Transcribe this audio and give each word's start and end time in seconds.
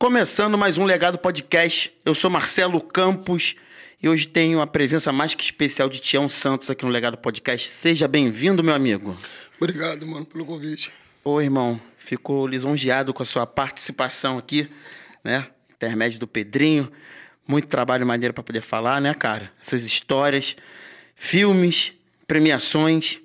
Começando 0.00 0.56
mais 0.56 0.78
um 0.78 0.84
Legado 0.86 1.18
Podcast. 1.18 1.92
Eu 2.06 2.14
sou 2.14 2.30
Marcelo 2.30 2.80
Campos 2.80 3.54
e 4.02 4.08
hoje 4.08 4.26
tenho 4.26 4.62
a 4.62 4.66
presença 4.66 5.12
mais 5.12 5.34
que 5.34 5.44
especial 5.44 5.90
de 5.90 6.00
Tião 6.00 6.26
Santos 6.26 6.70
aqui 6.70 6.86
no 6.86 6.90
Legado 6.90 7.18
Podcast. 7.18 7.68
Seja 7.68 8.08
bem-vindo, 8.08 8.64
meu 8.64 8.72
amigo. 8.72 9.14
Obrigado, 9.58 10.06
mano, 10.06 10.24
pelo 10.24 10.46
convite. 10.46 10.90
Ô, 11.22 11.38
irmão, 11.38 11.78
ficou 11.98 12.46
lisonjeado 12.46 13.12
com 13.12 13.22
a 13.22 13.26
sua 13.26 13.46
participação 13.46 14.38
aqui, 14.38 14.70
né? 15.22 15.46
Intermédio 15.70 16.18
do 16.18 16.26
Pedrinho. 16.26 16.90
Muito 17.46 17.68
trabalho 17.68 18.06
maneiro 18.06 18.32
para 18.32 18.42
poder 18.42 18.62
falar, 18.62 19.02
né, 19.02 19.12
cara? 19.12 19.52
Suas 19.60 19.84
histórias, 19.84 20.56
filmes, 21.14 21.92
premiações. 22.26 23.20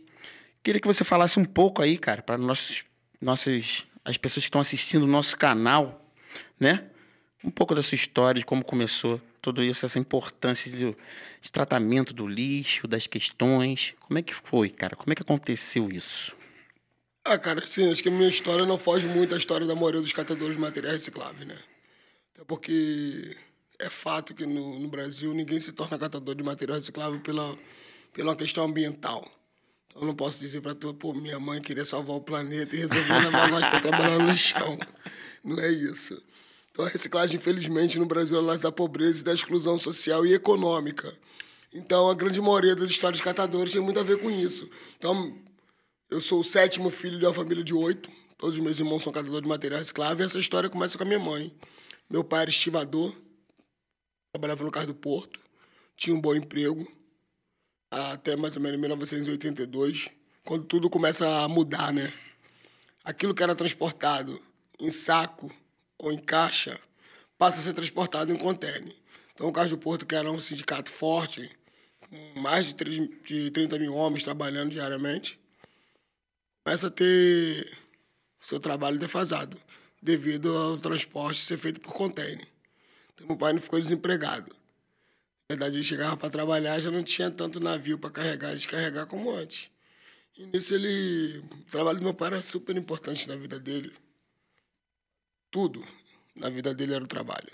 Queria 0.62 0.82
que 0.82 0.88
você 0.88 1.06
falasse 1.06 1.40
um 1.40 1.46
pouco 1.46 1.82
aí, 1.82 1.98
cara, 1.98 2.22
para 2.22 2.38
nossos, 2.38 2.84
nossas, 3.22 3.86
as 4.04 4.18
pessoas 4.18 4.44
que 4.44 4.50
estão 4.50 4.60
assistindo 4.60 5.04
o 5.04 5.08
nosso 5.08 5.38
canal, 5.38 6.02
né? 6.60 6.86
Um 7.44 7.52
pouco 7.52 7.76
da 7.76 7.84
sua 7.84 7.96
história, 7.96 8.40
de 8.40 8.46
como 8.46 8.64
começou 8.64 9.22
tudo 9.42 9.64
isso, 9.64 9.86
essa 9.86 10.00
importância 10.00 10.72
de, 10.72 10.96
de 11.42 11.52
tratamento 11.52 12.14
do 12.14 12.28
lixo, 12.28 12.88
das 12.88 13.06
questões. 13.06 13.94
Como 14.00 14.18
é 14.18 14.22
que 14.22 14.34
foi, 14.34 14.70
cara? 14.70 14.96
Como 14.96 15.12
é 15.12 15.16
que 15.16 15.22
aconteceu 15.22 15.92
isso? 15.92 16.36
Ah, 17.24 17.38
cara, 17.38 17.66
sim, 17.66 17.90
acho 17.90 18.02
que 18.02 18.10
a 18.10 18.12
minha 18.12 18.30
história 18.30 18.66
não 18.66 18.78
foge 18.78 19.08
muito 19.08 19.32
da 19.32 19.38
história 19.38 19.66
da 19.66 19.76
maioria 19.76 20.02
dos 20.02 20.14
catadores 20.14 20.56
de 20.56 20.62
materiais 20.62 20.96
recicláveis, 20.96 21.48
né? 21.48 21.58
Até 22.34 22.44
porque 22.44 23.36
é 23.80 23.90
fato 23.90 24.34
que 24.34 24.46
no, 24.46 24.80
no 24.80 24.88
Brasil 24.88 25.34
ninguém 25.34 25.60
se 25.60 25.72
torna 25.72 25.98
catador 25.98 26.36
de 26.36 26.44
material 26.44 26.78
reciclável 26.78 27.20
pela, 27.20 27.58
pela 28.14 28.36
questão 28.36 28.66
ambiental. 28.66 29.30
Então 29.88 30.02
eu 30.02 30.08
não 30.08 30.16
posso 30.16 30.40
dizer 30.40 30.62
para 30.62 30.76
tu, 30.76 30.94
pô, 30.94 31.14
minha 31.14 31.40
mãe 31.40 31.62
queria 31.62 31.86
salvar 31.86 32.16
o 32.16 32.22
planeta 32.22 32.76
e 32.76 32.80
resolveu 32.80 33.20
levar 33.20 33.50
nós 33.50 33.70
para 33.70 33.80
trabalhar 33.80 34.20
no 34.20 34.34
chão. 34.34 34.78
Não 35.44 35.60
é 35.60 35.70
isso. 35.70 36.22
Então 36.76 36.84
a 36.84 36.90
reciclagem, 36.90 37.38
infelizmente, 37.38 37.98
no 37.98 38.06
Brasil, 38.06 38.38
ela 38.38 38.58
da 38.58 38.70
pobreza 38.70 39.22
e 39.22 39.24
da 39.24 39.34
exclusão 39.34 39.80
social 39.80 40.26
e 40.26 40.34
econômica. 40.34 41.18
Então 41.74 42.10
a 42.10 42.14
grande 42.14 42.42
maioria 42.42 42.76
das 42.76 42.90
histórias 42.90 43.18
de 43.18 43.24
catadores 43.24 43.72
tem 43.72 43.80
muito 43.80 43.98
a 43.98 44.04
ver 44.04 44.20
com 44.20 44.30
isso. 44.30 44.70
Então 44.98 45.42
eu 46.10 46.20
sou 46.20 46.42
o 46.42 46.44
sétimo 46.44 46.90
filho 46.92 47.18
de 47.18 47.26
uma 47.26 47.34
família 47.34 47.64
de 47.64 47.74
oito. 47.74 48.12
Todos 48.38 48.58
os 48.58 48.62
meus 48.62 48.78
irmãos 48.78 49.02
são 49.02 49.14
catadores 49.14 49.44
de 49.44 49.48
material 49.48 49.80
reciclável 49.80 50.26
e 50.26 50.28
essa 50.28 50.38
história 50.38 50.70
começa 50.70 50.98
com 50.98 51.06
a 51.06 51.08
minha 51.08 51.18
mãe. 51.18 51.56
Meu 52.10 52.26
pai 52.26 52.42
era 52.42 52.50
estivador, 52.50 53.16
trabalhava 54.34 54.66
no 54.66 54.70
carro 54.70 54.88
do 54.88 54.96
porto, 54.96 55.40
tinha 55.96 56.14
um 56.14 56.20
bom 56.20 56.36
emprego, 56.36 56.86
até 57.90 58.36
mais 58.36 58.58
ou 58.58 58.62
menos 58.62 58.78
1982, 58.82 60.10
quando 60.44 60.66
tudo 60.66 60.90
começa 60.90 61.26
a 61.42 61.48
mudar, 61.48 61.94
né? 61.94 62.12
Aquilo 63.02 63.34
que 63.34 63.42
era 63.42 63.56
transportado 63.56 64.42
em 64.78 64.90
saco 64.90 65.50
ou 65.98 66.12
em 66.12 66.18
caixa 66.18 66.80
passa 67.38 67.60
a 67.60 67.64
ser 67.64 67.74
transportado 67.74 68.32
em 68.32 68.36
contêiner. 68.38 68.96
Então, 69.34 69.48
o 69.48 69.52
Cais 69.52 69.70
do 69.70 69.78
Porto, 69.78 70.06
que 70.06 70.16
era 70.16 70.32
um 70.32 70.40
sindicato 70.40 70.90
forte, 70.90 71.52
com 72.00 72.40
mais 72.40 72.74
de 72.74 73.52
30 73.52 73.78
mil 73.78 73.94
homens 73.94 74.24
trabalhando 74.24 74.72
diariamente, 74.72 75.40
começa 76.64 76.88
a 76.88 76.92
ter 76.92 77.78
seu 78.40 78.60
trabalho 78.60 78.98
defasado, 78.98 79.60
devido 80.02 80.56
ao 80.56 80.78
transporte 80.78 81.42
ser 81.42 81.58
feito 81.58 81.82
por 81.82 81.94
contêiner. 81.94 82.48
Então, 83.14 83.28
meu 83.28 83.38
pai 83.38 83.54
não 83.54 83.62
ficou 83.62 83.80
desempregado. 83.80 84.52
Na 85.50 85.56
verdade, 85.56 85.76
ele 85.76 85.84
chegava 85.84 86.16
para 86.18 86.30
trabalhar, 86.30 86.80
já 86.80 86.90
não 86.90 87.04
tinha 87.04 87.30
tanto 87.30 87.60
navio 87.60 88.00
para 88.00 88.10
carregar 88.10 88.52
e 88.52 88.56
descarregar 88.56 89.06
como 89.06 89.32
antes. 89.32 89.70
E 90.38 90.46
nisso 90.48 90.74
ele. 90.74 91.38
O 91.38 91.72
trabalho 91.72 92.00
do 92.00 92.04
meu 92.04 92.14
pai 92.14 92.28
era 92.30 92.42
super 92.42 92.76
importante 92.76 93.28
na 93.28 93.36
vida 93.36 93.60
dele. 93.60 93.94
Tudo 95.56 95.82
na 96.36 96.50
vida 96.50 96.74
dele 96.74 96.96
era 96.96 97.04
o 97.06 97.08
trabalho. 97.08 97.50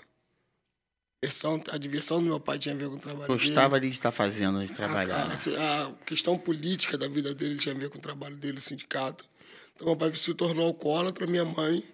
A 1.70 1.78
diversão, 1.78 2.18
do 2.18 2.26
meu 2.26 2.40
pai 2.40 2.58
tinha 2.58 2.74
a 2.74 2.76
ver 2.76 2.88
com 2.88 2.96
o 2.96 2.98
trabalho 2.98 3.28
Gostava 3.28 3.78
dele. 3.78 3.90
de 3.90 3.96
estar 3.96 4.10
fazendo, 4.10 4.60
de 4.66 4.74
trabalhar. 4.74 5.30
A, 5.30 5.34
a, 5.34 5.86
a, 5.86 5.92
questão 6.04 6.36
política 6.36 6.98
da 6.98 7.06
vida 7.06 7.32
dele 7.32 7.56
tinha 7.58 7.72
a 7.72 7.78
ver 7.78 7.90
com 7.90 7.98
o 7.98 8.00
trabalho 8.00 8.34
dele, 8.34 8.56
o 8.56 8.60
sindicato. 8.60 9.24
Então, 9.72 9.86
meu 9.86 9.96
pai 9.96 10.12
se 10.14 10.34
tornou 10.34 10.66
alcoólatra, 10.66 11.28
minha 11.28 11.44
mãe 11.44 11.88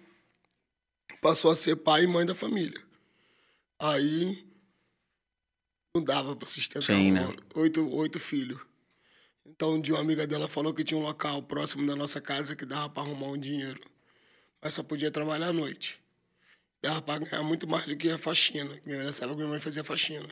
passou 1.21 1.51
a 1.51 1.55
ser 1.55 1.75
pai 1.75 2.05
e 2.05 2.07
mãe 2.07 2.25
da 2.25 2.33
família. 2.33 2.81
Aí 3.77 4.43
não 5.95 6.03
dava 6.03 6.35
para 6.35 6.47
sustentar 6.47 6.81
Sim, 6.81 7.11
né? 7.11 7.31
oito, 7.53 7.87
oito 7.95 8.19
filhos. 8.19 8.59
Então, 9.45 9.75
um 9.75 9.79
dia 9.79 9.93
uma 9.93 10.01
amiga 10.01 10.25
dela 10.25 10.47
falou 10.47 10.73
que 10.73 10.83
tinha 10.83 10.99
um 10.99 11.03
local 11.03 11.43
próximo 11.43 11.85
da 11.85 11.95
nossa 11.95 12.19
casa 12.19 12.55
que 12.55 12.65
dava 12.65 12.89
para 12.89 13.03
arrumar 13.03 13.27
um 13.27 13.37
dinheiro, 13.37 13.79
mas 14.59 14.73
só 14.73 14.81
podia 14.81 15.11
trabalhar 15.11 15.49
à 15.49 15.53
noite. 15.53 15.98
Dava 16.81 17.01
para 17.01 17.19
ganhar 17.25 17.43
muito 17.43 17.67
mais 17.67 17.85
do 17.85 17.95
que 17.97 18.09
a 18.09 18.17
faxina. 18.17 18.71
Minha 18.85 18.97
mãe, 18.99 19.05
nessa 19.07 19.23
época, 19.25 19.37
minha 19.37 19.49
mãe 19.49 19.59
fazia 19.59 19.83
faxina. 19.83 20.27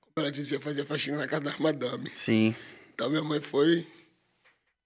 Como 0.00 0.14
ela 0.26 0.32
dizia, 0.32 0.58
fazia 0.60 0.84
faxina 0.84 1.18
na 1.18 1.26
casa 1.26 1.42
da 1.44 1.54
madame. 1.58 2.10
Sim. 2.14 2.54
Então, 2.94 3.10
minha 3.10 3.22
mãe 3.22 3.40
foi. 3.40 3.86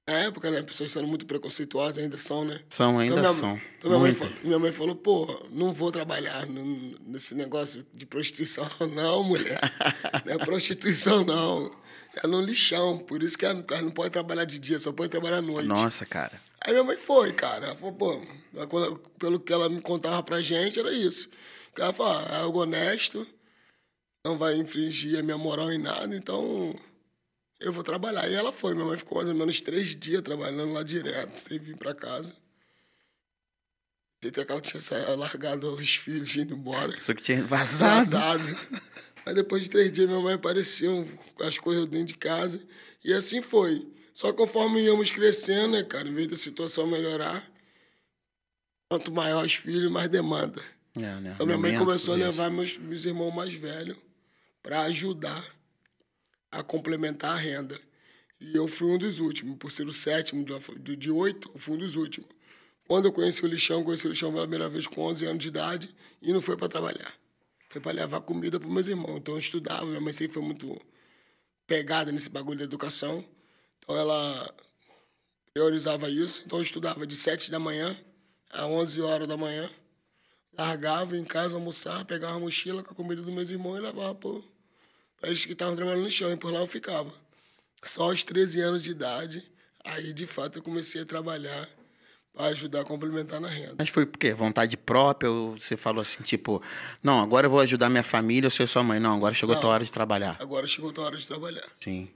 Na 0.08 0.14
época, 0.18 0.50
né? 0.50 0.60
Pessoas 0.62 0.90
sendo 0.90 1.06
muito 1.06 1.24
preconceituosas, 1.24 2.02
ainda 2.02 2.18
são, 2.18 2.44
né? 2.44 2.60
São, 2.68 2.98
ainda 2.98 3.14
então, 3.14 3.22
minha, 3.32 3.40
são. 3.40 3.60
Então 3.78 3.90
minha, 3.90 4.00
mãe 4.02 4.12
falou, 4.14 4.32
minha 4.42 4.58
mãe 4.58 4.72
falou, 4.72 4.96
pô, 4.96 5.46
não 5.50 5.72
vou 5.72 5.92
trabalhar 5.92 6.44
no- 6.46 6.98
nesse 7.06 7.36
negócio 7.36 7.86
de 7.94 8.04
prostituição, 8.04 8.68
não, 8.92 9.22
mulher. 9.22 9.60
não 10.26 10.34
é 10.34 10.38
prostituição, 10.38 11.24
não. 11.24 11.70
É 12.20 12.26
no 12.26 12.40
lixão. 12.40 12.98
Por 12.98 13.22
isso 13.22 13.38
que 13.38 13.46
ela 13.46 13.64
ela 13.70 13.82
não 13.82 13.92
pode 13.92 14.10
trabalhar 14.10 14.44
de 14.44 14.58
dia, 14.58 14.80
só 14.80 14.90
pode 14.92 15.08
trabalhar 15.10 15.36
à 15.36 15.42
noite. 15.42 15.68
Nossa, 15.68 16.04
cara. 16.04 16.32
Aí 16.64 16.72
minha 16.72 16.84
mãe 16.84 16.96
foi, 16.96 17.32
cara. 17.32 17.66
Ela 17.66 17.76
falou, 17.76 17.92
pô, 17.94 18.20
quando- 18.68 18.98
pelo 19.18 19.40
que 19.40 19.52
ela 19.52 19.68
me 19.68 19.80
contava 19.80 20.22
pra 20.22 20.40
gente, 20.42 20.78
era 20.78 20.92
isso. 20.92 21.28
Porque 21.68 21.82
ela 21.82 21.92
falou, 21.92 22.12
ah, 22.12 22.32
é 22.32 22.36
algo 22.42 22.60
honesto, 22.60 23.26
não 24.24 24.38
vai 24.38 24.56
infringir 24.56 25.18
a 25.18 25.22
minha 25.22 25.38
moral 25.38 25.72
em 25.72 25.78
nada, 25.78 26.14
então 26.14 26.74
eu 27.58 27.72
vou 27.72 27.82
trabalhar. 27.82 28.28
E 28.28 28.34
ela 28.34 28.52
foi. 28.52 28.74
Minha 28.74 28.86
mãe 28.86 28.98
ficou 28.98 29.18
mais 29.18 29.28
ou 29.28 29.34
menos 29.34 29.60
três 29.60 29.96
dias 29.96 30.22
trabalhando 30.22 30.72
lá 30.72 30.82
direto, 30.82 31.38
sem 31.38 31.58
vir 31.58 31.76
pra 31.76 31.94
casa. 31.94 32.34
Até 34.24 34.44
que 34.44 34.52
ela 34.52 34.60
tinha 34.60 34.80
largado 35.16 35.72
os 35.74 35.94
filhos 35.96 36.32
ido 36.36 36.54
embora. 36.54 36.96
Só 37.02 37.12
que 37.12 37.22
tinha 37.22 37.42
vazado. 37.44 38.08
Vazado. 38.10 38.44
Mas 39.26 39.34
depois 39.34 39.64
de 39.64 39.70
três 39.70 39.92
dias, 39.92 40.06
minha 40.08 40.20
mãe 40.20 40.34
apareceu 40.34 41.04
com 41.34 41.42
as 41.42 41.58
coisas 41.58 41.88
dentro 41.88 42.06
de 42.08 42.14
casa. 42.18 42.62
E 43.04 43.12
assim 43.12 43.42
foi. 43.42 43.84
Só 44.22 44.32
conforme 44.32 44.80
íamos 44.80 45.10
crescendo, 45.10 45.72
né, 45.72 45.82
cara, 45.82 46.08
em 46.08 46.14
vez 46.14 46.28
da 46.28 46.36
situação 46.36 46.86
melhorar, 46.86 47.44
quanto 48.88 49.10
maior 49.10 49.44
os 49.44 49.54
filhos, 49.54 49.90
mais 49.90 50.08
demanda. 50.08 50.62
É, 50.96 51.00
né? 51.00 51.32
Então 51.34 51.44
minha 51.44 51.58
mãe 51.58 51.72
começou 51.84 52.14
a 52.14 52.16
levar 52.26 52.48
meus, 52.48 52.78
meus 52.78 53.04
irmãos 53.04 53.34
mais 53.34 53.52
velhos 53.52 53.96
para 54.62 54.82
ajudar 54.82 55.44
a 56.52 56.62
complementar 56.62 57.32
a 57.32 57.36
renda. 57.36 57.80
E 58.40 58.54
eu 58.54 58.68
fui 58.68 58.92
um 58.92 58.96
dos 58.98 59.18
últimos, 59.18 59.56
por 59.58 59.72
ser 59.72 59.86
o 59.88 59.92
sétimo 59.92 60.44
de, 60.44 60.52
uma 60.52 60.60
fa- 60.60 60.74
de, 60.78 60.94
de 60.94 61.10
oito, 61.10 61.50
eu 61.52 61.58
fui 61.58 61.74
um 61.74 61.78
dos 61.78 61.96
últimos. 61.96 62.30
Quando 62.86 63.06
eu 63.06 63.12
conheci 63.12 63.44
o 63.44 63.48
lixão, 63.48 63.82
conheci 63.82 64.06
o 64.06 64.10
lixão 64.10 64.30
pela 64.32 64.42
primeira 64.42 64.68
vez 64.68 64.86
com 64.86 65.00
11 65.02 65.24
anos 65.26 65.38
de 65.42 65.48
idade 65.48 65.92
e 66.20 66.32
não 66.32 66.40
foi 66.40 66.56
para 66.56 66.68
trabalhar. 66.68 67.12
Foi 67.70 67.80
para 67.80 67.90
levar 67.90 68.20
comida 68.20 68.60
para 68.60 68.68
meus 68.68 68.86
irmãos. 68.86 69.16
Então 69.16 69.34
eu 69.34 69.38
estudava, 69.38 69.84
minha 69.84 70.00
mãe 70.00 70.12
sempre 70.12 70.34
foi 70.34 70.42
muito 70.44 70.80
pegada 71.66 72.12
nesse 72.12 72.28
bagulho 72.30 72.58
da 72.58 72.64
educação. 72.64 73.24
Então 73.92 74.00
ela 74.00 74.54
priorizava 75.52 76.08
isso. 76.08 76.42
Então 76.46 76.58
eu 76.58 76.62
estudava 76.62 77.06
de 77.06 77.14
7 77.14 77.50
da 77.50 77.58
manhã 77.58 77.94
a 78.50 78.66
11 78.66 79.02
horas 79.02 79.28
da 79.28 79.36
manhã. 79.36 79.68
Largava 80.56 81.14
em 81.16 81.24
casa, 81.24 81.56
almoçava, 81.56 82.02
pegava 82.02 82.36
a 82.36 82.40
mochila 82.40 82.82
com 82.82 82.92
a 82.92 82.94
comida 82.94 83.20
dos 83.20 83.32
meus 83.32 83.50
irmãos 83.50 83.76
e 83.76 83.80
levava 83.80 84.14
para 84.14 84.30
eles 85.24 85.44
que 85.44 85.52
estavam 85.52 85.76
trabalhando 85.76 86.04
no 86.04 86.10
chão. 86.10 86.32
E 86.32 86.36
por 86.38 86.50
lá 86.50 86.60
eu 86.60 86.66
ficava. 86.66 87.12
Só 87.82 88.04
aos 88.04 88.22
13 88.22 88.60
anos 88.60 88.82
de 88.82 88.92
idade, 88.92 89.44
aí 89.84 90.14
de 90.14 90.26
fato 90.26 90.58
eu 90.58 90.62
comecei 90.62 91.02
a 91.02 91.04
trabalhar 91.04 91.68
para 92.32 92.46
ajudar 92.46 92.80
a 92.80 92.84
complementar 92.84 93.40
na 93.42 93.48
renda. 93.48 93.74
Mas 93.78 93.90
foi 93.90 94.06
por 94.06 94.18
quê? 94.18 94.32
Vontade 94.32 94.74
própria? 94.78 95.30
Ou 95.30 95.58
você 95.58 95.76
falou 95.76 96.00
assim, 96.00 96.22
tipo, 96.22 96.62
não, 97.02 97.20
agora 97.20 97.46
eu 97.46 97.50
vou 97.50 97.60
ajudar 97.60 97.90
minha 97.90 98.02
família, 98.02 98.46
eu 98.46 98.50
sou 98.50 98.66
sua 98.66 98.82
mãe. 98.82 98.98
Não, 98.98 99.14
agora 99.14 99.34
chegou 99.34 99.54
a 99.54 99.60
tua 99.60 99.70
hora 99.70 99.84
de 99.84 99.92
trabalhar. 99.92 100.38
Agora 100.40 100.66
chegou 100.66 100.94
a 100.96 101.00
hora 101.02 101.16
de 101.18 101.26
trabalhar. 101.26 101.68
Sim. 101.78 102.08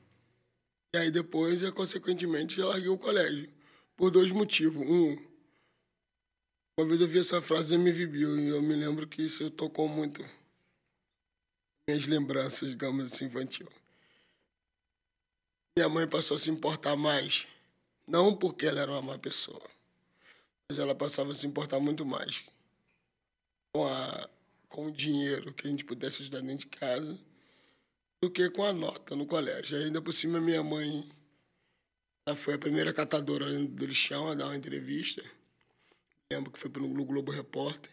E 0.97 0.99
aí 0.99 1.11
depois, 1.11 1.63
eu, 1.63 1.71
consequentemente, 1.75 2.59
eu 2.59 2.69
larguei 2.69 2.89
o 2.89 2.97
colégio. 2.97 3.53
Por 3.95 4.11
dois 4.11 4.33
motivos. 4.33 4.83
Um, 4.83 5.15
uma 6.79 6.89
vez 6.89 7.03
eu 7.03 7.07
vi 7.07 7.19
essa 7.19 7.43
frase 7.43 7.69
do 7.69 7.75
MV 7.75 8.07
Bill 8.07 8.41
e 8.41 8.49
eu 8.49 8.63
me 8.63 8.75
lembro 8.75 9.07
que 9.07 9.21
isso 9.21 9.51
tocou 9.51 9.89
muito 9.89 10.25
minhas 11.87 12.07
lembranças, 12.07 12.71
digamos 12.71 13.13
assim, 13.13 13.27
infantil. 13.27 13.69
Minha 15.77 15.91
mãe 15.91 16.09
passou 16.09 16.35
a 16.35 16.41
se 16.41 16.49
importar 16.49 16.97
mais, 16.97 17.47
não 18.07 18.35
porque 18.35 18.65
ela 18.65 18.81
era 18.81 18.91
uma 18.93 19.03
má 19.03 19.19
pessoa, 19.19 19.69
mas 20.67 20.79
ela 20.79 20.95
passava 20.95 21.33
a 21.33 21.35
se 21.35 21.47
importar 21.47 21.79
muito 21.79 22.07
mais 22.07 22.43
com, 23.75 23.87
a, 23.87 24.31
com 24.67 24.87
o 24.87 24.93
dinheiro 24.93 25.53
que 25.53 25.67
a 25.67 25.71
gente 25.71 25.85
pudesse 25.85 26.23
ajudar 26.23 26.41
dentro 26.41 26.67
de 26.71 26.75
casa 26.75 27.19
do 28.23 28.31
que 28.31 28.49
com 28.51 28.65
a 28.65 28.73
nota 28.73 29.15
no 29.15 29.27
colégio. 29.27 29.79
Ainda 29.79 30.01
por 30.01 30.13
cima, 30.13 30.41
minha 30.41 30.63
mãe 30.63 31.09
ela 32.27 32.37
foi 32.37 32.55
a 32.55 32.59
primeira 32.59 32.93
catadora 32.93 33.47
do 33.53 33.87
lixão 33.87 34.29
a 34.29 34.35
dar 34.35 34.47
uma 34.47 34.57
entrevista. 34.57 35.23
Lembro 36.33 36.51
que 36.51 36.59
foi 36.59 36.71
no 36.75 37.05
Globo 37.05 37.31
Repórter. 37.31 37.91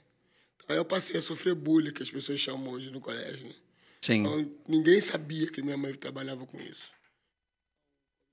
Aí 0.68 0.78
eu 0.78 0.86
passei 0.86 1.18
a 1.18 1.22
sofrer 1.22 1.54
bullying, 1.54 1.92
que 1.92 2.02
as 2.02 2.10
pessoas 2.10 2.40
chamam 2.40 2.74
hoje 2.74 2.90
no 2.90 3.00
colégio, 3.00 3.48
né? 3.48 3.56
Sim. 4.02 4.22
Então, 4.22 4.52
ninguém 4.68 5.00
sabia 5.00 5.48
que 5.48 5.62
minha 5.62 5.78
mãe 5.78 5.94
trabalhava 5.94 6.46
com 6.46 6.60
isso. 6.60 6.92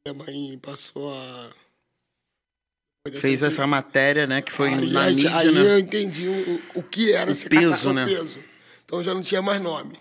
Minha 0.07 0.15
mãe 0.15 0.59
passou 0.59 1.13
a. 1.13 1.53
Fez 3.15 3.43
essa 3.43 3.67
matéria, 3.67 4.27
né? 4.27 4.43
Que 4.43 4.53
foi 4.53 4.69
aí, 4.69 4.91
na 4.91 5.05
aí, 5.05 5.15
mídia, 5.15 5.37
aí 5.37 5.53
né? 5.53 5.61
eu 5.61 5.79
entendi 5.79 6.29
o, 6.29 6.79
o 6.81 6.83
que 6.83 7.13
era 7.13 7.31
O 7.31 7.35
ser 7.35 7.49
peso, 7.49 7.93
né? 7.93 8.05
peso. 8.07 8.41
Então 8.85 9.03
já 9.03 9.13
não 9.15 9.23
tinha 9.23 9.43
mais 9.43 9.61
nome. 9.61 9.99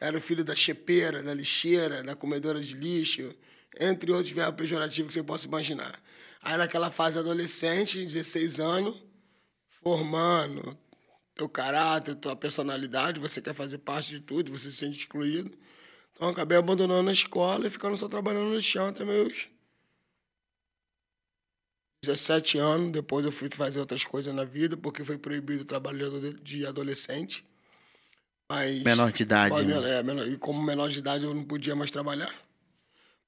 Era 0.00 0.16
o 0.16 0.20
filho 0.20 0.44
da 0.44 0.54
chepeira, 0.54 1.22
da 1.22 1.34
lixeira, 1.34 2.02
da 2.02 2.14
comedora 2.14 2.60
de 2.60 2.74
lixo, 2.74 3.34
entre 3.78 4.12
outros 4.12 4.30
verbos 4.32 4.60
pejorativos 4.60 5.08
que 5.08 5.20
você 5.20 5.24
possa 5.24 5.46
imaginar. 5.46 6.00
Aí 6.42 6.56
naquela 6.56 6.90
fase 6.90 7.18
adolescente, 7.18 8.04
16 8.04 8.60
anos, 8.60 9.02
formando 9.68 10.78
teu 11.34 11.48
caráter, 11.48 12.16
tua 12.16 12.34
personalidade, 12.34 13.20
você 13.20 13.40
quer 13.40 13.54
fazer 13.54 13.78
parte 13.78 14.10
de 14.10 14.20
tudo, 14.20 14.52
você 14.52 14.70
se 14.70 14.76
sente 14.76 14.98
excluído. 14.98 15.56
Então 16.12 16.28
acabei 16.28 16.58
abandonando 16.58 17.10
a 17.10 17.12
escola 17.12 17.66
e 17.66 17.70
ficando 17.70 17.96
só 17.96 18.08
trabalhando 18.08 18.52
no 18.52 18.60
chão 18.60 18.88
até 18.88 19.04
meus 19.04 19.48
17 22.04 22.58
anos. 22.58 22.92
Depois 22.92 23.24
eu 23.24 23.30
fui 23.30 23.48
fazer 23.50 23.78
outras 23.78 24.04
coisas 24.04 24.34
na 24.34 24.44
vida, 24.44 24.76
porque 24.76 25.04
foi 25.04 25.16
proibido 25.16 25.62
o 25.62 25.64
trabalho 25.64 26.34
de 26.42 26.66
adolescente. 26.66 27.47
Mas, 28.50 28.82
Menor 28.82 29.12
de 29.12 29.22
idade, 29.22 29.54
Mas, 29.54 29.66
né? 29.66 29.98
é, 29.98 30.02
menor- 30.02 30.26
e 30.26 30.36
como 30.38 30.62
menor 30.62 30.88
de 30.88 30.98
idade 30.98 31.24
eu 31.24 31.34
não 31.34 31.44
podia 31.44 31.76
mais 31.76 31.90
trabalhar. 31.90 32.32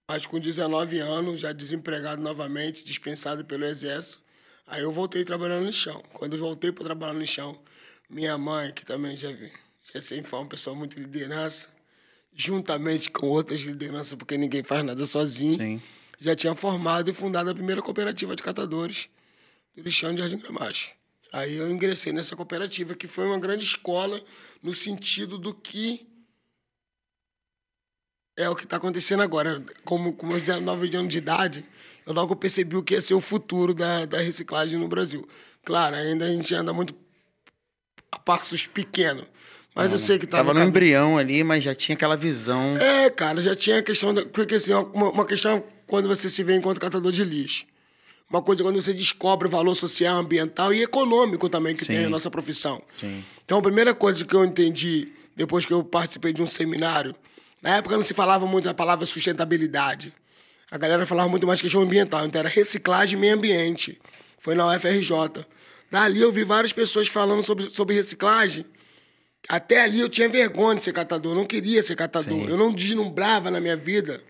Mas 0.08 0.24
com 0.26 0.40
19 0.40 0.98
anos, 0.98 1.40
já 1.40 1.52
desempregado 1.52 2.20
novamente, 2.22 2.82
dispensado 2.84 3.44
pelo 3.44 3.64
exército, 3.64 4.20
aí 4.66 4.82
eu 4.82 4.90
voltei 4.90 5.24
trabalhando 5.24 5.66
no 5.66 5.72
chão. 5.72 6.02
Quando 6.14 6.34
eu 6.34 6.38
voltei 6.40 6.72
para 6.72 6.84
trabalhar 6.84 7.12
no 7.12 7.26
chão, 7.26 7.60
minha 8.08 8.36
mãe, 8.38 8.72
que 8.72 8.84
também 8.84 9.14
já, 9.14 9.30
já 9.94 10.00
sempre 10.00 10.28
foi 10.28 10.38
uma 10.40 10.48
pessoa 10.48 10.74
muito 10.74 10.98
liderança, 10.98 11.68
juntamente 12.34 13.10
com 13.10 13.26
outras 13.26 13.60
lideranças, 13.60 14.14
porque 14.14 14.38
ninguém 14.38 14.62
faz 14.62 14.82
nada 14.84 15.04
sozinho, 15.06 15.58
Sim. 15.58 15.82
já 16.18 16.34
tinha 16.34 16.54
formado 16.54 17.10
e 17.10 17.14
fundado 17.14 17.50
a 17.50 17.54
primeira 17.54 17.82
cooperativa 17.82 18.34
de 18.34 18.42
catadores 18.42 19.08
do 19.76 19.82
lixão 19.82 20.12
de 20.12 20.20
Jardim 20.20 20.38
Gramacho. 20.38 20.90
Aí 21.32 21.56
eu 21.56 21.70
ingressei 21.70 22.12
nessa 22.12 22.34
cooperativa, 22.34 22.94
que 22.94 23.06
foi 23.06 23.26
uma 23.26 23.38
grande 23.38 23.64
escola 23.64 24.20
no 24.62 24.74
sentido 24.74 25.38
do 25.38 25.54
que 25.54 26.06
é 28.36 28.48
o 28.48 28.56
que 28.56 28.64
está 28.64 28.76
acontecendo 28.76 29.22
agora. 29.22 29.62
Como 29.84 30.12
com 30.12 30.26
meus 30.26 30.42
19 30.42 30.96
anos 30.96 31.12
de 31.12 31.18
idade, 31.18 31.64
eu 32.06 32.12
logo 32.12 32.34
percebi 32.34 32.76
o 32.76 32.82
que 32.82 32.94
ia 32.94 33.00
ser 33.02 33.14
o 33.14 33.20
futuro 33.20 33.74
da, 33.74 34.06
da 34.06 34.18
reciclagem 34.18 34.78
no 34.78 34.88
Brasil. 34.88 35.26
Claro, 35.64 35.96
ainda 35.96 36.24
a 36.24 36.28
gente 36.28 36.54
anda 36.54 36.72
muito 36.72 36.94
a 38.10 38.18
passos 38.18 38.66
pequenos, 38.66 39.24
mas 39.74 39.92
eu 39.92 39.98
sei 39.98 40.18
que 40.18 40.26
tá 40.26 40.38
Tava 40.38 40.48
no 40.48 40.54
caminho. 40.54 40.70
embrião 40.70 41.18
ali, 41.18 41.44
mas 41.44 41.62
já 41.62 41.74
tinha 41.74 41.94
aquela 41.94 42.16
visão. 42.16 42.76
É, 42.78 43.08
cara, 43.08 43.40
já 43.40 43.54
tinha 43.54 43.78
a 43.78 43.82
questão. 43.82 44.12
Da, 44.12 44.26
porque 44.26 44.56
assim, 44.56 44.72
uma, 44.72 45.10
uma 45.10 45.24
questão 45.24 45.62
quando 45.86 46.08
você 46.08 46.28
se 46.28 46.42
vê 46.42 46.56
enquanto 46.56 46.80
catador 46.80 47.12
de 47.12 47.22
lixo. 47.22 47.66
Uma 48.30 48.40
coisa 48.40 48.62
quando 48.62 48.80
você 48.80 48.94
descobre 48.94 49.48
o 49.48 49.50
valor 49.50 49.74
social, 49.74 50.16
ambiental 50.18 50.72
e 50.72 50.82
econômico 50.82 51.48
também 51.48 51.74
que 51.74 51.84
Sim. 51.84 51.94
tem 51.94 52.04
a 52.04 52.08
nossa 52.08 52.30
profissão. 52.30 52.80
Sim. 52.96 53.24
Então, 53.44 53.58
a 53.58 53.62
primeira 53.62 53.92
coisa 53.92 54.24
que 54.24 54.34
eu 54.34 54.44
entendi 54.44 55.12
depois 55.34 55.66
que 55.66 55.72
eu 55.72 55.82
participei 55.82 56.32
de 56.32 56.40
um 56.40 56.46
seminário, 56.46 57.14
na 57.60 57.76
época 57.76 57.96
não 57.96 58.04
se 58.04 58.14
falava 58.14 58.46
muito 58.46 58.66
da 58.66 58.74
palavra 58.74 59.04
sustentabilidade. 59.04 60.14
A 60.70 60.78
galera 60.78 61.04
falava 61.04 61.28
muito 61.28 61.44
mais 61.46 61.60
questão 61.60 61.82
ambiental, 61.82 62.24
então 62.24 62.38
era 62.38 62.48
reciclagem 62.48 63.18
e 63.18 63.20
meio 63.20 63.34
ambiente. 63.34 64.00
Foi 64.38 64.54
na 64.54 64.66
UFRJ. 64.68 65.44
Dali 65.90 66.20
eu 66.20 66.30
vi 66.30 66.44
várias 66.44 66.72
pessoas 66.72 67.08
falando 67.08 67.42
sobre, 67.42 67.68
sobre 67.70 67.96
reciclagem. 67.96 68.64
Até 69.48 69.82
ali 69.82 69.98
eu 69.98 70.08
tinha 70.08 70.28
vergonha 70.28 70.76
de 70.76 70.82
ser 70.82 70.92
catador, 70.92 71.32
eu 71.32 71.36
não 71.36 71.44
queria 71.44 71.82
ser 71.82 71.96
catador. 71.96 72.46
Sim. 72.46 72.48
Eu 72.48 72.56
não 72.56 72.72
deslumbrava 72.72 73.50
na 73.50 73.60
minha 73.60 73.76
vida 73.76 74.22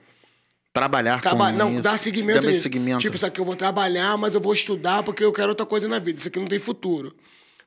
Trabalhar 0.72 1.20
Traba 1.20 1.50
com 1.50 1.58
não, 1.58 1.72
isso. 1.72 1.82
dar 1.82 1.99
seguimento 1.99 2.46
nisso. 2.46 2.62
seguimento. 2.62 3.00
Tipo, 3.00 3.17
isso 3.17 3.26
aqui 3.26 3.40
eu 3.40 3.44
vou 3.44 3.56
trabalhar, 3.56 4.17
mas 4.17 4.34
eu 4.34 4.40
vou 4.40 4.52
estudar 4.52 5.02
porque 5.02 5.25
eu 5.25 5.32
quero 5.32 5.49
outra 5.49 5.67
coisa 5.67 5.88
na 5.88 5.99
vida. 5.99 6.19
Isso 6.19 6.28
aqui 6.28 6.38
não 6.38 6.46
tem 6.46 6.61
futuro. 6.61 7.14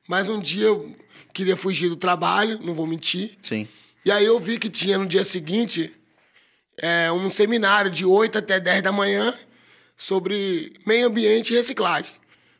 Mas 0.08 0.28
um 0.28 0.40
dia 0.40 0.66
eu 0.66 0.96
queria 1.32 1.56
fugir 1.56 1.88
do 1.88 1.96
trabalho, 1.96 2.58
não 2.62 2.72
vou 2.72 2.86
mentir. 2.86 3.36
Sim. 3.42 3.68
E 4.04 4.10
aí 4.10 4.24
eu 4.24 4.38
vi 4.40 4.58
que 4.58 4.70
tinha 4.70 4.96
no 4.96 5.06
dia 5.06 5.24
seguinte 5.24 5.92
é, 6.78 7.12
um 7.12 7.28
seminário 7.28 7.90
de 7.90 8.06
8 8.06 8.38
até 8.38 8.58
10 8.58 8.82
da 8.82 8.92
manhã 8.92 9.34
sobre 9.96 10.72
meio 10.86 11.06
ambiente 11.06 11.52
e 11.52 11.56
reciclagem. 11.56 12.12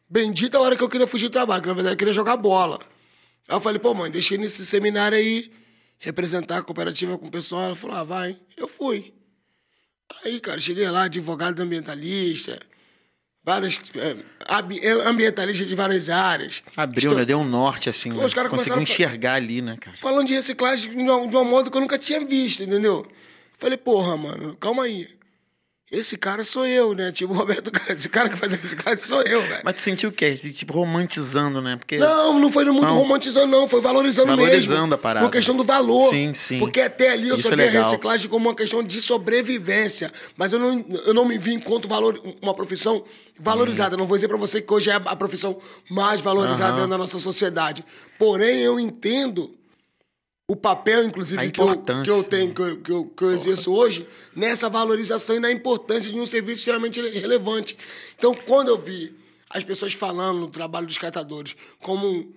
Bendita 0.09 0.59
a 0.59 0.61
hora 0.61 0.77
que 0.77 0.83
eu 0.83 0.89
queria 0.89 1.07
fugir 1.07 1.29
do 1.29 1.33
trabalho, 1.33 1.63
que 1.63 1.69
na 1.69 1.75
verdade 1.75 1.95
eu 1.95 1.99
queria 1.99 2.13
jogar 2.13 2.37
bola. 2.37 2.79
Aí 3.49 3.57
eu 3.57 3.61
falei, 3.61 3.79
pô, 3.79 3.95
mãe, 3.95 4.11
ir 4.15 4.39
nesse 4.39 4.65
seminário 4.65 5.17
aí, 5.17 5.51
representar 5.99 6.59
a 6.59 6.63
cooperativa 6.63 7.17
com 7.17 7.27
o 7.27 7.31
pessoal. 7.31 7.65
Ela 7.65 7.75
falou, 7.75 7.97
ah, 7.97 8.05
vai. 8.05 8.39
Eu 8.57 8.69
fui. 8.69 9.13
Aí, 10.25 10.41
cara, 10.41 10.61
cheguei 10.61 10.89
lá, 10.91 11.05
advogado 11.05 11.61
ambientalista, 11.61 12.61
vários 13.43 13.81
é, 13.97 14.91
ambientalistas 15.07 15.69
de 15.69 15.75
várias 15.75 16.09
áreas. 16.09 16.63
Abriu, 16.77 17.11
Estou- 17.11 17.19
né? 17.19 17.25
Deu 17.25 17.39
um 17.39 17.45
norte, 17.45 17.89
assim. 17.89 18.11
Pô, 18.11 18.21
né? 18.21 18.27
os 18.27 18.35
Conseguiu 18.35 18.79
a 18.79 18.83
enxergar 18.83 19.35
ali, 19.35 19.61
né, 19.61 19.77
cara? 19.79 19.97
falando 19.97 20.27
de 20.27 20.35
reciclagem 20.35 20.91
de 20.91 21.11
um, 21.11 21.29
de 21.29 21.37
um 21.37 21.45
modo 21.45 21.71
que 21.71 21.77
eu 21.77 21.81
nunca 21.81 21.99
tinha 21.99 22.25
visto, 22.25 22.63
entendeu? 22.63 23.07
Falei, 23.59 23.77
porra, 23.77 24.17
mano, 24.17 24.57
calma 24.57 24.85
aí. 24.85 25.09
Esse 25.93 26.17
cara 26.17 26.45
sou 26.45 26.67
eu, 26.67 26.95
né? 26.95 27.13
Tipo, 27.13 27.35
o 27.35 27.37
Roberto, 27.37 27.71
cara, 27.71 27.93
esse 27.93 28.09
cara 28.09 28.29
que 28.31 28.37
faz 28.37 28.55
a 28.55 28.57
reciclagem 28.57 29.05
sou 29.05 29.21
eu, 29.23 29.43
velho. 29.43 29.61
Mas 29.63 29.77
tu 29.77 29.83
sentiu 29.83 30.09
o 30.09 30.13
quê? 30.13 30.25
Esse, 30.27 30.51
Tipo, 30.53 30.73
romantizando, 30.73 31.61
né? 31.61 31.77
Porque. 31.77 31.99
Não, 31.99 32.39
não 32.41 32.51
foi 32.51 32.65
muito 32.65 32.83
Não. 32.83 32.97
romantizando, 32.97 33.49
não. 33.49 33.69
Foi 33.69 33.83
valorizando, 33.83 34.29
mesmo. 34.29 34.43
Valorizando 34.43 34.95
a 34.95 34.99
parada. 34.99 35.27
Uma 35.27 35.31
questão 35.31 35.55
do 35.55 35.63
valor. 35.63 36.09
Sim, 36.09 36.33
sim. 36.33 36.59
Porque 36.59 36.81
até 36.81 37.11
ali 37.11 37.29
eu 37.29 37.37
Isso 37.37 37.49
só 37.49 37.55
é 37.55 37.69
a 37.69 37.71
reciclagem 37.71 38.31
como 38.31 38.49
uma 38.49 38.55
questão 38.55 38.83
de 38.83 38.99
sobrevivência. 39.01 40.11
Mas 40.39 40.55
eu 40.55 40.59
não, 40.59 40.85
eu 41.05 41.13
não 41.13 41.27
me 41.27 41.37
vi 41.37 41.53
enquanto 41.53 41.87
valor, 41.87 42.19
uma 42.41 42.55
profissão 42.55 43.05
valorizada. 43.39 43.95
Não 43.95 44.07
vou 44.07 44.17
dizer 44.17 44.29
pra 44.29 44.39
você 44.39 44.63
que 44.63 44.73
hoje 44.73 44.89
é 44.89 44.95
a 44.95 45.17
profissão 45.17 45.59
mais 45.91 46.21
valorizada 46.21 46.77
dentro 46.77 46.91
da 46.91 46.99
nossa 46.99 47.19
sociedade. 47.21 47.85
Porém, 48.19 48.61
eu 48.61 48.81
entendo 48.81 49.55
o 50.47 50.55
papel, 50.55 51.05
inclusive, 51.05 51.41
A 51.41 51.51
que 51.51 51.59
eu, 51.61 51.67
que 52.05 52.11
eu 52.11 52.23
tenho, 52.25 52.55
que 52.55 52.61
eu, 52.61 52.81
que 52.83 52.93
eu, 52.93 53.05
que 53.07 53.23
eu 53.25 53.33
exerço 53.33 53.73
hoje, 53.73 54.07
nessa 54.37 54.69
valorização 54.69 55.37
e 55.37 55.41
na 55.41 55.51
importância 55.51 56.13
de 56.13 56.19
um 56.19 56.27
serviço 56.27 56.59
extremamente 56.61 57.01
rele- 57.01 57.19
relevante. 57.19 57.77
Então, 58.19 58.35
quando 58.35 58.69
eu 58.69 58.79
vi 58.79 59.17
as 59.49 59.65
pessoas 59.65 59.95
falando 59.95 60.41
no 60.41 60.49
trabalho 60.49 60.87
dos 60.87 60.99
catadores 60.99 61.57
como 61.81 62.07
um- 62.07 62.31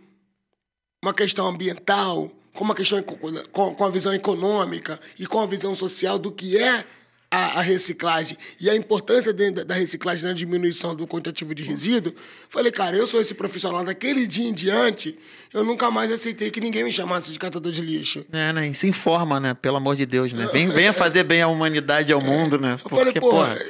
uma 1.03 1.13
questão 1.13 1.47
ambiental, 1.47 2.31
com 2.53 2.63
uma 2.63 2.73
questão 2.75 3.01
com, 3.03 3.75
com 3.75 3.83
a 3.85 3.89
visão 3.89 4.13
econômica 4.13 4.99
e 5.19 5.27
com 5.27 5.39
a 5.41 5.45
visão 5.45 5.75
social 5.75 6.17
do 6.17 6.31
que 6.31 6.57
é 6.57 6.85
a, 7.29 7.59
a 7.59 7.61
reciclagem 7.61 8.37
e 8.59 8.69
a 8.69 8.75
importância 8.75 9.33
da, 9.33 9.63
da 9.63 9.75
reciclagem 9.75 10.25
na 10.25 10.33
diminuição 10.33 10.95
do 10.95 11.05
quantitativo 11.05 11.53
de 11.53 11.61
resíduo, 11.61 12.13
falei, 12.47 12.71
cara, 12.71 12.95
eu 12.95 13.05
sou 13.05 13.19
esse 13.19 13.33
profissional 13.33 13.83
daquele 13.83 14.25
dia 14.25 14.47
em 14.47 14.53
diante, 14.53 15.17
eu 15.53 15.63
nunca 15.63 15.91
mais 15.91 16.11
aceitei 16.11 16.49
que 16.49 16.61
ninguém 16.61 16.83
me 16.85 16.91
chamasse 16.91 17.31
de 17.33 17.37
catador 17.39 17.71
de 17.71 17.81
lixo. 17.81 18.25
É, 18.31 18.53
né? 18.53 18.69
E 18.69 18.73
se 18.73 18.87
informa, 18.87 19.39
né? 19.39 19.53
Pelo 19.53 19.75
amor 19.77 19.95
de 19.95 20.05
Deus, 20.05 20.31
né? 20.31 20.47
Vem, 20.53 20.69
venha 20.69 20.93
fazer 20.93 21.23
bem 21.23 21.41
à 21.41 21.47
humanidade 21.47 22.11
e 22.11 22.13
ao 22.13 22.21
mundo, 22.21 22.57
né? 22.57 22.73
Eu 22.83 22.89
falei, 22.89 23.05
Porque, 23.05 23.19
porra, 23.19 23.55
porra. 23.55 23.65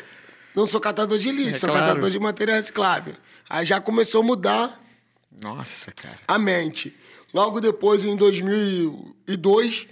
não 0.55 0.67
sou 0.67 0.79
catador 0.79 1.17
de 1.17 1.31
lixo, 1.31 1.55
É 1.55 1.59
sou 1.59 1.69
claro. 1.69 1.85
catador 1.87 2.09
de 2.11 2.19
material 2.19 2.57
reciclável. 2.57 3.13
Aí 3.49 3.65
já 3.65 3.81
começou 3.81 4.21
a 4.21 4.23
mudar 4.23 4.83
Nossa, 5.31 5.91
cara. 5.93 6.17
a 6.27 6.37
mente. 6.37 6.95
Logo 7.33 7.59
depois, 7.59 8.03
em 8.03 8.15
2002, 8.15 9.87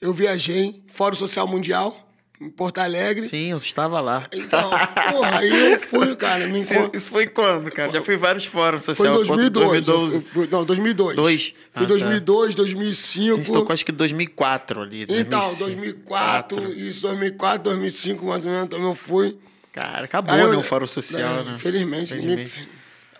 eu 0.00 0.12
viajei, 0.12 0.82
Fórum 0.88 1.14
Social 1.14 1.46
Mundial, 1.46 2.03
em 2.44 2.50
Porto 2.50 2.78
Alegre. 2.78 3.26
Sim, 3.26 3.50
eu 3.50 3.58
estava 3.58 4.00
lá. 4.00 4.26
Então, 4.32 4.70
porra, 4.70 5.38
aí 5.38 5.72
eu 5.72 5.80
fui, 5.80 6.14
cara, 6.16 6.46
me 6.46 6.60
Isso, 6.60 6.72
encontro. 6.72 6.96
isso 6.98 7.10
foi 7.10 7.26
quando, 7.26 7.70
cara? 7.70 7.90
Já 7.90 8.02
fui 8.02 8.14
em 8.14 8.18
vários 8.18 8.44
fóruns 8.44 8.84
Foi 8.84 8.92
em 8.92 8.96
sociais. 8.96 9.16
2002. 9.28 9.82
2012. 9.86 10.16
eu 10.16 10.22
fui- 10.22 10.48
não, 10.50 10.64
2002. 10.64 11.16
Dois? 11.16 11.42
Fui 11.48 11.54
Ah, 11.74 11.80
tá. 11.80 11.84
2002, 11.86 12.40
A 12.40 12.46
gente 12.48 12.56
2005. 12.56 13.52
tocou 13.52 13.72
acho 13.72 13.84
que 13.84 13.92
2004 13.92 14.82
ali. 14.82 15.02
Então, 15.08 15.40
2005. 15.40 15.64
2004, 15.64 16.72
isso, 16.74 17.02
2004, 17.02 17.62
2005, 17.64 18.26
mais 18.26 18.44
ou 18.44 18.50
menos, 18.50 18.68
também 18.68 18.86
eu 18.86 18.94
fui. 18.94 19.36
Cara, 19.72 20.04
acabou, 20.04 20.36
eu- 20.36 20.50
né? 20.52 20.56
O 20.56 20.62
fórum 20.62 20.86
social, 20.86 21.40
é, 21.40 21.42
né? 21.44 21.52
Infelizmente, 21.56 22.14
Infelizmente. 22.14 22.68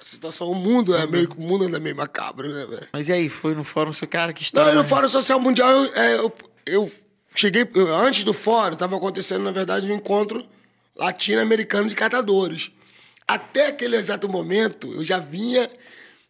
a 0.00 0.04
situação, 0.04 0.48
o 0.50 0.54
mundo 0.54 0.94
é 0.94 1.04
meio, 1.06 1.28
o 1.36 1.40
mundo 1.42 1.64
anda 1.64 1.80
meio 1.80 1.96
macabro, 1.96 2.48
né, 2.52 2.64
velho? 2.66 2.86
Mas 2.92 3.08
e 3.08 3.12
aí, 3.12 3.28
foi 3.28 3.54
no 3.56 3.64
fórum 3.64 3.92
social, 3.92 4.08
cara, 4.08 4.32
que 4.32 4.40
Não, 4.42 4.44
história. 4.44 4.70
e 4.70 4.74
no 4.76 4.82
né? 4.82 4.88
Fórum 4.88 5.08
Social 5.08 5.40
Mundial, 5.40 5.68
eu, 5.72 5.94
é, 5.96 6.14
eu, 6.16 6.32
eu 6.66 6.92
cheguei. 7.34 7.66
antes 7.90 8.24
do 8.24 8.32
fórum, 8.32 8.74
estava 8.74 8.96
acontecendo, 8.96 9.42
na 9.42 9.52
verdade, 9.52 9.90
um 9.90 9.94
encontro 9.94 10.44
latino-americano 10.96 11.88
de 11.88 11.94
catadores. 11.94 12.70
Até 13.26 13.68
aquele 13.68 13.96
exato 13.96 14.28
momento, 14.28 14.92
eu 14.92 15.02
já 15.02 15.18
vinha 15.18 15.70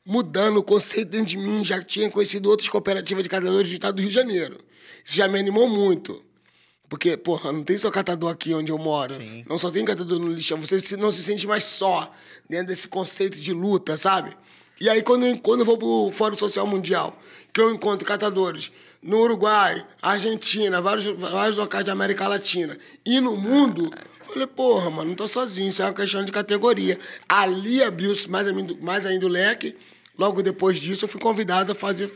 mudando 0.06 0.58
o 0.58 0.62
conceito 0.62 1.10
dentro 1.10 1.26
de 1.26 1.36
mim, 1.36 1.64
já 1.64 1.82
tinha 1.82 2.10
conhecido 2.10 2.50
outras 2.50 2.68
cooperativas 2.68 3.22
de 3.22 3.28
catadores 3.28 3.68
do 3.68 3.74
estado 3.74 3.96
do 3.96 4.00
Rio 4.00 4.10
de 4.10 4.14
Janeiro. 4.14 4.58
Isso 5.04 5.16
já 5.16 5.28
me 5.28 5.38
animou 5.38 5.68
muito. 5.68 6.22
Porque, 6.88 7.16
porra, 7.16 7.50
não 7.50 7.64
tem 7.64 7.76
só 7.76 7.90
catador 7.90 8.30
aqui 8.30 8.54
onde 8.54 8.70
eu 8.70 8.78
moro. 8.78 9.14
Não 9.48 9.58
só 9.58 9.70
tem 9.70 9.84
catador 9.84 10.18
no 10.18 10.30
lixão. 10.30 10.60
Você 10.60 10.96
não 10.96 11.10
se 11.10 11.24
sente 11.24 11.46
mais 11.46 11.64
só 11.64 12.12
dentro 12.48 12.68
desse 12.68 12.86
conceito 12.86 13.38
de 13.38 13.52
luta, 13.52 13.96
sabe? 13.96 14.36
E 14.80 14.88
aí, 14.88 15.02
quando 15.02 15.24
eu, 15.24 15.38
quando 15.38 15.60
eu 15.60 15.66
vou 15.66 15.78
pro 15.78 16.12
Fórum 16.14 16.36
Social 16.36 16.66
Mundial, 16.66 17.18
que 17.52 17.60
eu 17.60 17.72
encontro 17.72 18.06
catadores 18.06 18.70
no 19.04 19.20
Uruguai, 19.20 19.86
Argentina, 20.00 20.80
vários, 20.80 21.04
vários 21.04 21.58
locais 21.58 21.84
de 21.84 21.90
América 21.90 22.26
Latina 22.26 22.76
e 23.04 23.20
no 23.20 23.36
mundo, 23.36 23.92
falei, 24.22 24.46
porra, 24.46 24.88
mano, 24.88 25.10
não 25.10 25.14
tô 25.14 25.28
sozinho, 25.28 25.68
isso 25.68 25.82
é 25.82 25.84
uma 25.84 25.92
questão 25.92 26.24
de 26.24 26.32
categoria. 26.32 26.98
Ali 27.28 27.82
abriu-se 27.82 28.28
mais, 28.30 28.46
mais 28.80 29.04
ainda 29.04 29.26
o 29.26 29.28
leque. 29.28 29.76
Logo 30.18 30.42
depois 30.42 30.80
disso, 30.80 31.04
eu 31.04 31.08
fui 31.08 31.20
convidado 31.20 31.72
a 31.72 31.74
fazer 31.74 32.10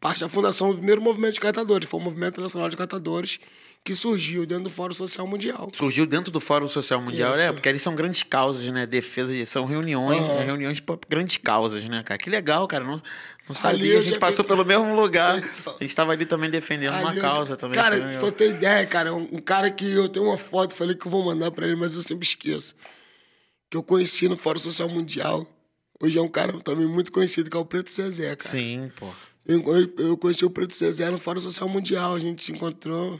parte 0.00 0.20
da 0.20 0.28
fundação 0.28 0.70
do 0.70 0.76
primeiro 0.76 1.02
movimento 1.02 1.34
de 1.34 1.40
catadores. 1.40 1.88
Foi 1.88 1.98
o 1.98 2.02
Movimento 2.02 2.40
Nacional 2.40 2.68
de 2.68 2.76
Catadores 2.76 3.40
que 3.84 3.94
surgiu 3.94 4.44
dentro 4.44 4.64
do 4.64 4.70
Fórum 4.70 4.92
Social 4.94 5.26
Mundial. 5.26 5.70
Surgiu 5.74 6.04
dentro 6.06 6.30
do 6.30 6.38
Fórum 6.38 6.68
Social 6.68 7.00
Mundial, 7.00 7.32
Isso. 7.32 7.42
é, 7.42 7.52
porque 7.52 7.68
eles 7.68 7.80
são 7.82 7.94
grandes 7.94 8.22
causas, 8.22 8.64
né? 8.66 8.86
Defesa, 8.86 9.32
são 9.46 9.64
reuniões, 9.64 10.20
né? 10.22 10.44
reuniões 10.44 10.80
para 10.80 10.98
grandes 11.08 11.38
causas, 11.38 11.84
né, 11.86 12.02
cara? 12.02 12.18
Que 12.18 12.28
legal, 12.28 12.68
cara. 12.68 12.84
Não, 12.84 13.02
não 13.48 13.54
sabia, 13.54 13.98
a 13.98 14.02
gente 14.02 14.18
passou 14.18 14.44
fiquei- 14.44 14.56
pelo 14.56 14.64
mesmo 14.68 14.94
lugar. 14.94 15.36
A 15.66 15.70
gente 15.82 15.86
estava 15.88 16.12
ali 16.12 16.26
também 16.26 16.50
defendendo 16.50 16.92
uma 16.92 17.08
Ali 17.08 17.16
eu- 17.18 17.22
causa 17.22 17.56
também. 17.56 17.74
Cara, 17.74 17.96
pra 17.98 18.12
eu 18.26 18.32
ter 18.32 18.50
ideia, 18.50 18.86
cara, 18.86 19.14
um, 19.14 19.26
um 19.32 19.40
cara 19.40 19.70
que 19.70 19.90
eu 19.90 20.08
tenho 20.08 20.26
uma 20.26 20.36
foto, 20.38 20.74
falei 20.74 20.94
que 20.94 21.06
eu 21.06 21.10
vou 21.10 21.24
mandar 21.24 21.50
pra 21.50 21.66
ele, 21.66 21.74
mas 21.76 21.94
eu 21.94 22.02
sempre 22.02 22.26
esqueço. 22.26 22.74
Que 23.70 23.76
eu 23.78 23.82
conheci 23.82 24.28
no 24.28 24.36
Fórum 24.36 24.58
Social 24.60 24.88
Mundial. 24.90 25.46
Hoje 26.02 26.18
é 26.18 26.22
um 26.22 26.28
cara 26.28 26.52
também 26.60 26.86
muito 26.86 27.10
conhecido, 27.10 27.48
que 27.50 27.56
é 27.56 27.60
o 27.60 27.64
Preto 27.64 27.90
Zezé, 27.90 28.36
cara. 28.36 28.48
Sim, 28.50 28.90
pô. 28.94 29.08
Eu, 29.46 29.62
eu- 29.74 29.94
eu 30.10 30.16
conheci 30.18 30.44
o 30.44 30.50
Preto 30.50 30.74
Zezé 30.76 31.08
no 31.10 31.18
Fórum 31.18 31.40
Social 31.40 31.68
Mundial. 31.68 32.14
A 32.14 32.18
gente 32.20 32.44
se 32.44 32.52
encontrou. 32.52 33.18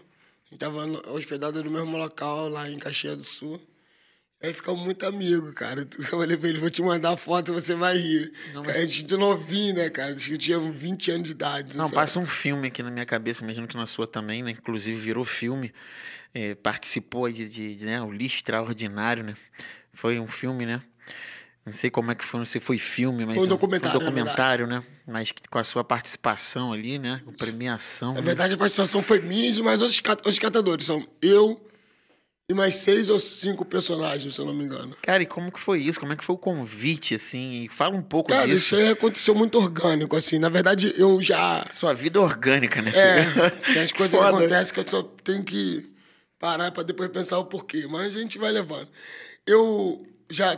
A 0.51 0.55
gente 0.55 0.61
tava 0.61 0.87
no- 0.87 1.03
hospedado 1.13 1.63
no 1.63 1.71
mesmo 1.71 1.97
local, 1.97 2.49
lá 2.49 2.69
em 2.69 2.79
Caxias 2.79 3.17
do 3.17 3.23
Sul. 3.25 3.61
Aí 4.43 4.55
ficamos 4.55 4.83
muito 4.83 5.05
amigos, 5.07 5.53
cara. 5.55 5.87
Eu 5.99 6.05
falei 6.07 6.37
pra 6.37 6.49
ele, 6.49 6.59
vou 6.59 6.71
te 6.71 6.81
mandar 6.83 7.11
a 7.13 7.17
foto, 7.17 7.53
você 7.53 7.75
vai 7.75 7.97
rir. 7.99 8.33
Não, 8.55 8.63
A 8.65 8.73
gente 8.87 9.03
de 9.05 9.17
novinho, 9.17 9.75
né, 9.75 9.91
cara? 9.91 10.15
Acho 10.15 10.29
que 10.29 10.35
eu 10.35 10.39
tinha 10.39 10.59
20 10.59 11.11
anos 11.11 11.27
de 11.27 11.33
idade. 11.33 11.77
Não, 11.77 11.87
sei. 11.87 11.95
passa 11.95 12.19
um 12.19 12.27
filme 12.27 12.69
aqui 12.69 12.83
na 12.83 12.91
minha 12.91 13.05
cabeça, 13.05 13.45
imagino 13.45 13.69
que 13.69 13.77
na 13.77 13.85
sua 13.87 14.07
também, 14.07 14.43
né? 14.43 14.51
Inclusive 14.53 14.99
virou 14.99 15.25
filme. 15.25 15.73
É, 16.33 16.55
participou 16.55 17.31
de, 17.31 17.49
de, 17.49 17.77
de, 17.77 17.85
né? 17.85 18.01
O 18.03 18.11
Lixo 18.11 18.37
Extraordinário, 18.37 19.23
né? 19.23 19.37
Foi 19.93 20.19
um 20.19 20.27
filme, 20.27 20.65
né? 20.65 20.81
Não 21.71 21.79
sei 21.79 21.89
como 21.91 22.11
é 22.11 22.15
que 22.15 22.25
foi, 22.25 22.39
não 22.41 22.45
sei 22.45 22.61
se 22.61 22.67
foi 22.67 22.79
filme, 22.79 23.25
mas 23.25 23.37
Foi 23.37 23.45
um 23.45 23.49
documentário, 23.49 23.99
Foi 24.01 24.01
um 24.01 24.05
documentário, 24.13 24.67
né? 24.67 24.83
Mas 25.07 25.31
que- 25.31 25.49
com 25.49 25.59
a 25.59 25.65
sua 25.65 25.85
participação 25.85 26.73
ali, 26.73 26.99
né? 26.99 27.21
Com 27.25 27.33
premiação. 27.33 28.15
Na 28.15 28.21
né? 28.21 28.27
verdade, 28.27 28.55
a 28.55 28.57
participação 28.57 29.03
foi 29.03 29.21
minha 29.21 29.49
e 29.49 29.63
mais 29.63 29.81
outros, 29.81 30.01
cat- 30.01 30.19
outros 30.19 30.39
catadores. 30.39 30.87
São 30.87 31.07
eu 31.23 31.61
e 32.49 32.55
mais 32.55 32.75
seis 32.75 33.09
ou 33.09 33.21
cinco 33.21 33.65
personagens, 33.65 34.35
se 34.35 34.41
eu 34.41 34.45
não 34.45 34.53
me 34.53 34.65
engano. 34.65 34.97
Cara, 35.03 35.23
e 35.23 35.27
como 35.27 35.53
que 35.53 35.61
foi 35.61 35.81
isso? 35.81 36.01
Como 36.01 36.13
é 36.13 36.17
que 36.17 36.25
foi 36.25 36.35
o 36.35 36.39
convite, 36.39 37.15
assim? 37.15 37.69
Fala 37.71 37.95
um 37.97 38.03
pouco 38.03 38.31
Cara, 38.31 38.47
disso. 38.49 38.75
isso 38.75 38.77
aí 38.77 38.89
aconteceu 38.89 39.35
muito 39.37 39.57
orgânico, 39.57 40.17
assim. 40.17 40.41
Na 40.41 40.49
verdade, 40.49 40.93
eu 40.99 41.23
já... 41.23 41.65
Sua 41.73 41.95
vida 41.95 42.21
orgânica, 42.21 42.83
né? 42.83 42.91
É, 42.93 43.25
filho? 43.25 43.51
tem 43.73 43.83
as 43.83 43.93
coisas 43.93 44.11
que 44.11 44.17
Foda. 44.25 44.37
acontecem 44.39 44.75
que 44.75 44.81
eu 44.81 44.89
só 44.89 45.03
tenho 45.23 45.45
que 45.45 45.89
parar 46.41 46.73
para 46.73 46.83
depois 46.83 47.09
pensar 47.11 47.39
o 47.39 47.45
porquê. 47.45 47.87
Mas 47.89 48.17
a 48.17 48.21
gente 48.21 48.37
vai 48.37 48.51
levando. 48.51 48.89
Eu 49.47 50.05
já, 50.29 50.57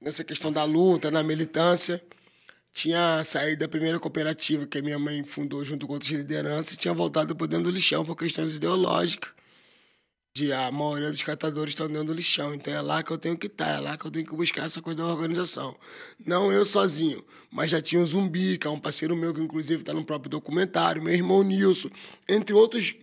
nessa 0.00 0.24
questão 0.24 0.50
da 0.50 0.64
luta, 0.64 1.10
na 1.10 1.22
militância, 1.22 2.02
tinha 2.72 3.22
saído 3.24 3.60
da 3.60 3.68
primeira 3.68 3.98
cooperativa 3.98 4.66
que 4.66 4.78
a 4.78 4.82
minha 4.82 4.98
mãe 4.98 5.22
fundou 5.24 5.64
junto 5.64 5.86
com 5.86 5.94
outras 5.94 6.10
lideranças 6.10 6.72
e 6.72 6.76
tinha 6.76 6.94
voltado 6.94 7.34
para 7.36 7.46
dentro 7.46 7.64
do 7.64 7.70
lixão 7.70 8.04
por 8.04 8.16
questões 8.16 8.54
ideológicas. 8.54 9.30
De 10.32 10.52
a 10.52 10.70
maioria 10.70 11.10
dos 11.10 11.24
catadores 11.24 11.72
estão 11.72 11.88
dentro 11.88 12.04
do 12.04 12.14
lixão. 12.14 12.54
Então 12.54 12.72
é 12.72 12.80
lá 12.80 13.02
que 13.02 13.10
eu 13.10 13.18
tenho 13.18 13.36
que 13.36 13.48
estar, 13.48 13.66
é 13.66 13.80
lá 13.80 13.98
que 13.98 14.06
eu 14.06 14.10
tenho 14.12 14.24
que 14.24 14.34
buscar 14.34 14.64
essa 14.64 14.80
coisa 14.80 15.02
da 15.02 15.08
organização. 15.08 15.76
Não 16.24 16.52
eu 16.52 16.64
sozinho, 16.64 17.24
mas 17.50 17.72
já 17.72 17.82
tinha 17.82 18.00
o 18.00 18.06
Zumbi, 18.06 18.56
que 18.56 18.64
é 18.64 18.70
um 18.70 18.78
parceiro 18.78 19.16
meu, 19.16 19.34
que 19.34 19.40
inclusive 19.40 19.82
está 19.82 19.92
no 19.92 20.04
próprio 20.04 20.30
documentário, 20.30 21.02
meu 21.02 21.12
irmão 21.12 21.42
Nilson, 21.42 21.90
entre 22.28 22.54
outros, 22.54 22.94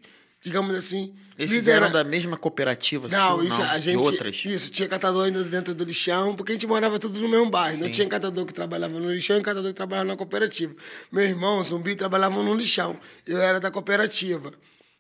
digamos 0.48 0.76
assim. 0.76 1.14
Esses 1.38 1.58
lidera- 1.58 1.86
eram 1.86 1.94
da 1.94 2.04
mesma 2.04 2.36
cooperativa 2.36 3.08
não, 3.10 3.36
sua? 3.36 3.46
isso 3.46 3.62
a 3.62 3.78
de 3.78 3.84
gente. 3.84 3.98
outras? 3.98 4.44
Isso, 4.44 4.72
tinha 4.72 4.88
catador 4.88 5.26
ainda 5.26 5.44
dentro 5.44 5.76
do 5.76 5.84
lixão, 5.84 6.36
porque 6.36 6.52
a 6.54 6.56
gente 6.56 6.66
morava 6.66 6.98
tudo 6.98 7.20
no 7.20 7.30
mesmo 7.30 7.48
bairro. 7.50 7.78
Não 7.80 7.86
Sim. 7.88 7.92
tinha 7.92 8.08
catador 8.08 8.44
que 8.46 8.54
trabalhava 8.54 9.00
no 9.00 9.12
lixão 9.12 9.38
e 9.38 9.42
catador 9.44 9.70
que 9.70 9.76
trabalhava 9.76 10.08
na 10.08 10.18
cooperativa. 10.18 10.74
Meu 11.12 11.24
irmão, 11.24 11.64
zumbi, 11.64 11.96
trabalhavam 11.96 12.42
no 12.44 12.56
lixão. 12.56 12.98
Eu 13.26 13.38
era 13.40 13.60
da 13.60 13.70
cooperativa. 13.70 14.52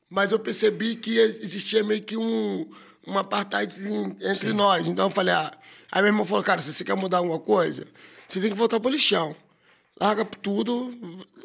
Mas 0.09 0.31
eu 0.31 0.37
percebi 0.39 0.95
que 0.95 1.17
existia 1.17 1.83
meio 1.83 2.03
que 2.03 2.15
um, 2.15 2.69
um 3.07 3.17
apartheid 3.17 3.73
entre 4.21 4.53
nós. 4.53 4.87
Então 4.87 5.07
eu 5.07 5.11
falei, 5.11 5.33
ah. 5.33 5.51
Aí 5.91 6.01
meu 6.03 6.09
irmão 6.09 6.25
falou, 6.25 6.43
cara, 6.43 6.61
se 6.61 6.71
você 6.71 6.83
quer 6.83 6.95
mudar 6.95 7.17
alguma 7.17 7.39
coisa, 7.39 7.87
você 8.27 8.39
tem 8.39 8.49
que 8.51 8.55
voltar 8.55 8.79
pro 8.79 8.91
lixão. 8.91 9.35
Larga 9.99 10.23
tudo 10.23 10.93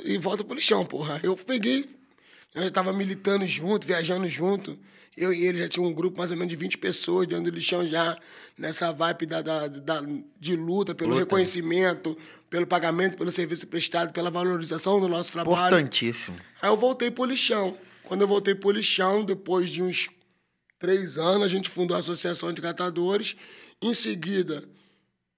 e 0.05 0.19
volta 0.19 0.45
pro 0.45 0.55
lixão, 0.55 0.85
porra. 0.85 1.19
Eu 1.23 1.35
peguei, 1.35 1.89
eu 2.55 2.63
já 2.65 2.71
tava 2.71 2.93
militando 2.93 3.47
junto, 3.47 3.87
viajando 3.87 4.29
junto. 4.29 4.79
Eu 5.17 5.33
e 5.33 5.45
ele 5.45 5.59
já 5.59 5.69
tinha 5.69 5.87
um 5.87 5.93
grupo 5.93 6.19
mais 6.19 6.31
ou 6.31 6.37
menos 6.37 6.51
de 6.51 6.57
20 6.57 6.79
pessoas 6.79 7.27
dentro 7.27 7.45
do 7.45 7.55
lixão 7.55 7.87
já, 7.87 8.17
nessa 8.57 8.91
vibe 8.93 9.27
da, 9.27 9.43
da, 9.43 9.69
da- 9.69 10.03
de 10.41 10.57
luta, 10.57 10.95
pelo 10.95 11.11
Luta. 11.11 11.21
reconhecimento, 11.25 12.17
pelo 12.49 12.67
pagamento, 12.67 13.17
pelo 13.19 13.31
serviço 13.31 13.67
prestado, 13.67 14.11
pela 14.13 14.31
valorização 14.31 14.99
do 15.01 15.09
nosso 15.09 15.33
trabalho. 15.33 15.77
Importantíssimo. 15.77 16.39
Aí 16.63 16.71
eu 16.71 16.77
voltei 16.79 17.11
pro 17.11 17.25
lixão. 17.27 17.77
Quando 18.05 18.23
eu 18.23 18.29
voltei 18.29 18.55
pro 18.55 18.71
lixão, 18.71 19.23
depois 19.25 19.69
de 19.71 19.83
uns 19.83 20.09
três 20.79 21.19
anos, 21.19 21.45
a 21.45 21.49
gente 21.49 21.69
fundou 21.69 21.95
a 21.97 22.01
Associação 22.01 22.51
de 22.53 22.63
Catadores. 22.63 23.37
Em 23.83 23.93
seguida, 23.93 24.65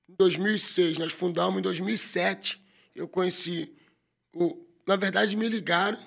em 0.08 0.14
2006, 0.16 0.98
nós 0.98 1.12
fundamos. 1.12 1.58
Em 1.58 1.62
2007, 1.62 2.60
eu 2.94 3.08
conheci... 3.08 3.72
O, 4.34 4.56
na 4.86 4.94
verdade, 4.96 5.36
me 5.36 5.48
ligaram. 5.48 5.98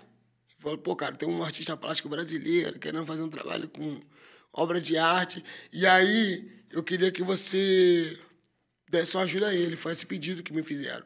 Falaram, 0.67 0.83
pô, 0.83 0.95
cara, 0.97 1.15
tem 1.15 1.29
um 1.29 1.41
artista 1.41 1.77
plástico 1.77 2.09
brasileiro 2.09 2.77
querendo 2.77 3.05
fazer 3.05 3.21
um 3.21 3.29
trabalho 3.29 3.69
com 3.69 4.01
obra 4.51 4.81
de 4.81 4.97
arte. 4.97 5.41
E 5.71 5.87
aí, 5.87 6.51
eu 6.69 6.83
queria 6.83 7.09
que 7.09 7.23
você 7.23 8.19
desse 8.89 9.15
uma 9.15 9.23
ajuda 9.23 9.47
a 9.47 9.53
ele. 9.53 9.77
Foi 9.77 9.93
esse 9.93 10.05
pedido 10.05 10.43
que 10.43 10.51
me 10.51 10.61
fizeram. 10.61 11.05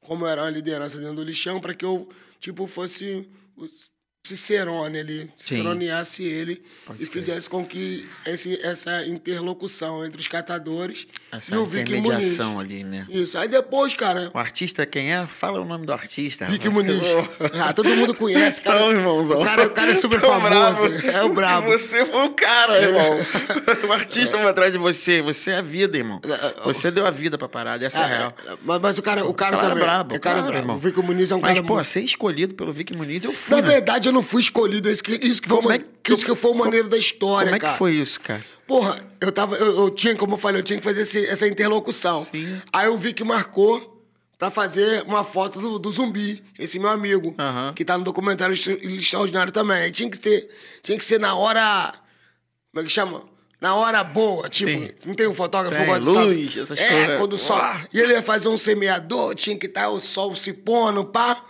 Como 0.00 0.24
eu 0.24 0.28
era 0.28 0.42
uma 0.42 0.50
liderança 0.50 0.98
dentro 0.98 1.16
do 1.16 1.22
lixão, 1.22 1.60
para 1.60 1.74
que 1.74 1.84
eu, 1.84 2.08
tipo, 2.40 2.66
fosse 2.66 3.28
Cicerone 4.26 4.98
ali, 5.00 5.30
ciceroneasse 5.36 6.24
ele 6.24 6.62
Pode 6.86 7.02
e 7.02 7.06
crer. 7.06 7.12
fizesse 7.12 7.50
com 7.50 7.62
que 7.62 8.08
esse, 8.24 8.58
essa 8.64 9.04
interlocução 9.06 10.02
entre 10.02 10.18
os 10.18 10.26
catadores 10.26 11.06
Essa 11.30 11.54
e 11.54 11.58
o 11.58 11.66
Vicky 11.66 11.96
Muniz. 12.00 12.40
ali, 12.40 12.82
né? 12.84 13.06
Isso. 13.10 13.36
Aí 13.36 13.48
depois, 13.48 13.92
cara, 13.92 14.30
O 14.32 14.38
artista 14.38 14.86
quem 14.86 15.12
é? 15.12 15.26
Fala 15.26 15.60
o 15.60 15.64
nome 15.66 15.84
do 15.84 15.92
artista. 15.92 16.46
Vicky 16.46 16.70
Muniz. 16.70 17.02
Ah, 17.62 17.72
todo 17.74 17.94
mundo 17.94 18.14
conhece, 18.14 18.62
cara. 18.62 18.78
Então, 18.78 18.92
irmãozão. 18.92 19.42
O 19.42 19.44
cara, 19.44 19.66
o 19.66 19.70
cara 19.70 19.90
é 19.90 19.94
super 19.94 20.18
Tão 20.20 20.30
famoso. 20.30 20.48
bravo. 20.88 21.08
É 21.08 21.22
o 21.22 21.28
brabo. 21.28 21.66
Você 21.70 22.06
foi 22.06 22.24
o 22.26 22.30
cara, 22.30 22.80
irmão. 22.80 23.18
o 23.88 23.92
artista 23.92 24.38
vai 24.38 24.48
atrás 24.48 24.72
de 24.72 24.78
você. 24.78 25.20
Você 25.20 25.50
é 25.50 25.58
a 25.58 25.62
vida, 25.62 25.98
irmão. 25.98 26.20
Você 26.64 26.90
deu 26.90 27.06
a 27.06 27.10
vida 27.10 27.36
pra 27.36 27.48
parada, 27.48 27.84
essa 27.84 28.00
é 28.00 28.04
a 28.04 28.06
real. 28.06 28.32
Mas, 28.62 28.80
mas 28.80 28.98
o 28.98 29.02
cara, 29.02 29.26
o 29.26 29.34
cara 29.34 29.52
Claro, 29.56 29.68
também. 29.70 29.84
brabo, 29.84 30.14
é 30.14 30.18
cara 30.18 30.36
claro, 30.38 30.46
brabo. 30.48 30.62
irmão. 30.64 30.76
O 30.76 30.78
Vicky 30.78 31.02
Muniz 31.02 31.30
é 31.30 31.34
um 31.36 31.40
Mas, 31.40 31.54
cara 31.54 31.66
pô, 31.66 31.74
muito- 31.74 31.86
ser 31.86 32.00
escolhido 32.00 32.54
pelo 32.54 32.72
Vic 32.72 32.96
Muniz, 32.96 33.22
eu 33.24 33.32
fui, 33.32 33.56
Na 33.56 33.62
né? 33.62 33.68
verdade, 33.68 34.08
eu 34.08 34.12
não 34.14 34.22
fui 34.22 34.40
escolhido. 34.40 34.88
Isso 34.90 35.02
que, 35.02 35.12
isso 35.26 35.42
que 35.42 35.48
foi, 35.48 35.56
Como 35.58 35.70
é 35.72 35.78
que- 35.78 36.12
isso 36.12 36.24
que 36.24 36.34
foi 36.34 36.50
o 36.50 36.54
maneiro 36.54 36.88
da 36.88 36.96
história, 36.96 37.46
Como 37.46 37.56
é 37.56 37.58
que 37.58 37.66
cara. 37.66 37.76
foi 37.78 37.92
isso, 37.92 38.20
cara? 38.20 38.44
Porra, 38.66 38.98
eu 39.20 39.30
tava. 39.30 39.56
Eu, 39.56 39.76
eu 39.80 39.90
tinha, 39.90 40.16
como 40.16 40.34
eu 40.34 40.38
falei, 40.38 40.60
eu 40.60 40.64
tinha 40.64 40.78
que 40.78 40.84
fazer 40.84 41.02
esse- 41.02 41.26
essa 41.26 41.46
interlocução. 41.46 42.24
Sim. 42.32 42.60
Aí 42.72 42.86
eu 42.86 42.96
vi 42.96 43.12
que 43.12 43.22
marcou 43.24 44.02
pra 44.38 44.50
fazer 44.50 45.02
uma 45.06 45.22
foto 45.22 45.60
do, 45.60 45.78
do 45.78 45.92
zumbi, 45.92 46.42
esse 46.58 46.78
meu 46.78 46.88
amigo, 46.90 47.34
que 47.74 47.84
tá 47.84 47.98
no 47.98 48.04
documentário 48.04 48.52
extra- 48.54 48.74
extraordinário 48.74 49.52
também. 49.52 49.76
Aí 49.82 49.90
tinha 49.90 50.08
que 50.10 50.18
ter. 50.18 50.48
Tinha 50.82 50.96
que 50.96 51.04
ser 51.04 51.20
na 51.20 51.34
hora. 51.34 51.92
Como 52.72 52.82
é 52.82 52.86
que 52.88 52.92
chama? 52.92 53.22
Na 53.60 53.74
hora 53.76 54.04
boa, 54.04 54.46
tipo, 54.48 54.70
Sim. 54.70 54.90
não 55.06 55.14
tem 55.14 55.26
um 55.26 55.32
fotógrafo 55.32 55.76
Tem, 55.78 55.86
gosta 55.86 56.10
luz, 56.10 56.54
essas 56.56 56.78
é, 56.78 56.86
coisas. 56.88 57.18
quando 57.18 57.32
o 57.32 57.38
sol. 57.38 57.58
E 57.94 57.98
ele 58.00 58.12
ia 58.12 58.22
fazer 58.22 58.48
um 58.48 58.58
semeador, 58.58 59.34
tinha 59.34 59.56
que 59.56 59.64
estar 59.66 59.88
o 59.88 59.98
sol 60.00 60.34
se 60.36 60.52
pondo, 60.52 61.04
pá. 61.04 61.42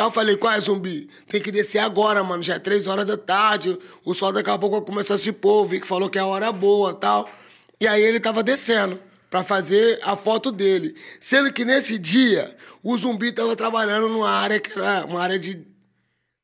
Aí 0.00 0.06
eu 0.06 0.10
falei, 0.10 0.34
qual 0.34 0.54
é, 0.54 0.58
zumbi? 0.58 1.10
Tem 1.28 1.42
que 1.42 1.52
descer 1.52 1.78
agora, 1.78 2.24
mano. 2.24 2.42
Já 2.42 2.54
é 2.54 2.58
três 2.58 2.86
horas 2.86 3.04
da 3.04 3.18
tarde. 3.18 3.78
O 4.02 4.14
sol 4.14 4.32
daqui 4.32 4.48
a 4.48 4.56
pouco 4.56 4.76
vai 4.76 4.86
começar 4.86 5.12
a 5.12 5.18
se 5.18 5.30
pôr. 5.30 5.62
O 5.62 5.66
Vic 5.66 5.86
falou 5.86 6.08
que 6.08 6.16
é 6.16 6.22
a 6.22 6.26
hora 6.26 6.50
boa 6.50 6.94
tal. 6.94 7.30
E 7.78 7.86
aí 7.86 8.02
ele 8.02 8.18
tava 8.18 8.42
descendo 8.42 8.98
pra 9.28 9.44
fazer 9.44 10.00
a 10.02 10.16
foto 10.16 10.50
dele. 10.50 10.96
Sendo 11.20 11.52
que 11.52 11.66
nesse 11.66 11.98
dia, 11.98 12.56
o 12.82 12.96
zumbi 12.96 13.30
tava 13.30 13.54
trabalhando 13.54 14.08
numa 14.08 14.30
área 14.30 14.58
que 14.58 14.72
era 14.72 15.04
uma 15.04 15.20
área 15.20 15.38
de 15.38 15.66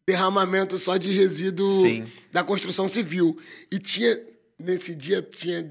derramamento 0.07 0.77
só 0.77 0.99
de 0.99 1.11
resíduo 1.11 1.81
Sim. 1.81 2.07
da 2.31 2.45
construção 2.45 2.87
civil. 2.87 3.39
E 3.73 3.79
tinha, 3.79 4.21
nesse 4.59 4.95
dia, 4.95 5.23
tinha 5.23 5.67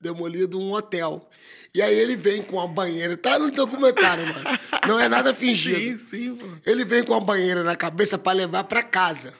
demolido 0.00 0.58
um 0.58 0.72
hotel. 0.72 1.28
E 1.74 1.80
aí 1.80 1.94
ele 1.94 2.16
vem 2.16 2.42
com 2.42 2.56
uma 2.56 2.66
banheira, 2.66 3.16
tá 3.16 3.38
no 3.38 3.50
documentário, 3.50 4.26
mano. 4.26 4.58
Não 4.88 4.98
é 4.98 5.08
nada 5.08 5.32
fingido. 5.32 5.78
Sim, 5.78 5.96
sim, 5.96 6.36
pô. 6.36 6.46
Ele 6.66 6.84
vem 6.84 7.04
com 7.04 7.14
a 7.14 7.20
banheira 7.20 7.62
na 7.62 7.76
cabeça 7.76 8.18
pra 8.18 8.32
levar 8.32 8.64
pra 8.64 8.82
casa. 8.82 9.32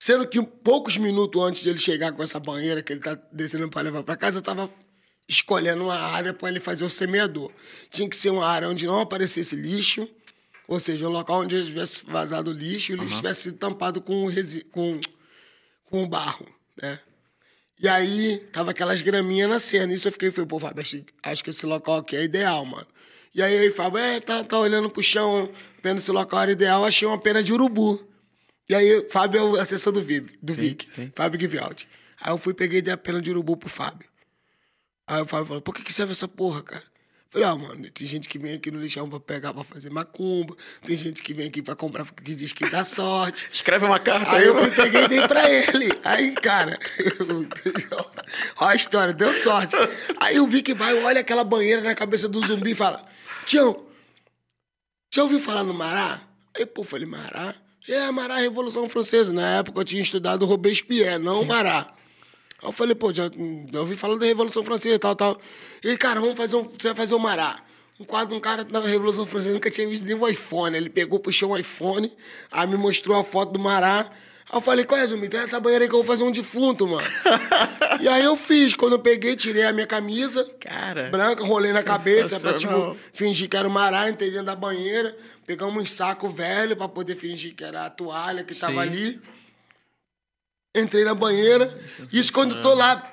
Sendo 0.00 0.26
que 0.26 0.42
poucos 0.42 0.96
minutos 0.96 1.40
antes 1.42 1.62
de 1.62 1.68
ele 1.68 1.78
chegar 1.78 2.12
com 2.12 2.22
essa 2.22 2.40
banheira 2.40 2.82
que 2.82 2.92
ele 2.92 3.00
tá 3.00 3.18
descendo 3.32 3.68
pra 3.68 3.82
levar 3.82 4.02
pra 4.02 4.16
casa, 4.16 4.38
eu 4.38 4.42
tava 4.42 4.70
escolhendo 5.28 5.84
uma 5.84 5.94
área 5.94 6.32
pra 6.32 6.48
ele 6.48 6.60
fazer 6.60 6.84
o 6.84 6.90
semeador. 6.90 7.50
Tinha 7.90 8.08
que 8.08 8.16
ser 8.16 8.30
uma 8.30 8.46
área 8.46 8.68
onde 8.68 8.86
não 8.86 9.00
aparecesse 9.00 9.56
lixo, 9.56 10.08
Ou 10.66 10.80
seja, 10.80 11.06
um 11.06 11.10
local 11.10 11.40
onde 11.40 11.64
tivesse 11.66 12.04
vazado 12.06 12.52
lixo 12.52 12.92
e 12.92 12.94
o 12.94 12.98
lixo 12.98 13.16
tivesse 13.16 13.42
sido 13.42 13.58
tampado 13.58 14.00
com, 14.00 14.26
resi... 14.26 14.64
com, 14.64 14.98
com 15.84 16.08
barro, 16.08 16.46
né? 16.80 16.98
E 17.78 17.88
aí, 17.88 18.38
tava 18.52 18.70
aquelas 18.70 19.02
graminhas 19.02 19.48
nascendo. 19.48 19.92
Isso 19.92 20.08
eu 20.08 20.12
fiquei, 20.12 20.30
falei, 20.30 20.46
pô, 20.46 20.58
Fábio, 20.58 20.82
acho, 21.22 21.44
que 21.44 21.50
esse 21.50 21.66
local 21.66 21.98
aqui 21.98 22.16
é 22.16 22.24
ideal, 22.24 22.64
mano. 22.64 22.86
E 23.34 23.42
aí, 23.42 23.58
aí 23.58 23.70
Fábio, 23.70 23.98
é, 23.98 24.20
tá, 24.20 24.44
tá 24.44 24.58
olhando 24.58 24.88
pro 24.88 25.02
chão, 25.02 25.50
vendo 25.82 26.00
se 26.00 26.10
o 26.10 26.14
local 26.14 26.42
era 26.42 26.52
ideal, 26.52 26.84
achei 26.84 27.06
uma 27.06 27.18
pena 27.18 27.42
de 27.42 27.52
urubu. 27.52 28.00
E 28.68 28.74
aí, 28.74 29.08
Fábio 29.10 29.38
é 29.38 29.42
o 29.42 29.56
assessor 29.56 29.92
do, 29.92 30.00
Vic, 30.02 30.38
do 30.40 30.54
Sim, 30.54 30.60
Vic, 30.60 30.90
sim. 30.90 31.12
Fábio 31.14 31.40
Givaldi. 31.40 31.88
Aí 32.20 32.32
eu 32.32 32.38
fui, 32.38 32.54
peguei 32.54 32.78
e 32.78 32.82
dei 32.82 32.94
a 32.94 32.96
pena 32.96 33.20
de 33.20 33.30
urubu 33.30 33.56
pro 33.56 33.68
Fábio. 33.68 34.08
Aí 35.06 35.20
o 35.20 35.26
Fábio 35.26 35.46
falou, 35.46 35.62
por 35.62 35.74
que, 35.74 35.82
que 35.82 35.92
serve 35.92 36.12
essa 36.12 36.28
porra, 36.28 36.62
cara? 36.62 36.93
Falei, 37.34 37.48
ah, 37.48 37.56
mano, 37.56 37.90
tem 37.90 38.06
gente 38.06 38.28
que 38.28 38.38
vem 38.38 38.54
aqui 38.54 38.70
no 38.70 38.80
lixão 38.80 39.10
pra 39.10 39.18
pegar 39.18 39.52
pra 39.52 39.64
fazer 39.64 39.90
macumba, 39.90 40.54
tem 40.86 40.96
gente 40.96 41.20
que 41.20 41.34
vem 41.34 41.48
aqui 41.48 41.60
pra 41.60 41.74
comprar 41.74 42.04
porque 42.04 42.32
diz 42.32 42.52
que 42.52 42.70
dá 42.70 42.84
sorte. 42.84 43.48
Escreve 43.52 43.84
uma 43.84 43.98
carta 43.98 44.30
Aí 44.30 44.42
aí. 44.42 44.46
eu 44.46 44.56
fui, 44.56 44.70
peguei 44.70 45.02
e 45.02 45.08
dei 45.08 45.26
pra 45.26 45.50
ele. 45.50 45.88
Aí, 46.04 46.30
cara, 46.34 46.78
ó 48.56 48.66
a 48.68 48.76
história, 48.76 49.12
deu 49.12 49.34
sorte. 49.34 49.74
Aí 50.20 50.36
eu 50.36 50.46
vi 50.46 50.62
que 50.62 50.74
vai, 50.74 50.94
olha 51.02 51.22
aquela 51.22 51.42
banheira 51.42 51.82
na 51.82 51.92
cabeça 51.96 52.28
do 52.28 52.40
zumbi 52.46 52.70
e 52.70 52.74
fala: 52.76 53.04
Tião, 53.44 53.84
já 55.12 55.24
ouviu 55.24 55.40
falar 55.40 55.64
no 55.64 55.74
Mará? 55.74 56.20
Aí, 56.56 56.64
pô, 56.64 56.84
falei, 56.84 57.06
Mará? 57.06 57.52
É, 57.88 58.12
Mará, 58.12 58.36
Revolução 58.36 58.88
Francesa. 58.88 59.32
Na 59.32 59.58
época 59.58 59.80
eu 59.80 59.84
tinha 59.84 60.00
estudado 60.02 60.46
Robespierre, 60.46 61.18
não 61.18 61.42
o 61.42 61.44
Mará. 61.44 61.93
Aí 62.64 62.68
eu 62.68 62.72
falei, 62.72 62.94
pô, 62.94 63.12
já, 63.12 63.30
ouvi 63.78 63.94
falar 63.94 64.16
da 64.16 64.24
Revolução 64.24 64.64
Francesa 64.64 64.94
e 64.94 64.98
tal, 64.98 65.14
tal. 65.14 65.38
Ele, 65.82 65.98
cara, 65.98 66.18
vamos 66.18 66.36
fazer 66.36 66.56
um. 66.56 66.64
Você 66.64 66.88
vai 66.88 66.94
fazer 66.94 67.14
o 67.14 67.18
Mará. 67.18 67.60
Um 68.00 68.04
quadro, 68.04 68.34
um 68.34 68.40
cara 68.40 68.64
da 68.64 68.80
Revolução 68.80 69.26
Francesa 69.26 69.52
nunca 69.52 69.70
tinha 69.70 69.86
visto 69.86 70.04
nem 70.04 70.16
um 70.16 70.26
iPhone. 70.26 70.74
Ele 70.74 70.88
pegou, 70.88 71.20
puxou 71.20 71.52
um 71.52 71.56
iPhone, 71.56 72.10
aí 72.50 72.66
me 72.66 72.76
mostrou 72.76 73.16
a 73.16 73.22
foto 73.22 73.52
do 73.52 73.58
Mará. 73.58 74.10
Aí 74.50 74.56
eu 74.56 74.60
falei, 74.60 74.84
qual 74.84 74.98
é, 74.98 75.06
Zumbi? 75.06 75.28
Traz 75.28 75.44
essa 75.44 75.60
banheira 75.60 75.84
aí 75.84 75.88
que 75.88 75.94
eu 75.94 75.98
vou 75.98 76.06
fazer 76.06 76.24
um 76.24 76.30
defunto, 76.30 76.88
mano. 76.88 77.06
e 78.00 78.08
aí 78.08 78.24
eu 78.24 78.34
fiz. 78.34 78.74
Quando 78.74 78.94
eu 78.94 78.98
peguei, 78.98 79.36
tirei 79.36 79.64
a 79.64 79.72
minha 79.72 79.86
camisa 79.86 80.44
Cara, 80.58 81.10
branca, 81.10 81.44
rolei 81.44 81.72
na 81.72 81.82
cabeça 81.82 82.40
pra, 82.40 82.54
tipo, 82.54 82.96
fingir 83.12 83.48
que 83.48 83.56
era 83.56 83.68
o 83.68 83.70
Mará, 83.70 84.08
entrei 84.08 84.30
dentro 84.30 84.46
da 84.46 84.56
banheira. 84.56 85.14
Pegamos 85.46 85.82
um 85.82 85.86
saco 85.86 86.28
velho 86.28 86.76
pra 86.76 86.88
poder 86.88 87.14
fingir 87.14 87.54
que 87.54 87.62
era 87.62 87.84
a 87.84 87.90
toalha 87.90 88.42
que 88.42 88.54
tava 88.54 88.72
Sim. 88.72 88.78
ali. 88.78 89.20
Entrei 90.74 91.04
na 91.04 91.14
banheira. 91.14 91.78
Isso 92.12 92.32
quando 92.32 92.56
eu 92.56 92.62
tô 92.62 92.74
lá 92.74 93.12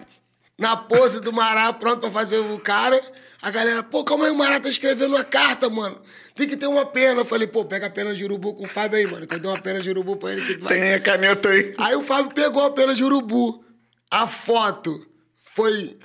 na 0.58 0.76
pose 0.76 1.22
do 1.22 1.32
Mará, 1.32 1.72
pronto 1.74 2.00
pra 2.02 2.12
fazer 2.12 2.38
o 2.40 2.60
cara. 2.60 3.02
A 3.42 3.50
galera, 3.50 3.82
pô, 3.82 4.04
calma 4.04 4.26
aí, 4.26 4.32
o 4.32 4.36
Mará 4.36 4.60
tá 4.60 4.70
escrevendo 4.70 5.16
uma 5.16 5.24
carta, 5.24 5.70
mano. 5.70 6.00
Tem 6.36 6.48
que 6.48 6.56
ter 6.56 6.68
uma 6.68 6.86
pena. 6.86 7.22
Eu 7.22 7.26
falei, 7.26 7.48
pô, 7.48 7.66
pega 7.66 7.88
a 7.88 7.90
pena 7.90 8.14
de 8.14 8.24
urubu 8.24 8.54
com 8.54 8.64
o 8.64 8.68
Fábio 8.68 8.98
aí, 8.98 9.08
mano. 9.08 9.28
Que 9.28 9.36
eu 9.36 9.40
dei 9.40 9.50
uma 9.50 9.60
pena 9.62 9.80
de 9.80 9.90
urubu 9.90 10.16
pra 10.16 10.32
ele 10.32 10.46
que 10.46 10.56
tu 10.56 10.66
vai. 10.66 10.80
tem 10.80 10.94
a 10.94 11.00
caneta 11.00 11.50
aí. 11.50 11.74
Aí 11.78 11.96
o 11.96 12.04
Fábio 12.04 12.34
pegou 12.34 12.64
a 12.64 12.72
pena 12.72 12.94
de 12.94 13.04
urubu. 13.04 13.64
A 14.10 14.28
foto 14.28 15.06
foi. 15.40 15.98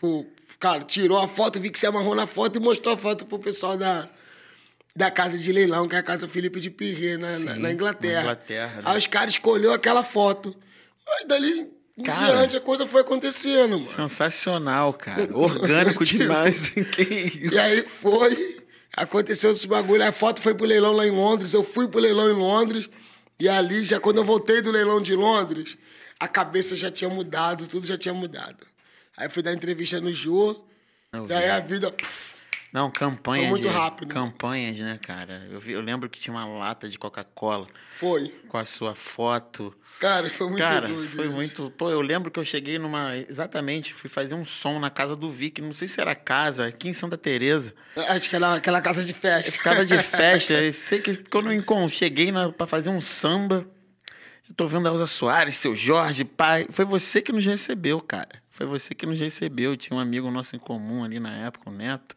Pô, 0.00 0.24
cara, 0.60 0.82
tirou 0.82 1.18
a 1.18 1.26
foto, 1.28 1.60
vi 1.60 1.70
que 1.70 1.78
se 1.78 1.86
amarrou 1.86 2.14
na 2.14 2.26
foto 2.26 2.58
e 2.58 2.60
mostrou 2.62 2.94
a 2.94 2.96
foto 2.96 3.26
pro 3.26 3.38
pessoal 3.38 3.76
da, 3.76 4.08
da 4.94 5.10
casa 5.10 5.36
de 5.36 5.52
leilão, 5.52 5.88
que 5.88 5.96
é 5.96 5.98
a 5.98 6.02
casa 6.02 6.28
Felipe 6.28 6.60
de 6.60 6.70
Pirret, 6.70 7.16
na, 7.16 7.26
na, 7.26 7.54
Sim, 7.54 7.60
na 7.60 7.72
Inglaterra. 7.72 8.14
na 8.14 8.22
Inglaterra, 8.22 8.76
né? 8.76 8.82
Aí 8.84 8.98
os 8.98 9.06
caras 9.06 9.34
escolheu 9.34 9.72
aquela 9.72 10.04
foto. 10.04 10.54
Aí 11.18 11.26
dali 11.26 11.70
em 11.96 12.02
Cara. 12.02 12.36
diante 12.36 12.56
a 12.56 12.60
coisa 12.60 12.86
foi 12.86 13.00
acontecendo, 13.00 13.72
mano. 13.80 13.86
Sensacional, 13.86 14.92
cara. 14.92 15.28
Orgânico 15.36 16.04
Tipo, 16.06 16.22
demais. 16.24 16.70
que 16.70 17.02
isso? 17.02 17.54
E 17.54 17.58
aí 17.58 17.82
foi, 17.82 18.62
aconteceu 18.96 19.50
esse 19.52 19.66
bagulho. 19.66 20.04
A 20.06 20.12
foto 20.12 20.40
foi 20.40 20.54
pro 20.54 20.66
leilão 20.66 20.92
lá 20.92 21.06
em 21.06 21.10
Londres, 21.10 21.52
eu 21.54 21.64
fui 21.64 21.88
pro 21.88 22.00
leilão 22.00 22.28
em 22.30 22.34
Londres. 22.34 22.88
E 23.40 23.48
ali, 23.48 23.84
já 23.84 23.98
quando 24.00 24.18
eu 24.18 24.24
voltei 24.24 24.60
do 24.60 24.70
leilão 24.70 25.00
de 25.00 25.14
Londres, 25.14 25.76
a 26.20 26.26
cabeça 26.28 26.74
já 26.76 26.90
tinha 26.90 27.08
mudado, 27.10 27.66
tudo 27.66 27.86
já 27.86 27.96
tinha 27.96 28.14
mudado. 28.14 28.66
Aí 29.16 29.28
fui 29.28 29.42
dar 29.42 29.52
entrevista 29.52 30.00
no 30.00 30.12
Jô, 30.12 30.56
Eu 31.12 31.22
aí 31.22 31.26
vi. 31.44 31.48
a 31.50 31.60
vida. 31.60 31.90
puf, 31.90 32.34
Não, 32.72 32.90
campanhas. 32.90 33.44
Foi 33.48 33.50
muito 33.50 33.68
de- 33.68 33.74
rápido. 33.74 34.08
Campanhas, 34.12 34.78
né, 34.78 34.98
cara? 35.02 35.46
Eu, 35.50 35.58
vi- 35.58 35.72
eu 35.72 35.80
lembro 35.80 36.08
que 36.08 36.20
tinha 36.20 36.34
uma 36.34 36.46
lata 36.46 36.88
de 36.88 36.98
Coca-Cola 36.98 37.66
foi. 37.96 38.28
com 38.48 38.58
a 38.58 38.64
sua 38.64 38.94
foto. 38.94 39.74
Cara, 40.00 40.30
foi 40.30 40.46
muito 40.46 40.58
Cara, 40.58 40.86
doido 40.88 41.08
foi 41.08 41.26
isso. 41.26 41.34
muito. 41.34 41.70
Pô, 41.76 41.90
eu 41.90 42.00
lembro 42.00 42.30
que 42.30 42.38
eu 42.38 42.44
cheguei 42.44 42.78
numa. 42.78 43.16
Exatamente, 43.16 43.92
fui 43.92 44.08
fazer 44.08 44.34
um 44.34 44.44
som 44.46 44.78
na 44.78 44.90
casa 44.90 45.16
do 45.16 45.30
Vic. 45.30 45.60
Não 45.60 45.72
sei 45.72 45.88
se 45.88 46.00
era 46.00 46.14
casa, 46.14 46.66
aqui 46.66 46.88
em 46.88 46.92
Santa 46.92 47.18
Teresa. 47.18 47.74
Acho 48.08 48.30
que 48.30 48.36
era 48.36 48.54
aquela 48.54 48.80
casa 48.80 49.04
de 49.04 49.12
festa. 49.12 49.58
Casa 49.62 49.84
de 49.84 49.98
festa. 50.02 50.52
eu 50.52 50.72
sei 50.72 51.00
que 51.00 51.16
quando 51.28 51.50
eu 51.52 51.88
cheguei 51.88 52.30
na, 52.30 52.50
pra 52.52 52.66
fazer 52.66 52.90
um 52.90 53.00
samba, 53.00 53.66
tô 54.56 54.68
vendo 54.68 54.86
a 54.86 54.92
Elza 54.92 55.06
Soares, 55.06 55.56
seu 55.56 55.74
Jorge, 55.74 56.24
pai. 56.24 56.66
Foi 56.70 56.84
você 56.84 57.20
que 57.20 57.32
nos 57.32 57.44
recebeu, 57.44 58.00
cara. 58.00 58.40
Foi 58.50 58.66
você 58.66 58.94
que 58.94 59.04
nos 59.04 59.18
recebeu. 59.18 59.76
Tinha 59.76 59.96
um 59.96 60.00
amigo 60.00 60.30
nosso 60.30 60.54
em 60.54 60.58
comum 60.60 61.02
ali 61.04 61.18
na 61.18 61.34
época, 61.46 61.70
o 61.70 61.72
Neto. 61.72 62.16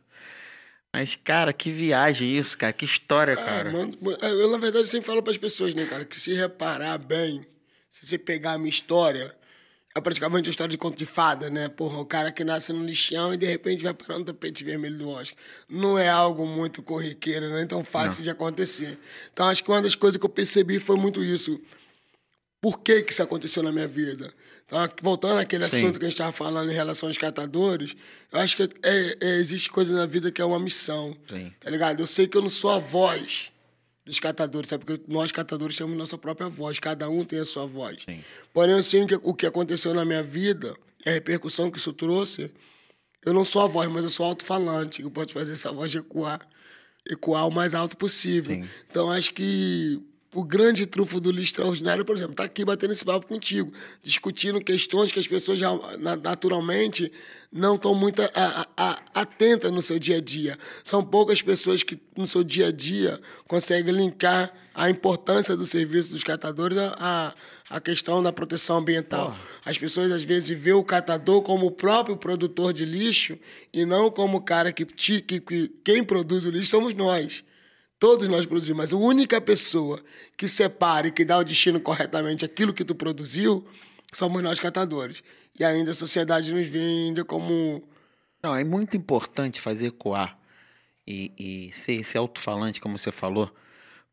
Mas, 0.93 1.15
cara, 1.15 1.53
que 1.53 1.71
viagem 1.71 2.35
isso, 2.35 2.57
cara. 2.57 2.73
Que 2.73 2.83
história, 2.85 3.33
Ah, 3.33 3.37
cara. 3.37 3.71
mano, 3.71 3.97
eu, 4.21 4.51
na 4.51 4.57
verdade, 4.57 4.87
sempre 4.89 5.07
falo 5.07 5.23
para 5.23 5.31
as 5.31 5.37
pessoas, 5.37 5.73
né, 5.73 5.85
cara, 5.85 6.03
que 6.03 6.19
se 6.19 6.33
reparar 6.33 6.97
bem, 6.97 7.41
se 7.91 8.07
você 8.07 8.17
pegar 8.17 8.53
a 8.53 8.57
minha 8.57 8.69
história, 8.69 9.35
é 9.93 9.99
praticamente 9.99 10.47
uma 10.47 10.51
história 10.51 10.71
de 10.71 10.77
conto 10.77 10.97
de 10.97 11.05
fada, 11.05 11.49
né? 11.49 11.67
Porra, 11.67 11.99
o 11.99 12.05
cara 12.05 12.31
que 12.31 12.41
nasce 12.41 12.71
no 12.71 12.85
lixão 12.85 13.33
e 13.33 13.37
de 13.37 13.45
repente 13.45 13.83
vai 13.83 13.93
parar 13.93 14.17
no 14.17 14.23
tapete 14.23 14.63
vermelho 14.63 14.97
do 14.97 15.09
Oscar. 15.09 15.37
Não 15.67 15.99
é 15.99 16.07
algo 16.07 16.47
muito 16.47 16.81
corriqueiro, 16.81 17.49
não 17.49 17.57
é 17.57 17.65
tão 17.65 17.83
fácil 17.83 18.23
de 18.23 18.29
acontecer. 18.29 18.97
Então, 19.33 19.45
acho 19.47 19.61
que 19.61 19.69
uma 19.69 19.81
das 19.81 19.93
coisas 19.93 20.17
que 20.17 20.25
eu 20.25 20.29
percebi 20.29 20.79
foi 20.79 20.95
muito 20.95 21.21
isso. 21.21 21.59
Por 22.61 22.79
que, 22.79 23.01
que 23.01 23.11
isso 23.11 23.21
aconteceu 23.23 23.61
na 23.61 23.73
minha 23.73 23.87
vida? 23.87 24.31
Então, 24.65 24.79
voltando 25.01 25.39
àquele 25.39 25.69
Sim. 25.69 25.77
assunto 25.77 25.99
que 25.99 26.05
a 26.05 26.07
gente 26.07 26.13
estava 26.13 26.31
falando 26.31 26.71
em 26.71 26.75
relação 26.75 27.09
aos 27.09 27.17
catadores, 27.17 27.93
eu 28.31 28.39
acho 28.39 28.55
que 28.55 28.63
é- 28.63 29.17
é- 29.19 29.35
existe 29.35 29.69
coisa 29.69 29.93
na 29.93 30.05
vida 30.05 30.31
que 30.31 30.41
é 30.41 30.45
uma 30.45 30.59
missão. 30.59 31.17
Sim. 31.27 31.51
Tá 31.59 31.69
ligado? 31.69 31.99
Eu 31.99 32.07
sei 32.07 32.25
que 32.27 32.37
eu 32.37 32.41
não 32.41 32.49
sou 32.49 32.69
a 32.69 32.79
voz 32.79 33.51
dos 34.05 34.19
catadores, 34.19 34.69
sabe? 34.69 34.85
Porque 34.85 35.03
nós 35.07 35.31
catadores 35.31 35.75
temos 35.75 35.95
nossa 35.97 36.17
própria 36.17 36.49
voz, 36.49 36.79
cada 36.79 37.09
um 37.09 37.23
tem 37.23 37.39
a 37.39 37.45
sua 37.45 37.65
voz. 37.65 38.03
Sim. 38.05 38.23
Porém, 38.53 38.75
eu 38.75 38.83
sei 38.83 39.03
o 39.03 39.07
que, 39.07 39.15
o 39.21 39.33
que 39.33 39.45
aconteceu 39.45 39.93
na 39.93 40.03
minha 40.03 40.23
vida 40.23 40.75
a 41.05 41.11
repercussão 41.11 41.71
que 41.71 41.77
isso 41.77 41.93
trouxe. 41.93 42.51
Eu 43.25 43.33
não 43.33 43.45
sou 43.45 43.61
a 43.61 43.67
voz, 43.67 43.87
mas 43.89 44.03
eu 44.03 44.09
sou 44.09 44.25
alto-falante, 44.25 45.03
que 45.03 45.09
pode 45.09 45.33
fazer 45.33 45.53
essa 45.53 45.71
voz 45.71 45.93
ecoar, 45.93 46.47
ecoar 47.07 47.47
o 47.47 47.51
mais 47.51 47.73
alto 47.73 47.95
possível. 47.95 48.55
Sim. 48.55 48.69
Então, 48.89 49.11
acho 49.11 49.33
que 49.33 50.01
o 50.33 50.43
grande 50.43 50.85
trunfo 50.85 51.19
do 51.19 51.29
Lixo 51.29 51.49
Extraordinário, 51.51 52.05
por 52.05 52.15
exemplo, 52.15 52.35
tá 52.35 52.43
aqui 52.43 52.63
batendo 52.63 52.93
esse 52.93 53.03
papo 53.03 53.27
contigo, 53.27 53.71
discutindo 54.01 54.61
questões 54.61 55.11
que 55.11 55.19
as 55.19 55.27
pessoas 55.27 55.59
já 55.59 55.69
na- 55.99 56.15
naturalmente 56.15 57.11
não 57.51 57.75
estão 57.75 57.93
muito 57.93 58.21
atentas 59.13 59.71
no 59.71 59.81
seu 59.81 59.99
dia 59.99 60.17
a 60.17 60.21
dia. 60.21 60.57
São 60.83 61.03
poucas 61.03 61.41
pessoas 61.41 61.83
que 61.83 61.99
no 62.15 62.25
seu 62.25 62.43
dia 62.43 62.67
a 62.67 62.71
dia 62.71 63.19
conseguem 63.47 63.93
linkar 63.93 64.53
a 64.73 64.89
importância 64.89 65.55
do 65.57 65.65
serviço 65.65 66.11
dos 66.11 66.23
catadores 66.23 66.77
à, 66.77 67.33
à 67.69 67.81
questão 67.81 68.23
da 68.23 68.31
proteção 68.31 68.77
ambiental. 68.77 69.37
As 69.65 69.77
pessoas 69.77 70.11
às 70.11 70.23
vezes 70.23 70.57
vê 70.57 70.71
o 70.71 70.81
catador 70.83 71.41
como 71.41 71.65
o 71.65 71.71
próprio 71.71 72.15
produtor 72.15 72.71
de 72.71 72.85
lixo 72.85 73.37
e 73.73 73.83
não 73.85 74.09
como 74.09 74.37
o 74.37 74.41
cara 74.41 74.71
que, 74.71 74.85
que, 74.85 75.21
que 75.21 75.71
quem 75.83 76.03
produz 76.03 76.45
o 76.45 76.49
lixo 76.49 76.71
somos 76.71 76.93
nós. 76.93 77.43
Todos 78.01 78.27
nós 78.27 78.47
produzimos, 78.47 78.77
mas 78.79 78.93
a 78.93 78.97
única 78.97 79.39
pessoa 79.39 80.03
que 80.35 80.47
separa 80.47 81.09
e 81.09 81.11
que 81.11 81.23
dá 81.23 81.37
o 81.37 81.43
destino 81.43 81.79
corretamente 81.79 82.43
aquilo 82.43 82.73
que 82.73 82.83
tu 82.83 82.95
produziu 82.95 83.63
somos 84.11 84.41
nós 84.41 84.59
catadores. 84.59 85.21
E 85.59 85.63
ainda 85.63 85.91
a 85.91 85.93
sociedade 85.93 86.51
nos 86.51 86.67
ainda 86.73 87.23
como. 87.23 87.87
Não, 88.41 88.55
é 88.55 88.63
muito 88.63 88.97
importante 88.97 89.61
fazer 89.61 89.89
ecoar 89.89 90.35
e, 91.05 91.31
e 91.37 91.71
ser 91.73 91.93
esse 91.93 92.17
alto-falante, 92.17 92.81
como 92.81 92.97
você 92.97 93.11
falou. 93.11 93.53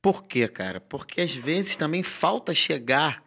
Por 0.03 0.23
quê, 0.23 0.47
cara? 0.49 0.83
Porque 0.83 1.23
às 1.23 1.35
vezes 1.35 1.75
também 1.75 2.03
falta 2.03 2.55
chegar. 2.55 3.25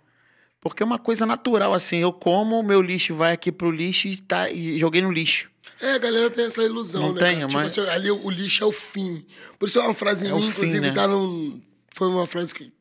Porque 0.59 0.83
é 0.83 0.85
uma 0.85 0.99
coisa 0.99 1.25
natural, 1.25 1.73
assim. 1.73 1.97
Eu 1.97 2.13
como, 2.13 2.59
o 2.59 2.63
meu 2.63 2.83
lixo 2.83 3.15
vai 3.15 3.33
aqui 3.33 3.51
pro 3.51 3.71
lixo 3.71 4.07
e, 4.07 4.17
tá, 4.17 4.51
e 4.51 4.77
joguei 4.77 5.01
no 5.01 5.11
lixo. 5.11 5.50
É, 5.79 5.93
a 5.93 5.97
galera 5.97 6.29
tem 6.29 6.45
essa 6.45 6.63
ilusão, 6.63 7.01
Não 7.07 7.13
né? 7.13 7.19
tem, 7.19 7.35
cara? 7.35 7.47
Tipo 7.47 7.59
mas- 7.59 7.77
assim, 7.77 7.89
ali 7.89 8.11
o 8.11 8.29
lixo 8.29 8.63
é 8.63 8.67
o 8.67 8.71
fim. 8.71 9.25
Por 9.59 9.67
isso 9.67 9.79
é 9.79 9.83
uma 9.83 9.93
frase 9.93 10.25
É 10.27 10.29
minha, 10.29 10.41
fim, 10.41 10.47
inclusive, 10.49 10.79
né? 10.79 10.91
tá 10.91 11.07
num. 11.07 11.59
Foi 11.95 12.07
uma 12.07 12.25
frase 12.27 12.53
que. 12.53 12.71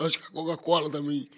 Acho 0.00 0.18
que 0.18 0.24
a 0.26 0.30
Coca-Cola 0.30 0.90
também 0.90 1.28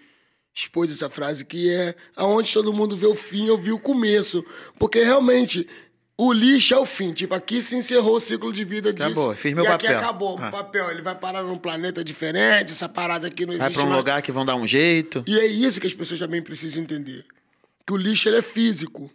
expôs 0.54 0.90
essa 0.90 1.08
frase, 1.10 1.44
que 1.44 1.70
é 1.70 1.94
aonde 2.16 2.52
todo 2.52 2.72
mundo 2.72 2.96
vê 2.96 3.06
o 3.06 3.14
fim, 3.14 3.46
eu 3.46 3.56
vi 3.58 3.72
o 3.72 3.78
começo. 3.78 4.44
Porque 4.78 5.02
realmente. 5.02 5.66
O 6.14 6.30
lixo 6.32 6.74
é 6.74 6.78
o 6.78 6.84
fim. 6.86 7.10
Tipo, 7.12 7.34
aqui 7.34 7.60
se 7.62 7.74
encerrou 7.74 8.16
o 8.16 8.20
ciclo 8.20 8.52
de 8.52 8.62
vida 8.64 8.92
disso. 8.92 9.06
Acabou, 9.06 9.34
fiz 9.34 9.54
meu 9.54 9.64
e 9.64 9.66
aqui 9.66 9.86
papel. 9.86 9.98
acabou 9.98 10.38
Ah. 10.38 10.46
o 10.48 10.50
papel. 10.52 10.90
Ele 10.90 11.02
vai 11.02 11.16
parar 11.18 11.42
num 11.42 11.56
planeta 11.56 12.04
diferente, 12.04 12.70
essa 12.70 12.88
parada 12.88 13.26
aqui 13.26 13.44
não 13.46 13.54
existe 13.54 13.64
Vai 13.64 13.72
pra 13.72 13.82
um 13.82 13.86
mais. 13.86 13.98
lugar 13.98 14.22
que 14.22 14.30
vão 14.30 14.44
dar 14.44 14.54
um 14.54 14.66
jeito. 14.66 15.24
E 15.26 15.40
é 15.40 15.46
isso 15.46 15.80
que 15.80 15.86
as 15.86 15.94
pessoas 15.94 16.20
também 16.20 16.40
precisam 16.42 16.82
entender. 16.82 17.24
Que 17.84 17.92
o 17.94 17.96
lixo 17.96 18.28
ele 18.28 18.36
é 18.36 18.42
físico. 18.42 19.10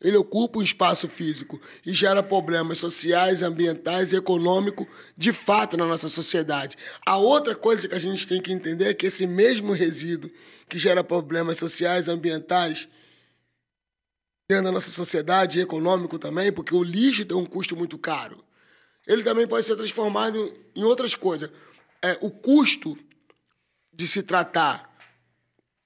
Ele 0.00 0.16
ocupa 0.16 0.60
um 0.60 0.62
espaço 0.62 1.08
físico 1.08 1.60
e 1.84 1.92
gera 1.92 2.22
problemas 2.22 2.78
sociais, 2.78 3.42
ambientais 3.42 4.12
e 4.12 4.16
econômicos 4.16 4.86
de 5.16 5.32
fato 5.32 5.76
na 5.76 5.86
nossa 5.86 6.08
sociedade. 6.08 6.76
A 7.04 7.16
outra 7.16 7.54
coisa 7.56 7.88
que 7.88 7.94
a 7.94 7.98
gente 7.98 8.26
tem 8.26 8.40
que 8.40 8.52
entender 8.52 8.86
é 8.86 8.94
que 8.94 9.06
esse 9.06 9.26
mesmo 9.26 9.72
resíduo 9.72 10.30
que 10.68 10.78
gera 10.78 11.02
problemas 11.02 11.58
sociais, 11.58 12.08
ambientais 12.08 12.88
dentro 14.48 14.66
da 14.66 14.72
nossa 14.72 14.90
sociedade 14.90 15.58
e 15.58 15.62
econômico 15.62 16.18
também, 16.18 16.52
porque 16.52 16.74
o 16.74 16.82
lixo 16.82 17.24
tem 17.24 17.36
um 17.36 17.44
custo 17.44 17.76
muito 17.76 17.98
caro. 17.98 18.42
Ele 19.06 19.24
também 19.24 19.48
pode 19.48 19.66
ser 19.66 19.74
transformado 19.74 20.54
em 20.76 20.84
outras 20.84 21.14
coisas. 21.14 21.50
É, 22.02 22.16
o 22.20 22.30
custo 22.30 22.96
de 23.92 24.06
se 24.06 24.22
tratar 24.22 24.87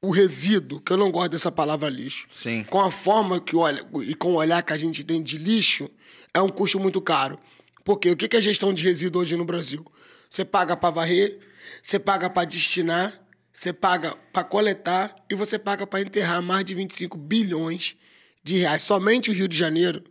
o 0.03 0.11
resíduo, 0.11 0.81
que 0.81 0.93
eu 0.93 0.97
não 0.97 1.13
gosto 1.13 1.31
dessa 1.31 1.53
palavra 1.53 1.89
lixo, 1.89 2.27
Sim. 2.35 2.65
com 2.65 2.81
a 2.81 2.91
forma 2.91 3.41
que 3.41 3.55
olha 3.55 3.87
e 4.05 4.15
com 4.15 4.33
o 4.33 4.35
olhar 4.35 4.61
que 4.63 4.73
a 4.73 4.77
gente 4.77 5.05
tem 5.05 5.23
de 5.23 5.39
lixo, 5.39 5.89
é 6.35 6.41
um 6.43 6.49
custo 6.49 6.81
muito 6.81 7.01
caro. 7.01 7.39
Porque 7.85 8.11
o 8.11 8.17
que 8.17 8.37
é 8.37 8.41
gestão 8.41 8.73
de 8.73 8.83
resíduo 8.83 9.23
hoje 9.23 9.37
no 9.37 9.45
Brasil? 9.45 9.87
Você 10.29 10.45
paga 10.45 10.77
para 10.77 10.91
varrer, 10.91 11.39
você 11.81 12.01
paga 12.01 12.29
para 12.29 12.45
destinar, 12.45 13.21
você 13.53 13.73
paga 13.73 14.17
para 14.33 14.43
coletar 14.43 15.15
e 15.31 15.37
você 15.37 15.57
paga 15.57 15.87
para 15.87 16.01
enterrar 16.01 16.43
mais 16.43 16.65
de 16.65 16.75
25 16.75 17.17
bilhões 17.17 17.97
de 18.43 18.57
reais. 18.57 18.83
Somente 18.83 19.31
o 19.31 19.33
Rio 19.33 19.47
de 19.47 19.57
Janeiro 19.57 20.03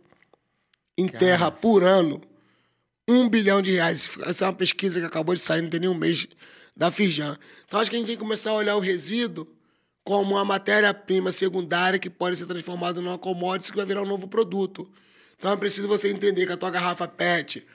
enterra 0.96 1.50
por 1.50 1.82
ano 1.84 2.22
um 3.06 3.28
bilhão 3.28 3.60
de 3.60 3.72
reais. 3.72 4.08
Essa 4.24 4.46
é 4.46 4.48
uma 4.48 4.54
pesquisa 4.54 5.00
que 5.00 5.06
acabou 5.06 5.34
de 5.34 5.40
sair, 5.40 5.60
não 5.60 5.68
tem 5.68 5.80
nem 5.80 5.90
um 5.90 5.94
mês 5.94 6.26
da 6.74 6.90
Firjan. 6.90 7.36
Então 7.66 7.78
acho 7.78 7.90
que 7.90 7.96
a 7.96 7.98
gente 7.98 8.06
tem 8.06 8.16
que 8.16 8.22
começar 8.22 8.52
a 8.52 8.54
olhar 8.54 8.76
o 8.76 8.80
resíduo 8.80 9.46
como 10.04 10.34
uma 10.34 10.44
matéria-prima 10.44 11.30
secundária 11.30 11.98
que 11.98 12.10
pode 12.10 12.36
ser 12.36 12.46
transformada 12.46 13.00
numa 13.00 13.18
commodity 13.18 13.70
que 13.70 13.76
vai 13.76 13.86
virar 13.86 14.02
um 14.02 14.06
novo 14.06 14.26
produto. 14.26 14.90
Então 15.38 15.52
é 15.52 15.56
preciso 15.56 15.88
você 15.88 16.10
entender 16.10 16.46
que 16.46 16.52
a 16.52 16.56
tua 16.56 16.70
garrafa 16.70 17.06
PET, 17.06 17.66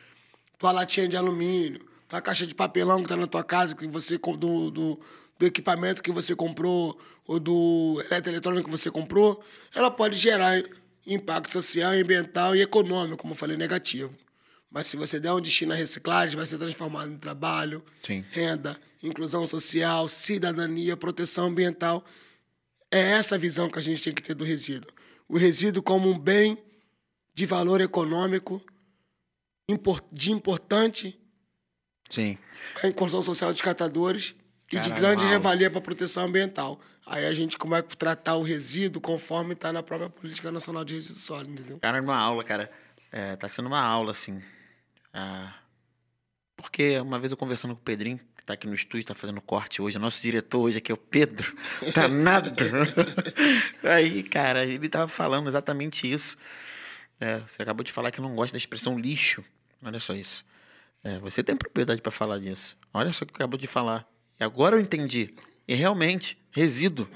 tua 0.58 0.72
latinha 0.72 1.08
de 1.08 1.16
alumínio, 1.16 1.86
tua 2.08 2.22
caixa 2.22 2.46
de 2.46 2.56
papelão 2.56 2.98
que 2.98 3.04
está 3.04 3.18
na 3.18 3.28
tua 3.28 3.44
casa, 3.44 3.76
que 3.76 3.88
você 3.88 4.18
do, 4.18 4.72
do, 4.72 5.00
do 5.38 5.46
equipamento 5.46 6.02
que 6.02 6.12
você 6.12 6.36
comprou 6.36 6.98
ou 7.26 7.40
do 7.40 8.02
eletroeletrônico 8.10 8.70
que 8.70 8.78
você 8.78 8.90
comprou, 8.90 9.44
ela 9.76 9.92
pode 9.92 10.16
gerar 10.18 10.64
impacto 11.06 11.52
social, 11.52 11.92
ambiental 11.94 12.56
e 12.56 12.62
econômico, 12.62 13.18
como 13.18 13.34
eu 13.34 13.38
falei, 13.38 13.58
negativo. 13.58 14.16
Mas 14.70 14.88
se 14.88 14.98
você 14.98 15.20
der 15.20 15.32
um 15.34 15.40
destino 15.42 15.74
à 15.74 15.76
reciclagem, 15.76 16.36
vai 16.36 16.46
ser 16.46 16.58
transformado 16.58 17.12
em 17.12 17.18
trabalho, 17.18 17.84
Sim. 18.04 18.24
renda, 18.32 18.80
inclusão 19.02 19.46
social, 19.48 20.08
cidadania, 20.08 20.98
proteção 20.98 21.48
ambiental. 21.48 22.04
É 22.92 23.00
essa 23.00 23.36
a 23.36 23.38
visão 23.38 23.70
que 23.70 23.80
a 23.80 23.82
gente 23.82 24.04
tem 24.04 24.14
que 24.14 24.22
ter 24.22 24.34
do 24.34 24.44
resíduo. 24.44 24.92
O 25.28 25.38
resíduo 25.38 25.82
como 25.82 26.10
um 26.10 26.18
bem 26.18 26.58
de 27.34 27.46
valor 27.46 27.82
econômico 27.82 28.62
de 30.12 30.32
importante 30.32 31.20
Sim. 32.10 32.38
a 32.82 32.88
inclusão 32.88 33.22
social 33.22 33.52
dos 33.52 33.62
catadores 33.62 34.34
e 34.72 34.80
de 34.80 34.90
Caralho, 34.90 34.96
grande 34.96 35.24
uau. 35.24 35.32
revalia 35.32 35.70
para 35.70 35.80
a 35.80 35.82
proteção 35.82 36.26
ambiental. 36.26 36.80
Aí 37.06 37.26
a 37.26 37.34
gente 37.34 37.58
como 37.58 37.76
é 37.76 37.82
que 37.82 37.96
tratar 37.96 38.36
o 38.36 38.44
resíduo 38.44 39.02
conforme 39.02 39.54
está 39.54 39.72
na 39.72 39.82
própria 39.82 40.10
Política 40.10 40.52
Nacional 40.52 40.84
de 40.84 40.94
Resíduos 40.96 41.24
Sólidos, 41.24 41.54
entendeu? 41.54 41.80
Cara, 41.80 42.02
numa 42.02 42.18
aula, 42.18 42.44
cara. 42.44 42.70
É, 43.12 43.36
tá 43.38 43.48
sendo 43.48 43.68
uma 43.68 43.80
aula, 43.80 44.12
assim. 44.12 44.42
Ah, 45.20 45.52
porque 46.56 47.00
uma 47.00 47.18
vez 47.18 47.32
eu 47.32 47.38
conversando 47.38 47.74
com 47.74 47.82
o 47.82 47.84
Pedrinho, 47.84 48.20
que 48.38 48.46
tá 48.46 48.54
aqui 48.54 48.68
no 48.68 48.76
estúdio, 48.76 49.08
tá 49.08 49.16
fazendo 49.16 49.42
corte 49.42 49.82
hoje, 49.82 49.98
nosso 49.98 50.22
diretor 50.22 50.60
hoje 50.60 50.78
aqui 50.78 50.92
é 50.92 50.94
o 50.94 50.98
Pedro, 50.98 51.58
danado. 51.96 52.52
Aí, 53.82 54.22
cara, 54.22 54.64
ele 54.64 54.88
tava 54.88 55.08
falando 55.08 55.48
exatamente 55.48 56.12
isso. 56.12 56.38
É, 57.20 57.40
você 57.40 57.64
acabou 57.64 57.84
de 57.84 57.92
falar 57.92 58.12
que 58.12 58.22
não 58.22 58.36
gosta 58.36 58.52
da 58.52 58.60
expressão 58.60 59.00
lixo. 59.00 59.44
Olha 59.84 60.00
só 60.00 60.14
isso. 60.14 60.46
É, 61.04 61.18
você 61.18 61.42
tem 61.42 61.58
propriedade 61.58 62.00
para 62.00 62.12
falar 62.12 62.38
disso. 62.38 62.78
Olha 62.94 63.12
só 63.12 63.26
o 63.26 63.28
que 63.28 63.34
acabou 63.34 63.58
de 63.58 63.66
falar. 63.66 64.08
E 64.40 64.44
agora 64.44 64.76
eu 64.76 64.80
entendi. 64.80 65.34
E 65.68 65.74
realmente, 65.74 66.38
resíduo. 66.52 67.10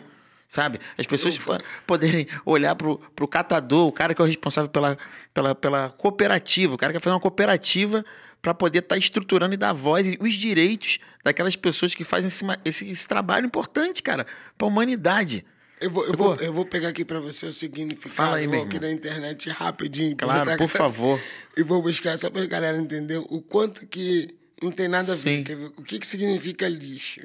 Sabe? 0.51 0.81
As 0.97 1.05
pessoas 1.05 1.37
po- 1.37 1.57
poderem 1.87 2.27
olhar 2.45 2.75
pro, 2.75 2.97
pro 3.15 3.25
catador, 3.25 3.87
o 3.87 3.91
cara 3.91 4.13
que 4.13 4.21
é 4.21 4.25
o 4.25 4.27
responsável 4.27 4.69
pela, 4.69 4.97
pela, 5.33 5.55
pela 5.55 5.89
cooperativa, 5.91 6.73
o 6.75 6.77
cara 6.77 6.91
que 6.91 6.99
vai 6.99 7.03
fazer 7.03 7.13
uma 7.13 7.21
cooperativa 7.21 8.03
para 8.41 8.53
poder 8.53 8.79
estar 8.79 8.97
estruturando 8.97 9.53
e 9.53 9.57
dar 9.57 9.71
voz 9.71 10.05
e 10.05 10.17
os 10.19 10.33
direitos 10.33 10.99
daquelas 11.23 11.55
pessoas 11.55 11.95
que 11.95 12.03
fazem 12.03 12.27
esse, 12.27 12.43
esse, 12.65 12.89
esse 12.89 13.07
trabalho 13.07 13.45
importante, 13.45 14.03
cara, 14.03 14.27
para 14.57 14.67
a 14.67 14.69
humanidade. 14.69 15.45
Eu 15.79 15.89
vou, 15.89 16.05
eu, 16.05 16.13
vou, 16.17 16.35
eu 16.35 16.51
vou 16.51 16.65
pegar 16.65 16.89
aqui 16.89 17.05
para 17.05 17.21
você 17.21 17.45
o 17.45 17.53
significado. 17.53 18.13
Fala 18.13 18.35
aí, 18.35 18.43
eu 18.43 18.49
meu 18.49 18.59
vou 18.59 18.67
aqui 18.67 18.77
na 18.77 18.91
internet 18.91 19.49
rapidinho. 19.49 20.17
Claro, 20.17 20.43
botar 20.51 20.57
por 20.57 20.67
favor. 20.67 21.17
E 21.55 21.63
vou 21.63 21.81
buscar 21.81 22.17
só 22.17 22.29
para 22.29 22.43
a 22.43 22.45
galera 22.45 22.77
entender 22.77 23.19
o 23.19 23.41
quanto 23.41 23.87
que 23.87 24.35
não 24.61 24.69
tem 24.69 24.89
nada 24.89 25.13
a. 25.13 25.15
Sim. 25.15 25.43
Ver? 25.43 25.71
O 25.77 25.81
que, 25.81 25.97
que 25.97 26.05
significa 26.05 26.67
lixo? 26.67 27.21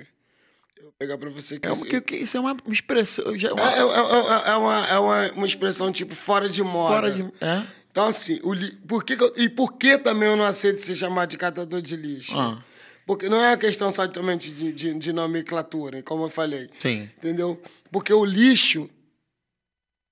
Pegar 0.98 1.18
para 1.18 1.28
você 1.28 1.56
aqui. 1.56 1.66
É, 1.68 1.72
uma- 1.72 1.86
que, 1.86 2.00
que 2.00 2.16
isso 2.16 2.36
é 2.36 2.40
uma 2.40 2.56
expressão. 2.68 3.36
Já, 3.36 3.48
é 3.50 3.52
uma- 3.52 3.70
É, 3.72 3.78
é, 3.78 3.80
é, 3.80 4.50
é 4.52 4.56
uma, 4.56 4.86
é 4.88 4.98
uma, 4.98 5.32
uma 5.32 5.46
expressão 5.46 5.92
tipo 5.92 6.14
fora 6.14 6.48
de 6.48 6.62
moda. 6.62 6.94
fora 6.94 7.10
de. 7.10 7.22
É? 7.40 7.66
Então, 7.90 8.06
assim, 8.06 8.40
o 8.42 8.52
li... 8.54 8.72
por 8.88 9.04
que 9.04 9.16
que 9.16 9.22
eu- 9.22 9.32
e 9.36 9.48
por 9.48 9.74
que 9.74 9.98
também 9.98 10.28
eu 10.28 10.36
não 10.36 10.44
aceito 10.44 10.80
ser 10.80 10.94
chamado 10.94 11.30
de 11.30 11.36
catador 11.36 11.82
de 11.82 11.96
lixo? 11.96 12.38
Ah. 12.38 12.62
Porque 13.06 13.28
não 13.28 13.40
é 13.40 13.50
uma 13.50 13.56
questão 13.56 13.92
só 13.92 14.04
de, 14.06 14.72
de, 14.72 14.94
de 14.94 15.12
nomenclatura, 15.12 16.02
como 16.02 16.24
eu 16.24 16.28
falei. 16.30 16.68
Sim. 16.78 17.08
Entendeu? 17.18 17.60
Porque 17.92 18.12
o 18.12 18.24
lixo, 18.24 18.90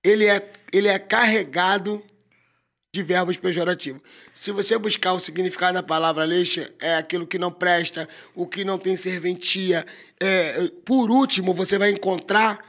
ele 0.05 0.27
é, 0.27 0.49
ele 0.73 0.87
é 0.88 0.99
carregado 0.99 2.03
de 2.94 3.02
verbos 3.02 3.37
pejorativos. 3.37 4.00
Se 4.33 4.52
você 4.52 4.78
buscar 4.78 5.14
o 5.14 5.18
significado 5.18 5.74
da 5.74 5.83
palavra 5.83 6.24
lixo, 6.24 6.64
é 6.80 6.94
aquilo 6.94 7.26
que 7.26 7.40
não 7.40 7.50
presta, 7.50 8.09
o 8.37 8.46
que 8.46 8.64
não 8.64 8.78
tem 8.78 8.96
serventia. 8.96 9.85
É, 10.20 10.70
por 10.85 11.11
último, 11.11 11.52
você 11.52 11.76
vai 11.76 11.90
encontrar 11.90 12.64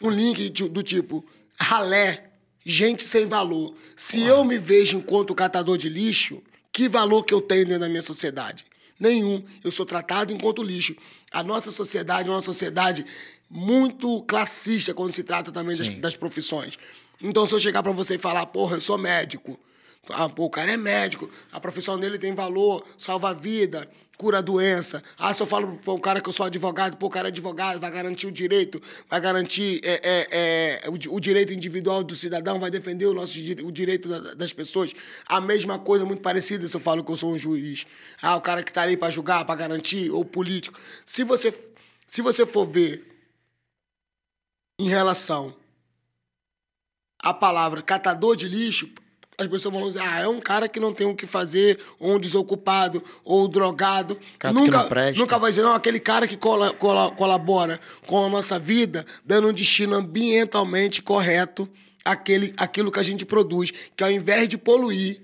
um 0.00 0.08
link 0.08 0.48
do 0.48 0.82
tipo 0.82 1.22
ralé, 1.60 2.30
gente 2.64 3.04
sem 3.04 3.26
valor. 3.26 3.74
Se 3.94 4.22
eu 4.22 4.42
me 4.46 4.56
vejo 4.56 4.96
enquanto 4.96 5.34
catador 5.34 5.76
de 5.76 5.90
lixo, 5.90 6.42
que 6.72 6.88
valor 6.88 7.22
que 7.22 7.34
eu 7.34 7.42
tenho 7.42 7.66
dentro 7.66 7.80
da 7.80 7.88
minha 7.90 8.00
sociedade? 8.00 8.64
Nenhum. 8.98 9.44
Eu 9.62 9.70
sou 9.70 9.84
tratado 9.84 10.32
enquanto 10.32 10.62
lixo. 10.62 10.96
A 11.30 11.44
nossa 11.44 11.70
sociedade 11.70 12.30
é 12.30 12.32
uma 12.32 12.40
sociedade 12.40 13.04
muito 13.50 14.22
classista 14.22 14.94
quando 14.94 15.12
se 15.12 15.22
trata 15.22 15.52
também 15.52 15.76
das, 15.76 15.90
das 15.90 16.16
profissões. 16.16 16.78
Então, 17.22 17.46
se 17.46 17.54
eu 17.54 17.60
chegar 17.60 17.82
pra 17.82 17.92
você 17.92 18.14
e 18.14 18.18
falar, 18.18 18.46
porra, 18.46 18.76
eu 18.76 18.80
sou 18.80 18.96
médico. 18.98 19.58
Ah, 20.08 20.28
pô, 20.28 20.44
o 20.44 20.50
cara 20.50 20.72
é 20.72 20.76
médico, 20.76 21.30
a 21.52 21.60
profissão 21.60 21.98
dele 21.98 22.18
tem 22.18 22.34
valor, 22.34 22.84
salva 22.96 23.30
a 23.30 23.32
vida, 23.34 23.88
cura 24.16 24.38
a 24.38 24.40
doença. 24.40 25.02
Ah, 25.18 25.32
se 25.32 25.42
eu 25.42 25.46
falo 25.46 25.76
pro 25.76 25.98
cara 26.00 26.20
que 26.22 26.28
eu 26.28 26.32
sou 26.32 26.46
advogado, 26.46 26.96
pô, 26.96 27.06
o 27.06 27.10
cara 27.10 27.28
é 27.28 27.30
advogado, 27.30 27.78
vai 27.78 27.90
garantir 27.90 28.26
o 28.26 28.32
direito, 28.32 28.80
vai 29.08 29.20
garantir 29.20 29.80
é, 29.84 30.00
é, 30.02 30.80
é, 30.86 30.88
o, 30.88 31.16
o 31.16 31.20
direito 31.20 31.52
individual 31.52 32.02
do 32.02 32.16
cidadão, 32.16 32.58
vai 32.58 32.70
defender 32.70 33.06
o, 33.06 33.14
nosso, 33.14 33.38
o 33.62 33.70
direito 33.70 34.08
da- 34.08 34.34
das 34.34 34.52
pessoas. 34.54 34.92
A 35.26 35.40
mesma 35.40 35.78
coisa, 35.78 36.04
muito 36.04 36.22
parecida, 36.22 36.66
se 36.66 36.74
eu 36.74 36.80
falo 36.80 37.04
que 37.04 37.12
eu 37.12 37.16
sou 37.16 37.32
um 37.32 37.38
juiz. 37.38 37.86
Ah, 38.22 38.36
o 38.36 38.40
cara 38.40 38.62
que 38.62 38.72
tá 38.72 38.82
ali 38.82 38.96
pra 38.96 39.10
julgar, 39.10 39.44
pra 39.44 39.54
garantir, 39.54 40.10
ou 40.10 40.24
político. 40.24 40.80
Se 41.04 41.24
você, 41.24 41.52
se 42.06 42.22
você 42.22 42.46
for 42.46 42.66
ver 42.66 43.06
em 44.78 44.88
relação 44.88 45.54
a 47.22 47.32
palavra 47.34 47.82
catador 47.82 48.34
de 48.36 48.48
lixo, 48.48 48.88
as 49.38 49.46
pessoas 49.46 49.72
vão 49.72 49.88
dizer, 49.88 50.00
ah, 50.02 50.20
é 50.20 50.28
um 50.28 50.38
cara 50.40 50.68
que 50.68 50.78
não 50.78 50.92
tem 50.92 51.06
o 51.06 51.16
que 51.16 51.26
fazer, 51.26 51.78
ou 51.98 52.16
um 52.16 52.18
desocupado, 52.20 53.02
ou 53.24 53.48
drogado. 53.48 54.18
Cara 54.38 54.52
nunca, 54.52 54.78
nunca 55.18 55.38
vai 55.38 55.50
dizer, 55.50 55.62
não, 55.62 55.72
aquele 55.72 55.98
cara 55.98 56.28
que 56.28 56.36
cola- 56.36 56.74
cola- 56.74 57.10
colabora 57.12 57.80
com 58.06 58.22
a 58.24 58.28
nossa 58.28 58.58
vida, 58.58 59.06
dando 59.24 59.48
um 59.48 59.52
destino 59.52 59.96
ambientalmente 59.96 61.00
correto 61.00 61.66
àquele, 62.04 62.52
àquilo 62.58 62.92
que 62.92 62.98
a 62.98 63.02
gente 63.02 63.24
produz, 63.24 63.70
que 63.96 64.04
ao 64.04 64.10
invés 64.10 64.46
de 64.46 64.58
poluir, 64.58 65.22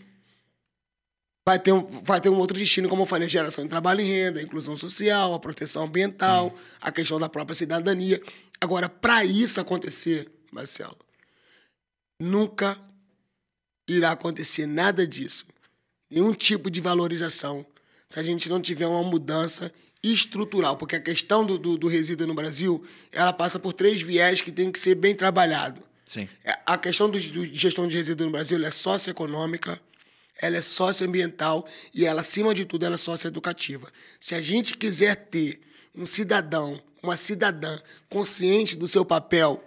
vai 1.47 1.59
ter, 1.59 1.73
um, 1.73 1.87
vai 2.03 2.21
ter 2.21 2.29
um 2.31 2.39
outro 2.39 2.57
destino, 2.59 2.89
como 2.89 3.03
eu 3.03 3.07
falei, 3.07 3.29
geração 3.29 3.65
de 3.65 3.71
trabalho 3.71 4.01
e 4.01 4.05
renda, 4.05 4.41
a 4.41 4.43
inclusão 4.43 4.77
social, 4.77 5.33
a 5.35 5.39
proteção 5.39 5.85
ambiental, 5.85 6.55
a 6.81 6.91
questão 6.91 7.21
da 7.21 7.29
própria 7.29 7.55
cidadania. 7.55 8.21
Agora, 8.61 8.89
para 8.89 9.25
isso 9.25 9.61
acontecer, 9.61 10.27
Marcelo, 10.51 10.97
nunca 12.21 12.79
irá 13.89 14.13
acontecer 14.13 14.67
nada 14.67 15.07
disso. 15.07 15.47
Nenhum 16.11 16.33
tipo 16.33 16.71
de 16.71 16.81
valorização 16.81 17.65
se 18.09 18.19
a 18.21 18.23
gente 18.23 18.49
não 18.49 18.61
tiver 18.61 18.87
uma 18.87 19.03
mudança 19.03 19.73
estrutural. 20.03 20.77
Porque 20.77 20.97
a 20.97 21.01
questão 21.01 21.45
do, 21.45 21.59
do, 21.59 21.77
do 21.77 21.89
resíduo 21.89 22.27
no 22.27 22.35
Brasil, 22.35 22.85
ela 23.11 23.33
passa 23.33 23.59
por 23.59 23.73
três 23.73 24.01
viés 24.01 24.41
que 24.41 24.53
tem 24.53 24.71
que 24.71 24.79
ser 24.79 24.95
bem 24.95 25.15
trabalhado. 25.15 25.83
Sim. 26.05 26.29
É, 26.45 26.57
A 26.65 26.79
questão 26.79 27.11
do, 27.11 27.19
do- 27.19 27.45
gestão 27.45 27.89
de 27.89 27.97
resíduo 27.97 28.27
no 28.27 28.33
Brasil 28.33 28.65
é 28.65 28.71
socioeconômica, 28.71 29.81
ela 30.39 30.57
é 30.57 30.63
socioambiental 30.63 31.67
e 31.93 32.05
ela, 32.05 32.21
acima 32.21 32.55
de 32.55 32.65
tudo, 32.65 32.85
ela 32.87 32.95
é 32.95 32.99
socioeducativa. 32.99 33.91
Se 34.21 34.35
a 34.37 34.41
gente 34.43 34.77
quiser 34.77 35.17
ter 35.17 35.61
um 35.95 36.07
cidadão, 36.07 36.81
uma 37.03 37.17
cidadã 37.17 37.77
consciente 38.09 38.77
do 38.77 38.87
seu 38.87 39.05
papel 39.05 39.66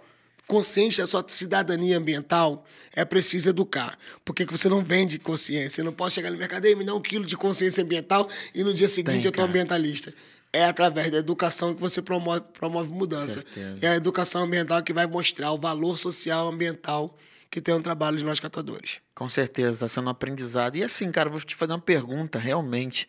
consciente 0.50 0.98
da 0.98 1.06
sua 1.06 1.24
cidadania 1.28 1.96
ambiental, 1.96 2.66
é 2.92 3.04
preciso 3.04 3.50
educar. 3.50 3.96
Porque 4.24 4.44
você 4.44 4.68
não 4.68 4.82
vende 4.82 5.16
consciência. 5.16 5.70
Você 5.70 5.82
não 5.84 5.92
pode 5.92 6.12
chegar 6.12 6.28
no 6.28 6.36
mercado 6.36 6.66
e 6.66 6.74
me 6.74 6.82
dar 6.82 6.96
um 6.96 7.00
quilo 7.00 7.24
de 7.24 7.36
consciência 7.36 7.84
ambiental 7.84 8.28
e 8.52 8.64
no 8.64 8.74
dia 8.74 8.88
seguinte 8.88 9.14
Tem, 9.14 9.24
eu 9.26 9.28
estou 9.28 9.44
ambientalista. 9.44 10.12
É 10.52 10.64
através 10.64 11.08
da 11.08 11.18
educação 11.18 11.72
que 11.72 11.80
você 11.80 12.02
promove, 12.02 12.40
promove 12.52 12.90
mudança. 12.90 13.34
Certeza. 13.34 13.78
É 13.80 13.90
a 13.90 13.94
educação 13.94 14.42
ambiental 14.42 14.82
que 14.82 14.92
vai 14.92 15.06
mostrar 15.06 15.52
o 15.52 15.58
valor 15.58 15.96
social 15.96 16.48
ambiental 16.48 17.16
que 17.48 17.60
tem 17.60 17.72
um 17.72 17.80
trabalho 17.80 18.16
de 18.16 18.24
nós 18.24 18.40
catadores. 18.40 18.98
Com 19.14 19.28
certeza, 19.28 19.70
está 19.70 19.88
sendo 19.88 20.08
um 20.08 20.10
aprendizado. 20.10 20.74
E 20.74 20.82
assim, 20.82 21.12
cara, 21.12 21.30
vou 21.30 21.40
te 21.40 21.54
fazer 21.54 21.72
uma 21.72 21.78
pergunta, 21.78 22.40
realmente. 22.40 23.06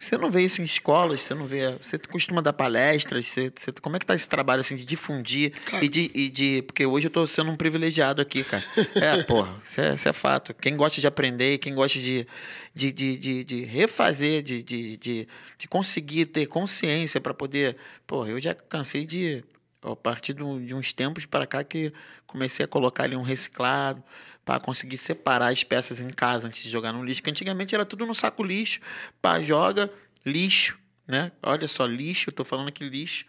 Você 0.00 0.16
não 0.16 0.30
vê 0.30 0.42
isso 0.42 0.62
em 0.62 0.64
escolas, 0.64 1.20
você 1.20 1.34
não 1.34 1.46
vê. 1.46 1.76
Você 1.76 1.98
costuma 1.98 2.40
dar 2.40 2.54
palestras, 2.54 3.26
você, 3.26 3.52
você 3.54 3.70
como 3.70 3.96
é 3.96 3.98
que 3.98 4.06
tá 4.06 4.14
esse 4.14 4.26
trabalho 4.26 4.60
assim 4.60 4.74
de 4.74 4.86
difundir 4.86 5.52
e 5.82 5.88
de, 5.88 6.10
e 6.14 6.30
de. 6.30 6.62
Porque 6.62 6.86
hoje 6.86 7.08
eu 7.08 7.10
tô 7.10 7.26
sendo 7.26 7.50
um 7.50 7.56
privilegiado 7.56 8.22
aqui, 8.22 8.42
cara. 8.42 8.64
É, 8.94 9.22
porra, 9.22 9.54
isso 9.62 9.80
é, 9.80 9.94
isso 9.94 10.08
é 10.08 10.12
fato. 10.12 10.54
Quem 10.54 10.74
gosta 10.74 11.00
de 11.00 11.06
aprender, 11.06 11.58
quem 11.58 11.74
gosta 11.74 11.98
de, 11.98 12.26
de, 12.74 12.90
de, 12.90 13.16
de, 13.18 13.44
de 13.44 13.64
refazer, 13.64 14.42
de, 14.42 14.62
de, 14.62 14.96
de, 14.96 15.28
de 15.58 15.68
conseguir 15.68 16.26
ter 16.26 16.46
consciência 16.46 17.20
para 17.20 17.34
poder. 17.34 17.76
Porra, 18.06 18.30
eu 18.30 18.40
já 18.40 18.54
cansei 18.54 19.04
de. 19.04 19.44
A 19.82 19.96
partir 19.96 20.34
de 20.34 20.74
uns 20.74 20.92
tempos 20.92 21.24
para 21.24 21.46
cá 21.46 21.64
que 21.64 21.92
comecei 22.26 22.64
a 22.64 22.68
colocar 22.68 23.04
ali 23.04 23.16
um 23.16 23.22
reciclado 23.22 24.02
para 24.44 24.60
conseguir 24.60 24.98
separar 24.98 25.52
as 25.52 25.64
peças 25.64 26.00
em 26.00 26.10
casa 26.10 26.48
antes 26.48 26.62
de 26.62 26.68
jogar 26.68 26.92
no 26.92 27.04
lixo, 27.04 27.22
que 27.22 27.30
antigamente 27.30 27.74
era 27.74 27.84
tudo 27.84 28.04
no 28.04 28.14
saco 28.14 28.42
lixo, 28.42 28.80
pá, 29.22 29.40
joga 29.40 29.90
lixo, 30.24 30.78
né? 31.06 31.32
Olha 31.42 31.66
só, 31.66 31.86
lixo, 31.86 32.30
eu 32.30 32.34
tô 32.34 32.44
falando 32.44 32.68
aqui 32.68 32.88
lixo, 32.88 33.24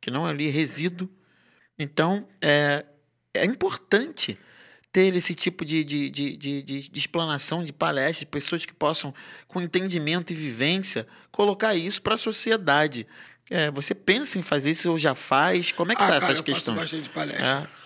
que 0.00 0.10
não 0.10 0.26
é 0.26 0.30
ali 0.30 0.48
resíduo. 0.48 1.08
Então, 1.78 2.28
é, 2.40 2.84
é 3.34 3.44
importante 3.44 4.38
ter 4.90 5.14
esse 5.14 5.34
tipo 5.34 5.64
de, 5.64 5.84
de, 5.84 6.10
de, 6.10 6.36
de, 6.36 6.62
de, 6.62 6.98
explanação, 6.98 7.62
de 7.62 7.72
palestras, 7.72 8.20
de 8.20 8.26
pessoas 8.26 8.64
que 8.64 8.72
possam, 8.72 9.14
com 9.46 9.60
entendimento 9.60 10.32
e 10.32 10.36
vivência, 10.36 11.06
colocar 11.30 11.74
isso 11.74 12.00
para 12.00 12.14
a 12.14 12.18
sociedade. 12.18 13.06
É, 13.50 13.70
você 13.70 13.94
pensa 13.94 14.38
em 14.38 14.42
fazer 14.42 14.70
isso 14.70 14.90
ou 14.90 14.98
já 14.98 15.14
faz? 15.14 15.72
Como 15.72 15.92
é 15.92 15.94
que 15.94 16.02
ah, 16.02 16.06
tá 16.06 16.12
cara, 16.20 16.24
essas 16.24 16.40
questões? 16.40 16.76
Eu 16.76 16.82
faço 16.82 16.96
bastante 16.96 17.10
palestra. 17.10 17.70
É. 17.74 17.78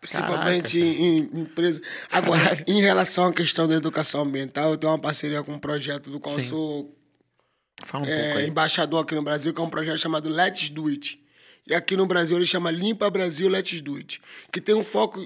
Principalmente 0.00 0.78
em, 0.78 1.18
em 1.18 1.40
empresas. 1.40 1.82
Agora, 2.10 2.42
Caralho. 2.42 2.64
em 2.66 2.80
relação 2.80 3.26
à 3.26 3.32
questão 3.32 3.68
da 3.68 3.74
educação 3.74 4.22
ambiental, 4.22 4.70
eu 4.70 4.78
tenho 4.78 4.92
uma 4.92 4.98
parceria 4.98 5.42
com 5.42 5.52
um 5.52 5.58
projeto 5.58 6.08
do 6.10 6.18
qual 6.18 6.34
Sim. 6.36 6.48
sou 6.48 6.96
um 7.94 8.04
é, 8.06 8.46
embaixador 8.46 9.02
aqui 9.02 9.14
no 9.14 9.22
Brasil, 9.22 9.52
que 9.52 9.60
é 9.60 9.64
um 9.64 9.68
projeto 9.68 9.98
chamado 9.98 10.28
Let's 10.28 10.70
Do 10.70 10.88
It. 10.88 11.20
E 11.66 11.74
aqui 11.74 11.96
no 11.96 12.06
Brasil 12.06 12.36
ele 12.36 12.46
chama 12.46 12.70
Limpa 12.70 13.10
Brasil 13.10 13.48
Let's 13.48 13.80
Do 13.82 13.96
It. 13.96 14.22
Que 14.50 14.60
tem 14.60 14.74
um 14.74 14.82
foco 14.82 15.20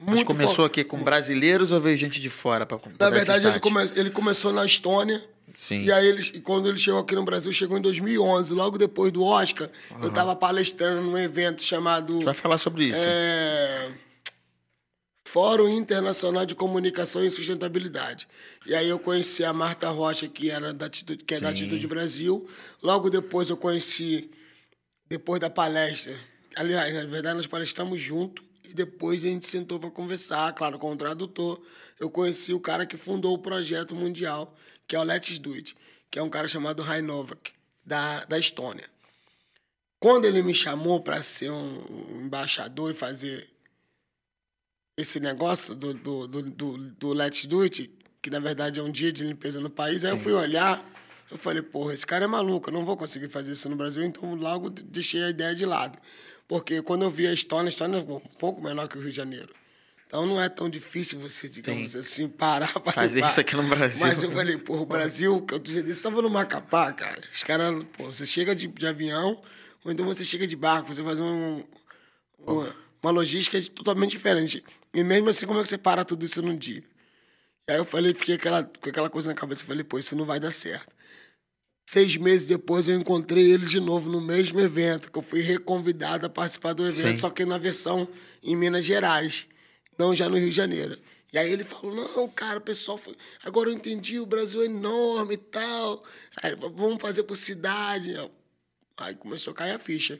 muito 0.00 0.20
Mas 0.20 0.22
começou 0.22 0.54
foco... 0.54 0.66
aqui 0.66 0.84
com 0.84 1.02
brasileiros 1.02 1.70
ou 1.70 1.80
veio 1.80 1.96
gente 1.96 2.20
de 2.20 2.30
fora? 2.30 2.64
Pra 2.64 2.78
Na 2.98 3.10
verdade, 3.10 3.46
ele, 3.46 3.60
come... 3.60 3.82
ele 3.94 4.10
começou 4.10 4.52
na 4.52 4.64
Estônia. 4.64 5.22
Sim. 5.58 5.82
E 5.82 5.90
aí, 5.90 6.06
ele, 6.06 6.40
quando 6.42 6.68
ele 6.68 6.78
chegou 6.78 7.00
aqui 7.00 7.16
no 7.16 7.24
Brasil, 7.24 7.50
chegou 7.50 7.76
em 7.76 7.80
2011, 7.82 8.54
logo 8.54 8.78
depois 8.78 9.10
do 9.10 9.24
Oscar. 9.24 9.68
Uhum. 9.90 10.02
Eu 10.02 10.08
estava 10.08 10.36
palestrando 10.36 11.02
num 11.02 11.18
evento 11.18 11.60
chamado. 11.60 12.12
A 12.12 12.14
gente 12.14 12.24
vai 12.26 12.34
falar 12.34 12.58
sobre 12.58 12.84
isso. 12.84 13.04
É... 13.04 13.90
Fórum 15.26 15.68
Internacional 15.68 16.46
de 16.46 16.54
Comunicação 16.54 17.24
e 17.24 17.30
Sustentabilidade. 17.30 18.28
E 18.66 18.74
aí 18.74 18.88
eu 18.88 19.00
conheci 19.00 19.44
a 19.44 19.52
Marta 19.52 19.90
Rocha, 19.90 20.28
que, 20.28 20.48
era 20.48 20.72
da 20.72 20.86
Atitude, 20.86 21.24
que 21.24 21.34
é 21.34 21.38
Sim. 21.38 21.42
da 21.42 21.48
Atitude 21.48 21.88
Brasil. 21.88 22.48
Logo 22.80 23.10
depois 23.10 23.50
eu 23.50 23.56
conheci, 23.56 24.30
depois 25.08 25.40
da 25.40 25.50
palestra. 25.50 26.16
Aliás, 26.54 26.94
na 26.94 27.04
verdade, 27.04 27.34
nós 27.34 27.48
palestramos 27.48 28.00
junto 28.00 28.44
e 28.62 28.72
depois 28.72 29.24
a 29.24 29.26
gente 29.26 29.48
sentou 29.48 29.80
para 29.80 29.90
conversar, 29.90 30.52
claro, 30.52 30.78
com 30.78 30.92
o 30.92 30.96
tradutor. 30.96 31.60
Eu 31.98 32.08
conheci 32.08 32.54
o 32.54 32.60
cara 32.60 32.86
que 32.86 32.96
fundou 32.96 33.34
o 33.34 33.38
projeto 33.38 33.96
mundial, 33.96 34.56
que 34.88 34.96
é 34.96 34.98
o 34.98 35.04
Let's 35.04 35.38
Do 35.38 35.52
It, 35.52 35.76
que 36.10 36.18
é 36.18 36.22
um 36.22 36.30
cara 36.30 36.48
chamado 36.48 36.82
Rai 36.82 37.02
Novak, 37.02 37.52
da, 37.84 38.24
da 38.24 38.38
Estônia. 38.38 38.88
Quando 40.00 40.24
ele 40.24 40.42
me 40.42 40.54
chamou 40.54 41.00
para 41.00 41.22
ser 41.22 41.50
um 41.50 42.22
embaixador 42.22 42.90
e 42.90 42.94
fazer 42.94 43.48
esse 44.96 45.20
negócio 45.20 45.74
do, 45.74 45.92
do, 45.92 46.26
do, 46.26 46.42
do, 46.42 46.78
do 46.78 47.12
Let's 47.12 47.44
Do 47.44 47.62
It, 47.62 47.90
que 48.22 48.30
na 48.30 48.40
verdade 48.40 48.80
é 48.80 48.82
um 48.82 48.90
dia 48.90 49.12
de 49.12 49.24
limpeza 49.24 49.60
no 49.60 49.70
país, 49.70 50.04
aí 50.04 50.10
eu 50.10 50.18
fui 50.18 50.32
olhar, 50.32 50.84
eu 51.30 51.36
falei, 51.36 51.62
porra, 51.62 51.92
esse 51.92 52.06
cara 52.06 52.24
é 52.24 52.28
maluco, 52.28 52.70
eu 52.70 52.72
não 52.72 52.84
vou 52.84 52.96
conseguir 52.96 53.28
fazer 53.28 53.52
isso 53.52 53.68
no 53.68 53.76
Brasil, 53.76 54.02
então 54.02 54.34
logo 54.34 54.70
deixei 54.70 55.22
a 55.22 55.30
ideia 55.30 55.54
de 55.54 55.66
lado. 55.66 55.98
Porque 56.46 56.80
quando 56.80 57.02
eu 57.02 57.10
vi 57.10 57.26
a 57.26 57.32
Estônia, 57.32 57.68
a 57.68 57.68
Estônia 57.68 57.98
é 57.98 58.00
um 58.00 58.20
pouco 58.38 58.62
menor 58.62 58.88
que 58.88 58.96
o 58.96 59.00
Rio 59.00 59.10
de 59.10 59.16
Janeiro. 59.16 59.54
Então 60.08 60.24
não 60.24 60.40
é 60.40 60.48
tão 60.48 60.70
difícil 60.70 61.20
você, 61.20 61.50
digamos 61.50 61.92
Sim. 61.92 61.98
assim, 61.98 62.28
parar 62.28 62.72
para 62.80 62.92
fazer 62.92 63.22
isso 63.26 63.38
aqui 63.38 63.54
no 63.54 63.62
Brasil. 63.64 64.06
Mas 64.06 64.22
eu 64.22 64.32
falei, 64.32 64.56
pô, 64.56 64.78
o 64.78 64.86
Brasil, 64.86 65.42
que 65.42 65.52
outro 65.52 65.70
dia 65.70 65.82
desse 65.82 65.98
estava 65.98 66.22
no 66.22 66.30
Macapá, 66.30 66.90
cara. 66.94 67.20
Os 67.30 67.42
caras, 67.42 67.84
pô, 67.92 68.06
você 68.06 68.24
chega 68.24 68.56
de, 68.56 68.66
de, 68.68 68.86
avião, 68.86 69.38
ou 69.84 69.92
então 69.92 70.06
você 70.06 70.24
chega 70.24 70.46
de 70.46 70.56
barco, 70.56 70.94
você 70.94 71.04
faz 71.04 71.20
um, 71.20 71.62
uma, 72.38 72.74
uma 73.02 73.10
logística 73.10 73.60
totalmente 73.74 74.12
diferente. 74.12 74.64
E 74.94 75.04
mesmo 75.04 75.28
assim, 75.28 75.44
como 75.44 75.60
é 75.60 75.62
que 75.62 75.68
você 75.68 75.76
para 75.76 76.02
tudo 76.06 76.24
isso 76.24 76.40
num 76.40 76.56
dia? 76.56 76.82
E 77.68 77.72
aí 77.72 77.76
eu 77.76 77.84
falei, 77.84 78.14
fiquei 78.14 78.36
aquela, 78.36 78.64
com 78.64 78.88
aquela 78.88 79.10
coisa 79.10 79.28
na 79.28 79.34
cabeça, 79.34 79.62
falei, 79.62 79.84
pô, 79.84 79.98
isso 79.98 80.16
não 80.16 80.24
vai 80.24 80.40
dar 80.40 80.52
certo. 80.52 80.90
Seis 81.86 82.16
meses 82.16 82.46
depois 82.46 82.88
eu 82.88 82.98
encontrei 82.98 83.52
ele 83.52 83.66
de 83.66 83.78
novo 83.78 84.10
no 84.10 84.22
mesmo 84.22 84.58
evento, 84.58 85.12
que 85.12 85.18
eu 85.18 85.22
fui 85.22 85.42
reconvidado 85.42 86.24
a 86.24 86.30
participar 86.30 86.72
do 86.72 86.86
evento, 86.86 87.16
Sim. 87.16 87.18
só 87.18 87.28
que 87.28 87.44
na 87.44 87.58
versão 87.58 88.08
em 88.42 88.56
Minas 88.56 88.86
Gerais 88.86 89.46
não 89.98 90.14
já 90.14 90.28
no 90.28 90.38
Rio 90.38 90.50
de 90.50 90.54
Janeiro. 90.54 90.96
E 91.32 91.38
aí 91.38 91.52
ele 91.52 91.64
falou, 91.64 91.94
não, 91.94 92.28
cara, 92.28 92.58
o 92.58 92.62
pessoal 92.62 92.96
foi... 92.96 93.14
Agora 93.44 93.68
eu 93.68 93.74
entendi, 93.74 94.18
o 94.18 94.24
Brasil 94.24 94.62
é 94.62 94.66
enorme 94.66 95.34
e 95.34 95.38
tal. 95.38 96.02
Aí, 96.42 96.54
vamos 96.54 97.02
fazer 97.02 97.24
por 97.24 97.36
cidade. 97.36 98.14
Aí 98.96 99.14
começou 99.14 99.52
a 99.52 99.54
cair 99.54 99.72
a 99.72 99.78
ficha. 99.78 100.18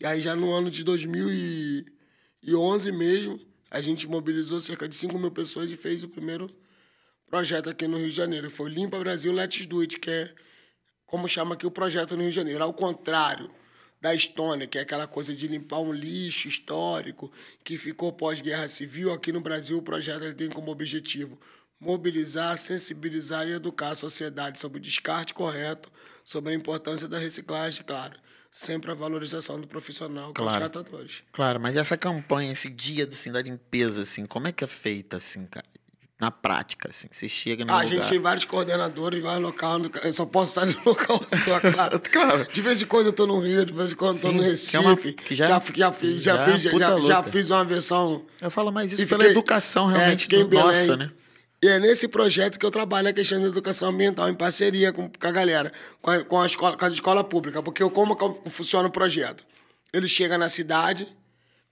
E 0.00 0.06
aí 0.06 0.20
já 0.20 0.34
no 0.34 0.52
ano 0.52 0.70
de 0.70 0.82
2011 0.84 2.92
mesmo, 2.92 3.40
a 3.70 3.80
gente 3.80 4.06
mobilizou 4.06 4.60
cerca 4.60 4.88
de 4.88 4.94
5 4.94 5.18
mil 5.18 5.30
pessoas 5.30 5.70
e 5.70 5.76
fez 5.76 6.04
o 6.04 6.08
primeiro 6.08 6.50
projeto 7.26 7.68
aqui 7.68 7.86
no 7.86 7.98
Rio 7.98 8.08
de 8.08 8.14
Janeiro. 8.14 8.48
Foi 8.48 8.70
Limpa 8.70 8.98
Brasil 8.98 9.32
Let's 9.32 9.66
Do 9.66 9.80
It, 9.80 9.98
que 9.98 10.10
é 10.10 10.34
como 11.04 11.28
chama 11.28 11.54
aqui 11.54 11.66
o 11.66 11.70
projeto 11.70 12.16
no 12.16 12.22
Rio 12.22 12.30
de 12.30 12.36
Janeiro. 12.36 12.64
Ao 12.64 12.72
contrário 12.72 13.50
da 14.06 14.14
Estônia, 14.14 14.68
que 14.68 14.78
é 14.78 14.82
aquela 14.82 15.06
coisa 15.06 15.34
de 15.34 15.48
limpar 15.48 15.80
um 15.80 15.92
lixo 15.92 16.46
histórico 16.46 17.30
que 17.64 17.76
ficou 17.76 18.12
pós-guerra 18.12 18.68
civil. 18.68 19.12
Aqui 19.12 19.32
no 19.32 19.40
Brasil, 19.40 19.76
o 19.78 19.82
projeto 19.82 20.22
ele 20.22 20.34
tem 20.34 20.48
como 20.48 20.70
objetivo 20.70 21.36
mobilizar, 21.80 22.56
sensibilizar 22.56 23.46
e 23.48 23.52
educar 23.52 23.90
a 23.90 23.94
sociedade 23.96 24.60
sobre 24.60 24.78
o 24.78 24.80
descarte 24.80 25.34
correto, 25.34 25.90
sobre 26.24 26.52
a 26.52 26.56
importância 26.56 27.08
da 27.08 27.18
reciclagem, 27.18 27.84
claro. 27.84 28.16
Sempre 28.48 28.92
a 28.92 28.94
valorização 28.94 29.60
do 29.60 29.66
profissional 29.66 30.28
com 30.28 30.34
claro. 30.34 30.52
os 30.52 30.58
catadores. 30.58 31.22
Claro, 31.32 31.60
mas 31.60 31.76
essa 31.76 31.96
campanha, 31.96 32.52
esse 32.52 32.70
dia 32.70 33.06
assim, 33.06 33.32
da 33.32 33.42
limpeza, 33.42 34.02
assim, 34.02 34.24
como 34.24 34.46
é 34.46 34.52
que 34.52 34.62
é 34.62 34.68
feita, 34.68 35.16
assim, 35.16 35.44
cara? 35.46 35.66
Na 36.18 36.30
prática, 36.30 36.88
assim. 36.88 37.08
Você 37.10 37.28
chega 37.28 37.64
no 37.64 37.70
ah, 37.70 37.82
lugar... 37.82 37.84
A 37.84 37.94
gente 37.94 38.08
tem 38.08 38.18
vários 38.18 38.44
coordenadores, 38.44 39.22
vários 39.22 39.42
local. 39.42 39.80
Eu 40.02 40.12
só 40.12 40.24
posso 40.24 40.58
estar 40.58 40.66
no 40.66 40.84
local 40.90 41.22
só, 41.44 41.60
claro. 41.60 42.00
claro. 42.10 42.48
De 42.50 42.60
vez 42.62 42.80
em 42.80 42.86
quando 42.86 43.06
eu 43.06 43.12
tô 43.12 43.26
no 43.26 43.38
Rio, 43.38 43.66
de 43.66 43.72
vez 43.72 43.92
em 43.92 43.96
quando 43.96 44.16
eu 44.16 44.22
tô 44.22 44.32
no 44.32 44.42
Recife. 44.42 44.70
Que, 44.70 44.76
é 44.76 44.80
uma, 44.80 44.96
que 44.96 45.34
já, 45.34 45.46
já, 45.46 45.54
já, 45.54 45.60
fiz, 45.60 46.22
já, 46.22 46.36
já, 46.36 46.44
fiz, 46.52 46.62
já, 46.62 47.00
já, 47.00 47.22
fiz 47.22 47.50
uma 47.50 47.64
versão... 47.64 48.24
Eu 48.40 48.50
falo 48.50 48.72
mais 48.72 48.92
isso 48.92 49.06
pela 49.06 49.26
educação, 49.26 49.90
é, 49.90 49.98
realmente, 49.98 50.34
é, 50.34 50.44
do 50.44 50.48
nossa, 50.48 50.96
né? 50.96 51.10
E 51.62 51.68
é 51.68 51.78
nesse 51.78 52.06
projeto 52.06 52.58
que 52.58 52.66
eu 52.66 52.70
trabalho 52.70 53.08
a 53.08 53.12
questão 53.12 53.40
da 53.40 53.48
educação 53.48 53.88
ambiental, 53.88 54.28
em 54.28 54.34
parceria 54.34 54.92
com, 54.92 55.10
com 55.10 55.26
a 55.26 55.30
galera, 55.30 55.72
com 56.02 56.10
a, 56.10 56.22
com 56.22 56.40
a 56.40 56.46
escola, 56.46 56.76
com 56.76 56.84
a 56.84 56.88
escola 56.88 57.24
pública. 57.24 57.62
Porque 57.62 57.82
eu, 57.82 57.90
como 57.90 58.14
funciona 58.50 58.88
o 58.88 58.90
projeto? 58.90 59.44
Ele 59.92 60.08
chega 60.08 60.36
na 60.36 60.48
cidade, 60.48 61.08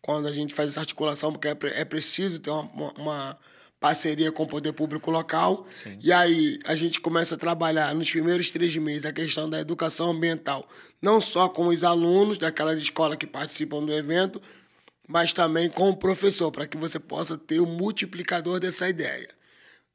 quando 0.00 0.26
a 0.26 0.33
gente 0.33 0.54
faz 0.54 0.70
essa 0.70 0.80
articulação, 0.80 1.33
porque 1.33 1.48
é, 1.48 1.80
é 1.80 1.85
preciso 1.85 2.40
ter 2.40 2.50
uma, 2.50 2.92
uma 2.96 3.38
parceria 3.85 4.33
com 4.33 4.44
o 4.44 4.47
poder 4.47 4.73
público 4.73 5.11
local. 5.11 5.66
Sim. 5.83 5.99
E 6.03 6.11
aí 6.11 6.59
a 6.64 6.75
gente 6.75 6.99
começa 7.03 7.35
a 7.35 7.38
trabalhar 7.38 7.94
nos 7.94 8.11
primeiros 8.11 8.51
três 8.51 8.75
meses 8.79 9.05
a 9.05 9.12
questão 9.12 9.47
da 9.47 9.61
educação 9.61 10.11
ambiental, 10.11 10.66
não 11.03 11.20
só 11.20 11.51
com 11.51 11.66
os 11.66 11.85
alunos 11.85 12.38
daquelas 12.38 12.81
escolas 12.81 13.18
que 13.18 13.27
participam 13.27 13.85
do 13.85 13.92
evento, 13.92 14.40
mas 15.07 15.35
também 15.35 15.68
com 15.68 15.90
o 15.90 15.97
professor, 15.99 16.51
para 16.51 16.66
que 16.66 16.79
você 16.79 16.99
possa 16.99 17.37
ter 17.37 17.61
o 17.61 17.66
multiplicador 17.66 18.59
dessa 18.59 18.88
ideia. 18.88 19.29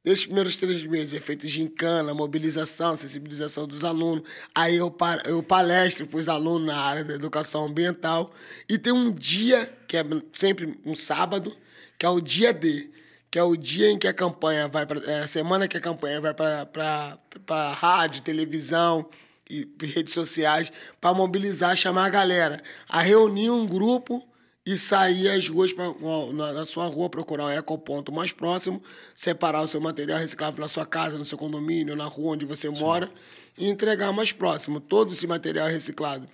Nesses 0.04 0.24
primeiros 0.24 0.54
três 0.54 0.86
meses 0.86 1.12
é 1.12 1.18
feito 1.18 1.48
gincana, 1.48 2.14
mobilização, 2.14 2.94
sensibilização 2.94 3.66
dos 3.66 3.82
alunos. 3.82 4.22
Aí 4.54 4.76
eu, 4.76 4.96
eu 5.24 5.42
palestro 5.42 6.06
para 6.06 6.20
os 6.20 6.28
alunos 6.28 6.64
na 6.64 6.76
área 6.76 7.02
da 7.02 7.14
educação 7.14 7.66
ambiental. 7.66 8.32
E 8.68 8.78
tem 8.78 8.92
um 8.92 9.12
dia, 9.12 9.68
que 9.88 9.96
é 9.96 10.04
sempre 10.32 10.78
um 10.86 10.94
sábado, 10.94 11.52
que 11.98 12.06
é 12.06 12.08
o 12.08 12.20
dia 12.20 12.54
D, 12.54 12.88
que 13.30 13.38
é 13.38 13.42
o 13.42 13.56
dia 13.56 13.90
em 13.90 13.98
que 13.98 14.08
a 14.08 14.14
campanha 14.14 14.66
vai 14.66 14.84
para 14.84 15.00
é 15.10 15.20
a 15.20 15.26
semana 15.26 15.68
que 15.68 15.76
a 15.76 15.80
campanha 15.80 16.20
vai 16.20 16.34
para 16.34 17.72
rádio, 17.72 18.22
televisão 18.22 19.08
e 19.48 19.68
redes 19.82 20.14
sociais 20.14 20.72
para 21.00 21.14
mobilizar, 21.14 21.76
chamar 21.76 22.06
a 22.06 22.10
galera 22.10 22.62
a 22.88 23.00
reunir 23.00 23.50
um 23.50 23.66
grupo 23.66 24.26
e 24.64 24.76
sair 24.76 25.28
às 25.28 25.48
ruas, 25.48 25.72
pra, 25.72 25.86
na, 26.32 26.52
na 26.52 26.66
sua 26.66 26.86
rua, 26.86 27.08
procurar 27.08 27.46
o 27.46 27.50
ecoponto 27.50 28.12
mais 28.12 28.30
próximo, 28.30 28.82
separar 29.14 29.62
o 29.62 29.68
seu 29.68 29.80
material 29.80 30.18
reciclável 30.18 30.60
na 30.60 30.68
sua 30.68 30.84
casa, 30.84 31.16
no 31.16 31.24
seu 31.24 31.38
condomínio, 31.38 31.96
na 31.96 32.04
rua 32.04 32.34
onde 32.34 32.44
você 32.44 32.68
Sim. 32.68 32.80
mora, 32.80 33.10
e 33.56 33.68
entregar 33.68 34.12
mais 34.12 34.32
próximo. 34.32 34.78
Todo 34.78 35.12
esse 35.12 35.26
material 35.26 35.66
reciclado 35.66 36.28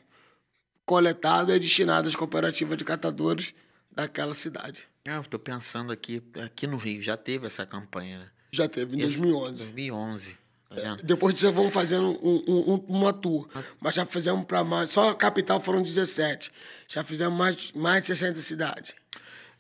coletado 0.85 1.53
é 1.53 1.59
destinado 1.59 2.09
às 2.09 2.17
cooperativas 2.17 2.77
de 2.77 2.85
catadores 2.85 3.55
daquela 3.91 4.35
cidade. 4.35 4.87
Ah, 5.09 5.17
eu 5.17 5.21
estou 5.23 5.39
pensando 5.39 5.93
aqui, 5.93 6.23
aqui 6.45 6.67
no 6.67 6.77
Rio, 6.77 7.03
já 7.03 7.17
teve 7.17 7.47
essa 7.47 7.65
campanha, 7.65 8.19
né? 8.19 8.27
Já 8.53 8.69
teve, 8.69 8.97
em 8.97 9.01
Esse, 9.01 9.21
2011. 9.21 9.65
2011. 9.65 10.39
Tá 10.69 10.77
é, 10.77 10.97
depois 11.05 11.35
disso, 11.35 11.53
vamos 11.53 11.73
fazendo 11.73 12.09
um, 12.23 12.45
um, 12.49 12.75
uma 12.89 13.13
tour. 13.13 13.49
Mas 13.81 13.95
já 13.95 14.05
fizemos 14.05 14.45
para 14.45 14.65
mais. 14.65 14.91
Só 14.91 15.11
a 15.11 15.15
capital 15.15 15.61
foram 15.61 15.83
17. 15.83 16.51
Já 16.89 17.05
fizemos 17.05 17.37
mais, 17.39 17.73
mais 17.73 18.03
de 18.03 18.07
60 18.09 18.41
cidades. 18.41 18.95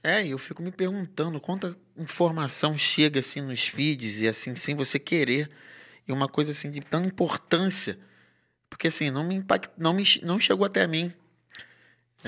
É, 0.02 0.26
eu 0.26 0.38
fico 0.38 0.62
me 0.62 0.70
perguntando 0.70 1.40
quanta 1.40 1.76
informação 1.96 2.76
chega 2.76 3.20
assim 3.20 3.40
nos 3.40 3.66
feeds 3.68 4.20
e 4.20 4.28
assim, 4.28 4.54
sem 4.56 4.74
você 4.74 4.98
querer. 4.98 5.50
E 6.06 6.12
uma 6.12 6.28
coisa 6.28 6.50
assim 6.50 6.70
de 6.70 6.80
tanta 6.80 7.06
importância. 7.06 7.98
Porque 8.68 8.88
assim, 8.88 9.10
não 9.10 9.24
me 9.24 9.36
impact, 9.36 9.70
não, 9.76 9.92
me, 9.92 10.04
não 10.22 10.38
chegou 10.38 10.66
até 10.66 10.86
mim. 10.86 11.12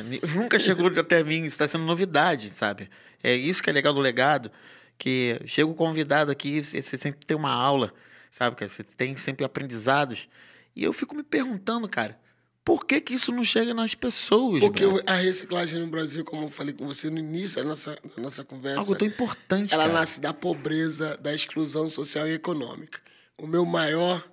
Nunca 0.34 0.58
chegou 0.58 0.86
até 0.88 1.22
mim, 1.22 1.44
está 1.44 1.66
sendo 1.66 1.84
novidade, 1.84 2.50
sabe? 2.50 2.88
É 3.22 3.34
isso 3.34 3.62
que 3.62 3.70
é 3.70 3.72
legal 3.72 3.92
do 3.92 4.00
legado, 4.00 4.50
que 4.96 5.40
chega 5.46 5.68
o 5.68 5.74
convidado 5.74 6.30
aqui, 6.30 6.62
você 6.62 6.82
sempre 6.82 7.24
tem 7.26 7.36
uma 7.36 7.52
aula 7.52 7.92
sabe? 8.30 8.56
Que 8.56 8.68
você 8.68 8.82
tem 8.82 9.16
sempre 9.16 9.44
aprendizados. 9.44 10.28
E 10.74 10.84
eu 10.84 10.92
fico 10.92 11.14
me 11.14 11.22
perguntando, 11.22 11.88
cara, 11.88 12.18
por 12.64 12.84
que, 12.84 13.00
que 13.00 13.14
isso 13.14 13.32
não 13.32 13.42
chega 13.42 13.72
nas 13.72 13.94
pessoas? 13.94 14.60
Porque 14.60 14.84
a 15.06 15.14
reciclagem 15.14 15.80
no 15.80 15.88
Brasil, 15.88 16.24
como 16.24 16.44
eu 16.44 16.48
falei 16.48 16.74
com 16.74 16.86
você 16.86 17.10
no 17.10 17.18
início 17.18 17.56
da 17.56 17.64
nossa, 17.64 17.98
da 18.16 18.22
nossa 18.22 18.44
conversa. 18.44 18.80
Algo 18.80 18.94
tão 18.94 19.08
importante. 19.08 19.72
Ela 19.74 19.84
cara. 19.84 19.98
nasce 19.98 20.20
da 20.20 20.32
pobreza, 20.32 21.16
da 21.16 21.34
exclusão 21.34 21.88
social 21.88 22.28
e 22.28 22.32
econômica. 22.32 23.00
O 23.36 23.46
meu 23.46 23.64
maior 23.64 24.26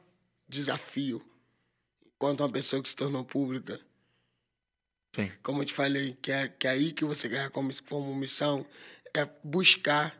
desafio, 0.47 1.23
enquanto 2.15 2.41
uma 2.41 2.49
pessoa 2.49 2.81
que 2.81 2.89
se 2.89 2.95
tornou 2.95 3.23
pública, 3.23 3.79
Sim. 5.15 5.31
como 5.41 5.61
eu 5.61 5.65
te 5.65 5.73
falei, 5.73 6.17
que 6.21 6.31
é, 6.31 6.47
que 6.49 6.67
é 6.67 6.71
aí 6.71 6.91
que 6.91 7.05
você 7.05 7.29
ganha 7.29 7.49
como, 7.49 7.71
como 7.87 8.13
missão, 8.13 8.65
é 9.13 9.27
buscar 9.41 10.13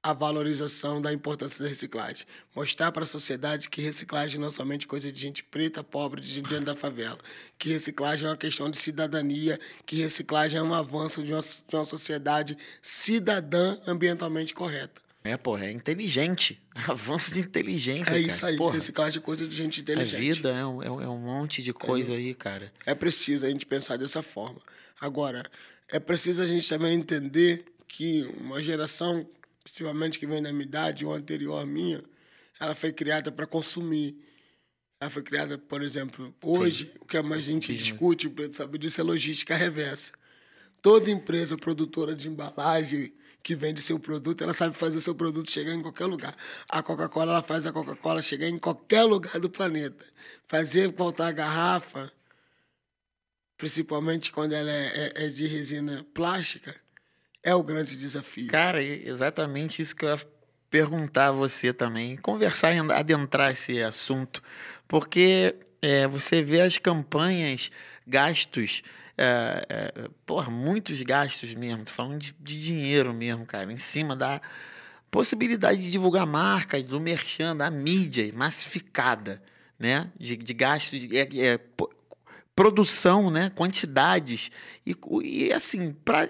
a 0.00 0.12
valorização 0.12 1.00
da 1.00 1.12
importância 1.12 1.62
da 1.62 1.68
reciclagem. 1.68 2.26
Mostrar 2.54 2.92
para 2.92 3.04
a 3.04 3.06
sociedade 3.06 3.70
que 3.70 3.80
reciclagem 3.80 4.38
não 4.38 4.48
é 4.48 4.50
somente 4.50 4.86
coisa 4.86 5.10
de 5.10 5.18
gente 5.18 5.42
preta, 5.42 5.82
pobre, 5.82 6.20
de 6.20 6.42
dentro 6.42 6.66
da 6.66 6.76
favela. 6.76 7.18
Que 7.58 7.70
reciclagem 7.70 8.26
é 8.26 8.30
uma 8.30 8.36
questão 8.36 8.70
de 8.70 8.76
cidadania, 8.76 9.58
que 9.86 9.96
reciclagem 9.96 10.58
é 10.58 10.62
um 10.62 10.74
avanço 10.74 11.22
de 11.24 11.32
uma, 11.32 11.40
de 11.40 11.74
uma 11.74 11.86
sociedade 11.86 12.56
cidadã 12.82 13.78
ambientalmente 13.86 14.52
correta. 14.52 15.03
É, 15.24 15.36
porra, 15.36 15.66
é 15.66 15.72
inteligente. 15.72 16.62
Avanço 16.86 17.32
de 17.32 17.40
inteligência. 17.40 18.14
É 18.14 18.20
isso 18.20 18.44
aí, 18.44 18.56
porra. 18.56 18.74
reciclagem 18.74 19.18
é 19.18 19.22
coisa 19.22 19.48
de 19.48 19.56
gente 19.56 19.80
inteligente. 19.80 20.14
A 20.14 20.18
vida 20.18 20.50
é 20.50 20.66
um, 20.66 20.82
é 20.82 21.08
um 21.08 21.18
monte 21.18 21.62
de 21.62 21.72
coisa 21.72 22.12
aí, 22.12 22.34
cara. 22.34 22.70
É 22.84 22.94
preciso 22.94 23.46
a 23.46 23.50
gente 23.50 23.64
pensar 23.64 23.96
dessa 23.96 24.22
forma. 24.22 24.60
Agora, 25.00 25.50
é 25.88 25.98
preciso 25.98 26.42
a 26.42 26.46
gente 26.46 26.68
também 26.68 26.94
entender 26.94 27.64
que 27.88 28.30
uma 28.38 28.62
geração 28.62 29.26
principalmente 29.64 30.18
que 30.18 30.26
vem 30.26 30.42
da 30.42 30.52
minha 30.52 30.64
idade 30.64 31.06
ou 31.06 31.14
anterior 31.14 31.58
à 31.58 31.64
minha, 31.64 32.04
ela 32.60 32.74
foi 32.74 32.92
criada 32.92 33.32
para 33.32 33.46
consumir. 33.46 34.14
Ela 35.00 35.10
foi 35.10 35.22
criada, 35.22 35.56
por 35.56 35.82
exemplo, 35.82 36.34
hoje, 36.42 36.84
Sim. 36.84 36.98
o 37.00 37.06
que 37.06 37.20
mais 37.22 37.42
a 37.42 37.50
gente 37.50 37.72
Sim. 37.72 37.78
discute, 37.78 38.26
o 38.26 38.30
Pedro 38.30 38.52
sabe 38.52 38.78
disso, 38.78 39.00
é 39.00 39.04
logística 39.04 39.56
reversa. 39.56 40.12
Toda 40.82 41.10
empresa 41.10 41.56
produtora 41.56 42.14
de 42.14 42.28
embalagem 42.28 43.12
que 43.44 43.54
vende 43.54 43.82
seu 43.82 43.98
produto, 44.00 44.42
ela 44.42 44.54
sabe 44.54 44.74
fazer 44.74 45.02
seu 45.02 45.14
produto 45.14 45.50
chegar 45.50 45.74
em 45.74 45.82
qualquer 45.82 46.06
lugar. 46.06 46.34
A 46.66 46.82
Coca-Cola, 46.82 47.32
ela 47.32 47.42
faz 47.42 47.66
a 47.66 47.72
Coca-Cola 47.72 48.22
chegar 48.22 48.48
em 48.48 48.58
qualquer 48.58 49.02
lugar 49.02 49.38
do 49.38 49.50
planeta. 49.50 50.06
Fazer 50.46 50.90
voltar 50.90 51.28
a 51.28 51.32
garrafa, 51.32 52.10
principalmente 53.58 54.32
quando 54.32 54.54
ela 54.54 54.70
é, 54.70 55.12
é, 55.14 55.26
é 55.26 55.28
de 55.28 55.46
resina 55.46 56.06
plástica, 56.14 56.74
é 57.42 57.54
o 57.54 57.62
grande 57.62 57.96
desafio. 57.96 58.48
Cara, 58.48 58.82
exatamente 58.82 59.82
isso 59.82 59.94
que 59.94 60.06
eu 60.06 60.08
ia 60.08 60.20
perguntar 60.70 61.28
a 61.28 61.32
você 61.32 61.70
também, 61.70 62.16
conversar 62.16 62.72
e 62.72 62.78
adentrar 62.92 63.52
esse 63.52 63.82
assunto, 63.82 64.42
porque 64.88 65.54
é, 65.82 66.08
você 66.08 66.42
vê 66.42 66.62
as 66.62 66.78
campanhas, 66.78 67.70
gastos, 68.06 68.82
é, 69.16 69.66
é, 69.68 70.08
porra, 70.26 70.50
muitos 70.50 71.00
gastos 71.02 71.54
mesmo, 71.54 71.84
tô 71.84 71.92
falando 71.92 72.18
de, 72.18 72.34
de, 72.40 72.60
dinheiro 72.60 73.14
mesmo, 73.14 73.46
cara, 73.46 73.72
em 73.72 73.78
cima 73.78 74.16
da 74.16 74.40
possibilidade 75.10 75.80
de 75.80 75.90
divulgar 75.90 76.26
marcas, 76.26 76.82
do 76.82 77.00
merchan, 77.00 77.56
da 77.56 77.70
mídia 77.70 78.32
massificada, 78.34 79.40
né, 79.78 80.10
de, 80.18 80.36
de 80.36 80.54
gastos, 80.54 81.00
de, 81.00 81.16
é, 81.16 81.28
é 81.46 81.60
produção, 82.56 83.30
né, 83.30 83.50
quantidades, 83.50 84.50
e, 84.84 84.96
e 85.22 85.52
assim, 85.52 85.92
para 86.04 86.28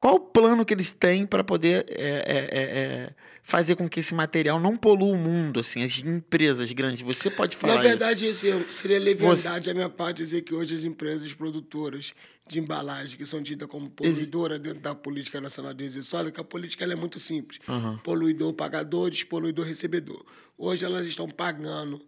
qual 0.00 0.16
o 0.16 0.20
plano 0.20 0.64
que 0.64 0.74
eles 0.74 0.90
têm 0.90 1.24
para 1.24 1.42
poder 1.42 1.86
é, 1.88 2.24
é, 2.26 3.14
fazer 3.44 3.76
com 3.76 3.86
que 3.86 4.00
esse 4.00 4.14
material 4.14 4.58
não 4.58 4.74
polua 4.74 5.12
o 5.12 5.16
mundo, 5.16 5.60
assim, 5.60 5.84
as 5.84 5.98
empresas 5.98 6.72
grandes? 6.72 7.02
Você 7.02 7.30
pode 7.30 7.54
falar 7.54 7.74
Na 7.74 7.82
verdade, 7.82 8.26
isso? 8.26 8.48
Assim, 8.48 8.64
seria 8.72 8.98
leviandade 8.98 9.64
Você... 9.66 9.70
a 9.70 9.74
minha 9.74 9.90
parte 9.90 10.16
dizer 10.16 10.40
que 10.40 10.54
hoje 10.54 10.74
as 10.74 10.82
empresas 10.82 11.32
produtoras 11.34 12.14
de 12.48 12.58
embalagem, 12.58 13.16
que 13.16 13.26
são 13.26 13.42
tidas 13.42 13.68
como 13.68 13.90
poluidoras 13.90 14.58
dentro 14.58 14.80
da 14.80 14.94
política 14.94 15.40
nacional 15.40 15.74
de 15.74 15.84
resíduos 15.84 16.08
sólidos, 16.08 16.32
que 16.32 16.40
a 16.40 16.44
política 16.44 16.84
é 16.84 16.94
muito 16.94 17.20
simples. 17.20 17.60
Uhum. 17.68 17.98
Poluidor 17.98 18.54
pagador, 18.54 19.10
despoluidor 19.10 19.66
recebedor. 19.66 20.24
Hoje 20.56 20.84
elas 20.84 21.06
estão 21.06 21.28
pagando 21.28 22.00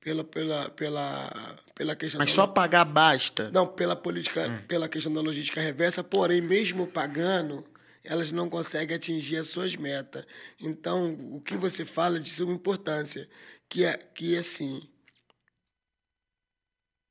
pela, 0.00 0.22
pela, 0.22 0.70
pela, 0.70 1.56
pela 1.74 1.96
questão. 1.96 2.20
Mas 2.20 2.32
só 2.32 2.46
pagar 2.46 2.84
basta? 2.84 3.50
Não, 3.52 3.66
pela 3.66 3.96
política, 3.96 4.48
hum. 4.48 4.58
pela 4.68 4.88
questão 4.88 5.12
da 5.12 5.20
logística 5.20 5.60
reversa, 5.60 6.04
porém, 6.04 6.40
mesmo 6.40 6.86
pagando, 6.86 7.64
elas 8.06 8.32
não 8.32 8.48
conseguem 8.48 8.96
atingir 8.96 9.36
as 9.36 9.48
suas 9.48 9.76
metas. 9.76 10.24
Então, 10.60 11.14
o 11.34 11.40
que 11.40 11.56
você 11.56 11.84
fala 11.84 12.18
de 12.18 12.30
suma 12.30 12.52
importância, 12.52 13.28
que 13.68 13.84
é 13.84 13.96
que 13.96 14.36
assim 14.36 14.88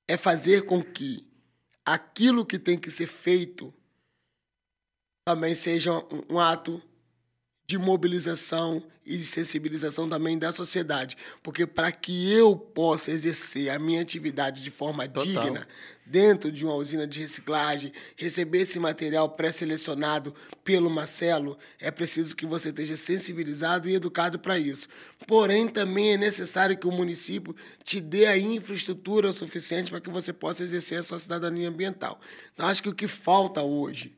é 0.08 0.18
fazer 0.18 0.66
com 0.66 0.84
que 0.84 1.28
aquilo 1.84 2.46
que 2.46 2.60
tem 2.60 2.80
que 2.80 2.92
ser 2.92 3.08
feito 3.08 3.74
também 5.28 5.56
seja 5.56 5.92
um, 5.92 6.36
um 6.36 6.40
ato 6.40 6.82
de 7.68 7.78
mobilização 7.78 8.84
e 9.06 9.18
de 9.18 9.24
sensibilização 9.24 10.10
também 10.10 10.38
da 10.38 10.52
sociedade. 10.52 11.16
Porque 11.44 11.66
para 11.66 11.92
que 11.92 12.32
eu 12.32 12.56
possa 12.56 13.12
exercer 13.12 13.70
a 13.70 13.78
minha 13.78 14.02
atividade 14.02 14.64
de 14.64 14.72
forma 14.72 15.08
Total. 15.08 15.26
digna, 15.26 15.68
dentro 16.06 16.52
de 16.52 16.66
uma 16.66 16.74
usina 16.74 17.06
de 17.06 17.20
reciclagem, 17.20 17.92
receber 18.16 18.60
esse 18.60 18.80
material 18.80 19.30
pré-selecionado 19.30 20.34
pelo 20.64 20.90
Marcelo, 20.90 21.58
é 21.80 21.92
preciso 21.92 22.36
que 22.36 22.46
você 22.46 22.70
esteja 22.70 22.96
sensibilizado 22.96 23.88
e 23.88 23.96
educado 23.96 24.40
para 24.40 24.58
isso. 24.58 24.88
Porém, 25.28 25.68
também 25.68 26.14
é 26.14 26.18
necessário 26.18 26.78
que 26.78 26.88
o 26.88 26.92
município 26.92 27.56
te 27.84 28.02
dê 28.02 28.26
a 28.26 28.38
infraestrutura 28.38 29.32
suficiente 29.34 29.90
para 29.92 30.02
que 30.02 30.10
você 30.10 30.34
possa 30.34 30.64
exercer 30.64 31.00
a 31.00 31.04
sua 31.04 31.20
cidadania 31.20 31.70
ambiental. 31.70 32.20
Então, 32.54 32.68
acho 32.68 32.82
que 32.82 32.90
o 32.90 32.96
que 32.96 33.08
falta 33.08 33.62
hoje 33.62 34.16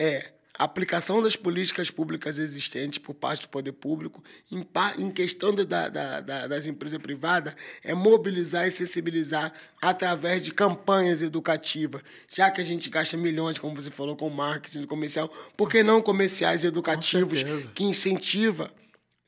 é 0.00 0.32
a 0.58 0.64
aplicação 0.64 1.22
das 1.22 1.34
políticas 1.34 1.90
públicas 1.90 2.38
existentes 2.38 2.98
por 2.98 3.14
parte 3.14 3.42
do 3.42 3.48
poder 3.48 3.72
público 3.72 4.22
em, 4.50 4.66
em 4.98 5.10
questão 5.10 5.54
de, 5.54 5.64
da, 5.64 5.88
da, 5.88 6.20
das 6.20 6.66
empresas 6.66 6.98
privadas 7.00 7.56
é 7.82 7.94
mobilizar 7.94 8.68
e 8.68 8.70
sensibilizar 8.70 9.52
através 9.80 10.42
de 10.42 10.52
campanhas 10.52 11.22
educativas, 11.22 12.02
já 12.30 12.50
que 12.50 12.60
a 12.60 12.64
gente 12.64 12.90
gasta 12.90 13.16
milhões, 13.16 13.58
como 13.58 13.74
você 13.74 13.90
falou, 13.90 14.14
com 14.14 14.28
marketing 14.28 14.84
comercial, 14.84 15.32
por 15.56 15.70
que 15.70 15.82
não 15.82 16.02
comerciais 16.02 16.64
educativos 16.64 17.42
que 17.74 17.84
incentiva, 17.84 18.70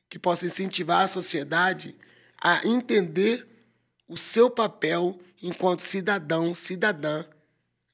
que 0.07 0.19
possa 0.19 0.45
incentivar 0.45 1.03
a 1.03 1.07
sociedade 1.07 1.95
a 2.39 2.65
entender 2.67 3.47
o 4.07 4.15
seu 4.15 4.49
papel 4.49 5.19
enquanto 5.41 5.81
cidadão, 5.81 6.53
cidadã 6.53 7.25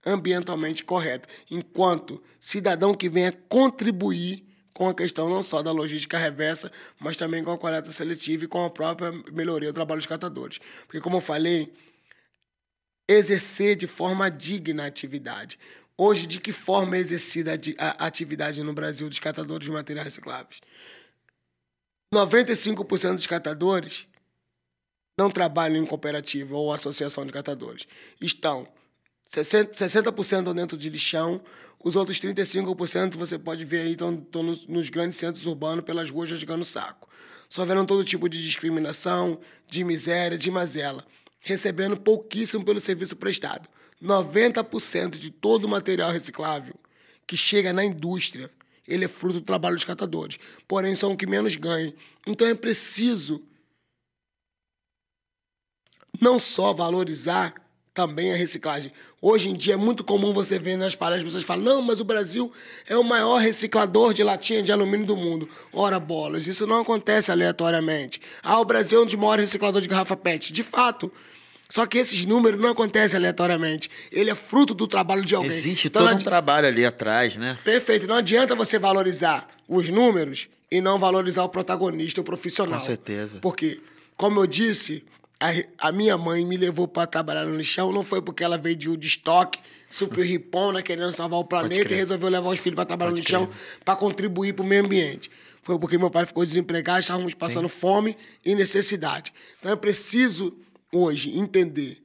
ambientalmente 0.05 0.83
correto, 0.83 1.27
enquanto 1.49 2.21
cidadão 2.39 2.93
que 2.93 3.09
venha 3.09 3.31
contribuir 3.31 4.45
com 4.73 4.89
a 4.89 4.93
questão 4.93 5.29
não 5.29 5.43
só 5.43 5.61
da 5.61 5.71
logística 5.71 6.17
reversa, 6.17 6.71
mas 6.99 7.15
também 7.15 7.43
com 7.43 7.51
a 7.51 7.57
coleta 7.57 7.91
seletiva 7.91 8.45
e 8.45 8.47
com 8.47 8.63
a 8.63 8.69
própria 8.69 9.11
melhoria 9.31 9.71
do 9.71 9.75
trabalho 9.75 9.99
dos 9.99 10.07
catadores. 10.07 10.59
Porque, 10.87 11.01
como 11.01 11.17
eu 11.17 11.21
falei, 11.21 11.71
exercer 13.07 13.75
de 13.75 13.85
forma 13.87 14.29
digna 14.29 14.83
a 14.83 14.87
atividade. 14.87 15.59
Hoje, 15.97 16.25
de 16.25 16.39
que 16.39 16.51
forma 16.51 16.95
é 16.95 16.99
exercida 16.99 17.51
a 17.77 18.07
atividade 18.07 18.63
no 18.63 18.73
Brasil 18.73 19.07
dos 19.07 19.19
catadores 19.19 19.65
de 19.65 19.71
materiais 19.71 20.05
recicláveis? 20.05 20.61
95% 22.13 23.15
dos 23.15 23.27
catadores 23.27 24.07
não 25.17 25.29
trabalham 25.29 25.81
em 25.81 25.85
cooperativa 25.85 26.55
ou 26.55 26.73
associação 26.73 27.25
de 27.25 27.31
catadores. 27.31 27.87
Estão 28.19 28.67
60%, 29.33 29.73
60 29.73 30.21
estão 30.21 30.53
dentro 30.53 30.77
de 30.77 30.89
lixão, 30.89 31.41
os 31.83 31.95
outros 31.95 32.19
35% 32.19 33.15
você 33.15 33.39
pode 33.39 33.63
ver 33.63 33.81
aí 33.81 33.91
estão, 33.93 34.13
estão 34.13 34.43
nos, 34.43 34.67
nos, 34.67 34.89
grandes 34.89 35.17
centros 35.17 35.45
urbanos 35.45 35.85
pelas 35.85 36.09
ruas 36.09 36.29
jogando 36.29 36.65
saco. 36.65 37.09
Sofrendo 37.47 37.85
todo 37.85 38.03
tipo 38.03 38.29
de 38.29 38.41
discriminação, 38.43 39.39
de 39.67 39.83
miséria, 39.83 40.37
de 40.37 40.51
mazela, 40.51 41.05
recebendo 41.39 41.97
pouquíssimo 41.97 42.63
pelo 42.63 42.79
serviço 42.79 43.15
prestado. 43.15 43.67
90% 44.01 45.17
de 45.17 45.31
todo 45.31 45.65
o 45.65 45.69
material 45.69 46.11
reciclável 46.11 46.75
que 47.25 47.37
chega 47.37 47.71
na 47.71 47.83
indústria, 47.83 48.49
ele 48.87 49.05
é 49.05 49.07
fruto 49.07 49.39
do 49.39 49.45
trabalho 49.45 49.75
dos 49.75 49.85
catadores. 49.85 50.37
Porém, 50.67 50.95
são 50.95 51.11
os 51.11 51.17
que 51.17 51.25
menos 51.25 51.55
ganham. 51.55 51.93
Então 52.27 52.47
é 52.47 52.55
preciso 52.55 53.41
não 56.19 56.37
só 56.37 56.73
valorizar 56.73 57.53
também 58.01 58.33
a 58.33 58.35
reciclagem. 58.35 58.91
Hoje 59.21 59.49
em 59.49 59.53
dia 59.53 59.75
é 59.75 59.77
muito 59.77 60.03
comum 60.03 60.33
você 60.33 60.57
ver 60.57 60.75
nas 60.75 60.95
palestras 60.95 61.23
pessoas 61.23 61.43
falam: 61.43 61.63
não, 61.63 61.81
mas 61.83 61.99
o 61.99 62.03
Brasil 62.03 62.51
é 62.89 62.97
o 62.97 63.03
maior 63.03 63.37
reciclador 63.37 64.11
de 64.13 64.23
latinha 64.23 64.63
de 64.63 64.71
alumínio 64.71 65.05
do 65.05 65.15
mundo. 65.15 65.47
Ora, 65.71 65.99
bolas, 65.99 66.47
isso 66.47 66.65
não 66.65 66.79
acontece 66.79 67.31
aleatoriamente. 67.31 68.19
Ah, 68.41 68.59
o 68.59 68.65
Brasil 68.65 68.99
é 68.99 69.03
um 69.03 69.05
dos 69.05 69.13
maiores 69.13 69.45
recicladores 69.45 69.83
de 69.83 69.89
garrafa 69.89 70.17
PET. 70.17 70.51
De 70.51 70.63
fato. 70.63 71.11
Só 71.69 71.85
que 71.85 71.97
esses 71.97 72.25
números 72.25 72.59
não 72.59 72.71
acontecem 72.71 73.17
aleatoriamente. 73.17 73.89
Ele 74.11 74.29
é 74.29 74.35
fruto 74.35 74.73
do 74.73 74.85
trabalho 74.85 75.23
de 75.23 75.33
alguém. 75.35 75.49
Existe 75.49 75.87
então, 75.87 76.05
todo 76.05 76.15
um 76.15 76.21
trabalho 76.21 76.67
ali 76.67 76.83
atrás, 76.83 77.37
né? 77.37 77.57
Perfeito. 77.63 78.07
Não 78.07 78.15
adianta 78.15 78.53
você 78.55 78.77
valorizar 78.77 79.47
os 79.69 79.87
números 79.87 80.49
e 80.69 80.81
não 80.81 80.99
valorizar 80.99 81.45
o 81.45 81.49
protagonista, 81.49 82.19
o 82.19 82.25
profissional. 82.25 82.77
Com 82.77 82.85
certeza. 82.85 83.39
Porque, 83.39 83.79
como 84.17 84.41
eu 84.41 84.47
disse, 84.47 85.05
a, 85.41 85.87
a 85.87 85.91
minha 85.91 86.17
mãe 86.19 86.45
me 86.45 86.55
levou 86.55 86.87
para 86.87 87.07
trabalhar 87.07 87.45
no 87.45 87.57
lixão, 87.57 87.91
não 87.91 88.03
foi 88.03 88.21
porque 88.21 88.43
ela 88.43 88.59
veio 88.59 88.75
de 88.75 88.87
Woodstock, 88.87 89.57
super 89.89 90.23
ripona, 90.23 90.83
querendo 90.83 91.11
salvar 91.11 91.39
o 91.39 91.43
planeta 91.43 91.91
e 91.91 91.95
resolveu 91.95 92.29
levar 92.29 92.49
os 92.49 92.59
filhos 92.59 92.75
para 92.75 92.85
trabalhar 92.85 93.09
Pode 93.09 93.21
no 93.21 93.23
lixão 93.23 93.49
para 93.83 93.95
contribuir 93.95 94.53
para 94.53 94.63
o 94.63 94.67
meio 94.67 94.85
ambiente. 94.85 95.31
Foi 95.63 95.79
porque 95.79 95.97
meu 95.97 96.11
pai 96.11 96.27
ficou 96.27 96.45
desempregado, 96.45 96.99
estávamos 96.99 97.33
passando 97.33 97.67
Sim. 97.67 97.75
fome 97.75 98.17
e 98.45 98.53
necessidade. 98.53 99.33
Então 99.59 99.71
é 99.71 99.75
preciso 99.75 100.55
hoje 100.91 101.35
entender 101.35 102.03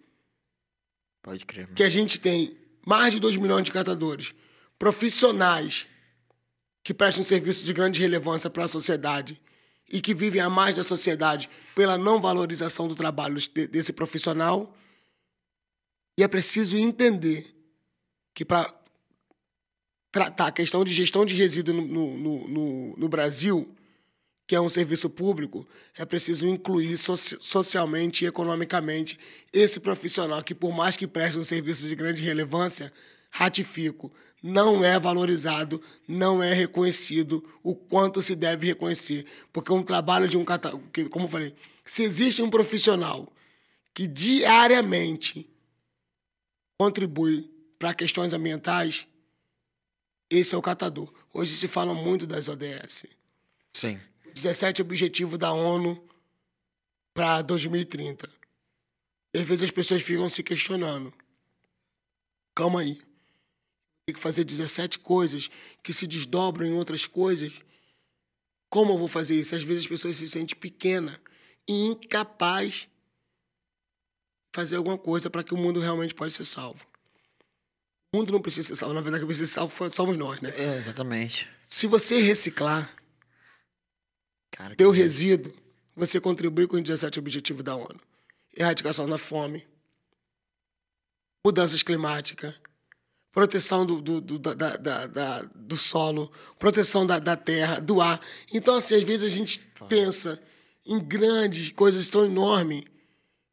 Pode 1.23 1.45
crer, 1.45 1.69
que 1.75 1.83
a 1.83 1.91
gente 1.91 2.19
tem 2.19 2.57
mais 2.87 3.13
de 3.13 3.21
2 3.21 3.37
milhões 3.37 3.65
de 3.65 3.73
catadores 3.73 4.33
profissionais 4.79 5.87
que 6.83 6.95
prestam 6.95 7.23
serviço 7.23 7.65
de 7.65 7.73
grande 7.75 8.01
relevância 8.01 8.49
para 8.49 8.65
a 8.65 8.69
sociedade 8.69 9.39
e 9.91 10.01
que 10.01 10.15
vivem 10.15 10.41
à 10.41 10.51
margem 10.51 10.77
da 10.77 10.85
sociedade 10.85 11.49
pela 11.75 11.97
não 11.97 12.21
valorização 12.21 12.89
do 12.89 12.95
trabalho 12.95 13.37
desse 13.71 13.93
profissional. 13.93 14.75
E 16.19 16.23
é 16.23 16.29
preciso 16.29 16.77
entender 16.77 17.55
que 18.35 18.45
para 18.45 18.73
tratar 20.11 20.47
a 20.47 20.53
questão 20.53 20.83
de 20.83 20.93
gestão 20.93 21.25
de 21.25 21.35
resíduo 21.35 21.75
no, 21.75 22.17
no, 22.17 22.49
no, 22.49 22.97
no, 22.97 23.09
Brasil, 23.09 23.69
que 24.47 24.57
é 24.57 24.61
um 24.61 24.69
serviço 24.69 25.11
público, 25.11 25.69
é 25.97 26.05
preciso 26.05 26.47
incluir 26.47 26.97
socialmente 26.97 28.25
e 28.25 28.29
economicamente 28.29 29.19
esse 29.53 29.79
profissional 29.79 30.43
que, 30.43 30.55
por 30.55 30.73
mais 30.73 30.97
que 30.97 31.07
preste 31.07 31.39
um 31.39 31.45
serviço 31.45 31.87
de 31.87 31.95
grande 31.95 32.23
relevância, 32.23 32.93
ratifico, 33.31 34.11
não 34.43 34.85
é 34.85 34.99
valorizado, 34.99 35.83
não 36.07 36.43
é 36.43 36.53
reconhecido 36.53 37.45
o 37.63 37.75
quanto 37.75 38.21
se 38.23 38.35
deve 38.35 38.67
reconhecer. 38.67 39.27
Porque 39.53 39.73
um 39.73 39.83
trabalho 39.83 40.29
de 40.29 40.37
um 40.37 40.45
catador, 40.45 40.81
como 41.11 41.25
eu 41.25 41.29
falei, 41.29 41.55
se 41.85 42.03
existe 42.03 42.43
um 42.43 42.51
profissional 42.51 43.33
que 43.95 44.07
diariamente 44.07 45.49
contribui 46.79 47.51
para 47.79 47.95
questões 47.95 48.33
ambientais, 48.33 49.07
esse 50.29 50.55
é 50.55 50.59
o 50.59 50.63
catador. 50.63 51.13
Hoje 51.33 51.53
se 51.53 51.69
fala 51.69 51.95
muito 51.95 52.27
das 52.27 52.49
ODS. 52.49 53.07
Sim. 53.73 53.99
17 54.35 54.83
Objetivos 54.83 55.39
da 55.39 55.53
ONU 55.53 56.03
para 57.15 57.41
2030. 57.43 58.29
E 59.35 59.39
às 59.39 59.47
vezes 59.47 59.65
as 59.65 59.71
pessoas 59.71 60.03
ficam 60.03 60.29
se 60.29 60.43
questionando. 60.43 61.13
Calma 62.55 62.81
aí 62.81 63.06
tem 64.07 64.15
que 64.15 64.21
fazer 64.21 64.45
17 64.45 65.01
coisas 65.01 65.51
que 65.83 65.93
se 65.93 66.07
desdobram 66.07 66.65
em 66.65 66.73
outras 66.73 67.07
coisas. 67.07 67.61
Como 68.71 68.93
eu 68.93 68.99
vou 68.99 69.09
fazer 69.09 69.35
isso? 69.35 69.57
Às 69.57 69.65
vezes 69.65 69.83
as 69.83 69.89
pessoas 69.89 70.17
se 70.17 70.29
sentem 70.29 70.57
pequena 70.57 71.21
e 71.69 71.87
incapaz 71.87 72.75
de 72.75 72.89
fazer 74.55 74.77
alguma 74.77 74.97
coisa 74.97 75.29
para 75.29 75.43
que 75.43 75.53
o 75.53 75.57
mundo 75.57 75.81
realmente 75.81 76.15
possa 76.15 76.31
ser 76.31 76.45
salvo. 76.45 76.87
O 78.15 78.19
mundo 78.19 78.33
não 78.33 78.41
precisa 78.41 78.69
ser 78.69 78.77
salvo, 78.77 78.95
na 78.95 79.01
verdade, 79.01 79.23
quem 79.23 79.27
precisa 79.27 79.47
ser 79.47 79.55
salvo 79.55 79.91
somos 79.91 80.17
nós, 80.17 80.41
né? 80.41 80.53
É, 80.57 80.77
exatamente. 80.77 81.51
Se 81.65 81.89
você 81.89 82.21
reciclar 82.21 82.95
Cara, 84.53 84.77
teu 84.77 84.93
resíduo, 84.93 85.53
você 85.97 86.21
contribui 86.21 86.69
com 86.69 86.77
os 86.77 86.83
17 86.83 87.19
Objetivos 87.19 87.65
da 87.65 87.75
ONU. 87.75 88.01
Erradicação 88.57 89.09
da 89.09 89.19
fome, 89.19 89.67
mudanças 91.45 91.83
climáticas, 91.83 92.55
proteção 93.37 93.85
do, 93.85 94.01
do, 94.01 94.19
do, 94.19 94.39
da, 94.39 94.55
da, 94.55 95.07
da, 95.07 95.43
do 95.55 95.77
solo, 95.77 96.33
proteção 96.59 97.05
da, 97.07 97.19
da 97.19 97.37
terra, 97.37 97.79
do 97.79 98.01
ar. 98.01 98.19
Então, 98.51 98.77
assim, 98.77 98.95
às 98.95 99.03
vezes 99.03 99.31
a 99.31 99.37
gente 99.37 99.61
pensa 99.87 100.41
em 100.87 100.99
grandes 100.99 101.69
coisas 101.69 102.09
tão 102.09 102.25
enormes, 102.25 102.85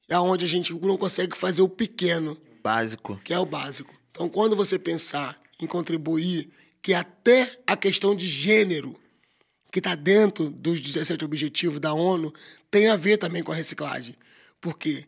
aonde 0.10 0.46
a 0.46 0.48
gente 0.48 0.72
não 0.74 0.96
consegue 0.96 1.36
fazer 1.36 1.62
o 1.62 1.68
pequeno. 1.68 2.38
Básico. 2.64 3.20
Que 3.26 3.34
é 3.34 3.40
o 3.40 3.46
básico. 3.46 3.94
Então, 4.10 4.30
quando 4.30 4.56
você 4.56 4.80
pensar 4.80 5.36
em 5.60 5.68
contribuir, 5.68 6.50
que 6.82 6.94
até 6.94 7.60
a 7.68 7.76
questão 7.76 8.16
de 8.16 8.26
gênero, 8.26 8.96
que 9.70 9.80
está 9.80 9.96
dentro 9.96 10.50
dos 10.50 10.80
17 10.80 11.26
Objetivos 11.26 11.82
da 11.82 11.94
ONU, 11.94 12.34
tem 12.72 12.88
a 12.88 12.96
ver 12.96 13.18
também 13.18 13.44
com 13.44 13.52
a 13.52 13.56
reciclagem. 13.56 14.16
Por 14.62 14.80
quê? 14.80 15.04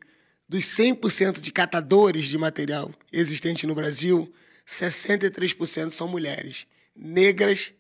Dos 0.49 0.65
100% 0.65 1.39
de 1.39 1.49
catadores 1.53 2.25
de 2.25 2.37
material 2.37 2.91
existentes 3.13 3.63
no 3.63 3.73
Brasil, 3.73 4.29
63% 4.67 5.89
são 5.89 6.07
mulheres 6.07 6.67
negras 6.95 7.73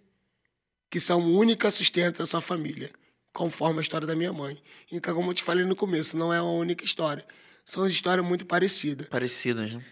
que 0.89 0.99
são 0.99 1.19
única 1.33 1.71
sustento 1.71 2.19
da 2.19 2.25
sua 2.25 2.41
família, 2.41 2.91
conforme 3.33 3.79
a 3.79 3.81
história 3.81 4.05
da 4.05 4.15
minha 4.15 4.31
mãe. 4.31 4.61
Então, 4.91 5.15
como 5.15 5.31
eu 5.31 5.33
te 5.33 5.43
falei 5.43 5.65
no 5.65 5.75
começo, 5.75 6.17
não 6.17 6.33
é 6.33 6.41
uma 6.41 6.51
única 6.51 6.85
história. 6.85 7.25
São 7.63 7.87
histórias 7.87 8.25
muito 8.25 8.45
parecidas. 8.45 9.07
Parecidas, 9.07 9.73
né? 9.73 9.83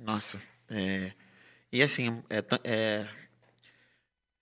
Nossa. 0.00 0.40
É... 0.70 1.12
E 1.70 1.82
assim, 1.82 2.22
é, 2.30 2.42
é... 2.64 3.08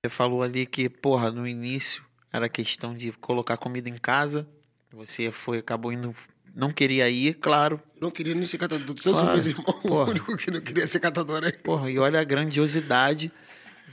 você 0.00 0.08
falou 0.08 0.42
ali 0.42 0.64
que, 0.64 0.88
porra, 0.88 1.30
no 1.30 1.46
início 1.46 2.04
era 2.32 2.48
questão 2.48 2.94
de 2.94 3.12
colocar 3.12 3.56
comida 3.56 3.88
em 3.88 3.98
casa. 3.98 4.48
Você 4.92 5.32
foi, 5.32 5.58
acabou 5.58 5.92
indo 5.92 6.14
não 6.56 6.72
queria 6.72 7.08
ir, 7.10 7.34
claro. 7.34 7.78
Não 8.00 8.10
queria 8.10 8.34
nem 8.34 8.46
ser 8.46 8.56
catador. 8.56 8.86
Todos 8.86 9.02
claro. 9.02 9.26
os 9.26 9.32
meus 9.34 9.46
irmãos, 9.46 9.82
Porra. 9.82 10.06
o 10.08 10.10
único 10.10 10.36
que 10.38 10.50
não 10.50 10.60
queria 10.62 10.86
ser 10.86 11.00
catador 11.00 11.44
aí. 11.44 11.52
Porra, 11.52 11.90
e 11.90 11.98
olha 11.98 12.18
a 12.18 12.24
grandiosidade 12.24 13.30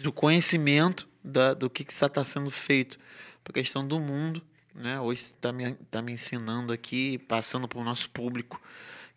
do 0.01 0.13
conhecimento 0.13 1.05
da, 1.21 1.53
do 1.53 1.69
que 1.69 1.83
está 1.83 2.07
tá 2.07 2.23
sendo 2.23 2.49
feito 2.49 2.97
para 3.43 3.51
a 3.51 3.53
questão 3.53 3.85
do 3.85 3.99
mundo. 3.99 4.41
Né? 4.73 4.97
Hoje 5.01 5.21
está 5.21 5.51
me, 5.51 5.73
tá 5.91 6.01
me 6.01 6.13
ensinando 6.13 6.71
aqui, 6.71 7.17
passando 7.27 7.67
para 7.67 7.79
o 7.79 7.83
nosso 7.83 8.09
público, 8.09 8.61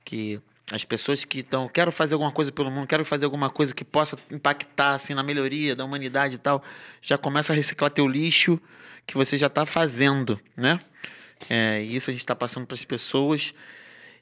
que 0.04 0.40
as 0.72 0.84
pessoas 0.84 1.24
que 1.24 1.38
estão, 1.38 1.68
quero 1.68 1.92
fazer 1.92 2.14
alguma 2.14 2.32
coisa 2.32 2.50
pelo 2.50 2.68
mundo, 2.68 2.88
quero 2.88 3.04
fazer 3.04 3.26
alguma 3.26 3.48
coisa 3.48 3.72
que 3.72 3.84
possa 3.84 4.18
impactar 4.28 4.94
assim 4.94 5.14
na 5.14 5.22
melhoria 5.22 5.76
da 5.76 5.84
humanidade 5.84 6.34
e 6.34 6.38
tal, 6.38 6.60
já 7.00 7.16
começa 7.16 7.52
a 7.52 7.56
reciclar 7.56 7.92
teu 7.92 8.08
lixo 8.08 8.60
que 9.06 9.14
você 9.14 9.38
já 9.38 9.46
está 9.46 9.64
fazendo, 9.64 10.38
né? 10.56 10.80
É, 11.48 11.82
isso 11.82 12.10
a 12.10 12.12
gente 12.12 12.20
está 12.20 12.34
passando 12.34 12.66
para 12.66 12.74
as 12.74 12.84
pessoas. 12.84 13.54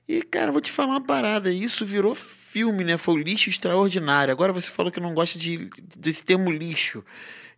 E, 0.09 0.23
cara, 0.23 0.53
vou 0.53 0.61
te 0.61 0.71
falar 0.71 0.91
uma 0.91 1.01
parada. 1.01 1.51
Isso 1.51 1.87
virou 1.87 2.15
filme, 2.15 2.85
né? 2.85 2.99
Foi 2.99 3.15
o 3.15 3.19
lixo 3.19 3.49
extraordinário. 3.49 4.33
Agora 4.33 4.53
você 4.53 4.71
falou 4.71 4.93
que 4.93 5.01
não 5.01 5.15
gosta 5.15 5.39
de, 5.39 5.71
desse 5.97 6.25
termo 6.25 6.51
lixo. 6.51 7.05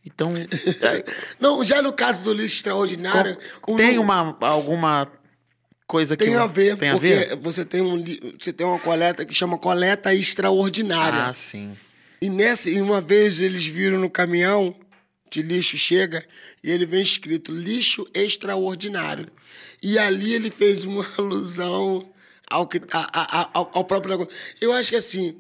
Então. 0.05 0.33
Não, 1.41 1.65
já 1.65 1.83
no 1.83 1.93
caso 1.93 2.23
do 2.23 2.33
lixo 2.33 2.57
extraordinário. 2.59 3.37
tem 3.77 3.99
uma, 3.99 4.37
alguma 4.41 5.11
coisa 5.87 6.17
tem 6.17 6.29
que. 6.29 6.35
A 6.35 6.47
ver, 6.47 6.77
tem 6.77 6.91
a 6.91 6.97
ver, 6.97 7.37
você 7.37 7.65
tem 7.65 7.83
um 7.83 8.03
você 8.39 8.53
tem 8.53 8.65
uma 8.65 8.79
coleta 8.79 9.25
que 9.25 9.35
chama 9.35 9.59
coleta 9.59 10.15
extraordinária. 10.15 11.25
Ah, 11.27 11.33
sim. 11.33 11.77
E 12.21 12.31
nessa, 12.31 12.71
e 12.71 12.81
uma 12.81 13.01
vez 13.01 13.41
eles 13.41 13.67
viram 13.67 13.99
no 13.99 14.09
caminhão 14.09 14.75
de 15.37 15.43
lixo 15.43 15.77
chega 15.77 16.25
e 16.63 16.71
ele 16.71 16.87
vem 16.87 17.03
escrito 17.03 17.53
lixo 17.53 18.07
extraordinário. 18.15 19.29
E 19.83 19.99
ali 19.99 20.35
ele 20.35 20.51
fez 20.51 20.85
uma 20.85 21.07
alusão 21.19 22.09
ao, 22.51 22.67
que, 22.67 22.81
a, 22.91 23.43
a, 23.43 23.51
ao, 23.53 23.71
ao 23.75 23.85
próprio 23.85 24.13
negócio. 24.13 24.33
Eu 24.61 24.73
acho 24.73 24.91
que 24.91 24.97
assim. 24.97 25.39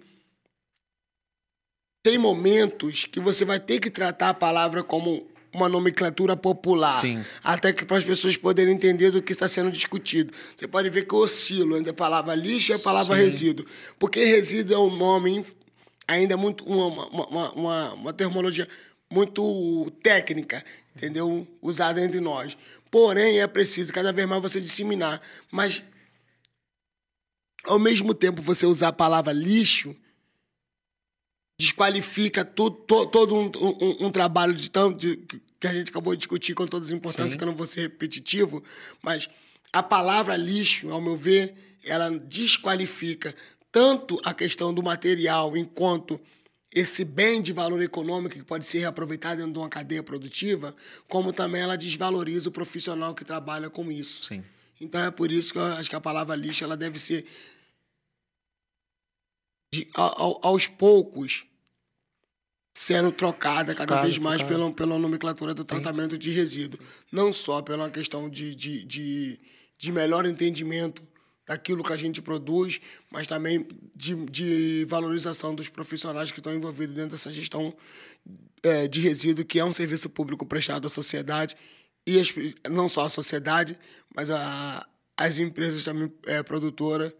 Tem 2.04 2.18
momentos 2.18 3.04
que 3.04 3.18
você 3.18 3.44
vai 3.44 3.58
ter 3.58 3.80
que 3.80 3.90
tratar 3.90 4.28
a 4.28 4.34
palavra 4.34 4.84
como 4.84 5.26
uma 5.52 5.68
nomenclatura 5.68 6.36
popular. 6.36 7.00
Sim. 7.00 7.24
Até 7.42 7.72
que 7.72 7.84
para 7.84 7.96
as 7.96 8.04
pessoas 8.04 8.36
poderem 8.36 8.74
entender 8.74 9.10
do 9.10 9.20
que 9.20 9.32
está 9.32 9.48
sendo 9.48 9.72
discutido. 9.72 10.32
Você 10.54 10.68
pode 10.68 10.88
ver 10.88 11.04
que 11.04 11.14
eu 11.14 11.18
oscilo 11.18 11.76
entre 11.76 11.90
a 11.90 11.94
palavra 11.94 12.34
lixo 12.36 12.70
e 12.70 12.74
a 12.74 12.78
palavra 12.78 13.16
Sim. 13.16 13.24
resíduo. 13.24 13.66
Porque 13.98 14.24
resíduo 14.24 14.76
é 14.76 14.78
um 14.78 14.94
nome 14.94 15.44
ainda 16.06 16.34
é 16.34 16.36
muito 16.36 16.64
uma, 16.64 17.06
uma, 17.08 17.52
uma, 17.52 17.94
uma 17.94 18.12
terminologia 18.12 18.68
muito 19.10 19.90
técnica, 20.02 20.64
entendeu? 20.94 21.46
Usada 21.62 22.02
entre 22.02 22.20
nós. 22.20 22.56
Porém, 22.90 23.40
é 23.40 23.46
preciso 23.46 23.92
cada 23.92 24.12
vez 24.12 24.28
mais 24.28 24.42
você 24.42 24.60
disseminar. 24.60 25.20
Mas, 25.50 25.82
ao 27.64 27.78
mesmo 27.78 28.14
tempo, 28.14 28.42
você 28.42 28.66
usar 28.66 28.88
a 28.88 28.92
palavra 28.92 29.32
lixo 29.32 29.94
desqualifica 31.58 32.44
todo, 32.44 33.34
um, 33.34 33.46
um, 33.46 34.06
um, 34.06 34.10
trabalho 34.10 34.54
de 34.54 34.70
tanto 34.70 34.98
de, 34.98 35.16
que 35.58 35.66
a 35.66 35.72
gente 35.72 35.90
acabou 35.90 36.14
de 36.14 36.18
discutir 36.18 36.54
com 36.54 36.66
todas 36.66 36.88
as 36.88 36.94
importâncias, 36.94 37.32
Sim. 37.32 37.38
que 37.38 37.44
eu 37.44 37.48
não 37.48 37.56
vou 37.56 37.66
ser 37.66 37.82
repetitivo, 37.82 38.62
mas 39.02 39.30
a 39.72 39.82
palavra 39.82 40.36
lixo, 40.36 40.90
ao 40.90 41.00
meu 41.00 41.16
ver, 41.16 41.54
ela 41.84 42.10
desqualifica 42.10 43.34
tanto 43.72 44.20
a 44.24 44.34
questão 44.34 44.72
do 44.72 44.82
material 44.82 45.56
enquanto 45.56 46.20
esse 46.76 47.06
bem 47.06 47.40
de 47.40 47.54
valor 47.54 47.80
econômico 47.80 48.36
que 48.36 48.44
pode 48.44 48.66
ser 48.66 48.80
reaproveitado 48.80 49.38
dentro 49.38 49.54
de 49.54 49.58
uma 49.58 49.68
cadeia 49.68 50.02
produtiva, 50.02 50.76
como 51.08 51.32
também 51.32 51.62
ela 51.62 51.74
desvaloriza 51.74 52.50
o 52.50 52.52
profissional 52.52 53.14
que 53.14 53.24
trabalha 53.24 53.70
com 53.70 53.90
isso. 53.90 54.24
Sim. 54.24 54.44
Então 54.78 55.02
é 55.02 55.10
por 55.10 55.32
isso 55.32 55.54
que 55.54 55.58
eu 55.58 55.64
acho 55.64 55.88
que 55.88 55.96
a 55.96 56.00
palavra 56.02 56.36
lixo 56.36 56.64
ela 56.64 56.76
deve 56.76 56.98
ser 56.98 57.24
de, 59.72 59.88
aos 59.94 60.66
poucos 60.66 61.46
sendo 62.76 63.10
trocada 63.10 63.74
cada 63.74 63.86
claro, 63.86 64.02
vez 64.02 64.18
mais 64.18 64.42
pela, 64.42 64.70
pela 64.70 64.98
nomenclatura 64.98 65.54
do 65.54 65.64
tratamento 65.64 66.18
de 66.18 66.30
resíduo. 66.30 66.78
Não 67.10 67.32
só 67.32 67.62
pela 67.62 67.88
questão 67.88 68.28
de, 68.28 68.54
de, 68.54 68.84
de, 68.84 69.40
de 69.78 69.92
melhor 69.92 70.26
entendimento 70.26 71.02
daquilo 71.46 71.84
que 71.84 71.92
a 71.92 71.96
gente 71.96 72.20
produz, 72.20 72.80
mas 73.10 73.26
também 73.26 73.66
de, 73.94 74.14
de 74.26 74.84
valorização 74.88 75.54
dos 75.54 75.68
profissionais 75.68 76.32
que 76.32 76.40
estão 76.40 76.54
envolvidos 76.54 76.94
dentro 76.94 77.12
dessa 77.12 77.32
gestão 77.32 77.72
é, 78.62 78.88
de 78.88 79.00
resíduo, 79.00 79.44
que 79.44 79.60
é 79.60 79.64
um 79.64 79.72
serviço 79.72 80.10
público 80.10 80.44
prestado 80.44 80.86
à 80.86 80.90
sociedade, 80.90 81.56
e 82.04 82.20
as, 82.20 82.32
não 82.68 82.88
só 82.88 83.06
à 83.06 83.08
sociedade, 83.08 83.78
mas 84.14 84.28
a, 84.28 84.86
as 85.16 85.38
empresas 85.38 85.84
também 85.84 86.12
é, 86.26 86.42
produtoras 86.42 87.14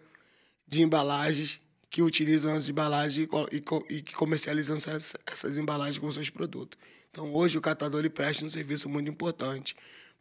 de 0.66 0.83
embalagens 0.83 1.61
que 1.89 2.03
utilizam 2.03 2.55
as 2.55 2.68
embalagens 2.68 3.29
e, 3.53 4.03
que 4.03 4.14
comercializam 4.14 4.77
essas, 4.77 5.16
essas 5.24 5.57
embalagens 5.57 5.99
com 5.99 6.11
seus 6.11 6.29
produtos. 6.29 6.79
Então, 7.11 7.33
hoje, 7.33 7.57
o 7.57 7.61
catador 7.61 8.01
ele 8.01 8.11
presta 8.11 8.45
um 8.45 8.49
serviço 8.49 8.89
muito 8.89 9.09
importante 9.09 9.74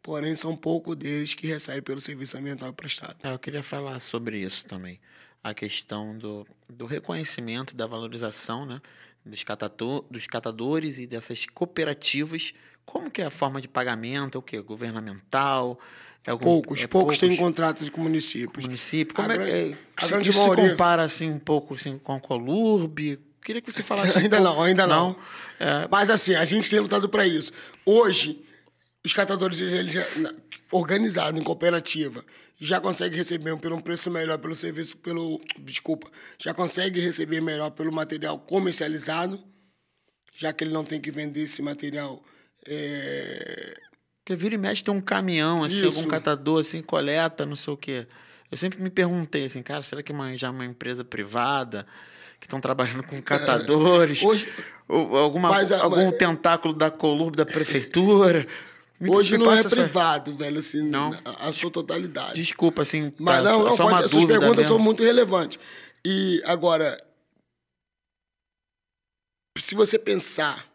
porém 0.06 0.36
são 0.36 0.54
poucos 0.56 0.94
deles 0.94 1.34
que 1.34 1.48
recebem 1.48 1.82
pelo 1.82 2.00
serviço 2.00 2.38
ambiental 2.38 2.72
prestado. 2.72 3.16
É, 3.24 3.32
eu 3.32 3.38
queria 3.40 3.60
falar 3.60 3.98
sobre 3.98 4.38
isso 4.38 4.64
também. 4.64 5.00
A 5.42 5.52
questão 5.52 6.16
do, 6.16 6.46
do 6.68 6.86
reconhecimento, 6.86 7.74
da 7.74 7.88
valorização 7.88 8.64
né, 8.64 8.80
dos, 9.24 9.42
catador, 9.42 10.04
dos 10.08 10.28
catadores 10.28 10.98
e 10.98 11.08
dessas 11.08 11.44
cooperativas. 11.46 12.54
Como 12.84 13.10
que 13.10 13.20
é 13.20 13.26
a 13.26 13.30
forma 13.30 13.60
de 13.60 13.66
pagamento? 13.66 14.36
É 14.36 14.38
o 14.38 14.42
que? 14.42 14.60
Governamental? 14.60 15.76
É 16.24 16.30
algum, 16.30 16.44
poucos, 16.44 16.84
é 16.84 16.86
poucos, 16.86 17.18
poucos 17.18 17.18
têm 17.18 17.36
contratos 17.36 17.90
com 17.90 18.00
municípios. 18.00 18.64
Município. 18.64 19.12
Como 19.12 19.28
a 19.28 19.34
é, 19.34 19.36
grande, 19.36 20.30
é, 20.30 20.32
se, 20.32 20.32
se 20.32 20.54
compara 20.54 21.02
assim, 21.02 21.32
um 21.32 21.40
pouco 21.40 21.74
assim, 21.74 21.98
com 21.98 22.14
a 22.14 22.20
Colurb? 22.20 23.18
Queria 23.44 23.60
que 23.60 23.72
você 23.72 23.82
falasse. 23.82 24.16
ainda 24.18 24.40
um 24.40 24.44
não, 24.44 24.62
ainda 24.62 24.86
não. 24.86 25.08
não. 25.08 25.16
É... 25.58 25.88
Mas 25.90 26.10
assim, 26.10 26.36
a 26.36 26.44
gente 26.44 26.70
tem 26.70 26.78
lutado 26.78 27.08
para 27.08 27.26
isso. 27.26 27.50
Hoje, 27.84 28.46
os 29.06 29.12
catadores 29.12 29.58
já, 29.58 30.04
organizados 30.72 31.40
em 31.40 31.44
cooperativa 31.44 32.24
já 32.58 32.80
conseguem 32.80 33.16
receber 33.16 33.56
pelo 33.58 33.76
um 33.76 33.80
preço 33.80 34.10
melhor 34.10 34.36
pelo 34.38 34.54
serviço 34.54 34.96
pelo 34.96 35.40
desculpa 35.60 36.10
já 36.36 36.52
consegue 36.52 37.00
receber 37.00 37.40
melhor 37.40 37.70
pelo 37.70 37.92
material 37.92 38.36
comercializado 38.40 39.38
já 40.34 40.52
que 40.52 40.64
ele 40.64 40.72
não 40.72 40.84
tem 40.84 41.00
que 41.00 41.12
vender 41.12 41.42
esse 41.42 41.62
material 41.62 42.20
é... 42.66 43.76
porque 44.24 44.34
vira 44.34 44.56
e 44.56 44.58
mexe 44.58 44.82
tem 44.82 44.92
um 44.92 45.00
caminhão 45.00 45.62
assim 45.62 45.86
Isso. 45.86 45.98
algum 45.98 46.10
catador 46.10 46.60
assim 46.60 46.82
coleta 46.82 47.46
não 47.46 47.56
sei 47.56 47.72
o 47.72 47.76
quê. 47.76 48.08
Eu 48.50 48.56
sempre 48.56 48.82
me 48.82 48.90
perguntei 48.90 49.44
assim 49.44 49.62
cara 49.62 49.82
será 49.82 50.02
que 50.02 50.10
uma, 50.10 50.36
já 50.36 50.48
é 50.48 50.50
uma 50.50 50.64
empresa 50.64 51.04
privada 51.04 51.86
que 52.40 52.46
estão 52.46 52.60
trabalhando 52.60 53.04
com 53.04 53.22
catadores? 53.22 54.20
é, 54.20 54.26
hoje 54.26 54.52
ou 54.88 55.16
alguma, 55.16 55.48
mas, 55.48 55.72
algum 55.72 56.04
mas, 56.06 56.16
tentáculo 56.16 56.74
da 56.74 56.90
Colurb 56.90 57.36
da 57.36 57.46
prefeitura 57.46 58.46
Hoje 59.00 59.36
não 59.36 59.52
é 59.52 59.62
privado, 59.62 60.30
essa... 60.30 60.38
velho, 60.38 60.58
assim, 60.58 60.82
não. 60.82 61.12
A, 61.24 61.48
a, 61.48 61.52
sua 61.52 61.70
totalidade. 61.70 62.34
Desculpa, 62.34 62.82
assim, 62.82 63.12
mas 63.18 63.42
tá, 63.42 63.50
não, 63.50 63.64
não, 63.64 63.76
pode, 63.76 64.04
essas 64.04 64.24
perguntas 64.24 64.56
mesmo. 64.56 64.64
são 64.64 64.78
muito 64.78 65.02
relevantes. 65.02 65.58
E 66.04 66.42
agora, 66.46 66.96
se 69.58 69.74
você 69.74 69.98
pensar 69.98 70.70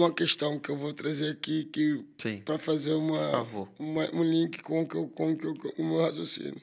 uma 0.00 0.14
questão 0.14 0.60
que 0.60 0.70
eu 0.70 0.76
vou 0.76 0.92
trazer 0.92 1.32
aqui 1.32 1.64
que 1.64 2.04
para 2.44 2.56
fazer 2.56 2.92
uma, 2.92 3.42
uma, 3.78 4.14
um 4.14 4.22
link 4.22 4.62
com 4.62 4.86
que 4.86 4.94
com 5.08 5.36
que 5.36 5.46
o 5.46 5.84
meu 5.84 6.00
raciocínio. 6.00 6.62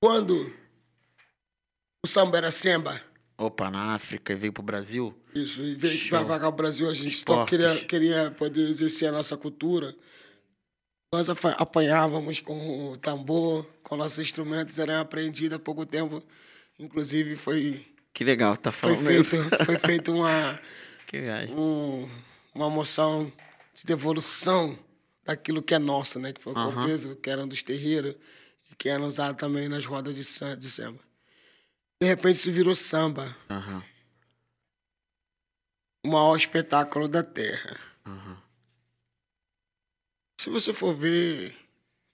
Quando 0.00 0.54
o 2.04 2.08
samba 2.08 2.38
era 2.38 2.52
samba, 2.52 3.02
Opa, 3.38 3.70
na 3.70 3.94
África 3.94 4.32
e 4.32 4.36
veio 4.36 4.52
para 4.52 4.62
o 4.62 4.64
Brasil? 4.64 5.14
Isso, 5.34 5.62
e 5.62 5.74
veio 5.74 6.08
para 6.08 6.40
cá 6.40 6.48
o 6.48 6.52
Brasil, 6.52 6.88
a 6.88 6.94
gente 6.94 7.08
Esportes. 7.08 7.42
só 7.42 7.44
queria, 7.44 7.84
queria 7.84 8.30
poder 8.30 8.62
exercer 8.62 9.08
a 9.08 9.12
nossa 9.12 9.36
cultura. 9.36 9.94
Nós 11.12 11.28
apanhávamos 11.28 12.40
com 12.40 12.92
o 12.92 12.96
tambor, 12.96 13.66
com 13.82 13.96
nossos 13.96 14.18
instrumentos, 14.18 14.78
eram 14.78 15.00
aprendidos 15.00 15.56
há 15.56 15.58
pouco 15.58 15.84
tempo. 15.84 16.22
Inclusive 16.78 17.36
foi. 17.36 17.86
Que 18.12 18.24
legal, 18.24 18.56
tá 18.56 18.72
falando 18.72 19.00
foi 19.04 19.22
feito, 19.22 19.36
isso. 19.36 19.64
Foi 19.64 19.78
feita 19.78 20.12
uma. 20.12 20.60
que 21.06 21.18
um, 21.54 22.08
uma 22.54 22.70
moção 22.70 23.30
de 23.74 23.84
devolução 23.84 24.76
daquilo 25.24 25.62
que 25.62 25.74
é 25.74 25.78
nosso, 25.78 26.18
né? 26.18 26.32
Que 26.32 26.42
foi 26.42 26.54
uhum. 26.54 26.84
preso, 26.84 27.16
que 27.16 27.28
eram 27.28 27.46
dos 27.46 27.62
terreiros 27.62 28.14
e 28.70 28.74
que 28.74 28.88
era 28.88 29.02
usado 29.02 29.36
também 29.36 29.68
nas 29.68 29.84
rodas 29.84 30.14
de, 30.14 30.56
de 30.56 30.70
samba. 30.70 30.98
De 32.00 32.06
repente 32.06 32.36
isso 32.36 32.52
virou 32.52 32.74
samba. 32.74 33.36
Uhum. 33.48 33.82
O 36.04 36.08
maior 36.08 36.36
espetáculo 36.36 37.08
da 37.08 37.24
Terra. 37.24 37.78
Uhum. 38.06 38.36
Se 40.40 40.50
você 40.50 40.72
for 40.72 40.94
ver 40.94 41.56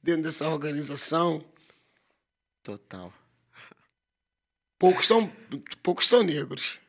dentro 0.03 0.23
dessa 0.23 0.49
organização. 0.49 1.45
Total. 2.63 3.13
Poucos 4.79 5.07
são, 5.07 5.29
poucos 5.83 6.09
são 6.09 6.23
negros. 6.23 6.81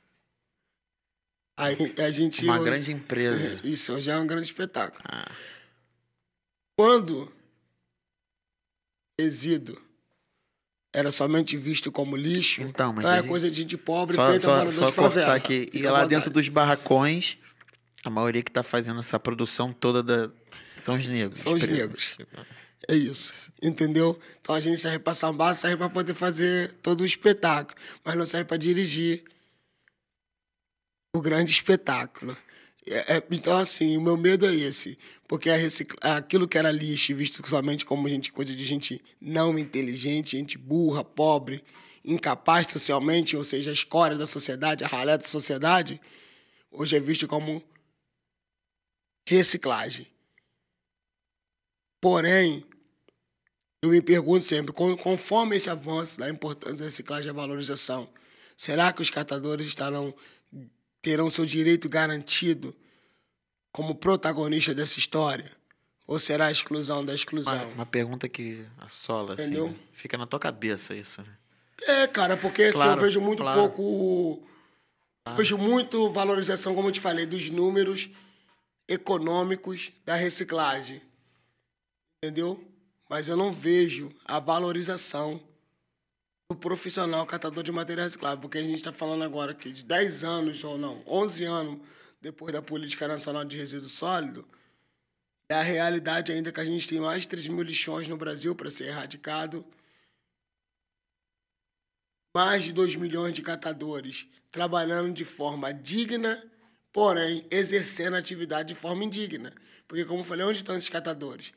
Aí 1.56 1.76
a 2.00 2.10
gente. 2.10 2.46
Uma 2.46 2.64
grande 2.64 2.92
empresa. 2.92 3.60
Isso, 3.64 3.94
hoje 3.94 4.10
é 4.10 4.18
um 4.18 4.26
grande 4.26 4.48
espetáculo. 4.48 5.04
Ah. 5.08 5.32
Quando 6.76 7.32
resíduo 9.20 9.80
era 10.94 11.12
somente 11.12 11.58
visto 11.58 11.92
como 11.92 12.16
lixo. 12.16 12.62
Então, 12.62 12.94
mas 12.94 13.04
então 13.04 13.16
é 13.16 13.24
coisa 13.24 13.50
de 13.50 13.62
gente 13.62 13.76
pobre, 13.76 14.16
só, 14.16 14.38
só, 14.38 14.70
só 14.70 14.86
de 14.86 14.94
cortar 14.94 15.34
aqui. 15.34 15.68
E 15.74 15.82
lá 15.82 16.06
dentro 16.06 16.30
dos 16.30 16.48
barracões, 16.48 17.38
a 18.04 18.10
maioria 18.10 18.44
que 18.44 18.52
está 18.52 18.62
fazendo 18.62 19.00
essa 19.00 19.20
produção 19.20 19.74
toda 19.74 20.04
da... 20.04 20.32
são 20.78 20.96
os 20.96 21.08
negros. 21.08 21.40
São 21.40 21.54
os 21.54 21.64
negros. 21.64 22.16
É 22.88 22.96
isso. 22.96 23.52
Entendeu? 23.62 24.20
Então 24.40 24.54
a 24.54 24.60
gente 24.60 24.80
serve 24.80 25.00
para 25.00 25.16
sambar, 25.16 25.56
serve 25.56 25.78
para 25.78 25.90
poder 25.90 26.14
fazer 26.14 26.72
todo 26.76 27.02
o 27.02 27.06
espetáculo, 27.06 27.76
mas 28.06 28.16
não 28.16 28.26
serve 28.26 28.46
para 28.46 28.58
dirigir 28.58 29.24
o 31.16 31.22
grande 31.22 31.52
espetáculo. 31.52 32.38
É, 32.86 33.16
é, 33.16 33.24
então, 33.32 33.58
assim, 33.58 33.98
o 33.98 34.02
meu 34.02 34.18
medo 34.18 34.46
é 34.46 34.54
esse. 34.54 34.98
Porque 35.28 35.50
a 35.50 35.58
recicla... 35.58 35.98
aquilo 36.02 36.48
que 36.48 36.58
era 36.58 36.72
lixo, 36.72 37.16
visto 37.16 37.48
somente 37.48 37.86
como 37.86 38.10
gente, 38.10 38.32
coisa 38.32 38.54
de 38.56 38.64
gente 38.64 39.02
não 39.20 39.58
inteligente, 39.58 40.38
gente 40.38 40.58
burra, 40.58 41.04
pobre, 41.04 41.64
incapaz 42.04 42.68
socialmente, 42.72 43.36
ou 43.38 43.44
seja, 43.44 43.70
a 43.70 43.74
escória 43.74 44.18
da 44.18 44.28
sociedade, 44.28 44.84
a 44.84 44.88
ralé 44.88 45.18
da 45.18 45.28
sociedade, 45.28 46.00
hoje 46.72 46.96
é 46.96 47.00
visto 47.00 47.28
como 47.28 47.64
reciclagem. 49.28 50.08
Porém, 52.02 52.66
eu 53.82 53.90
me 53.90 54.02
pergunto 54.02 54.44
sempre, 54.44 54.74
conforme 54.74 55.56
esse 55.56 55.70
avanço 55.70 56.20
da 56.20 56.30
importância 56.30 56.78
da 56.78 56.84
reciclagem 56.84 57.30
e 57.30 57.34
valorização, 57.34 58.10
será 58.58 58.92
que 58.92 59.02
os 59.02 59.10
catadores 59.10 59.66
estarão 59.66 60.14
terão 61.04 61.30
seu 61.30 61.46
direito 61.46 61.88
garantido 61.88 62.74
como 63.72 63.94
protagonista 63.94 64.74
dessa 64.74 64.98
história? 64.98 65.52
Ou 66.08 66.18
será 66.18 66.48
a 66.48 66.52
exclusão 66.52 67.06
da 67.06 67.14
exclusão? 67.14 67.56
Uma, 67.56 67.74
uma 67.74 67.86
pergunta 67.86 68.28
que 68.28 68.66
assola, 68.80 69.36
assim, 69.36 69.44
Entendeu? 69.44 69.66
assim, 69.68 69.76
né? 69.76 69.82
fica 69.92 70.18
na 70.18 70.26
tua 70.26 70.40
cabeça 70.40 70.96
isso, 70.96 71.22
né? 71.22 71.28
É, 71.86 72.08
cara, 72.08 72.38
porque 72.38 72.72
claro, 72.72 72.90
assim, 72.90 72.98
eu 72.98 73.06
vejo 73.06 73.22
muito 73.22 73.44
claro. 73.44 73.62
pouco. 73.62 74.44
Claro. 75.24 75.38
Vejo 75.38 75.58
muito 75.58 76.12
valorização, 76.12 76.74
como 76.74 76.88
eu 76.88 76.92
te 76.92 77.00
falei, 77.00 77.26
dos 77.26 77.50
números 77.50 78.10
econômicos 78.88 79.92
da 80.06 80.16
reciclagem. 80.16 81.02
Entendeu? 82.24 82.64
Mas 83.10 83.28
eu 83.28 83.36
não 83.36 83.52
vejo 83.52 84.12
a 84.26 84.40
valorização 84.40 85.42
do 86.50 86.58
profissional 86.58 87.26
catador 87.26 87.64
de 87.64 87.72
material 87.72 88.06
reciclável, 88.06 88.40
porque 88.40 88.58
a 88.58 88.62
gente 88.62 88.76
está 88.76 88.92
falando 88.92 89.24
agora 89.24 89.52
aqui 89.52 89.72
de 89.72 89.84
10 89.84 90.24
anos, 90.24 90.64
ou 90.64 90.78
não, 90.78 91.04
11 91.08 91.44
anos 91.46 91.80
depois 92.22 92.54
da 92.54 92.62
Política 92.62 93.08
Nacional 93.08 93.44
de 93.44 93.58
Resíduo 93.58 93.90
Sólido, 93.90 94.48
é 95.50 95.56
a 95.56 95.62
realidade 95.62 96.32
ainda 96.32 96.52
que 96.52 96.60
a 96.60 96.66
gente 96.66 96.88
tem 96.88 97.00
mais 97.00 97.24
de 97.24 97.28
3 97.28 97.48
mil 97.50 97.64
lixões 97.64 98.08
no 98.08 98.18
Brasil 98.18 98.56
para 98.56 98.72
ser 98.72 98.86
erradicado, 98.86 99.66
mais 102.36 102.64
de 102.64 102.74
2 102.74 102.96
milhões 102.96 103.34
de 103.34 103.42
catadores 103.42 104.28
trabalhando 104.52 105.14
de 105.14 105.26
forma 105.26 105.74
digna, 105.74 106.44
porém 106.92 107.46
exercendo 107.50 108.16
a 108.16 108.20
atividade 108.20 108.70
de 108.70 108.76
forma 108.76 109.04
indigna. 109.04 109.54
Porque, 109.88 110.06
como 110.06 110.22
eu 110.22 110.24
falei, 110.24 110.46
onde 110.46 110.60
estão 110.60 110.76
esses 110.76 110.90
catadores? 110.90 111.54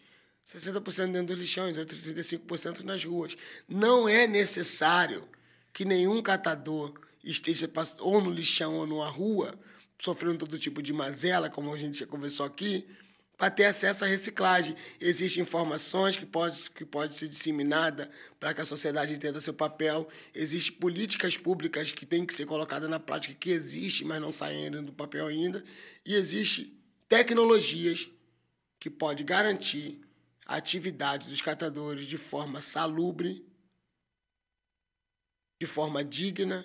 60% 0.47 1.11
dentro 1.11 1.35
dos 1.35 1.39
lixões, 1.39 1.77
outros 1.77 2.01
35% 2.01 2.85
nas 2.85 3.05
ruas. 3.05 3.37
Não 3.69 4.09
é 4.09 4.29
necessário 4.29 5.29
que 5.73 5.85
nenhum 5.85 6.23
catador 6.23 6.95
esteja 7.25 7.69
ou 7.99 8.21
no 8.21 8.31
lixão 8.31 8.77
ou 8.77 8.87
numa 8.87 9.09
rua, 9.09 9.59
sofrendo 9.99 10.39
todo 10.39 10.57
tipo 10.59 10.81
de 10.81 10.93
mazela, 10.93 11.51
como 11.51 11.75
a 11.75 11.77
gente 11.77 11.99
já 11.99 12.07
conversou 12.07 12.47
aqui, 12.47 12.87
para 13.37 13.51
ter 13.51 13.65
acesso 13.65 14.05
à 14.05 14.07
reciclagem. 14.07 14.77
Existem 15.01 15.43
informações 15.43 16.17
que 16.17 16.25
podem 16.25 16.57
que 16.75 16.85
pode 16.85 17.17
ser 17.17 17.27
disseminada 17.27 18.09
para 18.39 18.55
que 18.55 18.61
a 18.61 18.65
sociedade 18.65 19.13
entenda 19.13 19.41
seu 19.41 19.53
papel. 19.53 20.09
Existem 20.33 20.75
políticas 20.79 21.37
públicas 21.37 21.91
que 21.91 22.07
têm 22.07 22.25
que 22.25 22.33
ser 22.33 22.47
colocadas 22.47 22.89
na 22.89 23.01
prática, 23.01 23.35
que 23.35 23.51
existem, 23.51 24.07
mas 24.07 24.21
não 24.21 24.31
saem 24.31 24.71
do 24.71 24.93
papel 24.93 25.27
ainda. 25.27 25.65
E 26.05 26.15
existem 26.15 26.73
tecnologias 27.09 28.09
que 28.79 28.89
podem 28.89 29.27
garantir 29.27 30.06
a 30.47 30.57
atividade 30.57 31.29
dos 31.29 31.43
catadores 31.43 32.07
de 32.07 32.17
forma 32.17 32.61
salubre, 32.61 33.45
de 35.61 35.67
forma 35.67 36.05
digna, 36.05 36.65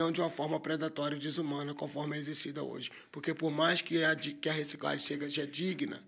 não 0.00 0.12
de 0.12 0.20
uma 0.20 0.30
forma 0.30 0.58
predatória 0.60 1.16
e 1.16 1.18
desumana, 1.18 1.74
conforme 1.74 2.16
é 2.16 2.20
exercida 2.20 2.62
hoje. 2.62 2.90
Porque 3.10 3.34
por 3.34 3.50
mais 3.50 3.82
que 3.82 4.04
a, 4.04 4.14
que 4.14 4.48
a 4.48 4.52
reciclagem 4.52 5.00
seja 5.00 5.46
digna, 5.46 6.02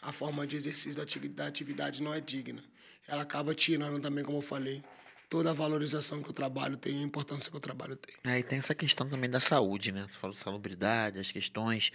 a 0.00 0.12
forma 0.12 0.46
de 0.46 0.56
exercício 0.56 0.94
da 1.30 1.46
atividade 1.46 2.02
não 2.02 2.14
é 2.14 2.20
digna. 2.20 2.62
Ela 3.08 3.22
acaba 3.22 3.54
tirando 3.54 4.00
também, 4.00 4.24
como 4.24 4.38
eu 4.38 4.42
falei, 4.42 4.84
toda 5.28 5.50
a 5.50 5.52
valorização 5.52 6.22
que 6.22 6.30
o 6.30 6.32
trabalho 6.32 6.76
tem, 6.76 7.00
a 7.00 7.02
importância 7.02 7.50
que 7.50 7.56
o 7.56 7.60
trabalho 7.60 7.96
tem. 7.96 8.14
Aí 8.24 8.42
tem 8.42 8.58
essa 8.58 8.74
questão 8.74 9.08
também 9.08 9.28
da 9.28 9.40
saúde, 9.40 9.92
né? 9.92 10.06
Tu 10.08 10.16
falou 10.16 10.34
de 10.34 10.38
salubridade, 10.38 11.18
as 11.18 11.32
questões. 11.32 11.90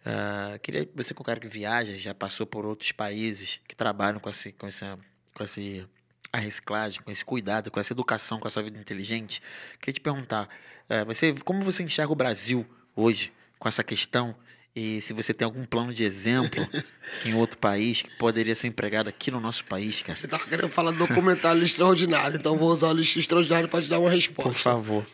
Uh, 0.00 0.58
queria 0.60 0.88
você 0.94 1.12
com 1.12 1.22
o 1.22 1.26
cara 1.26 1.40
que 1.40 1.48
viaja, 1.48 1.98
já 1.98 2.14
passou 2.14 2.46
por 2.46 2.64
outros 2.64 2.92
países 2.92 3.60
que 3.66 3.74
trabalham 3.74 4.20
com 4.20 4.30
esse, 4.30 4.52
com 4.52 4.66
essa, 4.66 4.98
com 5.34 5.42
esse 5.42 5.86
a 6.32 6.38
reciclagem, 6.38 7.02
com 7.02 7.10
esse 7.10 7.24
cuidado, 7.24 7.70
com 7.70 7.80
essa 7.80 7.92
educação, 7.92 8.38
com 8.38 8.46
essa 8.46 8.62
vida 8.62 8.78
inteligente. 8.78 9.42
Queria 9.80 9.94
te 9.94 10.00
perguntar, 10.00 10.48
uh, 10.88 11.04
você, 11.06 11.34
como 11.44 11.64
você 11.64 11.82
enxerga 11.82 12.12
o 12.12 12.16
Brasil 12.16 12.66
hoje 12.94 13.32
com 13.58 13.68
essa 13.68 13.82
questão 13.82 14.36
e 14.78 15.00
se 15.00 15.12
você 15.12 15.34
tem 15.34 15.44
algum 15.44 15.64
plano 15.64 15.92
de 15.92 16.04
exemplo 16.04 16.64
em 17.26 17.34
outro 17.34 17.58
país 17.58 18.02
que 18.02 18.10
poderia 18.16 18.54
ser 18.54 18.68
empregado 18.68 19.08
aqui 19.08 19.28
no 19.28 19.40
nosso 19.40 19.64
país, 19.64 20.02
cara. 20.02 20.16
Você 20.16 20.26
estava 20.26 20.46
querendo 20.46 20.68
falar 20.68 20.92
do 20.92 20.98
documentário 20.98 21.60
extraordinário, 21.60 22.38
então 22.38 22.56
vou 22.56 22.70
usar 22.70 22.90
o 22.90 22.92
lixo 22.92 23.18
extraordinário 23.18 23.68
para 23.68 23.82
te 23.82 23.88
dar 23.88 23.98
uma 23.98 24.08
resposta. 24.08 24.50
Por 24.50 24.56
favor. 24.56 25.06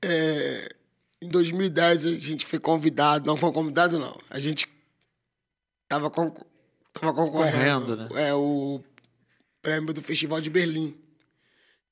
É, 0.00 0.74
em 1.20 1.28
2010 1.28 2.06
a 2.06 2.10
gente 2.12 2.46
foi 2.46 2.58
convidado, 2.58 3.26
não 3.26 3.36
foi 3.36 3.52
convidado 3.52 3.98
não, 3.98 4.18
a 4.30 4.38
gente 4.40 4.66
estava 5.82 6.08
con, 6.08 6.34
tava 6.94 7.12
concorrendo, 7.12 7.96
Correndo, 7.96 8.14
né? 8.14 8.28
é 8.28 8.34
o 8.34 8.80
prêmio 9.60 9.92
do 9.92 10.00
Festival 10.00 10.40
de 10.40 10.48
Berlim. 10.48 10.96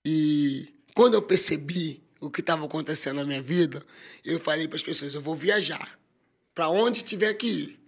E 0.07 0.73
quando 0.95 1.15
eu 1.15 1.23
percebi 1.23 2.03
o 2.19 2.31
que 2.31 2.41
estava 2.41 2.65
acontecendo 2.65 3.17
na 3.17 3.27
minha 3.27 3.43
vida, 3.43 3.85
eu 4.25 4.41
falei 4.41 4.67
para 4.67 4.77
as 4.77 4.83
pessoas, 4.83 5.15
eu 5.15 5.21
vou 5.21 5.35
viajar 5.35 5.99
para 6.55 6.69
onde 6.69 7.03
tiver 7.03 7.35
que 7.35 7.47
ir. 7.47 7.81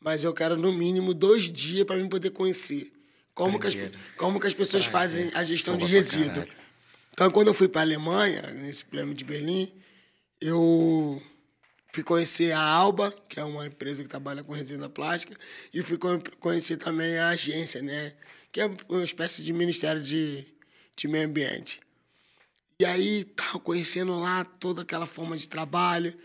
Mas 0.00 0.22
eu 0.22 0.32
quero, 0.34 0.56
no 0.56 0.72
mínimo, 0.72 1.14
dois 1.14 1.50
dias 1.50 1.84
para 1.84 1.96
mim 1.96 2.08
poder 2.08 2.30
conhecer 2.30 2.92
como 3.34 3.58
que, 3.58 3.66
as, 3.66 3.74
como 4.16 4.38
que 4.38 4.46
as 4.46 4.54
pessoas 4.54 4.84
fazem 4.84 5.30
a 5.34 5.42
gestão 5.42 5.76
de 5.76 5.84
resíduo. 5.84 6.44
Então, 7.12 7.30
quando 7.30 7.48
eu 7.48 7.54
fui 7.54 7.68
para 7.68 7.80
a 7.80 7.84
Alemanha, 7.84 8.42
nesse 8.52 8.84
prêmio 8.84 9.14
de 9.14 9.24
Berlim, 9.24 9.72
eu 10.40 11.22
fui 11.92 12.02
conhecer 12.02 12.52
a 12.52 12.60
Alba, 12.60 13.12
que 13.28 13.40
é 13.40 13.44
uma 13.44 13.66
empresa 13.66 14.02
que 14.02 14.08
trabalha 14.08 14.44
com 14.44 14.52
resina 14.52 14.88
plástica, 14.88 15.36
e 15.72 15.82
fui 15.82 15.98
conhecer 16.38 16.76
também 16.76 17.16
a 17.18 17.28
agência, 17.28 17.82
né? 17.82 18.14
Que 18.52 18.60
é 18.60 18.70
uma 18.88 19.04
espécie 19.04 19.42
de 19.42 19.52
ministério 19.52 20.02
de, 20.02 20.44
de 20.96 21.08
meio 21.08 21.26
ambiente. 21.26 21.80
E 22.78 22.84
aí, 22.84 23.20
estava 23.20 23.58
conhecendo 23.58 24.18
lá 24.18 24.44
toda 24.44 24.82
aquela 24.82 25.06
forma 25.06 25.36
de 25.36 25.48
trabalho 25.48 26.16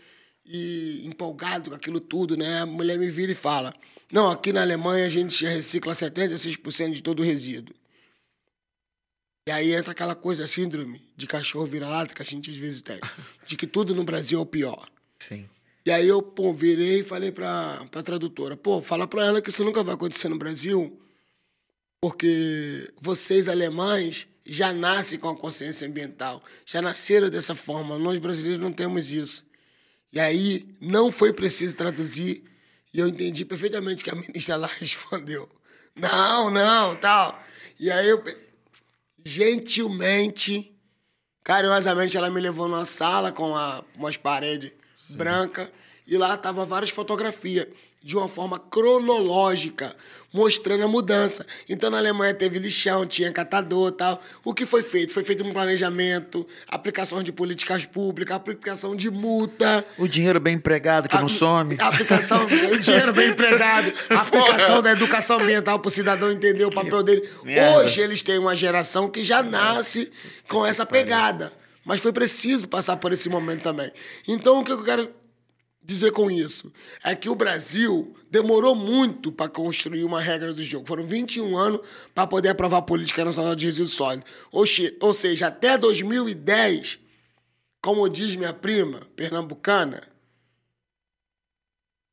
e 0.52 1.06
empolgado 1.06 1.70
com 1.70 1.76
aquilo 1.76 2.00
tudo, 2.00 2.36
né? 2.36 2.60
A 2.60 2.66
mulher 2.66 2.98
me 2.98 3.08
vira 3.08 3.32
e 3.32 3.34
fala: 3.34 3.74
Não, 4.12 4.30
aqui 4.30 4.52
na 4.52 4.62
Alemanha 4.62 5.06
a 5.06 5.08
gente 5.08 5.44
recicla 5.44 5.92
76% 5.92 6.92
de 6.92 7.02
todo 7.02 7.20
o 7.20 7.24
resíduo. 7.24 7.74
E 9.48 9.52
aí 9.52 9.72
entra 9.72 9.92
aquela 9.92 10.14
coisa, 10.14 10.44
a 10.44 10.48
síndrome 10.48 11.02
de 11.16 11.26
cachorro 11.26 11.66
vira-lata 11.66 12.14
que 12.14 12.22
a 12.22 12.24
gente 12.24 12.50
às 12.50 12.56
vezes 12.56 12.82
tem, 12.82 13.00
de 13.46 13.56
que 13.56 13.66
tudo 13.66 13.94
no 13.94 14.04
Brasil 14.04 14.38
é 14.38 14.42
o 14.42 14.46
pior. 14.46 14.88
Sim. 15.18 15.48
E 15.84 15.90
aí 15.90 16.06
eu 16.06 16.20
pô, 16.20 16.52
virei 16.52 17.00
e 17.00 17.04
falei 17.04 17.30
para 17.32 17.84
a 17.94 18.02
tradutora: 18.02 18.56
Pô, 18.56 18.82
fala 18.82 19.06
para 19.06 19.24
ela 19.24 19.40
que 19.40 19.50
isso 19.50 19.64
nunca 19.64 19.82
vai 19.82 19.94
acontecer 19.94 20.28
no 20.28 20.38
Brasil, 20.38 21.00
porque 22.00 22.92
vocês 23.00 23.48
alemães 23.48 24.26
já 24.44 24.72
nascem 24.72 25.18
com 25.18 25.28
a 25.28 25.36
consciência 25.36 25.86
ambiental, 25.86 26.42
já 26.66 26.82
nasceram 26.82 27.30
dessa 27.30 27.54
forma. 27.54 27.98
Nós 27.98 28.18
brasileiros 28.18 28.60
não 28.60 28.72
temos 28.72 29.12
isso. 29.12 29.48
E 30.12 30.18
aí 30.18 30.66
não 30.80 31.12
foi 31.12 31.32
preciso 31.32 31.76
traduzir. 31.76 32.44
E 32.92 32.98
eu 32.98 33.06
entendi 33.06 33.44
perfeitamente 33.44 34.02
que 34.02 34.10
a 34.10 34.14
ministra 34.14 34.56
lá 34.56 34.68
respondeu: 34.78 35.48
não, 35.94 36.50
não, 36.50 36.94
tal. 36.96 37.42
E 37.78 37.90
aí 37.90 38.08
eu, 38.08 38.22
gentilmente, 39.24 40.74
carinhosamente, 41.44 42.16
ela 42.16 42.30
me 42.30 42.40
levou 42.40 42.68
numa 42.68 42.84
sala 42.84 43.32
com 43.32 43.54
a, 43.56 43.84
umas 43.96 44.16
paredes 44.16 44.72
brancas 45.10 45.68
e 46.06 46.16
lá 46.16 46.36
tava 46.36 46.64
várias 46.64 46.90
fotografias 46.90 47.68
de 48.02 48.16
uma 48.16 48.26
forma 48.26 48.58
cronológica, 48.58 49.94
mostrando 50.32 50.84
a 50.84 50.88
mudança. 50.88 51.44
Então, 51.68 51.90
na 51.90 51.98
Alemanha 51.98 52.32
teve 52.32 52.58
lixão, 52.58 53.04
tinha 53.04 53.30
catador 53.30 53.92
tal. 53.92 54.18
O 54.42 54.54
que 54.54 54.64
foi 54.64 54.82
feito? 54.82 55.12
Foi 55.12 55.22
feito 55.22 55.44
um 55.44 55.52
planejamento, 55.52 56.46
aplicação 56.66 57.22
de 57.22 57.30
políticas 57.30 57.84
públicas, 57.84 58.34
aplicação 58.34 58.96
de 58.96 59.10
multa. 59.10 59.84
O 59.98 60.08
dinheiro 60.08 60.40
bem 60.40 60.54
empregado 60.54 61.08
que 61.10 61.16
a, 61.16 61.20
não 61.20 61.28
some. 61.28 61.76
Aplicação, 61.80 62.46
o 62.46 62.78
dinheiro 62.78 63.12
bem 63.12 63.30
empregado, 63.30 63.92
aplicação 64.08 64.80
da 64.80 64.92
educação 64.92 65.38
ambiental 65.38 65.78
para 65.78 65.88
o 65.88 65.92
cidadão 65.92 66.30
entender 66.30 66.64
o 66.64 66.70
papel 66.70 67.02
dele. 67.02 67.28
Hoje 67.76 68.00
eles 68.00 68.22
têm 68.22 68.38
uma 68.38 68.56
geração 68.56 69.10
que 69.10 69.22
já 69.22 69.42
nasce 69.42 70.10
com 70.48 70.64
essa 70.64 70.86
pegada. 70.86 71.52
Mas 71.84 72.00
foi 72.00 72.12
preciso 72.12 72.68
passar 72.68 72.96
por 72.96 73.12
esse 73.12 73.28
momento 73.28 73.62
também. 73.62 73.90
Então, 74.28 74.60
o 74.60 74.64
que 74.64 74.70
eu 74.70 74.84
quero 74.84 75.10
dizer 75.82 76.12
com 76.12 76.30
isso? 76.30 76.72
É 77.02 77.14
que 77.14 77.28
o 77.28 77.34
Brasil 77.34 78.14
demorou 78.30 78.74
muito 78.74 79.32
para 79.32 79.48
construir 79.48 80.04
uma 80.04 80.20
regra 80.20 80.52
do 80.52 80.62
jogo. 80.62 80.86
Foram 80.86 81.06
21 81.06 81.56
anos 81.56 81.80
para 82.14 82.26
poder 82.26 82.50
aprovar 82.50 82.78
a 82.78 82.82
Política 82.82 83.24
Nacional 83.24 83.56
de 83.56 83.66
Resíduos 83.66 83.92
Sólidos. 83.92 84.30
Ou 84.52 85.14
seja, 85.14 85.48
até 85.48 85.76
2010, 85.76 86.98
como 87.82 88.08
diz 88.08 88.36
minha 88.36 88.52
prima 88.52 89.00
pernambucana, 89.16 90.02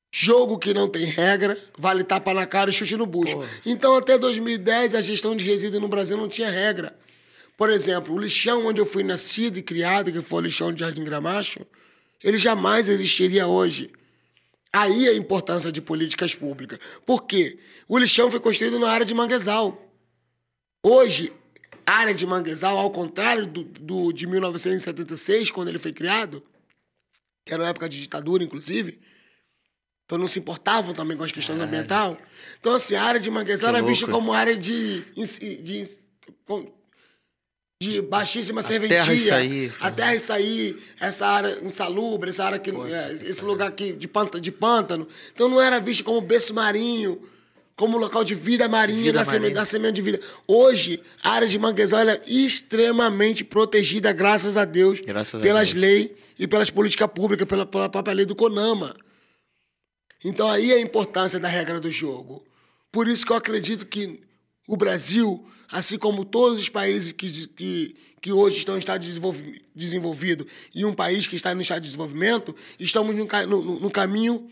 jogo 0.09 0.57
que 0.57 0.73
não 0.73 0.87
tem 0.87 1.05
regra, 1.05 1.55
vale 1.77 2.03
tapa 2.03 2.33
na 2.33 2.47
cara 2.47 2.71
e 2.71 2.73
chute 2.73 2.97
no 2.97 3.05
bucho. 3.05 3.37
Então, 3.65 3.95
até 3.95 4.17
2010, 4.17 4.95
a 4.95 5.01
gestão 5.01 5.35
de 5.35 5.43
resíduos 5.43 5.81
no 5.81 5.87
Brasil 5.87 6.17
não 6.17 6.27
tinha 6.27 6.49
regra. 6.49 6.97
Por 7.55 7.69
exemplo, 7.69 8.15
o 8.15 8.19
lixão 8.19 8.65
onde 8.65 8.79
eu 8.79 8.85
fui 8.85 9.03
nascido 9.03 9.57
e 9.57 9.61
criado, 9.61 10.11
que 10.11 10.21
foi 10.21 10.39
o 10.39 10.45
lixão 10.45 10.71
de 10.73 10.79
Jardim 10.79 11.03
Gramacho, 11.03 11.59
ele 12.23 12.37
jamais 12.37 12.87
existiria 12.87 13.47
hoje. 13.47 13.91
Aí 14.71 15.07
a 15.07 15.13
importância 15.13 15.71
de 15.71 15.81
políticas 15.81 16.35
públicas. 16.35 16.79
Por 17.05 17.23
quê? 17.23 17.57
O 17.87 17.97
lixão 17.97 18.29
foi 18.29 18.39
construído 18.39 18.79
na 18.79 18.89
área 18.89 19.05
de 19.05 19.13
manguezal. 19.13 19.91
Hoje, 20.83 21.31
a 21.85 21.93
área 21.93 22.13
de 22.13 22.25
manguezal, 22.25 22.77
ao 22.77 22.91
contrário 22.91 23.45
do, 23.45 23.63
do, 23.63 24.11
de 24.11 24.27
1976, 24.27 25.51
quando 25.51 25.69
ele 25.69 25.79
foi 25.79 25.93
criado, 25.93 26.43
que 27.45 27.53
era 27.53 27.63
uma 27.63 27.69
época 27.69 27.87
de 27.87 27.99
ditadura, 27.99 28.43
inclusive, 28.43 28.99
então 30.05 30.17
não 30.17 30.27
se 30.27 30.39
importavam 30.39 30.93
também 30.93 31.17
com 31.17 31.23
as 31.23 31.31
questões 31.31 31.59
ambientais. 31.59 32.17
Então, 32.59 32.75
assim, 32.75 32.95
a 32.95 33.03
área 33.03 33.19
de 33.19 33.29
manguezal 33.29 33.69
que 33.71 33.75
era 33.75 33.83
louco. 33.83 33.89
vista 33.89 34.11
como 34.11 34.31
área 34.31 34.55
de, 34.55 35.01
de, 35.13 35.61
de 35.61 35.99
de 37.81 38.01
baixíssima 38.01 38.63
serventia. 38.63 39.03
Terra 39.03 39.19
sair. 39.19 39.73
A 39.79 39.91
terra 39.91 40.15
e 40.15 40.19
sair, 40.19 40.77
essa 40.99 41.27
área 41.27 41.59
insalubre, 41.63 42.31
essa 42.31 42.43
área 42.43 42.57
que, 42.57 42.71
Pô, 42.71 42.85
é, 42.87 43.13
esse 43.13 43.45
lugar 43.45 43.69
aqui 43.69 43.93
de, 43.93 44.07
pântano, 44.07 44.41
de 44.41 44.51
pântano. 44.51 45.07
Então 45.33 45.47
não 45.47 45.61
era 45.61 45.79
visto 45.79 46.03
como 46.03 46.19
berço 46.21 46.53
marinho 46.53 47.21
como 47.75 47.95
local 47.95 48.23
de 48.23 48.33
vida 48.33 48.67
marinha 48.67 49.03
vida 49.03 49.23
da, 49.23 49.31
marinha. 49.31 49.53
da 49.53 49.63
semente 49.63 49.93
de 49.93 50.01
vida. 50.01 50.19
Hoje, 50.47 50.99
a 51.21 51.33
área 51.33 51.47
de 51.47 51.59
manguezal 51.59 52.09
é 52.09 52.19
extremamente 52.25 53.43
protegida, 53.43 54.11
graças 54.11 54.57
a 54.57 54.65
Deus, 54.65 54.99
graças 54.99 55.39
pelas 55.39 55.73
leis 55.73 56.09
e 56.39 56.47
pelas 56.47 56.71
políticas 56.71 57.07
públicas, 57.07 57.47
pela, 57.47 57.67
pela 57.67 57.87
própria 57.87 58.15
lei 58.15 58.25
do 58.25 58.35
CONAMA. 58.35 58.95
Então 60.25 60.49
aí 60.49 60.71
é 60.71 60.77
a 60.77 60.81
importância 60.81 61.39
da 61.39 61.47
regra 61.47 61.79
do 61.79 61.91
jogo. 61.91 62.43
Por 62.91 63.07
isso 63.07 63.23
que 63.23 63.31
eu 63.31 63.37
acredito 63.37 63.85
que 63.85 64.21
o 64.67 64.75
Brasil, 64.75 65.47
assim 65.71 65.97
como 65.97 66.23
todos 66.25 66.59
os 66.59 66.69
países 66.69 67.11
que, 67.11 67.47
que, 67.47 67.95
que 68.21 68.31
hoje 68.31 68.57
estão 68.57 68.75
em 68.75 68.79
estado 68.79 69.01
de 69.01 69.61
desenvolvido 69.75 70.47
e 70.73 70.85
um 70.85 70.93
país 70.93 71.27
que 71.27 71.35
está 71.35 71.53
no 71.53 71.61
estado 71.61 71.81
de 71.81 71.87
desenvolvimento, 71.87 72.55
estamos 72.79 73.15
no, 73.15 73.25
no, 73.47 73.79
no 73.79 73.91
caminho 73.91 74.49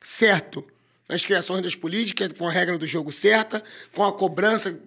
certo 0.00 0.64
nas 1.08 1.24
criações 1.24 1.62
das 1.62 1.76
políticas, 1.76 2.32
com 2.36 2.48
a 2.48 2.50
regra 2.50 2.76
do 2.76 2.86
jogo 2.86 3.12
certa, 3.12 3.62
com 3.94 4.04
a 4.04 4.12
cobrança 4.12 4.78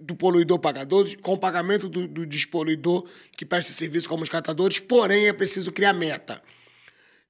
do 0.00 0.14
poluidor 0.14 0.58
pagador, 0.58 1.08
com 1.20 1.34
o 1.34 1.38
pagamento 1.38 1.88
do, 1.88 2.06
do 2.06 2.24
despoluidor 2.24 3.04
que 3.36 3.44
presta 3.44 3.72
serviço 3.72 4.08
como 4.08 4.22
os 4.22 4.28
catadores, 4.28 4.78
porém 4.78 5.26
é 5.26 5.32
preciso 5.32 5.72
criar 5.72 5.92
meta. 5.92 6.42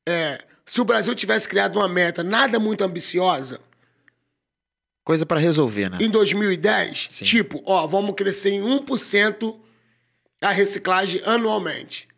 É, 0.06 0.44
se 0.64 0.80
o 0.80 0.84
Brasil 0.84 1.14
tivesse 1.14 1.48
criado 1.48 1.76
uma 1.76 1.88
meta 1.88 2.22
nada 2.22 2.58
muito 2.58 2.84
ambiciosa. 2.84 3.60
Coisa 5.04 5.26
para 5.26 5.38
resolver, 5.38 5.90
né? 5.90 5.98
Em 6.00 6.08
2010, 6.08 7.08
Sim. 7.10 7.24
tipo, 7.24 7.62
ó, 7.66 7.86
vamos 7.86 8.14
crescer 8.14 8.50
em 8.50 8.62
1% 8.62 9.54
a 10.40 10.50
reciclagem 10.50 11.20
anualmente. 11.26 12.08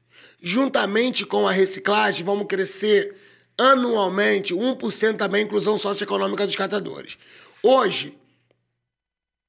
Juntamente 0.40 1.26
com 1.26 1.48
a 1.48 1.52
reciclagem, 1.52 2.24
vamos 2.24 2.46
crescer 2.46 3.16
anualmente 3.58 4.54
1% 4.54 5.16
também 5.16 5.42
a 5.42 5.44
inclusão 5.44 5.76
socioeconômica 5.76 6.46
dos 6.46 6.54
catadores. 6.54 7.18
Hoje, 7.62 8.16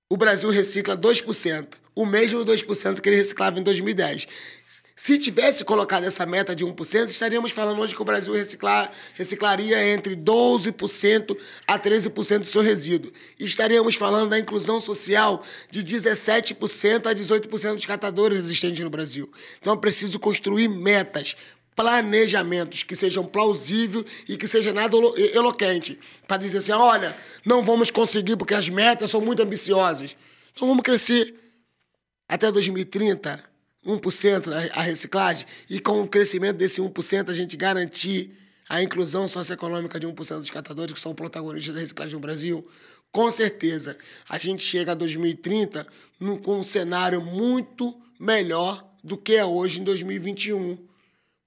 o 0.10 0.18
Brasil 0.18 0.50
recicla 0.50 0.98
2%, 0.98 1.76
o 1.94 2.06
mesmo 2.06 2.44
2% 2.44 3.02
que 3.02 3.10
ele 3.10 3.18
reciclava 3.18 3.60
em 3.60 3.64
2010. 3.64 4.28
Se 5.00 5.20
tivesse 5.20 5.64
colocado 5.64 6.06
essa 6.06 6.26
meta 6.26 6.56
de 6.56 6.66
1%, 6.66 7.08
estaríamos 7.08 7.52
falando 7.52 7.80
hoje 7.80 7.94
que 7.94 8.02
o 8.02 8.04
Brasil 8.04 8.34
reciclar, 8.34 8.92
reciclaria 9.14 9.94
entre 9.94 10.16
12% 10.16 11.38
a 11.68 11.78
13% 11.78 12.40
do 12.40 12.48
seu 12.48 12.64
resíduo. 12.64 13.12
Estaríamos 13.40 13.94
falando 13.94 14.32
da 14.32 14.40
inclusão 14.40 14.80
social 14.80 15.44
de 15.70 15.84
17% 15.84 17.06
a 17.06 17.14
18% 17.14 17.76
dos 17.76 17.86
catadores 17.86 18.40
existentes 18.40 18.84
no 18.84 18.90
Brasil. 18.90 19.32
Então 19.62 19.76
é 19.76 19.78
preciso 19.78 20.18
construir 20.18 20.68
metas 20.68 21.36
planejamentos 21.76 22.82
que 22.82 22.96
sejam 22.96 23.24
plausíveis 23.24 24.04
e 24.28 24.36
que 24.36 24.48
seja 24.48 24.74
nada 24.74 24.98
eloquente. 25.32 26.00
Para 26.28 26.38
dizer 26.38 26.58
assim, 26.58 26.72
olha, 26.72 27.16
não 27.46 27.62
vamos 27.62 27.92
conseguir 27.92 28.36
porque 28.36 28.56
as 28.56 28.68
metas 28.68 29.12
são 29.12 29.22
muito 29.22 29.44
ambiciosas. 29.44 30.18
Então 30.56 30.68
vamos 30.68 30.82
crescer 30.82 31.36
até 32.28 32.52
2030, 32.52 33.57
1% 33.88 34.72
a 34.74 34.82
reciclagem, 34.82 35.48
e 35.70 35.80
com 35.80 36.02
o 36.02 36.08
crescimento 36.08 36.58
desse 36.58 36.82
1% 36.82 37.30
a 37.30 37.34
gente 37.34 37.56
garantir 37.56 38.38
a 38.68 38.84
inclusão 38.84 39.28
socioeconômica 39.28 39.98
de 40.00 40.06
1% 40.06 40.40
dos 40.40 40.50
catadores 40.50 40.94
que 40.94 41.00
são 41.00 41.16
protagonistas 41.16 41.74
da 41.74 41.80
reciclagem 41.80 42.16
no 42.16 42.20
Brasil, 42.20 42.68
com 43.12 43.32
certeza 43.32 43.98
a 44.28 44.38
gente 44.38 44.62
chega 44.62 44.92
a 44.92 44.96
2030 44.96 45.88
no, 46.20 46.38
com 46.38 46.60
um 46.60 46.64
cenário 46.64 47.22
muito 47.22 47.98
melhor 48.20 48.86
do 49.02 49.18
que 49.18 49.36
é 49.36 49.46
hoje 49.46 49.80
em 49.80 49.84
2021 49.86 50.78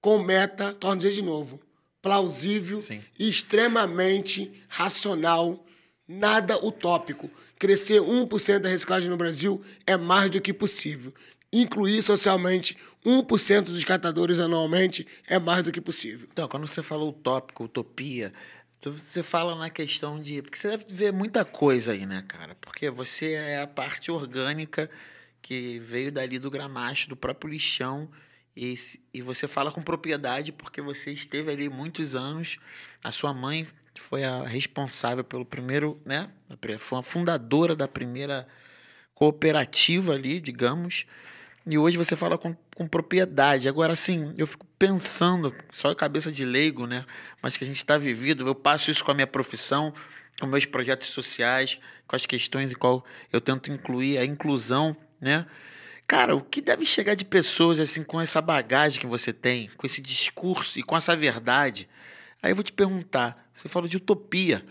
com 0.01 0.17
meta, 0.17 0.73
torno 0.73 0.97
dizer 0.97 1.13
de 1.13 1.21
novo, 1.21 1.61
plausível 2.01 2.79
Sim. 2.79 2.99
e 3.19 3.29
extremamente 3.29 4.51
racional, 4.67 5.63
nada 6.07 6.57
utópico. 6.65 7.29
Crescer 7.59 8.01
1% 8.01 8.59
da 8.59 8.69
reciclagem 8.69 9.09
no 9.09 9.15
Brasil 9.15 9.61
é 9.85 9.95
mais 9.95 10.31
do 10.31 10.41
que 10.41 10.51
possível. 10.51 11.13
Incluir 11.53 12.01
socialmente 12.01 12.77
1% 13.05 13.63
dos 13.65 13.83
catadores 13.83 14.39
anualmente 14.39 15.07
é 15.27 15.37
mais 15.39 15.63
do 15.63 15.71
que 15.71 15.81
possível. 15.81 16.27
Então, 16.31 16.47
quando 16.47 16.67
você 16.67 16.81
falou 16.81 17.09
utópico, 17.09 17.65
utopia, 17.65 18.31
você 18.79 19.21
fala 19.21 19.55
na 19.55 19.69
questão 19.69 20.19
de. 20.19 20.41
Porque 20.41 20.57
você 20.57 20.69
deve 20.69 20.85
ver 20.89 21.11
muita 21.13 21.43
coisa 21.43 21.91
aí, 21.91 22.05
né, 22.05 22.23
cara? 22.27 22.55
Porque 22.55 22.89
você 22.89 23.33
é 23.33 23.61
a 23.61 23.67
parte 23.67 24.11
orgânica 24.11 24.89
que 25.41 25.79
veio 25.79 26.11
dali 26.11 26.39
do 26.39 26.49
gramacho, 26.49 27.09
do 27.09 27.15
próprio 27.15 27.51
lixão 27.51 28.09
e, 28.55 28.75
e 29.13 29.21
você 29.21 29.47
fala 29.47 29.71
com 29.71 29.81
propriedade 29.81 30.51
porque 30.51 30.81
você 30.81 31.11
esteve 31.11 31.51
ali 31.51 31.69
muitos 31.69 32.15
anos. 32.15 32.57
A 33.03 33.11
sua 33.11 33.33
mãe 33.33 33.67
foi 33.99 34.23
a 34.23 34.43
responsável 34.43 35.23
pelo 35.23 35.45
primeiro, 35.45 35.99
né? 36.05 36.29
Foi 36.77 36.99
a 36.99 37.03
fundadora 37.03 37.75
da 37.75 37.87
primeira 37.87 38.47
cooperativa 39.13 40.13
ali, 40.13 40.39
digamos. 40.39 41.05
E 41.65 41.77
hoje 41.77 41.95
você 41.95 42.15
fala 42.15 42.37
com, 42.37 42.55
com 42.75 42.87
propriedade. 42.87 43.69
Agora, 43.69 43.93
assim, 43.93 44.33
eu 44.37 44.47
fico 44.47 44.65
pensando, 44.79 45.53
só 45.71 45.93
cabeça 45.93 46.31
de 46.31 46.43
leigo, 46.43 46.87
né? 46.87 47.05
Mas 47.41 47.55
que 47.55 47.63
a 47.63 47.67
gente 47.67 47.77
está 47.77 47.97
vivido, 47.97 48.47
eu 48.47 48.55
passo 48.55 48.89
isso 48.89 49.03
com 49.03 49.11
a 49.11 49.13
minha 49.13 49.27
profissão, 49.27 49.93
com 50.39 50.47
meus 50.47 50.65
projetos 50.65 51.09
sociais, 51.09 51.79
com 52.07 52.15
as 52.15 52.25
questões 52.25 52.71
em 52.71 52.75
qual 52.75 53.05
eu 53.31 53.39
tento 53.39 53.71
incluir 53.71 54.17
a 54.17 54.25
inclusão, 54.25 54.97
né? 55.19 55.45
Cara, 56.07 56.35
o 56.35 56.41
que 56.41 56.61
deve 56.61 56.85
chegar 56.85 57.13
de 57.15 57.23
pessoas 57.23 57.79
assim 57.79 58.03
com 58.03 58.19
essa 58.19 58.41
bagagem 58.41 58.99
que 58.99 59.07
você 59.07 59.31
tem, 59.31 59.69
com 59.77 59.85
esse 59.85 60.01
discurso 60.01 60.79
e 60.79 60.83
com 60.83 60.97
essa 60.97 61.15
verdade? 61.15 61.87
Aí 62.41 62.51
eu 62.51 62.55
vou 62.55 62.63
te 62.63 62.73
perguntar, 62.73 63.49
você 63.53 63.69
falou 63.69 63.87
de 63.87 63.97
utopia. 63.97 64.65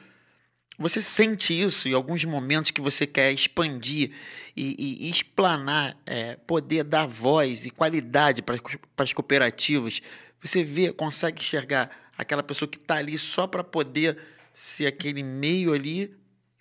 Você 0.81 1.03
sente 1.03 1.53
isso 1.53 1.91
em 1.91 1.93
alguns 1.93 2.25
momentos 2.25 2.71
que 2.71 2.81
você 2.81 3.07
quer 3.07 3.31
expandir 3.31 4.13
e, 4.57 4.75
e, 4.79 5.07
e 5.07 5.11
explanar, 5.11 5.95
é, 6.07 6.37
poder 6.37 6.85
dar 6.85 7.05
voz 7.05 7.67
e 7.67 7.71
qualidade 7.71 8.41
para 8.41 8.57
as 8.97 9.13
cooperativas? 9.13 10.01
Você 10.43 10.65
vê, 10.65 10.91
consegue 10.91 11.43
enxergar 11.43 11.91
aquela 12.17 12.43
pessoa 12.43 12.67
que 12.67 12.79
está 12.79 12.95
ali 12.95 13.19
só 13.19 13.47
para 13.47 13.63
poder 13.63 14.17
ser 14.55 14.87
aquele 14.87 15.23
meio 15.23 15.75
ali 15.75 16.17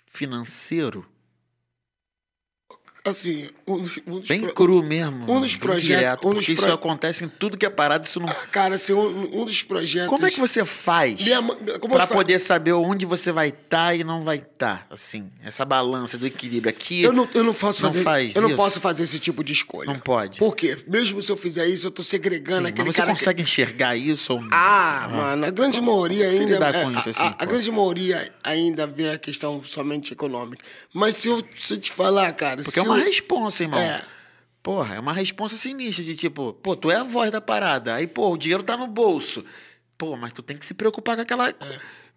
financeiro? 0.05 1.09
Assim, 3.05 3.47
um 3.67 3.79
dos, 3.79 3.97
um 4.05 4.19
dos 4.19 4.27
Bem 4.27 4.41
pro... 4.41 4.53
cru 4.53 4.83
mesmo. 4.83 5.31
Um 5.31 5.41
dos 5.41 5.55
projetos. 5.55 5.99
Direto, 5.99 6.27
um 6.27 6.33
dos 6.33 6.45
porque 6.45 6.55
pro... 6.55 6.65
isso 6.65 6.75
acontece 6.75 7.23
em 7.23 7.29
tudo 7.29 7.57
que 7.57 7.65
é 7.65 7.69
parado, 7.69 8.05
isso 8.05 8.19
não. 8.19 8.27
Ah, 8.29 8.47
cara, 8.51 8.75
assim, 8.75 8.93
um, 8.93 9.41
um, 9.41 9.45
dos 9.45 9.61
projetos. 9.63 10.09
Como 10.09 10.25
é 10.25 10.31
que 10.31 10.39
você 10.39 10.65
faz 10.65 11.21
para 11.89 12.07
poder 12.07 12.39
saber 12.39 12.73
onde 12.73 13.05
você 13.05 13.31
vai 13.31 13.49
estar 13.49 13.87
tá 13.87 13.95
e 13.95 14.03
não 14.03 14.23
vai 14.23 14.37
estar? 14.37 14.49
Tá, 14.59 14.85
assim, 14.89 15.31
essa 15.41 15.63
balança 15.63 16.17
do 16.17 16.27
equilíbrio 16.27 16.69
aqui. 16.69 17.01
Eu 17.01 17.13
não, 17.13 17.29
eu 17.33 17.45
não 17.45 17.53
faço 17.53 17.81
não 17.81 17.89
fazer. 17.89 18.03
Faz 18.03 18.35
eu 18.35 18.41
isso. 18.41 18.49
não 18.49 18.57
posso 18.57 18.81
fazer 18.81 19.03
esse 19.03 19.17
tipo 19.17 19.41
de 19.41 19.53
escolha. 19.53 19.87
Não 19.87 19.99
pode. 19.99 20.39
Por 20.39 20.53
quê? 20.53 20.77
Mesmo 20.85 21.21
se 21.21 21.31
eu 21.31 21.37
fizer 21.37 21.65
isso, 21.65 21.87
eu 21.87 21.91
tô 21.91 22.03
segregando 22.03 22.67
Sim, 22.67 22.73
aquele 22.73 22.87
mas 22.87 22.95
você 22.95 23.01
cara. 23.01 23.15
Você 23.15 23.19
consegue 23.19 23.37
que... 23.37 23.43
enxergar 23.43 23.95
isso 23.95 24.33
ou 24.33 24.41
não? 24.41 24.49
Ah, 24.51 25.03
ah, 25.03 25.07
mano, 25.07 25.45
a 25.45 25.49
grande 25.49 25.79
maioria 25.79 26.27
ainda. 26.27 26.45
Lidar 26.45 26.75
é, 26.75 26.83
com 26.83 26.91
isso, 26.91 27.09
assim, 27.09 27.23
a, 27.23 27.27
a, 27.27 27.35
a 27.39 27.45
grande 27.45 27.71
maioria 27.71 28.33
ainda 28.43 28.85
vê 28.85 29.11
a 29.11 29.17
questão 29.17 29.63
somente 29.63 30.11
econômica. 30.11 30.63
Mas 30.93 31.15
se 31.15 31.29
eu, 31.29 31.41
se 31.57 31.75
eu 31.75 31.77
te 31.77 31.91
falar, 31.91 32.31
cara. 32.33 32.61
Porque 32.61 32.79
é 32.79 32.83
uma 32.89 33.03
responsa, 33.03 33.63
irmão. 33.63 33.79
É. 33.79 34.03
Porra, 34.61 34.95
é 34.95 34.99
uma 34.99 35.13
resposta 35.13 35.57
sinistra 35.57 36.03
de 36.03 36.15
tipo, 36.15 36.53
pô, 36.53 36.75
tu 36.75 36.91
é 36.91 36.95
a 36.95 37.03
voz 37.03 37.31
da 37.31 37.39
parada. 37.39 37.95
Aí, 37.95 38.07
pô, 38.07 38.29
o 38.29 38.37
dinheiro 38.37 38.63
tá 38.63 38.75
no 38.75 38.87
bolso. 38.87 39.45
Pô, 39.97 40.17
mas 40.17 40.33
tu 40.33 40.41
tem 40.41 40.57
que 40.57 40.65
se 40.65 40.73
preocupar 40.73 41.15
com 41.15 41.21
aquela. 41.21 41.49
É. 41.49 41.55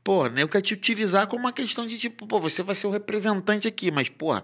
Pô, 0.03 0.27
né? 0.27 0.43
Eu 0.43 0.49
quero 0.49 0.65
te 0.65 0.75
utilizar 0.75 1.27
como 1.29 1.45
uma 1.45 1.53
questão 1.53 1.87
de 1.87 1.97
tipo, 1.99 2.27
pô, 2.27 2.41
você 2.41 2.63
vai 2.63 2.75
ser 2.75 2.89
o 2.89 2.91
representante 2.91 3.69
aqui, 3.69 3.91
mas, 3.91 4.09
porra, 4.09 4.43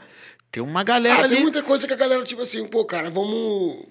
tem 0.50 0.62
uma 0.62 0.84
galera 0.84 1.22
ah, 1.22 1.24
ali. 1.24 1.34
Tem 1.34 1.42
muita 1.42 1.62
coisa 1.62 1.86
que 1.86 1.92
a 1.92 1.96
galera, 1.96 2.24
tipo 2.24 2.42
assim, 2.42 2.66
pô, 2.66 2.84
cara, 2.84 3.10
vamos. 3.10 3.86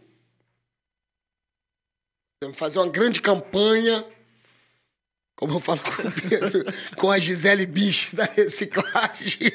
Fazer 2.53 2.79
uma 2.79 2.89
grande 2.89 3.19
campanha. 3.19 4.05
Como 5.35 5.53
eu 5.53 5.59
falo 5.59 5.79
com 5.79 6.07
o 6.07 6.11
Pedro, 6.11 6.65
com 6.97 7.11
a 7.11 7.19
Gisele 7.19 7.65
Bicho 7.65 8.15
da 8.15 8.25
reciclagem. 8.25 9.51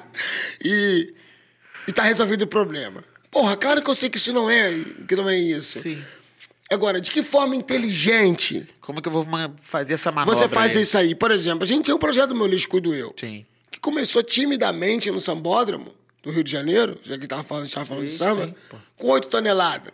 e 0.64 1.14
e 1.86 1.92
tá 1.92 2.02
resolvido 2.02 2.42
o 2.42 2.46
problema. 2.46 3.02
Porra, 3.30 3.56
claro 3.56 3.82
que 3.82 3.90
eu 3.90 3.94
sei 3.94 4.08
que 4.08 4.16
isso 4.16 4.32
não 4.32 4.48
é, 4.48 4.72
que 5.06 5.14
não 5.14 5.28
é 5.28 5.38
isso. 5.38 5.80
Sim. 5.80 6.02
Agora, 6.70 7.00
de 7.00 7.10
que 7.10 7.22
forma 7.22 7.54
inteligente? 7.54 8.68
Como 8.80 9.00
que 9.00 9.08
eu 9.08 9.12
vou 9.12 9.26
fazer 9.60 9.94
essa 9.94 10.10
manobra? 10.10 10.34
Você 10.34 10.48
faz 10.48 10.76
aí? 10.76 10.82
isso 10.82 10.98
aí. 10.98 11.14
Por 11.14 11.30
exemplo, 11.30 11.62
a 11.62 11.66
gente 11.66 11.84
tem 11.84 11.94
um 11.94 11.98
projeto 11.98 12.30
do 12.30 12.34
Meu 12.34 12.46
Lixo 12.46 12.68
Cuido 12.68 12.94
Eu. 12.94 13.14
Sim. 13.18 13.46
Que 13.70 13.78
começou 13.78 14.22
timidamente 14.22 15.10
no 15.10 15.20
Sambódromo 15.20 15.94
do 16.22 16.32
Rio 16.32 16.42
de 16.42 16.50
Janeiro, 16.50 16.98
já 17.04 17.16
que 17.16 17.26
tava 17.26 17.44
falando, 17.44 17.64
a 17.64 17.66
gente 17.66 17.74
tava 17.74 17.86
falando 17.86 18.06
sim, 18.08 18.12
de 18.12 18.18
samba, 18.18 18.46
sim, 18.46 18.54
com 18.96 19.08
8 19.08 19.28
toneladas. 19.28 19.92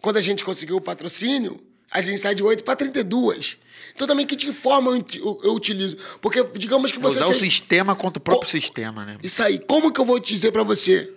Quando 0.00 0.16
a 0.16 0.20
gente 0.20 0.42
conseguiu 0.42 0.76
o 0.76 0.80
patrocínio, 0.80 1.60
a 1.90 2.00
gente 2.00 2.18
sai 2.18 2.34
de 2.34 2.42
8 2.42 2.64
para 2.64 2.74
32. 2.74 3.58
Então 3.94 4.06
também 4.06 4.26
que 4.26 4.34
de 4.34 4.46
que 4.46 4.52
forma 4.52 4.90
eu, 4.90 5.40
eu 5.44 5.52
utilizo? 5.52 5.96
Porque 6.20 6.42
digamos 6.56 6.90
que 6.90 6.98
você... 6.98 7.18
Usar 7.18 7.28
o 7.28 7.34
sistema 7.34 7.94
contra 7.94 8.18
o 8.18 8.22
próprio 8.22 8.50
sistema, 8.50 9.04
né? 9.04 9.16
Isso 9.22 9.42
aí. 9.42 9.58
Como 9.60 9.92
que 9.92 10.00
eu 10.00 10.04
vou 10.04 10.18
te 10.18 10.34
dizer 10.34 10.50
para 10.50 10.64
você 10.64 11.12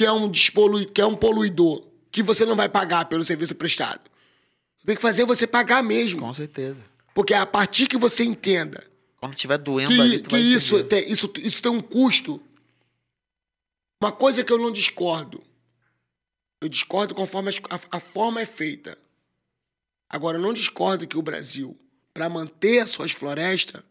que 0.00 0.06
é 0.06 0.10
um 0.10 0.30
despolu... 0.30 0.86
que 0.86 0.98
é 0.98 1.04
um 1.04 1.14
poluidor, 1.14 1.86
que 2.10 2.22
você 2.22 2.46
não 2.46 2.56
vai 2.56 2.70
pagar 2.70 3.04
pelo 3.04 3.22
serviço 3.22 3.54
prestado. 3.54 4.00
Tem 4.82 4.96
que 4.96 5.02
fazer 5.02 5.26
você 5.26 5.46
pagar 5.46 5.82
mesmo. 5.82 6.20
Com 6.20 6.32
certeza. 6.32 6.82
Porque 7.12 7.34
a 7.34 7.44
partir 7.44 7.86
que 7.86 7.98
você 7.98 8.24
entenda 8.24 8.82
Quando 9.18 9.34
tiver 9.34 9.58
doendo 9.58 9.92
que, 9.92 10.00
ali, 10.00 10.18
tu 10.22 10.30
que 10.30 10.36
vai 10.36 10.40
isso, 10.40 10.82
tem, 10.84 11.06
isso, 11.06 11.30
isso 11.36 11.60
tem 11.60 11.70
um 11.70 11.82
custo. 11.82 12.40
Uma 14.02 14.10
coisa 14.10 14.42
que 14.42 14.50
eu 14.50 14.56
não 14.56 14.72
discordo. 14.72 15.42
Eu 16.62 16.70
discordo 16.70 17.14
conforme 17.14 17.50
a, 17.68 17.98
a 17.98 18.00
forma 18.00 18.40
é 18.40 18.46
feita. 18.46 18.96
Agora, 20.08 20.38
eu 20.38 20.42
não 20.42 20.54
discordo 20.54 21.06
que 21.06 21.18
o 21.18 21.22
Brasil, 21.22 21.78
para 22.14 22.26
manter 22.26 22.78
as 22.78 22.88
suas 22.88 23.12
florestas, 23.12 23.82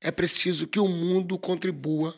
é 0.00 0.12
preciso 0.12 0.68
que 0.68 0.78
o 0.78 0.86
mundo 0.86 1.36
contribua 1.36 2.14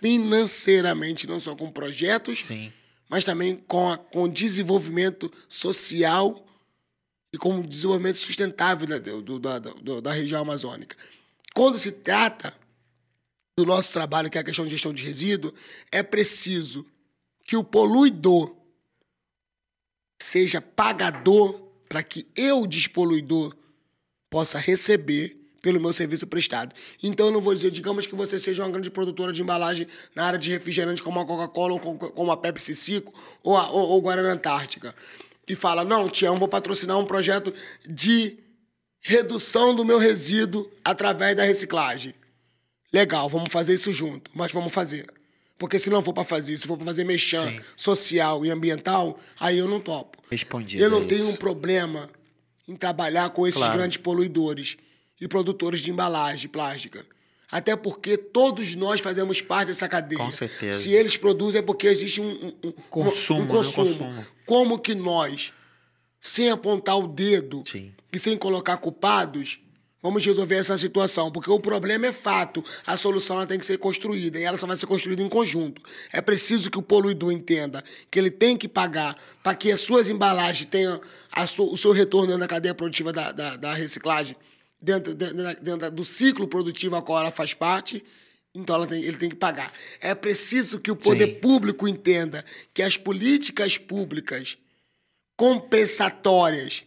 financeiramente, 0.00 1.26
não 1.26 1.38
só 1.40 1.54
com 1.54 1.70
projetos, 1.70 2.44
Sim. 2.46 2.72
mas 3.08 3.24
também 3.24 3.56
com, 3.56 3.90
a, 3.90 3.96
com 3.98 4.28
desenvolvimento 4.28 5.32
social 5.48 6.46
e 7.34 7.38
com 7.38 7.58
o 7.60 7.66
desenvolvimento 7.66 8.16
sustentável 8.18 8.86
da, 8.86 8.98
do- 8.98 9.38
da, 9.38 9.58
da, 9.58 10.00
da 10.00 10.12
região 10.12 10.42
amazônica. 10.42 10.96
Quando 11.54 11.78
se 11.78 11.92
trata 11.92 12.54
do 13.58 13.64
nosso 13.64 13.92
trabalho, 13.92 14.28
que 14.30 14.36
é 14.36 14.40
a 14.40 14.44
questão 14.44 14.64
de 14.66 14.70
gestão 14.72 14.92
de 14.92 15.02
resíduo, 15.02 15.52
é 15.90 16.02
preciso 16.02 16.84
que 17.46 17.56
o 17.56 17.64
poluidor 17.64 18.54
seja 20.20 20.60
pagador 20.60 21.60
para 21.88 22.02
que 22.02 22.26
eu, 22.36 22.66
despoluidor, 22.66 23.56
possa 24.28 24.58
receber 24.58 25.38
pelo 25.66 25.80
meu 25.80 25.92
serviço 25.92 26.28
prestado. 26.28 26.72
Então, 27.02 27.26
eu 27.26 27.32
não 27.32 27.40
vou 27.40 27.52
dizer, 27.52 27.72
digamos 27.72 28.06
que 28.06 28.14
você 28.14 28.38
seja 28.38 28.62
uma 28.62 28.70
grande 28.70 28.88
produtora 28.88 29.32
de 29.32 29.42
embalagem 29.42 29.84
na 30.14 30.24
área 30.24 30.38
de 30.38 30.48
refrigerante, 30.48 31.02
como 31.02 31.18
a 31.18 31.26
Coca-Cola, 31.26 31.72
ou 31.72 31.80
com- 31.80 31.98
como 31.98 32.30
a 32.30 32.36
Pepsi 32.36 32.72
Cico, 32.72 33.12
ou 33.42 33.56
a 33.56 33.68
ou, 33.70 33.88
ou 33.88 34.00
Guarana 34.00 34.32
Antártica, 34.32 34.94
e 35.48 35.56
fala, 35.56 35.84
não, 35.84 36.08
Tião, 36.08 36.38
vou 36.38 36.46
patrocinar 36.46 36.96
um 37.00 37.04
projeto 37.04 37.52
de 37.84 38.38
redução 39.00 39.74
do 39.74 39.84
meu 39.84 39.98
resíduo 39.98 40.70
através 40.84 41.34
da 41.34 41.42
reciclagem. 41.42 42.14
Legal, 42.92 43.28
vamos 43.28 43.48
fazer 43.52 43.74
isso 43.74 43.92
junto, 43.92 44.30
mas 44.32 44.52
vamos 44.52 44.72
fazer. 44.72 45.04
Porque 45.58 45.80
se 45.80 45.90
não 45.90 46.00
for 46.00 46.12
para 46.12 46.22
fazer, 46.22 46.56
se 46.58 46.64
for 46.68 46.76
para 46.76 46.86
fazer 46.86 47.02
mexer 47.02 47.60
social 47.74 48.46
e 48.46 48.50
ambiental, 48.52 49.18
aí 49.40 49.58
eu 49.58 49.66
não 49.66 49.80
topo. 49.80 50.22
Respondido, 50.30 50.80
Eu 50.80 50.88
não 50.90 51.02
é 51.02 51.06
tenho 51.06 51.22
isso. 51.24 51.32
um 51.32 51.36
problema 51.36 52.08
em 52.68 52.76
trabalhar 52.76 53.30
com 53.30 53.44
esses 53.48 53.58
Claro. 53.60 53.76
grandes 53.78 53.96
poluidores 53.96 54.76
e 55.20 55.26
produtores 55.28 55.80
de 55.80 55.90
embalagem 55.90 56.48
plástica. 56.48 57.04
Até 57.50 57.76
porque 57.76 58.16
todos 58.16 58.74
nós 58.74 59.00
fazemos 59.00 59.40
parte 59.40 59.68
dessa 59.68 59.88
cadeia. 59.88 60.18
Com 60.18 60.32
certeza. 60.32 60.80
Se 60.80 60.90
eles 60.90 61.16
produzem 61.16 61.60
é 61.60 61.62
porque 61.62 61.86
existe 61.86 62.20
um, 62.20 62.28
um- 62.30 62.68
um- 62.68 62.72
Consumo, 62.90 63.40
um 63.40 63.44
né? 63.44 63.48
consumo. 63.50 63.86
Consumo. 63.98 64.26
Como 64.44 64.78
que 64.78 64.94
nós, 64.94 65.52
sem 66.20 66.50
apontar 66.50 66.98
o 66.98 67.06
dedo 67.06 67.62
Sim. 67.66 67.92
e 68.12 68.18
sem 68.18 68.36
colocar 68.36 68.76
culpados, 68.78 69.60
vamos 70.02 70.24
resolver 70.26 70.56
essa 70.56 70.76
situação? 70.76 71.30
Porque 71.30 71.48
o 71.48 71.60
problema 71.60 72.06
é 72.06 72.12
fato, 72.12 72.64
a 72.84 72.96
solução 72.96 73.36
ela 73.36 73.46
tem 73.46 73.60
que 73.60 73.66
ser 73.66 73.78
construída 73.78 74.40
e 74.40 74.42
ela 74.42 74.58
só 74.58 74.66
vai 74.66 74.74
ser 74.76 74.86
construída 74.86 75.22
em 75.22 75.28
conjunto. 75.28 75.80
É 76.12 76.20
preciso 76.20 76.68
que 76.68 76.78
o 76.78 76.82
poluidor 76.82 77.30
entenda 77.30 77.82
que 78.10 78.18
ele 78.18 78.30
tem 78.30 78.56
que 78.56 78.66
pagar 78.66 79.16
para 79.44 79.54
que 79.54 79.70
as 79.70 79.80
suas 79.80 80.08
embalagens 80.08 80.68
tenham 80.68 81.00
a 81.30 81.46
su- 81.46 81.70
o 81.72 81.76
seu 81.76 81.92
retorno 81.92 82.36
da 82.36 82.46
cadeia 82.48 82.74
produtiva 82.74 83.12
da, 83.12 83.30
da, 83.30 83.56
da 83.56 83.72
reciclagem, 83.72 84.34
dentro, 84.80 85.14
dentro, 85.14 85.62
dentro 85.62 85.90
do 85.90 86.04
ciclo 86.04 86.46
produtivo 86.48 86.96
a 86.96 87.02
qual 87.02 87.20
ela 87.20 87.30
faz 87.30 87.54
parte. 87.54 88.04
Então 88.54 88.86
tem- 88.86 89.02
ele 89.02 89.18
tem 89.18 89.28
que 89.28 89.36
pagar. 89.36 89.72
É 90.00 90.14
preciso 90.14 90.80
que 90.80 90.90
o 90.90 90.96
poder 90.96 91.26
Sim. 91.26 91.40
público 91.40 91.86
entenda 91.86 92.44
que 92.72 92.82
as 92.82 92.96
políticas 92.96 93.76
públicas 93.76 94.56
compensatórias 95.36 96.84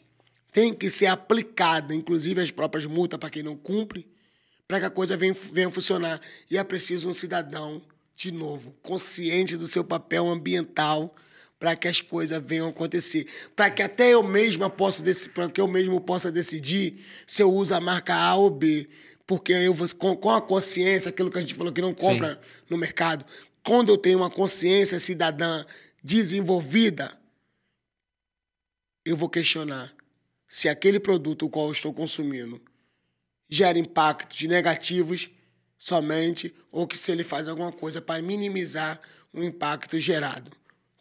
têm 0.51 0.73
que 0.73 0.89
ser 0.89 1.05
aplicadas, 1.05 1.95
inclusive 1.95 2.41
as 2.41 2.51
próprias 2.51 2.85
multas 2.85 3.19
para 3.19 3.29
quem 3.29 3.43
não 3.43 3.55
cumpre, 3.55 4.07
para 4.67 4.79
que 4.79 4.85
a 4.85 4.89
coisa 4.89 5.15
venha, 5.15 5.33
venha 5.53 5.69
funcionar. 5.69 6.19
E 6.49 6.57
é 6.57 6.63
preciso 6.63 7.07
um 7.07 7.13
cidadão, 7.13 7.81
de 8.15 8.31
novo, 8.33 8.75
consciente 8.81 9.55
do 9.55 9.67
seu 9.67 9.83
papel 9.83 10.27
ambiental 10.27 11.15
para 11.59 11.75
que 11.75 11.87
as 11.87 11.99
coisas 11.99 12.41
venham 12.41 12.69
acontecer. 12.69 13.27
Para 13.55 13.69
que 13.69 13.83
até 13.83 14.13
eu 14.13 14.23
mesma 14.23 14.69
possa 14.69 15.03
para 15.33 15.49
que 15.49 15.59
eu 15.59 15.67
mesmo 15.67 15.99
possa 15.99 16.31
decidir 16.31 17.05
se 17.27 17.43
eu 17.43 17.53
uso 17.53 17.75
a 17.75 17.81
marca 17.81 18.15
A 18.15 18.35
ou 18.35 18.49
B. 18.49 18.87
Porque 19.27 19.51
eu 19.51 19.73
vou, 19.73 19.87
com, 19.95 20.15
com 20.15 20.31
a 20.31 20.41
consciência, 20.41 21.09
aquilo 21.09 21.29
que 21.29 21.37
a 21.37 21.41
gente 21.41 21.53
falou 21.53 21.71
que 21.71 21.81
não 21.81 21.93
compra 21.93 22.41
no 22.69 22.77
mercado, 22.77 23.25
quando 23.63 23.89
eu 23.89 23.97
tenho 23.97 24.17
uma 24.17 24.29
consciência 24.29 24.99
cidadã 24.99 25.63
desenvolvida, 26.03 27.15
eu 29.05 29.15
vou 29.15 29.29
questionar 29.29 29.93
se 30.47 30.67
aquele 30.67 30.99
produto 30.99 31.45
o 31.45 31.49
qual 31.49 31.67
eu 31.67 31.71
estou 31.71 31.93
consumindo 31.93 32.59
gera 33.47 33.77
impactos 33.77 34.41
negativos 34.43 35.29
somente 35.77 36.53
ou 36.71 36.87
que 36.87 36.97
se 36.97 37.11
ele 37.11 37.23
faz 37.23 37.47
alguma 37.47 37.71
coisa 37.71 38.01
para 38.01 38.21
minimizar 38.21 38.99
o 39.33 39.43
impacto 39.43 39.99
gerado. 39.99 40.51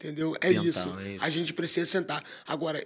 Entendeu? 0.01 0.37
É 0.41 0.51
isso. 0.53 0.97
é 1.01 1.15
isso. 1.15 1.25
A 1.25 1.29
gente 1.29 1.53
precisa 1.53 1.85
sentar. 1.85 2.23
Agora, 2.47 2.85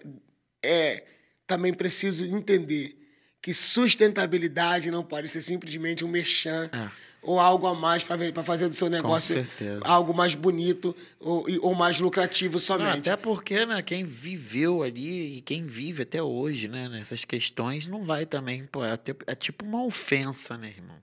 é 0.65 1.05
também 1.47 1.75
preciso 1.75 2.25
entender 2.25 2.97
que 3.43 3.53
sustentabilidade 3.53 4.91
não 4.91 5.03
pode 5.03 5.29
ser 5.29 5.41
simplesmente 5.43 6.05
um 6.05 6.09
merchan 6.09 6.71
É. 6.73 6.89
ou 7.21 7.39
algo 7.41 7.67
a 7.67 7.75
mais 7.75 8.03
para 8.05 8.43
fazer 8.45 8.69
do 8.69 8.75
seu 8.75 8.89
negócio 8.89 9.45
algo 9.83 10.15
mais 10.15 10.35
bonito 10.35 10.95
ou, 11.21 11.45
ou 11.61 11.75
mais 11.75 11.99
lucrativo 12.01 12.55
Não, 12.55 12.61
somente. 12.61 13.11
até 13.11 13.17
porque, 13.17 13.67
né, 13.67 13.83
quem 13.83 14.05
viveu 14.05 14.83
ali 14.83 15.39
e 15.39 15.41
quem 15.43 15.67
vive 15.67 16.03
até 16.05 16.23
hoje, 16.23 16.69
né, 16.69 16.89
nessas 16.89 17.25
questões, 17.25 17.87
não 17.89 18.05
vai 18.05 18.25
também, 18.25 18.65
pô, 18.67 18.85
é, 18.85 18.99
é 19.27 19.35
tipo 19.35 19.65
uma 19.65 19.85
ofensa, 19.85 20.57
né, 20.57 20.69
irmão? 20.69 20.97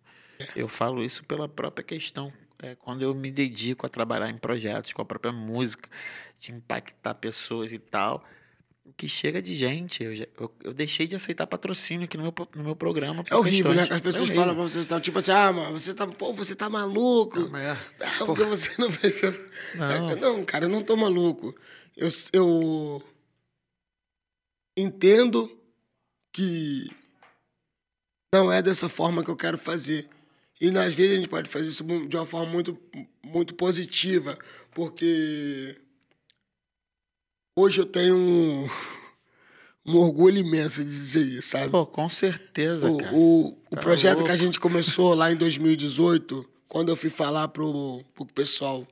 Eu 0.56 0.68
falo 0.70 1.04
isso 1.04 1.24
pela 1.26 1.48
própria 1.50 1.84
questão, 1.84 2.32
é, 2.62 2.76
quando 2.76 3.02
eu 3.02 3.14
me 3.16 3.32
dedico 3.32 3.86
a 3.86 3.90
trabalhar 3.90 4.30
em 4.30 4.38
projetos 4.38 4.94
com 4.94 5.02
a 5.02 5.06
própria 5.06 5.32
música, 5.32 5.90
de 6.40 6.52
impactar 6.52 7.14
pessoas 7.16 7.72
e 7.74 7.80
tal, 7.80 8.24
o 8.86 8.94
que 8.94 9.08
chega 9.08 9.42
de 9.42 9.56
gente, 9.56 10.04
eu, 10.04 10.16
já- 10.16 10.28
eu, 10.38 10.54
eu 10.64 10.74
deixei 10.74 11.06
de 11.08 11.16
aceitar 11.16 11.46
patrocínio 11.48 12.06
aqui 12.06 12.18
no 12.18 12.24
meu, 12.24 12.34
no 12.56 12.64
meu 12.64 12.76
programa. 12.76 13.24
É 13.30 13.36
horrível, 13.36 13.74
né? 13.74 13.82
questões- 13.82 13.88
Que 13.88 13.94
as 13.96 14.02
pessoas 14.16 14.30
é 14.32 14.36
falam 14.36 14.56
pra 14.56 14.64
você, 14.64 14.84
tá, 14.86 15.00
tipo 15.00 15.20
assim, 15.20 15.32
ah, 15.32 15.52
mano, 15.54 15.80
você 15.80 15.94
tá, 15.94 16.08
pô, 16.08 16.34
você 16.34 16.56
tá 16.56 16.70
maluco. 16.70 17.40
Não, 17.40 17.50
mas 17.50 17.62
é, 17.62 17.78
Não, 18.20 18.26
porque 18.26 18.44
você 18.46 18.72
não 18.78 18.88
eu- 18.88 19.50
Não. 19.76 20.16
Não, 20.40 20.46
cara, 20.46 20.66
eu 20.66 20.70
não 20.70 20.82
tô 20.84 20.96
maluco. 20.98 21.56
Eu, 21.96 22.10
eu 22.34 23.04
entendo 24.78 25.50
que 26.34 26.90
não 28.34 28.52
é 28.52 28.62
dessa 28.62 28.88
forma 28.90 29.24
que 29.24 29.30
eu 29.30 29.36
quero 29.36 29.58
fazer. 29.58 30.08
E 30.62 30.68
às 30.78 30.94
vezes 30.94 31.14
a 31.14 31.16
gente 31.16 31.30
pode 31.30 31.50
fazer 31.50 31.68
isso 31.68 31.84
de 32.08 32.16
uma 32.18 32.26
forma 32.26 32.52
muito, 32.52 32.78
muito 33.24 33.54
positiva, 33.56 34.38
porque 34.72 35.76
hoje 37.56 37.80
eu 37.80 37.86
tenho 37.86 38.16
um, 38.16 38.70
um 39.86 39.96
orgulho 39.98 40.38
imenso 40.38 40.84
de 40.84 40.90
dizer 40.90 41.26
isso, 41.26 41.50
sabe? 41.50 41.70
Pô, 41.70 41.86
com 41.86 42.10
certeza, 42.10 42.94
cara. 42.98 43.14
O, 43.16 43.48
o, 43.48 43.58
o 43.72 43.76
Tá 43.76 43.82
projeto 43.82 44.18
que 44.18 44.24
a 44.24 44.28
louco. 44.28 44.38
gente 44.38 44.60
começou 44.60 45.14
lá 45.14 45.32
em 45.32 45.36
2018, 45.36 46.48
quando 46.68 46.90
eu 46.90 46.96
fui 46.96 47.10
falar 47.10 47.48
pro, 47.48 48.04
pro 48.14 48.26
pessoal, 48.26 48.86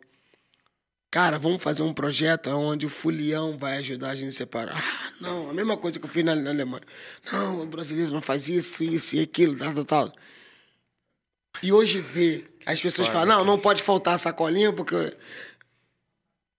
cara, 1.12 1.38
vamos 1.38 1.62
fazer 1.62 1.84
um 1.84 1.94
projeto 1.94 2.48
onde 2.50 2.86
o 2.86 2.90
Fulião 2.90 3.58
vai 3.58 3.78
ajudar 3.80 4.12
a 4.12 4.16
gente 4.16 4.30
a 4.30 4.32
separar. 4.32 4.76
Ah, 4.78 5.12
não, 5.20 5.50
a 5.50 5.54
mesma 5.54 5.76
coisa 5.76 6.00
que 6.00 6.06
eu 6.06 6.10
fiz 6.10 6.24
na, 6.24 6.34
na 6.34 6.50
Alemanha. 6.52 6.84
Não, 7.32 7.62
o 7.62 7.66
brasileiro 7.68 8.12
não 8.12 8.22
faz 8.22 8.48
isso, 8.48 8.84
isso 8.86 9.18
e 9.18 9.20
aquilo, 9.22 9.58
tal, 9.58 9.74
tal, 9.74 9.86
tal. 9.86 10.14
E 11.62 11.72
hoje 11.72 12.00
vê, 12.00 12.46
as 12.66 12.82
pessoas 12.82 13.08
Foda, 13.08 13.20
falam, 13.20 13.38
não, 13.40 13.46
não 13.46 13.60
pode 13.60 13.82
faltar 13.82 14.20
sacolinha, 14.20 14.72
porque 14.74 14.96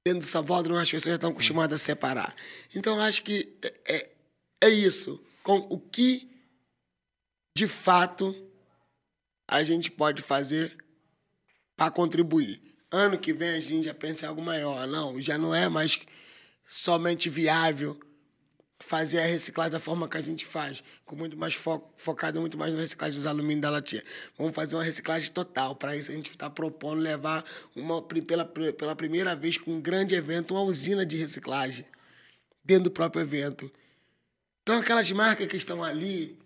dentro 0.04 0.20
do 0.20 0.24
sabódromo 0.24 0.78
as 0.78 0.90
pessoas 0.90 1.12
já 1.12 1.14
estão 1.16 1.30
acostumadas 1.30 1.80
a 1.80 1.84
separar. 1.84 2.34
Então, 2.74 3.00
acho 3.00 3.22
que 3.22 3.56
é, 3.62 3.74
é, 3.86 4.10
é 4.62 4.68
isso. 4.68 5.20
Com 5.42 5.58
o 5.70 5.78
que 5.78 6.30
de 7.56 7.66
fato 7.66 8.34
a 9.46 9.62
gente 9.62 9.90
pode 9.90 10.22
fazer 10.22 10.76
para 11.76 11.90
contribuir. 11.90 12.60
Ano 12.90 13.18
que 13.18 13.32
vem 13.32 13.50
a 13.50 13.60
gente 13.60 13.84
já 13.84 13.94
pensa 13.94 14.26
em 14.26 14.28
algo 14.28 14.42
maior. 14.42 14.86
Não, 14.86 15.20
já 15.20 15.36
não 15.36 15.54
é 15.54 15.68
mais 15.68 15.98
somente 16.66 17.28
viável 17.28 17.98
fazer 18.78 19.18
a 19.18 19.26
reciclagem 19.26 19.72
da 19.72 19.80
forma 19.80 20.08
que 20.08 20.16
a 20.16 20.20
gente 20.20 20.46
faz, 20.46 20.82
com 21.04 21.16
muito 21.16 21.36
mais 21.36 21.54
foco, 21.54 21.92
focado 21.96 22.40
muito 22.40 22.56
mais 22.56 22.74
na 22.74 22.80
reciclagem 22.80 23.16
dos 23.16 23.26
alumínios 23.26 23.60
da 23.60 23.70
latinha. 23.70 24.02
Vamos 24.36 24.54
fazer 24.54 24.76
uma 24.76 24.84
reciclagem 24.84 25.30
total. 25.30 25.74
Para 25.74 25.96
isso 25.96 26.12
a 26.12 26.14
gente 26.14 26.30
está 26.30 26.48
propondo 26.48 27.00
levar 27.00 27.44
uma, 27.74 28.00
pela, 28.02 28.44
pela 28.44 28.94
primeira 28.94 29.34
vez 29.34 29.58
para 29.58 29.72
um 29.72 29.80
grande 29.80 30.14
evento, 30.14 30.54
uma 30.54 30.62
usina 30.62 31.04
de 31.04 31.16
reciclagem 31.16 31.84
dentro 32.64 32.84
do 32.84 32.90
próprio 32.90 33.22
evento. 33.22 33.70
Então 34.62 34.78
aquelas 34.78 35.10
marcas 35.10 35.46
que 35.46 35.56
estão 35.56 35.82
ali, 35.82 36.38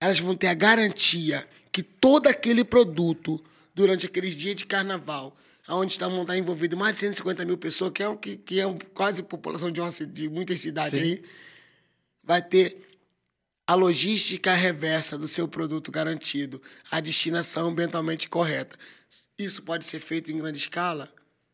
elas 0.00 0.18
vão 0.20 0.34
ter 0.34 0.46
a 0.46 0.54
garantia 0.54 1.46
que 1.70 1.82
todo 1.82 2.28
aquele 2.28 2.64
produto, 2.64 3.42
durante 3.74 4.06
aqueles 4.06 4.34
dias 4.34 4.56
de 4.56 4.64
carnaval, 4.64 5.36
onde 5.74 5.92
está 5.92 6.08
estar 6.08 6.36
envolvido 6.36 6.76
mais 6.76 6.96
de 6.96 7.00
150 7.00 7.44
mil 7.44 7.56
pessoas, 7.56 7.92
que 7.92 8.02
é, 8.02 8.08
o 8.08 8.16
que, 8.16 8.36
que 8.36 8.60
é 8.60 8.64
quase 8.94 9.20
a 9.20 9.24
população 9.24 9.70
de, 9.70 9.80
uma, 9.80 9.90
de 9.90 10.28
muitas 10.28 10.60
cidades 10.60 10.98
Sim. 10.98 11.00
aí, 11.00 11.24
vai 12.22 12.42
ter 12.42 12.88
a 13.66 13.74
logística 13.74 14.52
reversa 14.54 15.16
do 15.16 15.28
seu 15.28 15.46
produto 15.48 15.90
garantido, 15.90 16.60
a 16.90 17.00
destinação 17.00 17.70
ambientalmente 17.70 18.28
correta. 18.28 18.76
Isso 19.38 19.62
pode 19.62 19.84
ser 19.84 20.00
feito 20.00 20.30
em 20.30 20.38
grande 20.38 20.58
escala? 20.58 21.12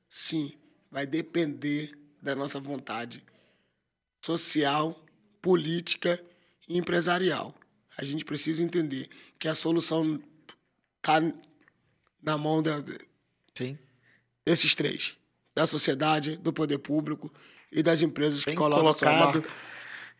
Sim, 0.09 0.53
vai 0.91 1.07
depender 1.07 1.93
da 2.21 2.35
nossa 2.35 2.59
vontade 2.59 3.23
social, 4.25 5.01
política 5.41 6.21
e 6.69 6.77
empresarial. 6.77 7.55
A 7.97 8.05
gente 8.05 8.25
precisa 8.25 8.65
entender 8.65 9.09
que 9.39 9.49
a 9.49 9.55
solução 9.55 10.23
está 10.99 11.21
na 12.23 12.37
mão 12.39 12.63
da, 12.63 12.83
Sim. 13.55 13.79
Desses 14.49 14.75
três: 14.75 15.17
da 15.55 15.67
sociedade, 15.67 16.37
do 16.39 16.53
poder 16.53 16.79
público 16.79 17.33
e 17.71 17.83
das 17.83 18.01
empresas 18.03 18.45
Bem 18.45 18.55
que 18.55 18.59
colocam 18.59 18.81
colocado. 18.81 19.45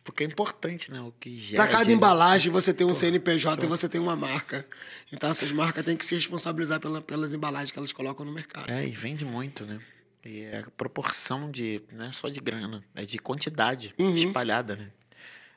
Porque 0.05 0.23
é 0.25 0.27
importante, 0.27 0.91
né? 0.91 1.01
O 1.03 1.13
que 1.13 1.39
gera. 1.39 1.65
Para 1.65 1.79
cada 1.79 1.93
embalagem 1.93 2.51
você 2.51 2.73
tem 2.73 2.87
um 2.87 2.95
CNPJ 2.95 3.65
e 3.65 3.69
você 3.69 3.89
tem 3.89 4.01
uma 4.01 4.17
marca. 4.17 4.67
Então 5.13 5.29
essas 5.31 5.53
marcas 5.53 5.85
têm 5.85 5.97
que 5.97 6.07
se 6.07 6.15
responsabilizar 6.15 6.81
pela, 6.81 7.03
pelas 7.03 7.35
embalagens 7.35 7.71
que 7.71 7.79
elas 7.79 7.93
colocam 7.93 8.25
no 8.25 8.33
mercado. 8.33 8.71
É, 8.71 8.87
e 8.87 8.91
vende 8.91 9.25
muito, 9.25 9.67
né? 9.67 9.79
E 10.25 10.43
é 10.43 10.59
a 10.67 10.71
proporção 10.71 11.51
de. 11.51 11.83
Não 11.93 12.07
é 12.07 12.13
só 12.13 12.29
de 12.29 12.41
grana, 12.41 12.83
é 12.95 13.05
de 13.05 13.19
quantidade 13.19 13.95
Uhum. 13.99 14.15
espalhada, 14.15 14.77
né? 14.77 14.91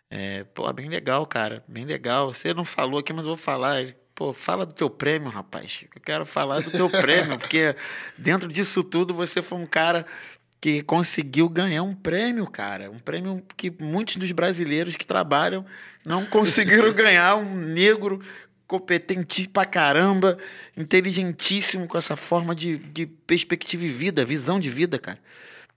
É, 0.10 0.44
pô, 0.44 0.72
bem 0.74 0.90
legal, 0.90 1.26
cara. 1.26 1.64
Bem 1.68 1.86
legal. 1.86 2.34
Você 2.34 2.54
não 2.54 2.66
falou 2.66 3.00
aqui, 3.00 3.14
mas 3.14 3.24
eu 3.24 3.30
vou 3.30 3.38
falar. 3.38 3.96
Pô, 4.22 4.34
fala 4.34 4.68
do 4.68 4.74
teu 4.74 4.88
prêmio, 4.88 5.30
rapaz. 5.30 5.84
Eu 5.96 6.00
quero 6.00 6.28
falar 6.28 6.62
do 6.62 6.70
teu 6.70 6.88
prêmio, 6.88 7.40
porque 7.40 7.76
dentro 8.16 8.48
disso 8.48 8.84
tudo 8.84 9.16
você 9.16 9.42
foi 9.42 9.58
um 9.58 9.66
cara 9.66 10.06
que 10.62 10.84
conseguiu 10.84 11.50
ganhar 11.50 11.82
um 11.82 11.96
prêmio, 11.96 12.46
cara. 12.46 12.92
Um 12.92 13.00
prêmio 13.00 13.44
que 13.58 13.74
muitos 13.82 14.18
dos 14.18 14.32
brasileiros 14.32 14.96
que 14.96 15.08
trabalham 15.08 15.66
não 16.06 16.24
conseguiram 16.24 16.94
ganhar. 16.94 17.36
Um 17.36 17.56
negro 17.56 18.22
competente 18.68 19.50
pra 19.50 19.66
caramba, 19.66 20.38
inteligentíssimo 20.78 21.88
com 21.88 21.98
essa 21.98 22.16
forma 22.16 22.54
de, 22.54 22.78
de 22.78 23.08
perspectiva 23.08 23.86
e 23.86 23.90
vida, 23.90 24.24
visão 24.24 24.60
de 24.60 24.70
vida, 24.70 25.00
cara. 25.00 25.18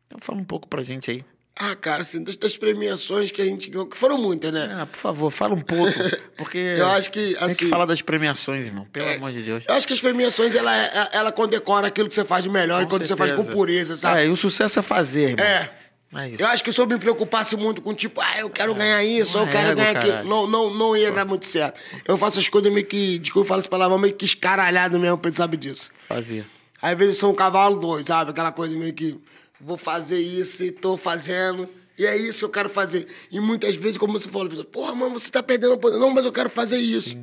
Então 0.05 0.19
fala 0.21 0.39
um 0.39 0.45
pouco 0.45 0.69
pra 0.69 0.83
gente 0.83 1.11
aí. 1.11 1.25
Ah, 1.57 1.77
cara, 1.77 2.01
assim, 2.03 2.23
das, 2.25 2.37
das 2.37 2.57
premiações 2.57 3.31
que 3.31 3.41
a 3.41 3.45
gente 3.45 3.71
ganhou, 3.71 3.87
que 3.87 3.97
foram 3.97 4.19
muitas, 4.19 4.51
né? 4.53 4.77
Ah, 4.77 4.87
por 4.87 4.97
favor, 4.99 5.31
fala 5.31 5.55
um 5.55 5.61
pouco, 5.61 5.93
porque 6.37 6.59
Eu 6.59 6.87
acho 6.89 7.13
que, 7.13 7.35
tem 7.35 7.37
assim- 7.45 7.57
que 7.57 7.67
falar 7.67 7.87
das 7.87 8.03
premiações, 8.03 8.67
irmão, 8.67 8.85
pelo 8.93 9.09
amor 9.15 9.31
de 9.31 9.41
Deus. 9.43 9.65
Eu 9.69 9.75
acho 9.75 9.87
que 9.87 9.93
as 9.93 10.01
premiações, 10.01 10.55
ela, 10.57 10.75
ela 11.13 11.31
condecora 11.31 11.87
aquilo 11.87 12.09
que 12.09 12.15
você 12.15 12.25
faz 12.25 12.43
de 12.43 12.51
melhor 12.51 12.83
e 12.83 12.85
Com 12.87 12.91
quando 12.91 13.07
você 13.07 13.15
faz 13.17 13.31
com 13.31 13.37
certeza. 13.37 13.57
pureza, 13.57 13.97
sabe? 13.97 14.21
É, 14.23 14.27
e 14.27 14.31
o 14.31 14.37
sucesso 14.37 14.81
é 14.81 14.83
fazer, 14.83 15.31
irmão. 15.31 15.47
É. 15.47 15.71
É 16.17 16.29
isso. 16.29 16.43
Eu 16.43 16.47
acho 16.47 16.63
que 16.63 16.73
se 16.73 16.81
eu 16.81 16.87
me 16.87 16.97
preocupasse 16.97 17.57
muito 17.57 17.83
com, 17.83 17.93
tipo, 17.93 18.21
ah, 18.21 18.39
eu 18.39 18.49
quero 18.49 18.73
ganhar 18.75 19.03
isso, 19.05 19.37
eu 19.37 19.45
é 19.45 19.51
quero 19.51 19.67
ego, 19.71 19.77
ganhar 19.77 19.91
aquilo. 19.91 20.13
caralho. 20.13 20.29
Não, 20.29 20.47
não, 20.47 20.73
não 20.73 20.97
ia 20.97 21.11
dar 21.11 21.25
muito 21.25 21.45
certo. 21.45 21.81
Eu 22.07 22.17
faço 22.17 22.39
as 22.39 22.49
coisas 22.49 22.73
meio 22.73 22.87
que, 22.87 23.19
desculpa 23.19 23.45
eu 23.45 23.49
falo 23.49 23.61
essa 23.61 23.69
palavra, 23.69 23.99
meio 23.99 24.15
que 24.15 24.25
escaralhado 24.25 24.99
mesmo, 25.01 25.21
sabe 25.35 25.57
disso. 25.57 25.91
Fazer. 26.09 26.47
Às 26.81 26.97
vezes 26.97 27.19
sou 27.19 27.33
um 27.33 27.35
cavalo 27.35 27.79
doido, 27.81 28.07
sabe? 28.07 28.31
Aquela 28.31 28.53
coisa 28.53 28.77
meio 28.79 28.93
que 28.93 29.19
vou 29.65 29.79
fazer 29.79 30.21
isso 30.21 30.63
e 30.63 30.71
tô 30.71 30.97
fazendo. 30.97 31.69
E 31.97 32.05
é 32.05 32.17
isso 32.17 32.41
que 32.41 32.45
eu 32.45 32.51
quero 32.51 32.69
fazer. 32.69 33.09
E 33.31 33.41
muitas 33.41 33.77
vezes, 33.77 33.97
como 33.97 34.13
você 34.13 34.29
falou, 34.29 34.47
a 34.47 34.51
pessoa, 34.51 34.67
porra, 34.67 34.95
mano, 34.95 35.19
você 35.19 35.31
tá 35.31 35.43
perdendo 35.43 35.73
a 35.73 35.75
oportunidade. 35.77 36.07
Não, 36.07 36.15
mas 36.15 36.27
eu 36.27 36.33
quero 36.33 36.51
fazer 36.51 36.77
isso. 36.77 37.17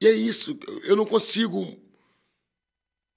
E 0.00 0.06
é 0.06 0.10
isso. 0.10 0.58
Eu 0.82 0.96
não 0.96 1.06
consigo 1.06 1.76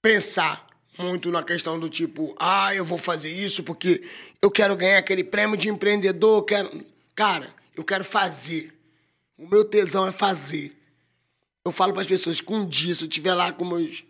pensar 0.00 0.66
muito 0.96 1.30
na 1.32 1.42
questão 1.42 1.78
do 1.78 1.88
tipo, 1.88 2.36
ah, 2.38 2.74
eu 2.74 2.84
vou 2.84 2.98
fazer 2.98 3.32
isso 3.32 3.62
porque 3.62 4.02
eu 4.40 4.50
quero 4.50 4.76
ganhar 4.76 4.98
aquele 4.98 5.24
prêmio 5.24 5.56
de 5.56 5.68
empreendedor, 5.68 6.38
eu 6.38 6.42
quero. 6.42 6.86
Cara, 7.14 7.52
eu 7.74 7.82
quero 7.82 8.04
fazer. 8.04 8.72
O 9.36 9.48
meu 9.48 9.64
tesão 9.64 10.06
é 10.06 10.12
fazer. 10.12 10.76
Eu 11.64 11.72
falo 11.72 11.92
para 11.92 12.02
as 12.02 12.08
pessoas 12.08 12.40
que 12.40 12.52
um 12.52 12.66
dia, 12.66 12.94
se 12.94 13.02
eu 13.02 13.08
estiver 13.08 13.34
lá 13.34 13.50
com 13.52 13.64
meus 13.64 14.04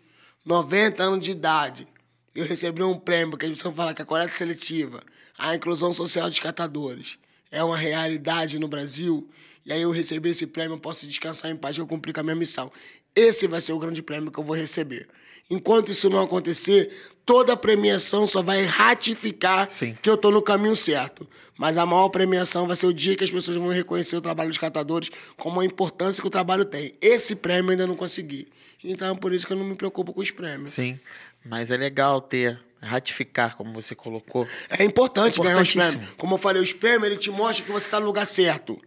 90 0.45 1.01
anos 1.01 1.25
de 1.25 1.31
idade, 1.31 1.87
eu 2.35 2.45
receber 2.45 2.83
um 2.83 2.97
prêmio, 2.97 3.37
que 3.37 3.45
a 3.45 3.49
gente 3.49 3.61
fala 3.61 3.93
que 3.93 4.01
a 4.01 4.05
coleta 4.05 4.33
seletiva, 4.33 5.01
a 5.37 5.55
inclusão 5.55 5.93
social 5.93 6.29
dos 6.29 6.39
catadores, 6.39 7.17
é 7.51 7.63
uma 7.63 7.77
realidade 7.77 8.57
no 8.57 8.67
Brasil, 8.67 9.29
e 9.65 9.71
aí 9.71 9.81
eu 9.81 9.91
receber 9.91 10.29
esse 10.29 10.47
prêmio, 10.47 10.75
eu 10.75 10.79
posso 10.79 11.05
descansar 11.05 11.51
em 11.51 11.55
paz, 11.55 11.75
que 11.75 11.81
eu 11.81 11.87
cumpri 11.87 12.11
com 12.11 12.19
a 12.19 12.23
minha 12.23 12.35
missão. 12.35 12.71
Esse 13.15 13.47
vai 13.47 13.61
ser 13.61 13.73
o 13.73 13.79
grande 13.79 14.01
prêmio 14.01 14.31
que 14.31 14.39
eu 14.39 14.43
vou 14.43 14.55
receber. 14.55 15.07
Enquanto 15.49 15.91
isso 15.91 16.09
não 16.09 16.21
acontecer, 16.21 16.91
toda 17.25 17.53
a 17.53 17.57
premiação 17.57 18.25
só 18.25 18.41
vai 18.41 18.65
ratificar 18.65 19.69
Sim. 19.69 19.95
que 20.01 20.09
eu 20.09 20.17
tô 20.17 20.31
no 20.31 20.41
caminho 20.41 20.75
certo. 20.75 21.27
Mas 21.57 21.77
a 21.77 21.85
maior 21.85 22.09
premiação 22.09 22.65
vai 22.65 22.75
ser 22.75 22.87
o 22.87 22.93
dia 22.93 23.15
que 23.15 23.23
as 23.23 23.29
pessoas 23.29 23.57
vão 23.57 23.67
reconhecer 23.67 24.15
o 24.15 24.21
trabalho 24.21 24.49
dos 24.49 24.57
catadores 24.57 25.11
como 25.37 25.59
a 25.59 25.65
importância 25.65 26.21
que 26.21 26.27
o 26.27 26.31
trabalho 26.31 26.65
tem. 26.65 26.95
Esse 27.01 27.35
prêmio 27.35 27.69
eu 27.69 27.71
ainda 27.71 27.87
não 27.87 27.95
consegui. 27.95 28.47
Então 28.83 29.11
é 29.11 29.15
por 29.15 29.31
isso 29.31 29.45
que 29.45 29.53
eu 29.53 29.57
não 29.57 29.65
me 29.65 29.75
preocupo 29.75 30.13
com 30.13 30.21
os 30.21 30.31
prêmios. 30.31 30.71
Sim. 30.71 30.99
Mas 31.45 31.71
é 31.71 31.77
legal 31.77 32.21
ter, 32.21 32.59
ratificar, 32.81 33.55
como 33.55 33.73
você 33.73 33.93
colocou. 33.95 34.47
É 34.69 34.83
importante 34.83 35.39
ganhar 35.39 35.55
os 35.61 35.69
Importantíssimo. 35.69 35.99
prêmios. 35.99 36.15
Como 36.17 36.33
eu 36.35 36.37
falei, 36.37 36.61
os 36.61 36.73
prêmios 36.73 37.05
ele 37.11 37.17
te 37.17 37.29
mostra 37.29 37.65
que 37.65 37.71
você 37.71 37.87
está 37.87 37.99
no 37.99 38.05
lugar 38.05 38.25
certo. 38.25 38.79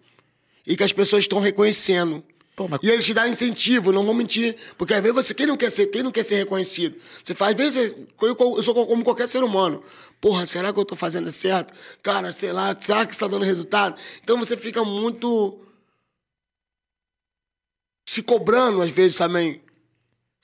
E 0.66 0.76
que 0.76 0.82
as 0.82 0.92
pessoas 0.92 1.24
estão 1.24 1.38
reconhecendo. 1.40 2.24
Pô, 2.56 2.66
mas- 2.66 2.80
E 2.82 2.90
eles 2.90 3.04
te 3.04 3.12
dão 3.12 3.26
incentivo, 3.26 3.92
não 3.92 4.04
vou 4.04 4.14
mentir. 4.14 4.56
Porque 4.78 4.94
às 4.94 5.00
vezes 5.02 5.14
você, 5.14 5.34
quem 5.34 5.46
não 5.46 5.56
quer 5.56 5.70
ser, 5.70 5.86
quem 5.88 6.02
não 6.02 6.10
quer 6.10 6.24
ser 6.24 6.36
reconhecido? 6.36 6.96
Você 7.22 7.34
faz, 7.34 7.52
às 7.52 7.56
vezes, 7.56 7.92
eu, 8.22 8.36
eu 8.56 8.62
sou 8.62 8.74
como 8.86 9.04
qualquer 9.04 9.28
ser 9.28 9.44
humano. 9.44 9.82
Porra, 10.20 10.46
será 10.46 10.72
que 10.72 10.78
eu 10.80 10.84
tô 10.84 10.96
fazendo 10.96 11.30
certo? 11.30 11.74
Cara, 12.02 12.32
sei 12.32 12.52
lá, 12.52 12.74
será 12.80 13.04
que 13.04 13.12
está 13.12 13.26
dando 13.26 13.44
resultado? 13.44 14.00
Então 14.24 14.38
você 14.38 14.56
fica 14.56 14.82
muito 14.82 15.60
se 18.08 18.22
cobrando, 18.22 18.80
às 18.82 18.90
vezes, 18.90 19.18
também. 19.18 19.60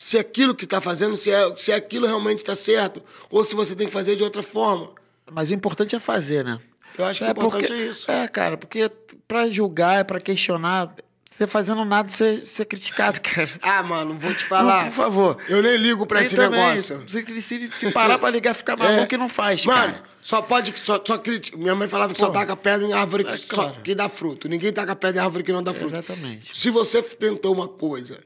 Se 0.04 0.18
aquilo 0.18 0.52
que 0.52 0.64
está 0.64 0.80
fazendo, 0.80 1.16
se, 1.16 1.30
é, 1.30 1.54
se 1.56 1.70
aquilo 1.72 2.08
realmente 2.08 2.38
está 2.40 2.56
certo. 2.56 3.00
Ou 3.30 3.44
se 3.44 3.54
você 3.54 3.76
tem 3.76 3.86
que 3.86 3.92
fazer 3.92 4.16
de 4.16 4.24
outra 4.24 4.42
forma. 4.42 4.90
Mas 5.30 5.48
o 5.50 5.54
importante 5.54 5.94
é 5.94 6.00
fazer, 6.00 6.44
né? 6.44 6.58
Eu 6.98 7.04
acho 7.04 7.20
que 7.20 7.24
o 7.24 7.30
importante 7.30 7.66
porque, 7.68 7.72
é 7.72 7.86
isso. 7.86 8.10
É, 8.10 8.26
cara, 8.26 8.56
porque 8.56 8.90
pra 9.28 9.48
julgar, 9.48 10.04
pra 10.04 10.18
questionar, 10.20 10.92
você 11.24 11.46
fazendo 11.46 11.84
nada, 11.84 12.08
você 12.08 12.42
você 12.44 12.62
é 12.62 12.64
criticado, 12.64 13.20
cara. 13.22 13.48
Ah, 13.62 13.80
mano, 13.84 14.14
vou 14.18 14.34
te 14.34 14.42
Não, 14.42 14.48
falar. 14.48 14.84
por 14.86 14.92
favor. 14.92 15.36
Eu 15.48 15.62
nem 15.62 15.76
ligo 15.76 16.04
pra 16.04 16.18
Nem 16.18 16.26
esse 16.26 16.34
também. 16.34 16.58
negócio. 16.60 17.04
Se, 17.08 17.40
se, 17.40 17.70
se 17.78 17.90
parar 17.92 18.18
pra 18.18 18.28
ligar, 18.28 18.54
ficar 18.54 18.76
maluco 18.76 19.14
e 19.14 19.16
não 19.16 19.28
faz, 19.28 19.64
Mano, 19.64 19.92
cara. 19.92 20.02
só 20.20 20.42
pode. 20.42 20.74
Só, 20.80 21.00
só 21.06 21.16
criti- 21.16 21.56
Minha 21.56 21.76
mãe 21.76 21.86
falava 21.86 22.12
que 22.12 22.18
só 22.18 22.26
Pô. 22.26 22.32
taca 22.32 22.56
pedra 22.56 22.88
em 22.88 22.92
árvore 22.92 23.22
que, 23.22 23.30
É 23.30 23.36
só- 23.36 23.44
claro. 23.54 23.76
que 23.84 23.94
dá 23.94 24.08
fruto. 24.08 24.48
Ninguém 24.48 24.72
taca 24.72 24.96
pedra 24.96 25.22
em 25.22 25.24
árvore 25.24 25.44
que 25.44 25.52
não 25.52 25.62
dá 25.62 25.72
fruto. 25.72 25.94
Exatamente. 25.94 26.58
Se 26.58 26.70
você 26.70 27.00
tentou 27.00 27.54
uma 27.54 27.68
coisa. 27.68 28.18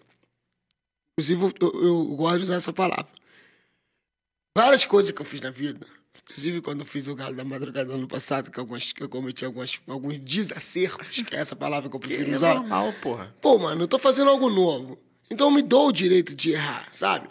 Inclusive, 1.18 1.54
eu, 1.60 1.82
eu 1.84 2.04
gosto 2.16 2.38
de 2.38 2.44
usar 2.44 2.56
essa 2.56 2.72
palavra. 2.72 3.06
Várias 4.56 4.84
coisas 4.84 5.10
que 5.12 5.20
eu 5.20 5.24
fiz 5.24 5.40
na 5.40 5.50
vida. 5.50 5.86
Inclusive, 6.22 6.60
quando 6.60 6.80
eu 6.80 6.86
fiz 6.86 7.08
o 7.08 7.14
Galo 7.14 7.34
da 7.34 7.44
Madrugada 7.44 7.92
ano 7.94 8.06
passado, 8.08 8.50
que, 8.50 8.58
algumas, 8.60 8.92
que 8.92 9.02
eu 9.02 9.08
cometi 9.08 9.44
algumas, 9.44 9.80
alguns 9.86 10.18
desacertos, 10.18 11.22
que 11.22 11.34
é 11.34 11.38
essa 11.38 11.54
palavra 11.56 11.88
que 11.88 11.96
eu 11.96 12.00
prefiro 12.00 12.32
É 12.32 12.36
usar. 12.36 12.54
normal, 12.56 12.92
porra. 13.00 13.34
Pô, 13.40 13.58
mano, 13.58 13.82
eu 13.84 13.88
tô 13.88 13.98
fazendo 13.98 14.28
algo 14.28 14.50
novo. 14.50 14.98
Então 15.30 15.50
me 15.50 15.62
dou 15.62 15.88
o 15.88 15.92
direito 15.92 16.34
de 16.34 16.50
errar, 16.52 16.88
sabe? 16.92 17.28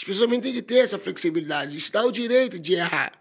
As 0.00 0.06
pessoas 0.06 0.26
também 0.26 0.40
têm 0.40 0.52
que 0.52 0.62
ter 0.62 0.78
essa 0.78 0.98
flexibilidade, 0.98 1.76
de 1.76 1.90
dar 1.90 2.04
o 2.04 2.12
direito 2.12 2.58
de 2.58 2.74
errar. 2.74 3.12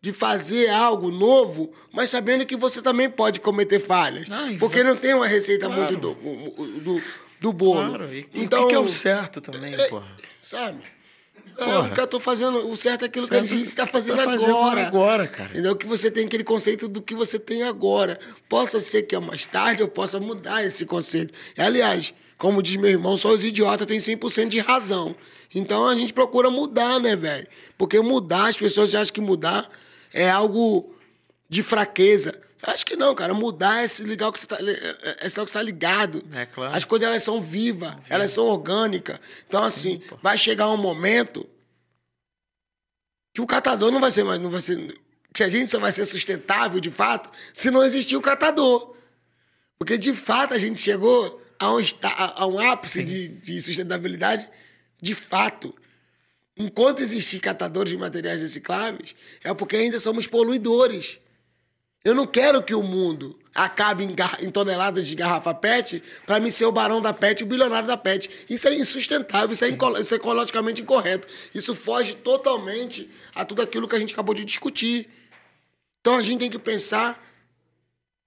De 0.00 0.12
fazer 0.12 0.68
algo 0.68 1.10
novo, 1.12 1.72
mas 1.92 2.10
sabendo 2.10 2.44
que 2.44 2.56
você 2.56 2.82
também 2.82 3.08
pode 3.08 3.38
cometer 3.38 3.78
falhas. 3.78 4.26
E 4.50 4.58
porque 4.58 4.82
não 4.82 4.96
tem 4.96 5.14
uma 5.14 5.26
receita 5.28 5.66
Claro. 5.66 5.82
muito 5.82 5.96
do, 5.96 6.14
do, 6.14 6.80
do 6.80 7.02
bolo. 7.50 7.88
Claro. 7.88 8.14
E, 8.14 8.28
então, 8.34 8.64
o 8.64 8.68
que, 8.68 8.74
é 8.74 8.78
o 8.78 8.86
certo 8.88 9.40
também, 9.40 9.72
é, 9.72 9.88
porra? 9.88 10.06
Sabe? 10.42 10.82
É, 11.58 11.64
Porra. 11.64 11.88
o 11.88 11.94
que 11.94 12.00
eu 12.00 12.06
tô 12.06 12.20
fazendo, 12.20 12.68
o 12.70 12.76
certo 12.76 13.02
é 13.02 13.06
aquilo 13.06 13.26
que 13.26 13.34
a 13.34 13.38
Certo. 13.38 13.50
gente 13.50 13.68
está 13.68 13.86
fazendo, 13.86 14.16
Tá 14.16 14.24
fazendo 14.24 14.56
agora. 14.56 14.86
agora, 14.86 15.26
cara. 15.28 15.50
Entendeu? 15.50 15.76
Que 15.76 15.86
você 15.86 16.10
tem 16.10 16.24
aquele 16.26 16.44
conceito 16.44 16.88
do 16.88 17.02
que 17.02 17.14
você 17.14 17.38
tem 17.38 17.62
agora. 17.62 18.18
Possa 18.48 18.80
ser 18.80 19.02
que 19.02 19.18
mais 19.18 19.46
tarde 19.46 19.82
eu 19.82 19.88
possa 19.88 20.18
mudar 20.20 20.64
esse 20.64 20.86
conceito. 20.86 21.34
Aliás, 21.58 22.14
como 22.38 22.62
diz 22.62 22.76
meu 22.76 22.88
irmão, 22.90 23.16
só 23.18 23.28
os 23.30 23.44
idiotas 23.44 23.86
têm 23.86 23.98
100% 23.98 24.48
de 24.48 24.60
razão. 24.60 25.14
Então 25.54 25.86
a 25.86 25.94
gente 25.94 26.12
procura 26.14 26.50
mudar, 26.50 26.98
né, 26.98 27.14
velho? 27.14 27.46
Porque 27.76 28.00
mudar, 28.00 28.48
as 28.48 28.56
pessoas 28.56 28.94
acham 28.94 29.12
que 29.12 29.20
mudar 29.20 29.68
é 30.12 30.30
algo 30.30 30.94
de 31.50 31.62
fraqueza. 31.62 32.40
Acho 32.62 32.86
que 32.86 32.96
não, 32.96 33.14
cara. 33.14 33.34
Mudar 33.34 33.82
é 33.82 33.88
se 33.88 34.04
ligar 34.04 34.28
o 34.28 34.32
que 34.32 34.38
você 34.38 34.46
tá, 34.46 34.58
é, 34.60 35.26
é 35.26 35.28
só 35.28 35.44
que 35.44 35.50
você 35.50 35.58
tá 35.58 35.62
ligado. 35.62 36.22
É 36.32 36.46
claro. 36.46 36.74
As 36.74 36.84
coisas 36.84 37.08
elas 37.08 37.22
são 37.22 37.40
vivas, 37.40 37.94
elas 38.08 38.30
são 38.30 38.46
orgânicas. 38.46 39.18
Então, 39.48 39.64
assim, 39.64 40.00
vai 40.22 40.38
chegar 40.38 40.68
um 40.70 40.76
momento 40.76 41.48
que 43.34 43.40
o 43.40 43.46
catador 43.46 43.90
não 43.90 44.00
vai 44.00 44.10
ser 44.10 44.22
mais. 44.22 44.38
Não 44.38 44.50
vai 44.50 44.60
ser, 44.60 44.94
que 45.34 45.42
a 45.42 45.48
gente 45.48 45.70
só 45.70 45.80
vai 45.80 45.90
ser 45.90 46.04
sustentável, 46.04 46.78
de 46.80 46.90
fato, 46.90 47.30
se 47.52 47.70
não 47.70 47.82
existir 47.82 48.16
o 48.16 48.22
catador. 48.22 48.94
Porque, 49.78 49.98
de 49.98 50.14
fato, 50.14 50.54
a 50.54 50.58
gente 50.58 50.80
chegou 50.80 51.42
a 51.58 51.72
um, 51.72 51.78
a 52.36 52.46
um 52.46 52.58
ápice 52.58 53.02
de, 53.02 53.28
de 53.28 53.60
sustentabilidade 53.60 54.48
de 55.00 55.14
fato. 55.14 55.74
Enquanto 56.56 57.00
existir 57.00 57.40
catadores 57.40 57.90
de 57.90 57.98
materiais 57.98 58.40
recicláveis, 58.40 59.16
é 59.42 59.52
porque 59.52 59.76
ainda 59.76 59.98
somos 59.98 60.28
poluidores. 60.28 61.18
Eu 62.04 62.14
não 62.14 62.26
quero 62.26 62.62
que 62.62 62.74
o 62.74 62.82
mundo 62.82 63.38
acabe 63.54 64.04
em, 64.04 64.14
em 64.40 64.50
toneladas 64.50 65.06
de 65.06 65.14
garrafa 65.14 65.54
PET 65.54 66.02
para 66.26 66.40
mim 66.40 66.50
ser 66.50 66.64
o 66.64 66.72
barão 66.72 67.00
da 67.00 67.12
PET 67.12 67.44
o 67.44 67.46
bilionário 67.46 67.86
da 67.86 67.96
PET. 67.96 68.28
Isso 68.48 68.66
é 68.66 68.74
insustentável, 68.74 69.52
isso 69.52 69.64
é, 69.64 69.68
isso 70.00 70.14
é 70.14 70.16
ecologicamente 70.16 70.82
incorreto. 70.82 71.28
Isso 71.54 71.74
foge 71.74 72.14
totalmente 72.14 73.08
a 73.34 73.44
tudo 73.44 73.62
aquilo 73.62 73.86
que 73.86 73.94
a 73.94 74.00
gente 74.00 74.12
acabou 74.12 74.34
de 74.34 74.44
discutir. 74.44 75.08
Então 76.00 76.16
a 76.16 76.22
gente 76.22 76.40
tem 76.40 76.50
que 76.50 76.58
pensar 76.58 77.22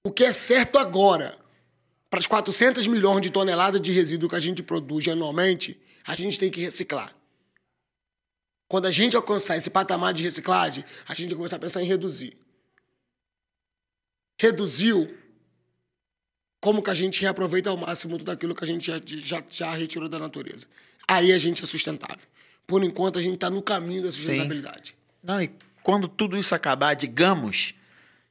o 0.05 0.11
que 0.11 0.23
é 0.23 0.31
certo 0.31 0.77
agora. 0.77 1.37
Para 2.09 2.19
as 2.19 2.27
400 2.27 2.87
milhões 2.87 3.21
de 3.21 3.29
toneladas 3.29 3.81
de 3.81 3.91
resíduo 3.91 4.29
que 4.29 4.35
a 4.35 4.39
gente 4.39 4.63
produz 4.63 5.05
anualmente, 5.07 5.77
a 6.07 6.15
gente 6.15 6.39
tem 6.39 6.49
que 6.49 6.61
reciclar. 6.61 7.13
Quando 8.69 8.85
a 8.85 8.91
gente 8.91 9.17
alcançar 9.17 9.57
esse 9.57 9.69
patamar 9.69 10.13
de 10.13 10.23
reciclagem, 10.23 10.85
a 11.07 11.11
gente 11.11 11.19
tem 11.19 11.29
que 11.29 11.35
começar 11.35 11.57
a 11.57 11.59
pensar 11.59 11.81
em 11.81 11.85
reduzir 11.85 12.44
reduziu, 14.39 15.15
como 16.59 16.81
que 16.81 16.89
a 16.89 16.95
gente 16.95 17.21
reaproveita 17.21 17.69
ao 17.69 17.77
máximo 17.77 18.17
tudo 18.17 18.31
aquilo 18.31 18.55
que 18.55 18.63
a 18.63 18.67
gente 18.67 18.87
já, 18.87 19.01
já, 19.05 19.43
já 19.49 19.73
retirou 19.73 20.09
da 20.09 20.19
natureza. 20.19 20.65
Aí 21.07 21.31
a 21.31 21.37
gente 21.37 21.63
é 21.63 21.65
sustentável. 21.65 22.25
Por 22.65 22.83
enquanto, 22.83 23.19
a 23.19 23.21
gente 23.21 23.35
está 23.35 23.49
no 23.49 23.61
caminho 23.61 24.01
da 24.01 24.11
sustentabilidade. 24.11 24.89
Sim. 24.89 24.95
Não, 25.23 25.41
e 25.41 25.51
quando 25.83 26.07
tudo 26.07 26.37
isso 26.37 26.55
acabar, 26.55 26.95
digamos, 26.95 27.75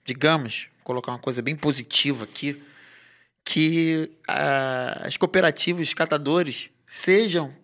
digamos, 0.05 0.67
colocar 0.83 1.13
uma 1.13 1.19
coisa 1.19 1.41
bem 1.41 1.55
positiva 1.55 2.25
aqui, 2.25 2.61
que 3.45 4.11
uh, 4.29 5.07
as 5.07 5.17
cooperativas, 5.17 5.89
os 5.89 5.95
catadores, 5.95 6.71
sejam, 6.87 7.55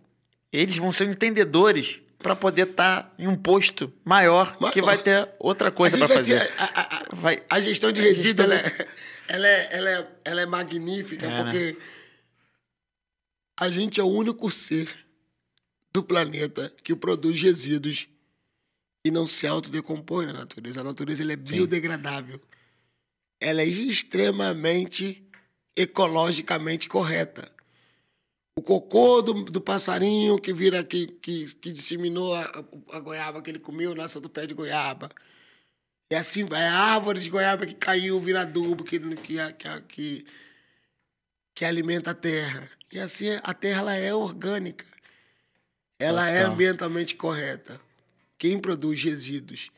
eles 0.52 0.76
vão 0.76 0.92
ser 0.92 1.08
entendedores 1.08 2.00
para 2.22 2.36
poder 2.36 2.68
estar 2.68 3.02
tá 3.02 3.14
em 3.18 3.26
um 3.26 3.36
posto 3.36 3.92
maior 4.04 4.56
Mas, 4.60 4.72
que 4.72 4.82
vai 4.82 4.98
ter 4.98 5.28
outra 5.38 5.70
coisa 5.70 5.98
para 5.98 6.08
fazer. 6.08 6.40
A, 6.58 6.64
a, 6.64 6.96
a, 6.98 7.04
vai, 7.12 7.42
a, 7.48 7.60
gestão 7.60 7.90
de 7.90 8.00
resíduos 8.00 8.50
ela, 8.50 8.54
é, 8.54 8.88
ela, 9.28 9.46
é, 9.46 9.68
ela, 9.72 9.90
é, 9.90 10.08
ela 10.24 10.40
é 10.42 10.46
magnífica 10.46 11.26
é, 11.26 11.28
né? 11.30 11.42
porque 11.42 11.72
né? 11.72 11.76
a 13.58 13.70
gente 13.70 14.00
é 14.00 14.02
o 14.02 14.08
único 14.08 14.50
ser 14.50 14.88
do 15.92 16.02
planeta 16.02 16.72
que 16.82 16.94
produz 16.94 17.40
resíduos 17.40 18.06
e 19.04 19.10
não 19.10 19.26
se 19.26 19.46
autodecompõe 19.46 20.26
na 20.26 20.34
natureza. 20.34 20.82
A 20.82 20.84
natureza 20.84 21.22
ela 21.22 21.32
é 21.32 21.36
Sim. 21.42 21.54
biodegradável. 21.54 22.40
Ela 23.40 23.62
é 23.62 23.66
extremamente 23.66 25.26
ecologicamente 25.74 26.86
correta 26.88 27.50
o 28.60 28.62
cocô 28.62 29.22
do, 29.22 29.32
do 29.44 29.60
passarinho 29.60 30.38
que 30.38 30.52
vira 30.52 30.84
que, 30.84 31.06
que, 31.06 31.54
que 31.54 31.72
disseminou 31.72 32.34
a, 32.34 32.64
a, 32.92 33.00
goiaba 33.00 33.40
que 33.40 33.50
ele 33.50 33.58
comeu, 33.58 33.94
nasceu 33.94 34.20
do 34.20 34.28
pé 34.28 34.46
de 34.46 34.52
goiaba. 34.52 35.10
E 36.10 36.14
assim 36.14 36.44
vai. 36.44 36.62
A 36.62 36.74
árvore 36.74 37.20
de 37.20 37.30
goiaba 37.30 37.66
que 37.66 37.74
caiu 37.74 38.20
vira 38.20 38.42
adubo 38.42 38.84
que, 38.84 39.00
que, 39.00 39.16
que, 39.16 39.80
que, 39.88 40.26
que 41.54 41.64
alimenta 41.64 42.10
a 42.10 42.14
terra. 42.14 42.70
E 42.92 42.98
assim 42.98 43.28
a 43.42 43.54
terra 43.54 43.80
ela 43.80 43.96
é 43.96 44.14
orgânica. 44.14 44.84
Ela 45.98 46.28
é 46.28 46.42
ambientalmente 46.42 47.14
correta. 47.14 47.80
Quem 48.36 48.58
produz 48.58 49.02
resíduos 49.02 49.70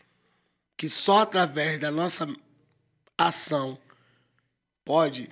que 0.76 0.89
só 0.89 1.20
através 1.20 1.78
da 1.78 1.91
nossa 1.91 2.26
ação 3.16 3.78
pode 4.85 5.30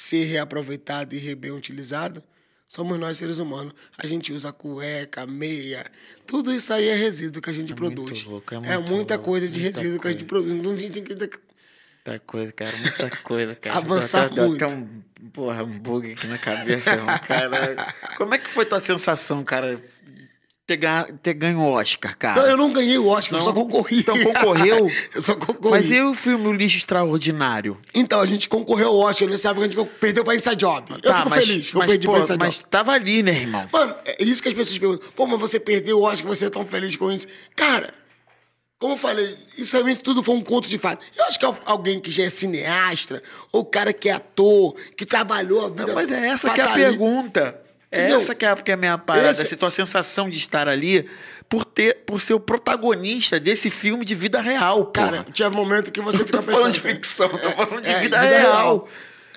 ser 0.00 0.24
reaproveitado 0.24 1.14
e 1.14 1.34
bem 1.34 1.50
utilizado, 1.50 2.22
somos 2.66 2.98
nós 2.98 3.18
seres 3.18 3.38
humanos. 3.38 3.74
A 3.98 4.06
gente 4.06 4.32
usa 4.32 4.50
cueca, 4.50 5.26
meia, 5.26 5.84
tudo 6.26 6.52
isso 6.52 6.72
aí 6.72 6.88
é 6.88 6.94
resíduo 6.94 7.42
que 7.42 7.50
a 7.50 7.52
gente 7.52 7.72
é 7.72 7.76
produz. 7.76 8.24
Louco, 8.24 8.54
é, 8.54 8.56
é, 8.56 8.78
muita 8.78 9.14
louco, 9.14 9.30
coisa 9.30 9.46
de 9.46 9.60
resíduo 9.60 9.82
coisa. 9.82 10.00
que 10.00 10.08
a 10.08 10.12
gente 10.12 10.24
produz. 10.24 10.52
Então 10.52 10.72
a 10.72 10.76
gente 10.76 11.02
tem 11.02 11.04
que. 11.04 11.14
Muita 11.14 12.18
coisa, 12.20 12.50
cara, 12.50 12.76
muita 12.78 13.10
coisa, 13.18 13.54
cara. 13.54 13.76
Avançar 13.76 14.30
dá, 14.30 14.46
muito. 14.46 14.58
Dá, 14.58 14.68
um, 14.68 15.02
porra, 15.34 15.62
um 15.62 15.78
bug 15.78 16.10
aqui 16.10 16.26
na 16.26 16.38
cabeça, 16.38 16.96
cara. 17.28 17.94
Como 18.16 18.34
é 18.34 18.38
que 18.38 18.48
foi 18.48 18.64
tua 18.64 18.80
sensação, 18.80 19.44
cara? 19.44 19.78
Ter, 20.76 21.12
ter 21.22 21.34
ganho 21.34 21.58
o 21.58 21.72
Oscar, 21.72 22.16
cara. 22.16 22.40
Não, 22.40 22.48
eu 22.48 22.56
não 22.56 22.72
ganhei 22.72 22.98
o 22.98 23.06
Oscar, 23.08 23.32
não. 23.32 23.40
eu 23.40 23.44
só 23.44 23.52
concorri. 23.52 24.00
Então 24.00 24.18
concorreu? 24.22 24.90
eu 25.14 25.22
só 25.22 25.34
concorri. 25.34 25.70
Mas 25.70 25.90
e 25.90 26.00
o 26.00 26.14
filme 26.14 26.46
O 26.46 26.52
Lixo 26.52 26.78
Extraordinário? 26.78 27.78
Então, 27.94 28.20
a 28.20 28.26
gente 28.26 28.48
concorreu 28.48 28.88
ao 28.88 28.98
Oscar 28.98 29.28
nessa 29.28 29.50
época, 29.50 29.66
a 29.66 29.68
gente 29.68 29.90
perdeu 29.98 30.24
pra 30.24 30.34
Inside 30.34 30.56
Job. 30.56 30.88
Tá, 30.88 31.08
eu 31.08 31.14
fico 31.14 31.30
mas, 31.30 31.46
feliz 31.46 31.70
que 31.70 31.76
mas, 31.76 31.84
eu 31.84 31.88
perdi 31.90 32.06
pô, 32.06 32.12
pra 32.12 32.22
Inside 32.22 32.38
Mas 32.38 32.54
Job. 32.56 32.68
tava 32.68 32.92
ali, 32.92 33.22
né, 33.22 33.32
irmão? 33.32 33.68
Mano, 33.72 33.94
é 34.04 34.22
isso 34.22 34.42
que 34.42 34.48
as 34.48 34.54
pessoas 34.54 34.78
perguntam. 34.78 35.08
Pô, 35.14 35.26
mas 35.26 35.40
você 35.40 35.58
perdeu 35.58 35.98
o 35.98 36.02
Oscar, 36.02 36.28
você 36.28 36.46
é 36.46 36.50
tão 36.50 36.64
feliz 36.64 36.96
com 36.96 37.10
isso. 37.10 37.26
Cara, 37.56 37.92
como 38.80 38.94
eu 38.94 38.96
falei, 38.96 39.36
isso 39.58 39.76
realmente 39.76 40.00
tudo 40.00 40.22
foi 40.22 40.34
um 40.34 40.42
conto 40.42 40.66
de 40.66 40.78
fato. 40.78 41.04
Eu 41.14 41.26
acho 41.26 41.38
que 41.38 41.44
alguém 41.66 42.00
que 42.00 42.10
já 42.10 42.24
é 42.24 42.30
cineasta, 42.30 43.22
ou 43.52 43.62
cara 43.62 43.92
que 43.92 44.08
é 44.08 44.12
ator, 44.12 44.74
que 44.96 45.04
trabalhou 45.04 45.66
a 45.66 45.68
vida... 45.68 45.88
Não, 45.88 45.94
mas 45.94 46.10
é 46.10 46.28
essa 46.28 46.48
que 46.48 46.60
é 46.60 46.64
a 46.64 46.72
pergunta. 46.72 47.59
É 47.92 47.98
Entendeu? 47.98 48.18
Essa 48.18 48.34
que 48.34 48.46
é, 48.46 48.54
que 48.54 48.70
é 48.70 48.74
a 48.74 48.76
minha 48.76 48.96
parada, 48.96 49.30
Esse... 49.30 49.42
essa 49.42 49.56
tua 49.56 49.70
sensação 49.70 50.30
de 50.30 50.36
estar 50.36 50.68
ali 50.68 51.08
por 51.48 51.64
ter 51.64 52.04
por 52.06 52.20
ser 52.20 52.34
o 52.34 52.40
protagonista 52.40 53.40
desse 53.40 53.68
filme 53.68 54.04
de 54.04 54.14
vida 54.14 54.40
real, 54.40 54.86
porra. 54.86 55.10
Cara, 55.10 55.26
tinha 55.32 55.50
momento 55.50 55.90
que 55.90 56.00
você 56.00 56.24
fica 56.24 56.38
pensando... 56.38 56.56
falando 56.56 56.72
de 56.72 56.80
ficção, 56.80 57.28
tô 57.28 57.48
é, 57.48 57.52
falando 57.52 57.82
de 57.82 57.88
é, 57.88 57.98
vida, 57.98 58.18
vida, 58.20 58.38
real. 58.38 58.88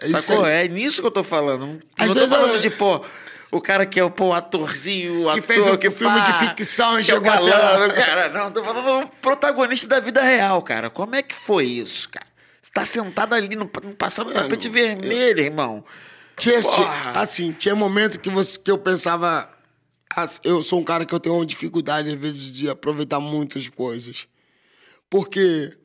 real. 0.02 0.22
Sacou? 0.22 0.46
É 0.46 0.68
nisso 0.68 1.02
que 1.02 1.08
eu 1.08 1.12
tô 1.12 1.24
falando. 1.24 1.82
Às 1.98 2.08
não 2.08 2.16
tô 2.16 2.28
falando 2.28 2.56
eu... 2.56 2.60
de, 2.60 2.70
pô, 2.70 3.04
o 3.50 3.62
cara 3.62 3.86
que 3.86 4.00
é 4.00 4.04
o 4.04 4.12
pô, 4.12 4.34
atorzinho, 4.34 5.22
o 5.22 5.34
que 5.34 5.40
ator, 5.40 5.44
fez 5.44 5.68
um 5.68 5.78
que 5.78 5.90
filme 5.90 6.20
pá, 6.20 6.26
de 6.26 6.50
ficção 6.50 7.00
e 7.00 7.04
jogou 7.04 7.32
galã, 7.32 7.90
cara. 7.90 8.30
Não, 8.30 8.52
tô 8.52 8.64
falando 8.64 9.06
o 9.06 9.08
protagonista 9.22 9.88
da 9.88 10.00
vida 10.00 10.22
real, 10.22 10.62
cara. 10.62 10.90
Como 10.90 11.16
é 11.16 11.24
que 11.24 11.34
foi 11.34 11.66
isso, 11.66 12.10
cara? 12.10 12.28
Você 12.62 12.72
tá 12.72 12.86
sentado 12.86 13.34
ali 13.34 13.56
no, 13.56 13.70
no 13.84 13.96
passando 13.96 14.28
Mano, 14.28 14.42
tapete 14.42 14.70
vermelho, 14.70 15.40
eu... 15.40 15.46
irmão. 15.46 15.84
Tinha, 16.38 16.62
tinha, 16.62 17.12
assim, 17.16 17.52
tinha 17.52 17.76
momento 17.76 18.20
que, 18.20 18.30
você, 18.30 18.60
que 18.60 18.72
eu 18.72 18.78
pensava 18.78 19.54
eu 20.44 20.64
sou 20.64 20.80
um 20.80 20.84
cara 20.84 21.06
que 21.06 21.14
eu 21.14 21.20
tenho 21.20 21.36
uma 21.36 21.46
dificuldade, 21.46 22.10
às 22.10 22.20
vezes, 22.20 22.52
de 22.52 22.70
aproveitar 22.70 23.20
muitas 23.20 23.68
coisas. 23.68 24.28
Porque 25.10 25.76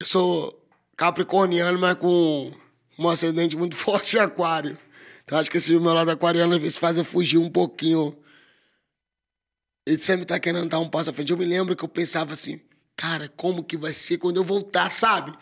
eu 0.00 0.06
sou 0.06 0.66
capricorniano, 0.96 1.78
mas 1.78 1.94
com 1.96 2.50
um 2.98 3.08
ascendente 3.08 3.56
muito 3.56 3.76
forte 3.76 4.16
em 4.16 4.20
aquário. 4.20 4.78
Então 5.24 5.38
acho 5.38 5.50
que 5.50 5.58
esse 5.58 5.72
meu 5.78 5.92
lado 5.92 6.10
aquariano 6.10 6.54
às 6.54 6.60
vezes 6.60 6.76
faz 6.76 6.96
eu 6.98 7.04
fugir 7.04 7.38
um 7.38 7.50
pouquinho. 7.50 8.16
Ele 9.86 10.02
sempre 10.02 10.24
tá 10.24 10.38
querendo 10.38 10.68
dar 10.68 10.78
um 10.78 10.88
passo 10.88 11.10
à 11.10 11.12
frente. 11.12 11.32
Eu 11.32 11.38
me 11.38 11.44
lembro 11.44 11.76
que 11.76 11.84
eu 11.84 11.88
pensava 11.88 12.32
assim, 12.32 12.60
cara, 12.96 13.28
como 13.36 13.64
que 13.64 13.76
vai 13.76 13.92
ser 13.92 14.18
quando 14.18 14.36
eu 14.36 14.44
voltar, 14.44 14.90
sabe? 14.90 15.32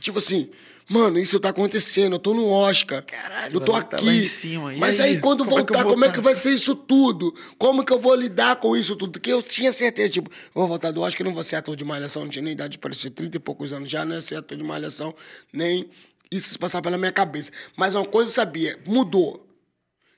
Tipo 0.00 0.18
assim, 0.18 0.50
Mano, 0.88 1.18
isso 1.18 1.38
tá 1.38 1.50
acontecendo, 1.50 2.14
eu 2.14 2.18
tô 2.18 2.32
no 2.32 2.48
Oscar. 2.48 3.04
Caralho, 3.04 3.56
eu 3.56 3.60
tô 3.60 3.74
aqui. 3.74 3.96
Tá 3.96 4.02
em 4.02 4.24
cima. 4.24 4.72
Mas 4.78 4.98
aí, 4.98 5.16
aí 5.16 5.20
quando 5.20 5.44
como 5.44 5.56
voltar, 5.56 5.80
é 5.80 5.84
como 5.84 6.02
é 6.06 6.10
que 6.10 6.20
vai 6.20 6.34
ser 6.34 6.50
isso 6.50 6.74
tudo? 6.74 7.34
Como 7.58 7.84
que 7.84 7.92
eu 7.92 8.00
vou 8.00 8.14
lidar 8.14 8.56
com 8.56 8.74
isso 8.74 8.96
tudo? 8.96 9.12
Porque 9.12 9.30
eu 9.30 9.42
tinha 9.42 9.70
certeza, 9.70 10.08
tipo, 10.08 10.30
eu 10.30 10.50
vou 10.54 10.66
voltar 10.66 10.90
do 10.90 11.02
Oscar, 11.02 11.20
eu 11.20 11.26
não 11.26 11.34
vou 11.34 11.44
ser 11.44 11.56
ator 11.56 11.76
de 11.76 11.84
malhação, 11.84 12.22
não 12.22 12.30
tinha 12.30 12.42
nem 12.42 12.54
idade 12.54 12.72
de 12.72 12.78
parecer 12.78 13.10
30 13.10 13.36
e 13.36 13.40
poucos 13.40 13.70
anos 13.70 13.90
já, 13.90 14.02
não 14.02 14.14
ia 14.14 14.22
ser 14.22 14.36
ator 14.36 14.56
de 14.56 14.64
malhação, 14.64 15.14
nem 15.52 15.90
isso 16.32 16.48
se 16.48 16.58
passar 16.58 16.80
pela 16.80 16.96
minha 16.96 17.12
cabeça. 17.12 17.50
Mas 17.76 17.94
uma 17.94 18.06
coisa 18.06 18.30
eu 18.30 18.34
sabia, 18.34 18.78
mudou. 18.86 19.46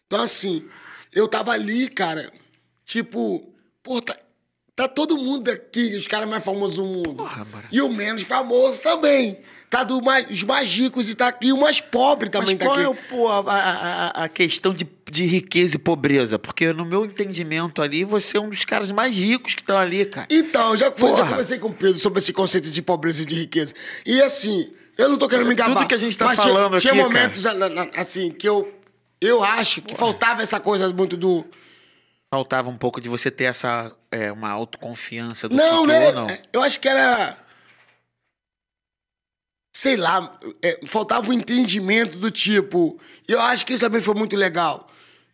Então, 0.06 0.22
assim, 0.22 0.64
eu 1.12 1.26
tava 1.26 1.50
ali, 1.50 1.88
cara, 1.88 2.32
tipo, 2.84 3.52
pô, 3.82 4.00
tá, 4.00 4.16
tá 4.76 4.86
todo 4.86 5.18
mundo 5.18 5.48
aqui, 5.50 5.96
os 5.96 6.06
caras 6.06 6.28
mais 6.28 6.44
famosos 6.44 6.76
do 6.76 6.84
mundo. 6.84 7.16
Porra, 7.16 7.44
e 7.72 7.80
o 7.80 7.88
menos 7.88 8.22
famoso 8.22 8.84
também 8.84 9.40
tá 9.70 9.84
dos 9.84 10.00
mais, 10.00 10.42
mais 10.42 10.68
ricos 10.68 11.08
e 11.08 11.14
tá 11.14 11.28
aqui, 11.28 11.52
o 11.52 11.56
mais 11.56 11.80
pobre 11.80 12.28
também 12.28 12.56
Mas 12.56 12.66
qual 12.66 12.74
tá 12.74 12.90
aqui. 12.90 12.98
é 12.98 13.08
pô, 13.08 13.28
a, 13.28 13.38
a, 13.38 14.24
a, 14.24 14.28
questão 14.28 14.74
de, 14.74 14.86
de 15.10 15.24
riqueza 15.24 15.76
e 15.76 15.78
pobreza? 15.78 16.40
Porque 16.40 16.72
no 16.72 16.84
meu 16.84 17.04
entendimento 17.04 17.80
ali, 17.80 18.02
você 18.02 18.36
é 18.36 18.40
um 18.40 18.50
dos 18.50 18.64
caras 18.64 18.90
mais 18.90 19.16
ricos 19.16 19.54
que 19.54 19.62
estão 19.62 19.78
ali, 19.78 20.04
cara. 20.04 20.26
Então, 20.28 20.76
já, 20.76 20.90
foi, 20.90 21.14
já 21.14 21.24
conversei 21.24 21.58
com 21.60 21.68
o 21.68 21.72
Pedro 21.72 22.00
sobre 22.00 22.18
esse 22.18 22.32
conceito 22.32 22.68
de 22.68 22.82
pobreza 22.82 23.22
e 23.22 23.24
de 23.24 23.36
riqueza. 23.36 23.72
E 24.04 24.20
assim, 24.20 24.72
eu 24.98 25.08
não 25.08 25.16
tô 25.16 25.28
querendo 25.28 25.46
me 25.46 25.54
gabar. 25.54 25.76
Tudo 25.76 25.86
que 25.86 25.94
a 25.94 25.98
gente 25.98 26.18
tá 26.18 26.34
falando 26.34 26.78
tinha, 26.78 26.90
aqui, 26.92 27.00
Tinha 27.00 27.04
momentos, 27.04 27.44
cara. 27.44 27.90
assim, 27.96 28.32
que 28.32 28.48
eu, 28.48 28.74
eu 29.20 29.44
acho 29.44 29.82
que 29.82 29.94
Porra. 29.94 29.98
faltava 29.98 30.42
essa 30.42 30.58
coisa 30.58 30.92
muito 30.92 31.16
do... 31.16 31.46
Faltava 32.28 32.68
um 32.70 32.76
pouco 32.76 33.00
de 33.00 33.08
você 33.08 33.30
ter 33.30 33.44
essa, 33.44 33.92
é, 34.10 34.32
uma 34.32 34.50
autoconfiança 34.50 35.48
do 35.48 35.56
não, 35.56 35.82
que, 35.82 35.88
né? 35.88 36.08
ou 36.08 36.12
não? 36.12 36.26
Eu 36.52 36.62
acho 36.62 36.78
que 36.78 36.88
era 36.88 37.36
sei 39.72 39.96
lá, 39.96 40.30
é, 40.62 40.80
faltava 40.88 41.26
o 41.26 41.30
um 41.30 41.32
entendimento 41.32 42.18
do 42.18 42.30
tipo. 42.30 42.98
Eu 43.26 43.40
acho 43.40 43.64
que 43.64 43.72
isso 43.72 43.84
também 43.84 44.00
foi 44.00 44.14
muito 44.14 44.36
legal. 44.36 44.88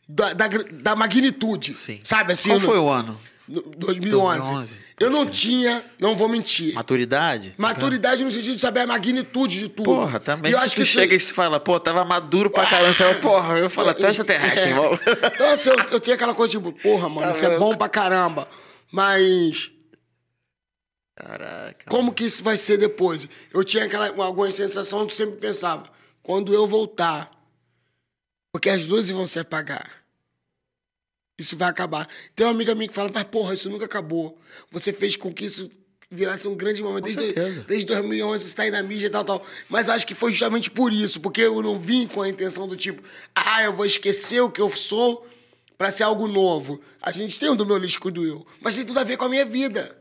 Da, 0.08 0.32
da, 0.32 0.46
da 0.46 0.94
magnitude. 0.94 1.76
Sim. 1.78 2.00
Sabe 2.04 2.32
assim? 2.32 2.50
Qual 2.50 2.60
foi 2.60 2.78
o 2.78 2.88
ano? 2.88 3.18
2011. 3.48 4.38
2011. 4.40 4.86
Eu 4.98 5.10
não 5.10 5.26
tinha, 5.26 5.84
não 6.00 6.16
vou 6.16 6.28
mentir. 6.28 6.74
Maturidade? 6.74 7.54
Maturidade 7.56 8.24
no 8.24 8.30
sentido 8.30 8.54
de 8.54 8.60
saber 8.60 8.80
a 8.80 8.86
magnitude 8.86 9.60
de 9.60 9.68
tudo. 9.68 9.84
Porra, 9.84 10.18
também. 10.18 10.50
E 10.50 10.54
eu 10.54 10.58
se 10.58 10.64
acho 10.64 10.74
tu 10.74 10.80
que 10.80 10.86
chega 10.86 11.14
e 11.14 11.20
se 11.20 11.32
fala, 11.32 11.60
pô, 11.60 11.78
tava 11.78 12.04
maduro 12.04 12.50
pra 12.50 12.66
caramba. 12.66 12.92
Você 12.92 13.04
fala, 13.04 13.14
porra, 13.16 13.58
eu 13.58 13.70
falo, 13.70 13.90
até 13.90 14.10
extraterrestre, 14.10 14.70
irmão. 14.70 14.98
Então, 15.34 15.48
assim, 15.50 15.70
eu, 15.70 15.76
eu 15.92 16.00
tinha 16.00 16.14
aquela 16.16 16.34
coisa 16.34 16.52
tipo, 16.52 16.72
porra, 16.72 17.08
mano, 17.08 17.30
isso 17.30 17.44
é 17.44 17.58
bom 17.58 17.76
pra 17.76 17.88
caramba. 17.88 18.48
Mas 18.90 19.70
Caraca. 21.16 21.84
Como 21.88 22.12
que 22.12 22.24
isso 22.24 22.44
vai 22.44 22.58
ser 22.58 22.76
depois? 22.76 23.26
Eu 23.52 23.64
tinha 23.64 23.84
aquela 23.84 24.08
alguma 24.22 24.50
sensação, 24.50 25.00
eu 25.00 25.08
sempre 25.08 25.36
pensava, 25.36 25.90
quando 26.22 26.52
eu 26.52 26.66
voltar, 26.66 27.30
porque 28.52 28.68
as 28.68 28.84
luzes 28.84 29.10
vão 29.10 29.26
se 29.26 29.38
apagar. 29.38 30.04
Isso 31.38 31.56
vai 31.56 31.68
acabar. 31.68 32.08
Tem 32.34 32.46
uma 32.46 32.52
amiga 32.52 32.74
minha 32.74 32.88
que 32.88 32.94
fala, 32.94 33.10
mas 33.12 33.24
porra, 33.24 33.54
isso 33.54 33.68
nunca 33.70 33.86
acabou. 33.86 34.38
Você 34.70 34.92
fez 34.92 35.16
com 35.16 35.32
que 35.32 35.46
isso 35.46 35.70
virasse 36.10 36.46
um 36.46 36.54
grande 36.54 36.82
momento. 36.82 37.04
Desde, 37.04 37.60
desde 37.62 37.86
2011 37.86 38.44
você 38.44 38.48
está 38.48 38.62
aí 38.62 38.70
na 38.70 38.82
mídia 38.82 39.06
e 39.06 39.10
tal, 39.10 39.24
tal. 39.24 39.44
Mas 39.68 39.88
acho 39.88 40.06
que 40.06 40.14
foi 40.14 40.32
justamente 40.32 40.70
por 40.70 40.92
isso, 40.92 41.20
porque 41.20 41.40
eu 41.42 41.62
não 41.62 41.78
vim 41.78 42.06
com 42.06 42.22
a 42.22 42.28
intenção 42.28 42.68
do 42.68 42.76
tipo, 42.76 43.02
ah, 43.34 43.62
eu 43.62 43.72
vou 43.72 43.86
esquecer 43.86 44.40
o 44.40 44.50
que 44.50 44.60
eu 44.60 44.68
sou 44.68 45.26
para 45.78 45.90
ser 45.90 46.04
algo 46.04 46.28
novo. 46.28 46.80
A 47.00 47.10
gente 47.10 47.38
tem 47.38 47.48
o 47.48 47.54
do 47.54 47.66
meu 47.66 47.78
lixo 47.78 48.00
do 48.10 48.24
eu, 48.24 48.46
mas 48.60 48.76
tem 48.76 48.84
tudo 48.84 48.98
a 48.98 49.04
ver 49.04 49.16
com 49.16 49.24
a 49.24 49.28
minha 49.28 49.44
vida. 49.44 49.96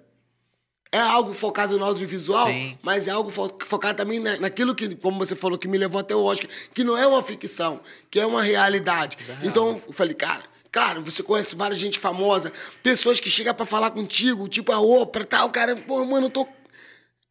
É 0.95 0.99
algo 0.99 1.33
focado 1.33 1.77
no 1.77 1.83
audiovisual, 1.83 2.47
Sim. 2.47 2.77
mas 2.81 3.05
é 3.07 3.11
algo 3.11 3.29
fo- 3.29 3.51
focado 3.65 3.97
também 3.97 4.19
na- 4.19 4.37
naquilo 4.37 4.73
que, 4.73 4.95
como 4.95 5.17
você 5.19 5.35
falou, 5.35 5.57
que 5.57 5.67
me 5.67 5.77
levou 5.77 5.99
até 5.99 6.15
o 6.15 6.23
Oscar, 6.23 6.49
que 6.73 6.83
não 6.85 6.97
é 6.97 7.05
uma 7.05 7.21
ficção, 7.21 7.81
que 8.09 8.17
é 8.19 8.25
uma 8.25 8.41
realidade. 8.41 9.17
Então 9.43 9.69
eu 9.71 9.93
falei, 9.93 10.13
cara, 10.13 10.43
claro, 10.71 11.01
você 11.01 11.21
conhece 11.21 11.53
várias 11.55 11.79
gente 11.79 11.99
famosa, 11.99 12.53
pessoas 12.81 13.19
que 13.19 13.29
chegam 13.29 13.53
pra 13.53 13.65
falar 13.65 13.91
contigo, 13.91 14.47
tipo 14.47 14.71
a 14.71 14.79
Oprah, 14.79 15.25
tal, 15.25 15.49
cara, 15.49 15.75
pô, 15.75 16.05
mano, 16.05 16.27
eu 16.27 16.29
tô. 16.29 16.47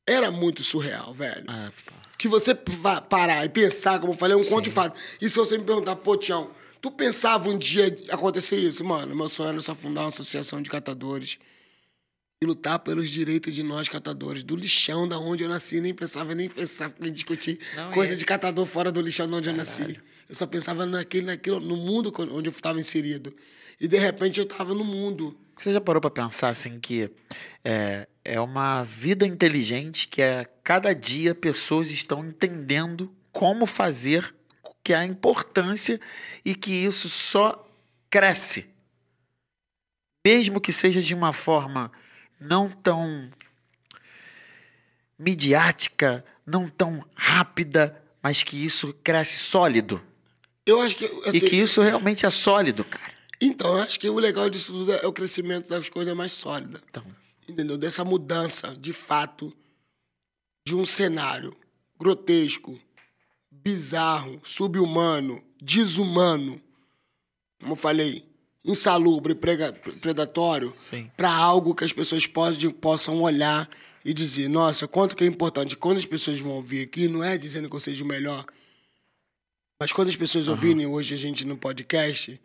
Era 0.06 0.30
muito 0.30 0.62
surreal, 0.62 1.14
velho. 1.14 1.44
Ah, 1.48 1.70
pô. 1.86 1.92
Que 2.18 2.28
você 2.28 2.54
pa- 2.54 3.00
parar 3.00 3.44
e 3.44 3.48
pensar, 3.48 3.98
como 3.98 4.12
eu 4.12 4.16
falei, 4.16 4.36
é 4.36 4.40
um 4.40 4.44
conto 4.44 4.64
de 4.64 4.70
fato. 4.70 5.00
E 5.20 5.28
se 5.28 5.36
você 5.36 5.56
me 5.56 5.64
perguntar, 5.64 5.96
pô, 5.96 6.16
Tião, 6.18 6.50
tu 6.82 6.90
pensava 6.90 7.48
um 7.48 7.56
dia 7.56 7.86
acontecer 8.10 8.56
isso? 8.56 8.84
Mano, 8.84 9.16
meu 9.16 9.28
sonho 9.28 9.48
era 9.50 9.60
só 9.62 9.74
fundar 9.74 10.02
uma 10.02 10.08
associação 10.08 10.60
de 10.60 10.68
catadores 10.68 11.38
e 12.44 12.46
lutar 12.46 12.78
pelos 12.78 13.10
direitos 13.10 13.54
de 13.54 13.62
nós 13.62 13.88
catadores, 13.88 14.44
do 14.44 14.54
lixão 14.54 15.08
da 15.08 15.18
onde 15.18 15.42
eu 15.42 15.48
nasci, 15.48 15.80
nem 15.80 15.94
pensava 15.94 16.34
nem 16.34 16.48
pensar 16.48 16.94
em 17.00 17.10
discutir 17.10 17.58
Não, 17.74 17.90
coisa 17.90 18.12
é. 18.12 18.16
de 18.16 18.24
catador 18.24 18.66
fora 18.66 18.92
do 18.92 19.00
lixão 19.00 19.28
de 19.28 19.34
onde 19.34 19.48
eu 19.48 19.54
nasci. 19.54 19.98
Eu 20.28 20.34
só 20.34 20.46
pensava 20.46 20.86
naquele, 20.86 21.26
naquilo, 21.26 21.58
no 21.60 21.76
mundo 21.76 22.12
onde 22.32 22.48
eu 22.48 22.52
estava 22.52 22.78
inserido. 22.78 23.34
E 23.80 23.88
de 23.88 23.98
repente 23.98 24.38
eu 24.38 24.44
estava 24.44 24.74
no 24.74 24.84
mundo. 24.84 25.36
Você 25.58 25.72
já 25.72 25.80
parou 25.80 26.00
pra 26.00 26.10
pensar 26.10 26.48
assim 26.48 26.78
que 26.78 27.10
é, 27.64 28.06
é 28.24 28.40
uma 28.40 28.82
vida 28.82 29.26
inteligente 29.26 30.08
que 30.08 30.22
é 30.22 30.46
cada 30.62 30.94
dia 30.94 31.34
pessoas 31.34 31.90
estão 31.90 32.24
entendendo 32.24 33.12
como 33.32 33.66
fazer, 33.66 34.34
que 34.82 34.92
é 34.92 34.96
a 34.96 35.06
importância 35.06 36.00
e 36.44 36.54
que 36.54 36.72
isso 36.72 37.08
só 37.08 37.68
cresce. 38.10 38.66
Mesmo 40.26 40.60
que 40.60 40.72
seja 40.72 41.02
de 41.02 41.14
uma 41.14 41.32
forma 41.32 41.92
não 42.44 42.70
tão 42.70 43.30
midiática, 45.18 46.24
não 46.44 46.68
tão 46.68 47.04
rápida, 47.14 48.02
mas 48.22 48.42
que 48.42 48.62
isso 48.62 48.92
cresce 49.02 49.38
sólido. 49.38 50.00
Eu 50.66 50.80
acho 50.80 50.96
que. 50.96 51.04
E 51.04 51.28
assim, 51.28 51.40
que 51.40 51.56
isso 51.56 51.80
realmente 51.80 52.26
é 52.26 52.30
sólido, 52.30 52.84
cara. 52.84 53.14
Então, 53.40 53.76
eu 53.76 53.82
acho 53.82 53.98
que 53.98 54.08
o 54.08 54.18
legal 54.18 54.48
disso 54.48 54.72
tudo 54.72 54.92
é 54.92 55.06
o 55.06 55.12
crescimento 55.12 55.68
das 55.68 55.88
coisas 55.88 56.14
mais 56.14 56.32
sólidas. 56.32 56.82
Então, 56.88 57.04
entendeu? 57.48 57.76
Dessa 57.76 58.04
mudança, 58.04 58.76
de 58.78 58.92
fato, 58.92 59.52
de 60.66 60.74
um 60.74 60.86
cenário 60.86 61.56
grotesco, 61.98 62.78
bizarro, 63.50 64.40
subhumano, 64.44 65.42
desumano, 65.60 66.60
como 67.60 67.72
eu 67.72 67.76
falei, 67.76 68.26
insalubre, 68.64 69.34
prega- 69.34 69.72
predatório, 70.00 70.72
para 71.16 71.30
algo 71.30 71.74
que 71.74 71.84
as 71.84 71.92
pessoas 71.92 72.26
possam, 72.26 72.70
possam 72.72 73.20
olhar 73.22 73.68
e 74.04 74.12
dizer, 74.14 74.48
nossa, 74.48 74.88
quanto 74.88 75.14
que 75.16 75.24
é 75.24 75.26
importante. 75.26 75.76
Quando 75.76 75.98
as 75.98 76.06
pessoas 76.06 76.38
vão 76.38 76.52
ouvir 76.52 76.82
aqui, 76.82 77.08
não 77.08 77.22
é 77.22 77.36
dizendo 77.36 77.68
que 77.68 77.76
eu 77.76 77.80
seja 77.80 78.02
o 78.02 78.06
melhor, 78.06 78.44
mas 79.80 79.92
quando 79.92 80.08
as 80.08 80.16
pessoas 80.16 80.48
ouvirem 80.48 80.86
hoje 80.86 81.14
a 81.14 81.16
gente 81.18 81.44
no 81.44 81.56
podcast, 81.58 82.40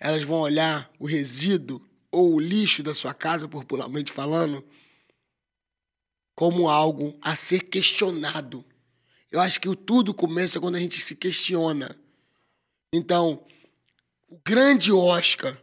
elas 0.00 0.22
vão 0.22 0.40
olhar 0.40 0.90
o 0.98 1.06
resíduo 1.06 1.80
ou 2.10 2.34
o 2.34 2.40
lixo 2.40 2.82
da 2.82 2.94
sua 2.94 3.14
casa, 3.14 3.48
popularmente 3.48 4.12
falando, 4.12 4.62
como 6.36 6.68
algo 6.68 7.16
a 7.22 7.34
ser 7.36 7.60
questionado. 7.60 8.64
Eu 9.30 9.40
acho 9.40 9.60
que 9.60 9.68
o 9.68 9.74
tudo 9.74 10.12
começa 10.12 10.60
quando 10.60 10.76
a 10.76 10.80
gente 10.80 11.00
se 11.00 11.16
questiona. 11.16 11.96
Então, 12.92 13.44
o 14.34 14.40
grande 14.44 14.90
Oscar, 14.90 15.56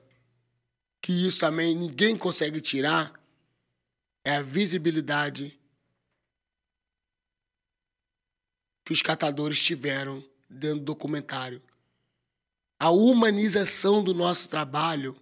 que 1.01 1.11
isso 1.11 1.41
também 1.41 1.75
ninguém 1.75 2.17
consegue 2.17 2.61
tirar, 2.61 3.11
é 4.23 4.37
a 4.37 4.41
visibilidade 4.41 5.59
que 8.85 8.93
os 8.93 9.01
catadores 9.01 9.59
tiveram 9.59 10.23
dentro 10.49 10.79
do 10.79 10.85
documentário. 10.85 11.61
A 12.79 12.89
humanização 12.89 14.01
do 14.01 14.13
nosso 14.13 14.49
trabalho 14.49 15.17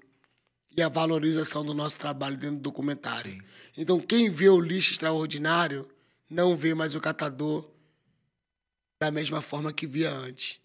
e 0.78 0.82
a 0.84 0.88
valorização 0.88 1.66
do 1.66 1.74
nosso 1.74 1.98
trabalho 1.98 2.38
dentro 2.38 2.58
do 2.58 2.62
documentário. 2.62 3.44
Então, 3.76 4.00
quem 4.00 4.30
vê 4.30 4.48
o 4.48 4.62
lixo 4.62 4.92
extraordinário 4.92 5.90
não 6.30 6.56
vê 6.56 6.76
mais 6.76 6.94
o 6.94 7.02
catador 7.02 7.68
da 9.02 9.10
mesma 9.10 9.42
forma 9.42 9.74
que 9.74 9.88
via 9.88 10.12
antes. 10.12 10.62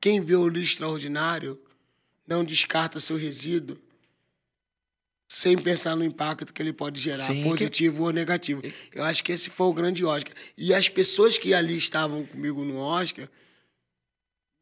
Quem 0.00 0.22
vê 0.22 0.34
o 0.34 0.48
lixo 0.48 0.72
extraordinário 0.72 1.62
não 2.32 2.44
descarta 2.44 2.98
seu 2.98 3.16
resíduo 3.16 3.78
sem 5.30 5.56
pensar 5.56 5.96
no 5.96 6.04
impacto 6.04 6.52
que 6.52 6.60
ele 6.62 6.72
pode 6.72 7.00
gerar, 7.00 7.26
Sim, 7.26 7.42
que- 7.42 7.48
positivo 7.48 8.04
ou 8.04 8.10
negativo. 8.12 8.60
Eu 8.92 9.02
acho 9.04 9.22
que 9.24 9.32
esse 9.32 9.48
foi 9.48 9.66
o 9.66 9.72
grande 9.72 10.04
Oscar. 10.04 10.34
E 10.56 10.74
as 10.74 10.88
pessoas 10.88 11.38
que 11.38 11.54
ali 11.54 11.76
estavam 11.76 12.24
comigo 12.26 12.64
no 12.64 12.76
Oscar, 12.78 13.28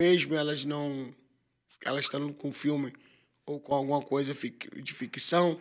mesmo 0.00 0.34
elas 0.34 0.64
não. 0.64 1.12
Elas 1.84 2.04
estando 2.04 2.32
com 2.34 2.52
filme 2.52 2.92
ou 3.46 3.58
com 3.58 3.74
alguma 3.74 4.00
coisa 4.02 4.32
de 4.34 4.92
ficção, 4.92 5.60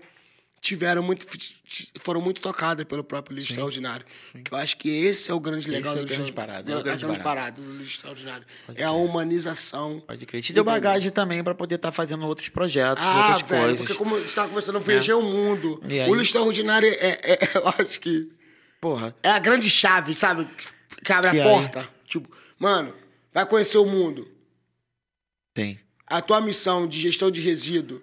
tiveram 0.61 1.01
muito, 1.01 1.25
foram 1.99 2.21
muito 2.21 2.41
tocadas 2.41 2.83
pelo 2.85 3.03
próprio 3.03 3.35
lixo 3.35 3.51
extraordinário. 3.51 4.05
Que 4.43 4.53
eu 4.53 4.57
acho 4.57 4.77
que 4.77 4.89
esse 4.89 5.29
é 5.31 5.33
o 5.33 5.39
grande 5.39 5.69
legal 5.69 5.93
é 5.95 5.99
a 5.99 6.01
do 6.01 6.07
grande 6.07 6.31
parada, 6.33 6.71
é 6.71 6.75
o 6.75 6.79
a 6.79 6.81
grande 6.81 7.05
grande 7.05 7.19
barato. 7.19 7.23
parada 7.23 7.61
do 7.61 7.77
lixo 7.77 7.95
extraordinário. 7.97 8.45
é 8.75 8.83
a 8.83 8.91
humanização. 8.91 10.01
Pode 10.05 10.25
crer. 10.25 10.41
Te 10.41 10.53
deu 10.53 10.63
bagagem 10.63 11.11
também 11.11 11.43
pra 11.43 11.53
poder 11.55 11.75
estar 11.75 11.91
fazendo 11.91 12.25
outros 12.25 12.49
projetos, 12.49 13.03
Ah, 13.03 13.27
outras 13.33 13.49
velho, 13.49 13.61
coisas. 13.63 13.79
porque 13.79 13.93
como 13.95 14.15
a 14.15 14.19
gente 14.19 14.27
estava 14.29 14.47
conversando, 14.47 14.75
eu 14.77 14.81
viajei 14.81 15.13
o 15.13 15.21
mundo. 15.21 15.81
E 15.87 15.99
aí? 15.99 16.09
O 16.09 16.13
lixo 16.15 16.29
extraordinário 16.31 16.87
é, 16.87 16.91
é- 16.93 17.33
é- 17.33 17.39
eu 17.57 17.67
acho 17.67 17.99
que 17.99 18.31
Porra, 18.81 19.13
é 19.23 19.29
a 19.29 19.39
grande 19.39 19.69
chave, 19.69 20.13
sabe? 20.13 20.45
Que- 21.03 21.13
abre 21.13 21.31
Que 21.31 21.39
a 21.39 21.43
aí? 21.43 21.49
porta. 21.49 21.89
Tipo, 22.05 22.29
mano, 22.57 22.93
vai 23.33 23.45
conhecer 23.45 23.77
o 23.77 23.85
mundo. 23.85 24.27
tem. 25.53 25.79
a 26.07 26.21
tua 26.21 26.41
missão 26.41 26.87
de 26.87 26.99
gestão 26.99 27.29
de 27.29 27.39
resíduo, 27.39 28.01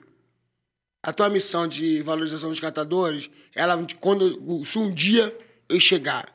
a 1.07 1.13
tua 1.13 1.31
missão 1.31 1.69
de 1.69 2.03
valorização 2.03 2.51
dos 2.51 2.59
catadores, 2.59 3.31
ela 3.55 3.81
quando 4.01 4.65
se 4.65 4.77
um 4.77 4.93
dia 4.93 5.33
eu 5.69 5.79
chegar 5.79 6.35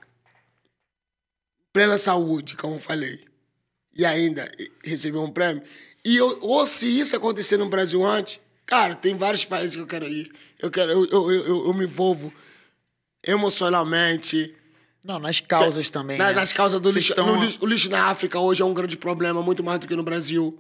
plena 1.73 1.97
saúde, 1.97 2.55
como 2.55 2.75
eu 2.75 2.79
falei, 2.79 3.19
e 3.93 4.05
ainda 4.05 4.49
receber 4.83 5.17
um 5.17 5.29
prêmio, 5.31 5.61
e 6.05 6.15
eu, 6.15 6.39
ou 6.41 6.65
se 6.65 6.87
isso 6.87 7.15
acontecer 7.15 7.57
no 7.57 7.67
Brasil 7.69 8.03
antes, 8.05 8.39
cara, 8.65 8.95
tem 8.95 9.13
vários 9.15 9.43
países 9.43 9.75
que 9.75 9.81
eu 9.81 9.87
quero 9.87 10.07
ir. 10.07 10.31
Eu 10.59 10.71
quero, 10.71 10.89
eu, 10.91 11.05
eu, 11.11 11.31
eu, 11.31 11.65
eu 11.67 11.73
me 11.73 11.83
envolvo 11.83 12.33
emocionalmente, 13.27 14.55
Não, 15.03 15.19
nas 15.19 15.41
causas 15.41 15.89
também. 15.89 16.17
na- 16.17 16.27
né? 16.29 16.33
nas 16.33 16.53
causas 16.53 16.79
do 16.79 16.89
lixo. 16.91 17.09
estão- 17.11 17.43
lixo. 17.43 17.57
O 17.61 17.65
lixo 17.65 17.89
na 17.89 18.05
África 18.05 18.39
hoje 18.39 18.61
é 18.61 18.65
um 18.65 18.73
grande 18.73 18.95
problema, 18.97 19.41
muito 19.43 19.63
mais 19.63 19.79
do 19.79 19.87
que 19.87 19.95
no 19.95 20.03
Brasil. 20.03 20.57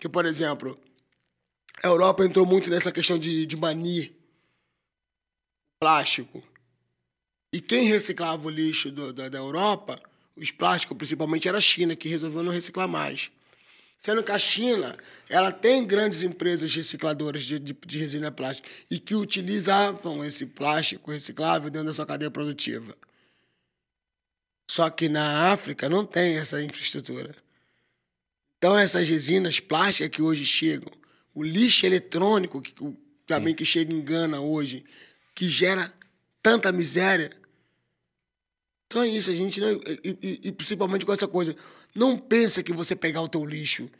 Que, 0.00 0.08
por 0.08 0.26
exemplo, 0.26 0.76
a 1.82 1.86
Europa 1.86 2.24
entrou 2.24 2.46
muito 2.46 2.70
nessa 2.70 2.92
questão 2.92 3.18
de, 3.18 3.46
de 3.46 3.56
banir 3.56 4.12
plástico. 5.80 6.42
E 7.52 7.60
quem 7.60 7.86
reciclava 7.86 8.46
o 8.46 8.50
lixo 8.50 8.90
do- 8.90 9.12
da, 9.12 9.28
da 9.28 9.38
Europa, 9.38 10.00
os 10.36 10.50
plásticos 10.50 10.96
principalmente, 10.96 11.48
era 11.48 11.58
a 11.58 11.60
China, 11.60 11.94
que 11.94 12.08
resolveu 12.08 12.42
não 12.42 12.52
reciclar 12.52 12.88
mais. 12.88 13.30
Sendo 13.96 14.24
que 14.24 14.32
a 14.32 14.38
China, 14.38 14.98
ela 15.28 15.52
tem 15.52 15.86
grandes 15.86 16.22
empresas 16.22 16.74
recicladoras 16.74 17.44
de, 17.44 17.58
de, 17.58 17.72
de 17.72 17.98
resina 17.98 18.32
plástica 18.32 18.68
e 18.90 18.98
que 18.98 19.14
utilizavam 19.14 20.24
esse 20.24 20.46
plástico 20.46 21.10
reciclável 21.10 21.70
dentro 21.70 21.88
da 21.88 21.94
sua 21.94 22.04
cadeia 22.06 22.30
produtiva. 22.30 22.96
Só 24.68 24.90
que 24.90 25.08
na 25.08 25.52
África 25.52 25.88
não 25.88 26.04
tem 26.04 26.36
essa 26.36 26.62
infraestrutura. 26.62 27.34
Então 28.58 28.76
essas 28.76 29.08
resinas 29.08 29.60
plásticas 29.60 30.08
que 30.08 30.22
hoje 30.22 30.44
chegam, 30.44 30.90
o 31.34 31.42
lixo 31.42 31.84
eletrônico 31.86 32.62
que 32.62 32.72
o- 32.82 32.96
também 33.26 33.54
que 33.54 33.64
chega 33.64 33.92
em 33.94 34.00
Gana 34.02 34.40
hoje, 34.40 34.84
que 35.34 35.48
gera 35.48 35.92
tanta 36.42 36.70
miséria. 36.70 37.30
Então 38.86 39.02
é 39.02 39.08
isso, 39.08 39.30
a 39.30 39.34
gente 39.34 39.60
não, 39.60 39.70
e, 39.70 40.18
e- 40.22 40.40
e 40.44 40.52
principalmente 40.52 41.04
com 41.04 41.12
essa 41.12 41.26
coisa, 41.26 41.56
não 41.94 42.16
pensa 42.18 42.62
que 42.62 42.72
você 42.72 42.94
pegar 42.94 43.22
o 43.22 43.28
teu 43.28 43.44
lixo 43.44 43.90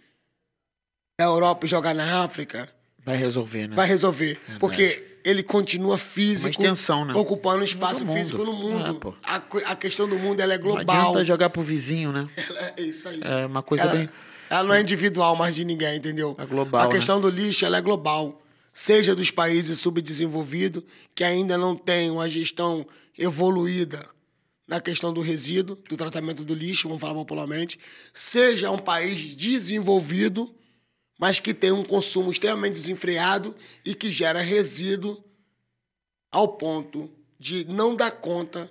da 1.19 1.27
Europa 1.27 1.67
e 1.67 1.69
jogar 1.69 1.95
na 1.95 2.23
África 2.23 2.69
Vai 3.05 3.17
resolver, 3.17 3.67
né? 3.69 3.77
vai 3.77 3.87
resolver. 3.87 4.41
Porque 4.61 5.19
ele 5.25 5.43
continua 5.43 5.97
físico, 5.99 6.51
extensão, 6.51 7.05
né? 7.05 7.15
ocupando 7.15 7.61
um 7.61 7.65
espaço 7.65 8.07
físico 8.13 8.45
no 8.45 8.53
mundo. 8.53 9.17
É, 9.23 9.31
a, 9.31 9.37
a 9.73 9.77
questão 9.77 10.09
do 10.09 10.17
mundo 10.19 10.41
ela 10.41 10.55
é 10.55 10.59
Não 10.59 10.65
global. 10.65 10.97
adianta 11.11 11.25
jogar 11.25 11.51
pro 11.51 11.63
vizinho, 11.63 12.13
né? 12.13 12.29
Ela 12.37 12.73
é 12.77 12.83
isso 12.83 13.09
aí. 13.09 13.21
É 13.23 13.47
uma 13.47 13.63
coisa 13.63 13.85
ela, 13.85 13.95
bem. 13.97 14.09
Ela 14.55 14.69
não 14.69 14.75
é 14.75 14.81
individual 14.81 15.35
mais 15.35 15.55
de 15.55 15.65
ninguém, 15.65 15.97
entendeu? 15.97 16.37
É 16.39 16.47
global, 16.47 16.87
A 16.87 16.91
questão 16.91 17.21
do 17.21 17.29
lixo 17.29 17.65
ela 17.65 17.79
é 17.79 17.81
global. 17.81 18.41
Seja 18.73 19.15
dos 19.15 19.31
países 19.31 19.81
subdesenvolvidos, 19.81 20.83
que 21.15 21.25
ainda 21.25 21.57
não 21.57 21.77
têm 21.77 22.11
uma 22.11 22.29
gestão 22.29 22.87
evoluída 23.19 24.05
na 24.67 24.81
questão 24.81 25.13
do 25.13 25.21
resíduo, 25.21 25.77
do 25.89 25.97
tratamento 25.97 26.45
do 26.45 26.55
lixo, 26.55 26.89
vamos 26.89 27.01
falar 27.01 27.15
popularmente, 27.15 27.79
seja 28.13 28.71
um 28.71 28.79
país 28.79 29.37
desenvolvido, 29.37 30.53
mas 31.19 31.39
que 31.39 31.53
tem 31.53 31.71
um 31.71 31.85
consumo 31.85 32.31
extremamente 32.31 32.75
desenfreado 32.75 33.55
e 33.85 33.95
que 33.95 34.11
gera 34.11 34.41
resíduo 34.41 35.23
ao 36.33 36.49
ponto 36.49 37.11
de 37.39 37.65
não 37.67 37.95
dar 37.95 38.11
conta 38.11 38.71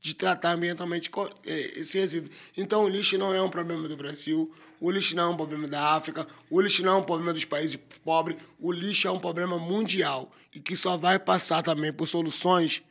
de 0.00 0.14
tratar 0.14 0.52
ambientalmente 0.52 1.10
eh, 1.44 1.72
esse 1.76 1.98
resíduo. 1.98 2.30
Então, 2.56 2.84
o 2.84 2.88
lixo 2.88 3.16
não 3.18 3.32
é 3.32 3.40
um 3.42 3.50
problema 3.50 3.86
do 3.88 3.96
Brasil, 3.96 4.52
o 4.84 4.90
lixo 4.90 5.14
não 5.14 5.24
é 5.24 5.28
um 5.28 5.36
problema 5.36 5.68
da 5.68 5.94
África, 5.94 6.26
o 6.50 6.60
lixo 6.60 6.82
não 6.84 6.94
é 6.94 6.96
um 6.96 7.02
problema 7.04 7.32
dos 7.32 7.44
países 7.44 7.78
pobres, 8.04 8.36
o 8.58 8.72
lixo 8.72 9.06
é 9.06 9.10
um 9.12 9.18
problema 9.20 9.56
mundial 9.58 10.30
e 10.52 10.58
que 10.58 10.76
só 10.76 10.96
vai 10.96 11.18
passar 11.18 11.62
também 11.62 11.92
por 11.92 12.08
soluções 12.08 12.82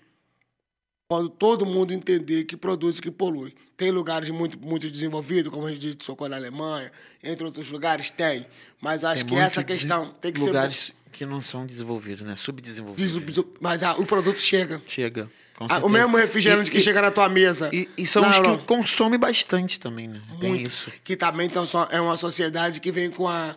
quando 1.10 1.28
todo 1.30 1.66
mundo 1.66 1.92
entender 1.94 2.46
que 2.46 2.56
produz 2.56 2.98
e 2.98 3.02
que 3.02 3.12
polui. 3.12 3.54
Tem 3.76 3.92
lugares 3.92 4.30
muito, 4.30 4.58
muito 4.60 4.90
desenvolvidos, 4.90 5.52
como 5.52 5.66
a 5.68 5.72
gente 5.72 5.82
disse, 5.82 5.98
socorro 6.04 6.30
na 6.30 6.38
Alemanha, 6.38 6.90
entre 7.22 7.44
outros 7.44 7.70
lugares, 7.70 8.10
tem. 8.10 8.46
Mas 8.80 9.04
acho 9.04 9.26
Tem 9.26 9.34
que 9.34 9.40
essa 9.40 9.64
questão 9.64 10.14
tem 10.22 10.32
que 10.32 10.40
lugares 10.40 10.94
que 11.12 11.26
não 11.26 11.42
são 11.42 11.66
desenvolvidos, 11.66 12.24
né? 12.24 12.36
ser. 12.38 12.44
Subdesenvolvidos. 12.44 13.22
des- 13.36 13.46
Mas 13.60 13.84
ah, 13.84 13.96
o 13.98 14.06
produto 14.06 14.40
chega. 14.40 14.82
Chega. 14.86 15.30
Ah, 15.70 15.80
o 15.80 15.90
mesmo 15.90 16.18
refrigerante 16.18 16.70
E- 16.70 16.72
que 16.72 16.78
e- 16.78 16.82
chega 16.82 17.02
na 17.02 17.12
tua 17.12 17.28
mesa. 17.30 17.70
E, 17.74 17.90
e 17.98 18.06
são 18.06 18.28
os 18.30 18.40
que 18.40 18.58
consomem 18.66 19.20
bastante 19.20 19.80
também, 19.80 20.08
né? 20.08 20.22
Tem 20.40 20.50
Muito. 20.52 20.66
isso. 20.66 20.92
Que 21.04 21.16
também 21.16 21.48
então, 21.48 21.66
é 21.90 22.00
uma 22.02 22.18
sociedade 22.18 22.80
que 22.80 22.92
vem 22.92 23.10
com 23.12 23.28
a, 23.28 23.56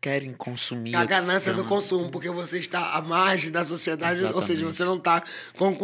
Querem 0.00 0.32
consumir. 0.34 0.94
a 0.94 1.04
ganância 1.04 1.52
do 1.52 1.62
grama. 1.62 1.68
consumo, 1.70 2.10
porque 2.10 2.28
você 2.30 2.58
está 2.58 2.94
à 2.94 3.02
margem 3.02 3.50
da 3.50 3.64
sociedade, 3.64 4.22
ou 4.24 4.40
seja, 4.42 4.60
Exatamente. 4.60 4.64
você 4.64 4.84
não 4.84 4.98
tá 5.00 5.22
com 5.56 5.74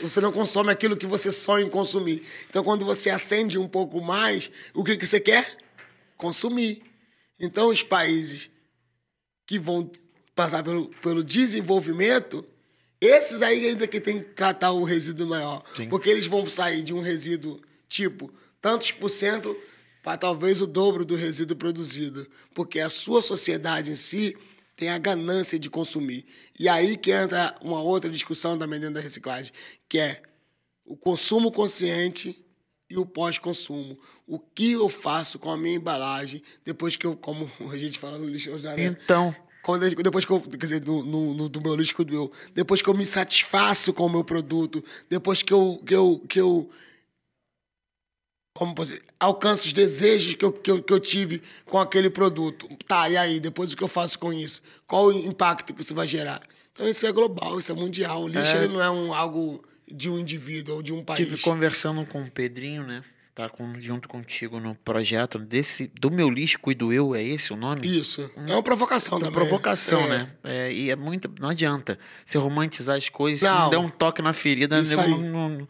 você 0.00 0.20
não 0.20 0.32
consome 0.32 0.70
aquilo 0.72 0.96
que 0.96 1.06
você 1.06 1.30
sonha 1.30 1.64
em 1.64 1.70
consumir. 1.70 2.22
Então, 2.50 2.64
quando 2.64 2.84
você 2.84 3.10
acende 3.10 3.58
um 3.58 3.68
pouco 3.68 4.00
mais, 4.00 4.50
o 4.74 4.82
que, 4.82 4.96
que 4.96 5.06
você 5.06 5.20
quer? 5.20 5.56
Consumir. 6.16 6.82
Então, 7.38 7.68
os 7.68 7.82
países 7.82 8.50
que 9.46 9.58
vão 9.58 9.88
passar 10.34 10.62
pelo, 10.64 10.88
pelo 11.02 11.22
desenvolvimento, 11.22 12.44
esses 13.00 13.42
aí 13.42 13.66
ainda 13.66 13.86
que 13.86 14.00
tem 14.00 14.20
que 14.20 14.30
tratar 14.30 14.72
o 14.72 14.84
resíduo 14.84 15.26
maior. 15.26 15.62
Sim. 15.74 15.88
Porque 15.88 16.08
eles 16.08 16.26
vão 16.26 16.44
sair 16.46 16.82
de 16.82 16.92
um 16.92 17.00
resíduo 17.00 17.60
tipo 17.88 18.32
tantos 18.60 18.90
por 18.90 19.08
cento 19.08 19.56
para 20.02 20.16
talvez 20.16 20.60
o 20.60 20.66
dobro 20.66 21.04
do 21.04 21.14
resíduo 21.14 21.56
produzido. 21.56 22.26
Porque 22.54 22.80
a 22.80 22.88
sua 22.88 23.22
sociedade 23.22 23.90
em 23.90 23.96
si 23.96 24.36
tem 24.76 24.90
a 24.90 24.98
ganância 24.98 25.58
de 25.58 25.68
consumir. 25.68 26.24
E 26.58 26.68
aí 26.68 26.96
que 26.96 27.10
entra 27.10 27.54
uma 27.60 27.80
outra 27.80 28.08
discussão 28.08 28.58
também 28.58 28.78
dentro 28.78 28.94
da 28.94 29.00
reciclagem, 29.00 29.52
que 29.88 29.98
é 29.98 30.22
o 30.84 30.96
consumo 30.96 31.52
consciente 31.52 32.44
e 32.90 32.96
o 32.96 33.04
pós-consumo. 33.04 33.98
O 34.26 34.38
que 34.38 34.72
eu 34.72 34.88
faço 34.88 35.38
com 35.38 35.50
a 35.50 35.56
minha 35.56 35.76
embalagem 35.76 36.42
depois 36.64 36.96
que 36.96 37.06
eu, 37.06 37.16
como 37.16 37.50
a 37.70 37.76
gente 37.76 37.98
fala 37.98 38.18
no 38.18 38.26
lixo 38.28 38.50
hoje, 38.50 38.64
né? 38.64 38.84
Então, 38.84 39.34
Quando, 39.68 39.86
depois 40.02 40.24
que 40.24 40.30
eu, 40.32 40.40
quer 40.40 40.56
dizer, 40.56 40.80
no, 40.86 41.04
no- 41.04 41.34
no- 41.34 41.46
do 41.50 41.60
meu 41.60 41.76
lixo 41.76 41.94
que 41.94 42.00
eu 42.14 42.32
depois 42.54 42.80
que 42.80 42.88
eu 42.88 42.94
me 42.94 43.04
satisfaço 43.04 43.92
com 43.92 44.06
o 44.06 44.08
meu 44.08 44.24
produto, 44.24 44.82
depois 45.10 45.42
que 45.42 45.52
eu, 45.52 45.82
que 45.86 45.94
eu, 45.94 46.24
que 46.26 46.40
eu 46.40 46.70
como 48.54 48.74
posso 48.74 48.92
dizer, 48.92 49.04
alcanço 49.20 49.66
os 49.66 49.74
desejos 49.74 50.34
que 50.36 50.42
eu, 50.46 50.52
que, 50.54 50.70
eu, 50.70 50.82
que 50.82 50.90
eu 50.90 50.98
tive 50.98 51.42
com 51.66 51.78
aquele 51.78 52.08
produto. 52.08 52.66
Tá, 52.86 53.10
e 53.10 53.16
aí, 53.18 53.38
depois 53.38 53.70
o 53.74 53.76
que 53.76 53.84
eu 53.84 53.88
faço 53.88 54.18
com 54.18 54.32
isso? 54.32 54.62
Qual 54.86 55.08
o 55.08 55.12
impacto 55.12 55.74
que 55.74 55.82
isso 55.82 55.94
vai 55.94 56.06
gerar? 56.06 56.40
Então 56.72 56.88
isso 56.88 57.06
é 57.06 57.12
global, 57.12 57.58
isso 57.58 57.70
é 57.70 57.74
mundial. 57.74 58.22
O 58.22 58.28
lixo 58.28 58.56
É. 58.56 58.66
não 58.66 58.80
é 58.82 58.90
um, 58.90 59.12
algo 59.12 59.62
de 59.86 60.08
um 60.08 60.18
indivíduo 60.18 60.76
ou 60.76 60.82
de 60.82 60.94
um 60.94 61.04
país. 61.04 61.20
Estive 61.26 61.42
conversando 61.42 62.06
com 62.06 62.22
o 62.22 62.30
Pedrinho, 62.30 62.84
né? 62.86 63.04
Tá 63.38 63.48
com, 63.48 63.78
junto 63.78 64.08
contigo 64.08 64.58
no 64.58 64.74
projeto 64.74 65.38
desse 65.38 65.86
do 66.00 66.10
meu 66.10 66.28
lixo 66.28 66.58
cuido 66.58 66.92
eu, 66.92 67.14
é 67.14 67.22
esse 67.22 67.52
o 67.52 67.56
nome? 67.56 67.86
Isso. 67.86 68.28
É 68.48 68.52
uma 68.52 68.64
provocação 68.64 69.16
também. 69.16 69.32
Provocação, 69.32 70.00
É. 70.00 70.08
né? 70.08 70.30
É, 70.42 70.72
e 70.72 70.90
é 70.90 70.96
muito. 70.96 71.30
Não 71.38 71.50
adianta 71.50 71.96
você 72.24 72.36
romantizar 72.36 72.96
as 72.96 73.08
coisas, 73.08 73.38
se 73.38 73.46
Não. 73.46 73.60
não 73.60 73.70
der 73.70 73.78
um 73.78 73.88
toque 73.90 74.20
na 74.20 74.32
ferida, 74.32 74.82
não, 74.82 75.18
não, 75.18 75.68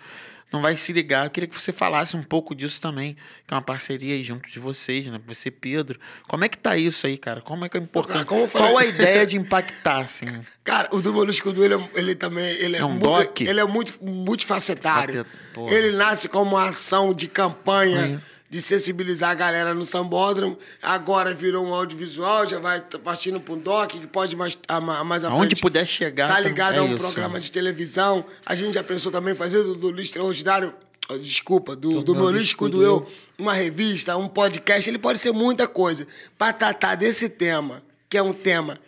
não 0.52 0.62
vai 0.62 0.76
se 0.76 0.92
ligar. 0.92 1.26
Eu 1.26 1.30
queria 1.30 1.46
que 1.48 1.54
você 1.60 1.72
falasse 1.72 2.16
um 2.16 2.22
pouco 2.22 2.54
disso 2.54 2.80
também, 2.80 3.14
que 3.46 3.52
é 3.52 3.56
uma 3.56 3.62
parceria 3.62 4.14
aí 4.14 4.24
junto 4.24 4.48
de 4.50 4.58
vocês, 4.58 5.06
né? 5.06 5.20
Você, 5.26 5.50
Pedro. 5.50 5.98
Como 6.26 6.44
é 6.44 6.48
que 6.48 6.56
tá 6.56 6.76
isso 6.76 7.06
aí, 7.06 7.18
cara? 7.18 7.40
Como 7.40 7.64
é 7.64 7.68
que 7.68 7.76
é 7.76 7.80
importante? 7.80 8.24
Qual 8.26 8.78
a 8.78 8.84
ideia 8.84 9.26
de 9.26 9.36
impactar, 9.36 9.98
assim? 10.00 10.26
Cara, 10.64 10.88
o 10.92 11.00
do 11.00 11.14
Molusco 11.14 11.50
do 11.50 11.64
ele, 11.64 11.74
é- 11.74 11.88
ele 11.94 12.14
também 12.14 12.44
ele 12.56 12.76
é, 12.76 12.80
É 12.80 12.84
um 12.84 12.90
mu- 12.92 12.98
doc? 13.00 13.40
ele 13.40 13.58
é 13.58 13.64
muito 13.64 13.98
multifacetário. 14.04 15.24
Porra. 15.54 15.72
Ele 15.74 15.96
nasce 15.96 16.28
como 16.28 16.56
uma 16.56 16.68
ação 16.68 17.14
de 17.14 17.26
campanha. 17.26 18.22
De 18.50 18.62
sensibilizar 18.62 19.30
a 19.30 19.34
galera 19.34 19.74
no 19.74 19.84
sambódromo. 19.84 20.58
Agora 20.80 21.34
virou 21.34 21.66
um 21.66 21.74
audiovisual, 21.74 22.46
já 22.46 22.58
vai 22.58 22.80
partindo 22.80 23.40
para 23.40 23.54
um 23.54 23.58
doc 23.58 23.90
que 23.90 24.06
pode 24.06 24.34
mais 24.34 24.58
mais 25.04 25.24
à 25.24 25.28
Aonde 25.28 25.48
frente 25.48 25.60
puder 25.60 25.86
chegar. 25.86 26.28
Tá 26.28 26.40
ligado 26.40 26.76
é 26.76 26.78
a 26.78 26.82
um 26.82 26.94
isso. 26.94 26.98
programa 26.98 27.38
de 27.38 27.52
televisão. 27.52 28.24
A 28.46 28.54
gente 28.54 28.74
já 28.74 28.82
pensou 28.82 29.12
também 29.12 29.34
fazer 29.34 29.62
do, 29.62 29.74
do 29.74 29.90
Lixo 29.90 30.12
Extraordinário, 30.12 30.74
desculpa, 31.20 31.76
do, 31.76 32.02
Do 32.02 32.14
Meu 32.14 32.32
Cuido 32.56 32.78
do 32.78 32.82
eu, 32.82 32.96
Eu. 32.96 33.08
uma 33.38 33.52
revista, 33.52 34.16
um 34.16 34.28
podcast. 34.28 34.88
Ele 34.88 34.98
pode 34.98 35.18
ser 35.18 35.32
muita 35.32 35.68
coisa. 35.68 36.06
Para 36.36 36.52
tratar 36.52 36.94
desse 36.94 37.28
tema, 37.28 37.82
que 38.08 38.16
é 38.16 38.22
um 38.22 38.32
tema 38.32 38.78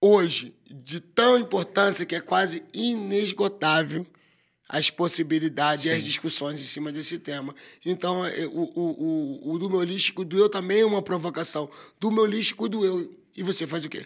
hoje 0.00 0.54
de 0.68 0.98
tão 0.98 1.38
importância 1.38 2.04
que 2.04 2.16
é 2.16 2.20
quase 2.20 2.64
inesgotável 2.74 4.04
as 4.68 4.88
possibilidades 4.90 5.84
e 5.84 5.90
as 5.90 6.02
discussões 6.02 6.60
em 6.60 6.64
cima 6.64 6.90
desse 6.90 7.18
tema. 7.18 7.54
Então, 7.84 8.24
é, 8.24 8.46
o, 8.46 8.62
o, 8.74 9.40
o, 9.44 9.52
o 9.52 9.58
do 9.58 9.68
meu 9.68 9.82
lixo 9.82 10.12
cuido 10.14 10.38
eu 10.38 10.48
também 10.48 10.80
é 10.80 10.84
uma 10.86 11.02
provocação. 11.02 11.68
Do 12.00 12.10
meu 12.10 12.24
lixo 12.26 12.56
cuido 12.56 12.84
eu. 12.84 13.14
E 13.36 13.42
você 13.42 13.66
faz 13.66 13.84
o 13.84 13.88
quê? 13.88 14.04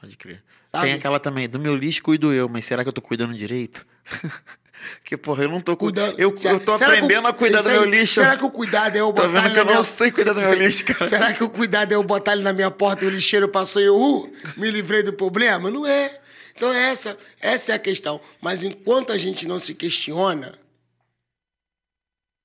Pode 0.00 0.16
crer. 0.16 0.42
Sabe? 0.70 0.86
Tem 0.86 0.94
aquela 0.94 1.20
também, 1.20 1.48
do 1.48 1.58
meu 1.58 1.74
lixo 1.76 2.02
cuido 2.02 2.32
eu, 2.32 2.48
mas 2.48 2.64
será 2.64 2.82
que 2.82 2.88
eu 2.88 2.92
tô 2.92 3.00
cuidando 3.02 3.34
direito? 3.34 3.86
Porque, 5.00 5.16
porra, 5.16 5.44
eu 5.44 5.48
não 5.48 5.60
tô 5.60 5.76
cuidando. 5.76 6.18
Eu, 6.18 6.36
Será- 6.36 6.54
eu 6.54 6.60
tô 6.60 6.76
que 6.76 6.82
aprendendo 6.82 7.28
a 7.28 7.32
cuidar 7.32 7.62
do 7.62 7.68
aí, 7.68 7.78
meu 7.78 7.84
lixo. 7.88 8.14
Será 8.14 8.36
que 8.36 8.44
o 8.44 8.50
cuidado 8.50 8.96
é 8.96 9.00
eu 9.00 9.12
botar 9.12 9.28
vendo 9.28 9.44
ele 9.44 9.54
que 9.54 9.60
eu 9.60 9.64
na 9.64 9.70
não 9.70 9.72
minha- 9.74 9.82
sei 9.84 10.10
cuidar 10.10 10.32
do 10.32 10.40
meu 10.40 10.54
lixo, 10.58 10.84
cara. 10.84 11.06
Será 11.06 11.32
que 11.32 11.44
o 11.44 11.48
cuidado 11.48 11.92
é 11.92 11.94
eu 11.94 12.02
botar 12.02 12.32
ele 12.32 12.42
na 12.42 12.52
minha 12.52 12.70
porta 12.70 13.04
e 13.04 13.06
o 13.08 13.10
lixeiro 13.10 13.48
passou 13.48 13.80
e 13.80 13.84
eu 13.84 13.96
uh, 13.96 14.32
me 14.56 14.70
livrei 14.72 15.04
do 15.04 15.12
problema? 15.12 15.70
Não 15.70 15.86
é. 15.86 16.20
Então 16.54 16.72
essa, 16.72 17.18
essa 17.40 17.72
é 17.72 17.74
a 17.74 17.78
questão. 17.78 18.20
Mas 18.40 18.64
enquanto 18.64 19.12
a 19.12 19.18
gente 19.18 19.46
não 19.46 19.58
se 19.58 19.74
questiona, 19.74 20.58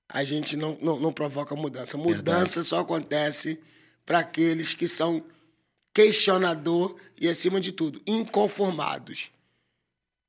a 0.10 0.24
gente 0.24 0.56
não, 0.56 0.78
não, 0.82 1.00
não 1.00 1.14
provoca 1.14 1.56
mudança. 1.56 1.98
Mudança 1.98 2.64
só 2.64 2.80
acontece 2.80 3.60
para 4.06 4.20
aqueles 4.20 4.74
que 4.74 4.88
são 4.88 5.24
questionador 5.94 6.96
e, 7.20 7.28
acima 7.28 7.60
de 7.60 7.72
tudo, 7.72 8.02
inconformados. 8.06 9.32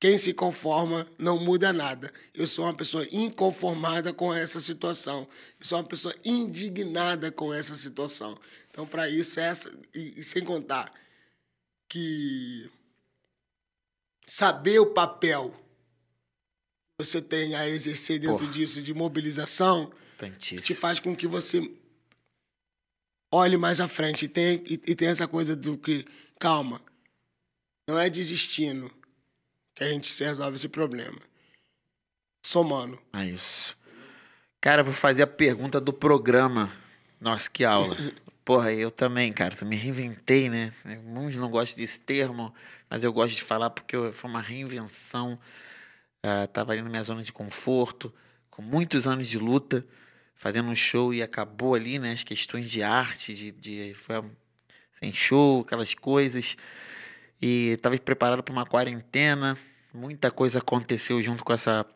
Quem 0.00 0.16
se 0.16 0.32
conforma 0.32 1.06
não 1.18 1.38
muda 1.38 1.72
nada. 1.72 2.12
Eu 2.32 2.46
sou 2.46 2.64
uma 2.64 2.74
pessoa 2.74 3.06
inconformada 3.10 4.12
com 4.12 4.32
essa 4.32 4.60
situação. 4.60 5.28
Eu 5.58 5.66
sou 5.66 5.78
uma 5.78 5.84
pessoa 5.84 6.14
indignada 6.24 7.32
com 7.32 7.52
essa 7.52 7.76
situação. 7.76 8.38
Então, 8.70 8.86
para 8.86 9.08
isso, 9.08 9.40
essa. 9.40 9.72
E, 9.92 10.20
e 10.20 10.22
sem 10.22 10.44
contar 10.44 10.92
que 11.88 12.70
saber 14.28 14.78
o 14.78 14.92
papel 14.92 15.50
que 17.00 17.06
você 17.06 17.22
tem 17.22 17.54
a 17.54 17.66
exercer 17.66 18.18
dentro 18.18 18.38
Porra. 18.38 18.52
disso 18.52 18.82
de 18.82 18.92
mobilização 18.92 19.90
te 20.38 20.74
faz 20.74 21.00
com 21.00 21.16
que 21.16 21.26
você 21.26 21.72
olhe 23.32 23.56
mais 23.56 23.80
à 23.80 23.88
frente 23.88 24.24
e 24.24 24.28
tem, 24.28 24.62
e, 24.66 24.74
e 24.74 24.94
tem 24.94 25.08
essa 25.08 25.26
coisa 25.26 25.56
do 25.56 25.78
que, 25.78 26.04
calma, 26.38 26.82
não 27.88 27.98
é 27.98 28.10
desistindo 28.10 28.92
que 29.74 29.84
a 29.84 29.88
gente 29.88 30.22
resolve 30.22 30.56
esse 30.56 30.68
problema. 30.68 31.18
Somando. 32.44 33.00
É 33.12 33.24
isso. 33.24 33.76
Cara, 34.60 34.80
eu 34.80 34.84
vou 34.84 34.94
fazer 34.94 35.22
a 35.22 35.26
pergunta 35.26 35.80
do 35.80 35.92
programa. 35.92 36.72
Nossa, 37.20 37.48
que 37.48 37.64
aula. 37.64 37.96
Porra, 38.44 38.72
eu 38.72 38.90
também, 38.90 39.32
cara, 39.32 39.54
eu 39.60 39.66
me 39.66 39.76
reinventei, 39.76 40.48
né? 40.48 40.72
Muitos 41.04 41.36
não 41.36 41.50
gostam 41.50 41.78
desse 41.78 42.00
termo, 42.00 42.52
mas 42.90 43.04
eu 43.04 43.12
gosto 43.12 43.36
de 43.36 43.42
falar 43.42 43.70
porque 43.70 43.96
foi 44.12 44.30
uma 44.30 44.40
reinvenção. 44.40 45.38
Ah, 46.22 46.46
tava 46.46 46.72
ali 46.72 46.82
na 46.82 46.88
minha 46.88 47.02
zona 47.02 47.22
de 47.22 47.32
conforto, 47.32 48.12
com 48.50 48.62
muitos 48.62 49.06
anos 49.06 49.28
de 49.28 49.38
luta, 49.38 49.86
fazendo 50.34 50.68
um 50.68 50.74
show 50.74 51.14
e 51.14 51.22
acabou 51.22 51.74
ali, 51.74 51.98
né? 51.98 52.12
As 52.12 52.24
questões 52.24 52.70
de 52.70 52.82
arte, 52.82 53.34
de, 53.34 53.52
de 53.52 53.94
foi 53.94 54.22
sem 54.92 55.12
show, 55.12 55.60
aquelas 55.60 55.94
coisas. 55.94 56.56
e 57.40 57.70
estava 57.70 57.96
preparado 57.98 58.42
para 58.42 58.52
uma 58.52 58.66
quarentena. 58.66 59.56
Muita 59.94 60.30
coisa 60.30 60.58
aconteceu 60.58 61.22
junto 61.22 61.44
com 61.44 61.52
essa 61.52 61.86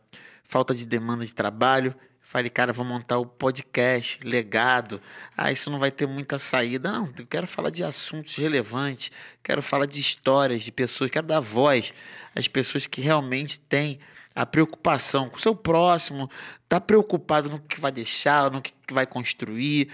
falta 0.44 0.74
de 0.74 0.86
demanda 0.86 1.26
de 1.26 1.34
trabalho. 1.34 1.94
Falei, 2.32 2.48
cara, 2.48 2.72
vou 2.72 2.82
montar 2.82 3.18
o 3.18 3.26
podcast, 3.26 4.18
legado. 4.24 5.02
Ah, 5.36 5.52
isso 5.52 5.70
não 5.70 5.78
vai 5.78 5.90
ter 5.90 6.08
muita 6.08 6.38
saída. 6.38 6.90
Não, 6.90 7.12
eu 7.18 7.26
quero 7.26 7.46
falar 7.46 7.68
de 7.68 7.84
assuntos 7.84 8.36
relevantes, 8.36 9.12
quero 9.42 9.60
falar 9.60 9.84
de 9.84 10.00
histórias, 10.00 10.62
de 10.62 10.72
pessoas, 10.72 11.10
quero 11.10 11.26
dar 11.26 11.40
voz 11.40 11.92
às 12.34 12.48
pessoas 12.48 12.86
que 12.86 13.02
realmente 13.02 13.60
têm 13.60 14.00
a 14.34 14.46
preocupação 14.46 15.28
com 15.28 15.36
o 15.36 15.40
seu 15.40 15.54
próximo, 15.54 16.30
tá 16.66 16.80
preocupado 16.80 17.50
no 17.50 17.60
que 17.60 17.78
vai 17.78 17.92
deixar, 17.92 18.50
no 18.50 18.62
que 18.62 18.72
vai 18.90 19.04
construir. 19.04 19.90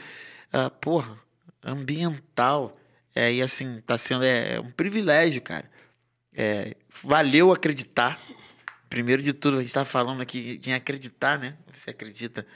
Ah, 0.52 0.70
porra, 0.70 1.19
ambiental. 1.60 2.78
É, 3.16 3.32
e 3.32 3.43
assim, 3.43 3.82
tá 3.85 3.98
sendo 3.98 4.23
é, 4.23 4.60
um 4.60 4.70
privilégio, 4.70 5.43
cara. 5.43 5.69
É, 6.32 6.77
valeu 7.02 7.51
acreditar 7.51 8.16
Primeiro 8.89 9.23
de 9.23 9.35
tudo, 9.35 9.56
a 9.56 9.60
gente 9.60 9.69
está 9.69 9.85
falando 9.85 10.23
aqui 10.23 10.56
de 10.56 10.73
acreditar, 10.73 11.39
né? 11.39 11.55
Você 11.70 11.90
acredita, 11.90 12.47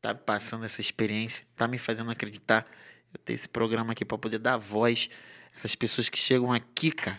tá 0.00 0.14
passando 0.14 0.66
essa 0.66 0.80
experiência, 0.80 1.46
tá 1.56 1.66
me 1.66 1.78
fazendo 1.78 2.10
acreditar. 2.10 2.66
Eu 3.12 3.18
tenho 3.24 3.34
esse 3.34 3.48
programa 3.48 3.92
aqui 3.92 4.04
para 4.04 4.18
poder 4.18 4.38
dar 4.38 4.58
voz 4.58 5.08
a 5.54 5.56
essas 5.56 5.74
pessoas 5.74 6.10
que 6.10 6.18
chegam 6.18 6.52
aqui, 6.52 6.90
cara. 6.92 7.18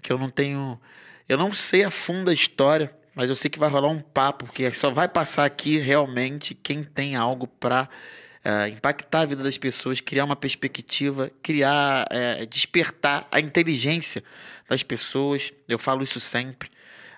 Que 0.00 0.12
eu 0.12 0.18
não 0.18 0.30
tenho. 0.30 0.80
Eu 1.28 1.36
não 1.36 1.52
sei 1.52 1.82
a 1.82 1.90
fundo 1.90 2.30
a 2.30 2.34
história, 2.34 2.94
mas 3.16 3.28
eu 3.28 3.34
sei 3.34 3.50
que 3.50 3.58
vai 3.58 3.68
rolar 3.68 3.88
um 3.88 4.00
papo, 4.00 4.46
que 4.46 4.70
só 4.72 4.90
vai 4.90 5.08
passar 5.08 5.44
aqui 5.44 5.78
realmente 5.78 6.54
quem 6.54 6.84
tem 6.84 7.16
algo 7.16 7.48
para 7.48 7.82
uh, 7.82 8.48
eh, 8.48 8.68
impactar 8.68 9.22
a 9.22 9.26
vida 9.26 9.42
das 9.42 9.58
pessoas, 9.58 10.00
criar 10.00 10.24
uma 10.24 10.36
perspectiva, 10.36 11.32
criar, 11.42 12.06
uh, 12.06 12.46
despertar 12.46 13.26
a 13.32 13.40
inteligência 13.40 14.22
das 14.68 14.84
pessoas. 14.84 15.52
Eu 15.66 15.80
falo 15.80 16.04
isso 16.04 16.20
sempre. 16.20 16.75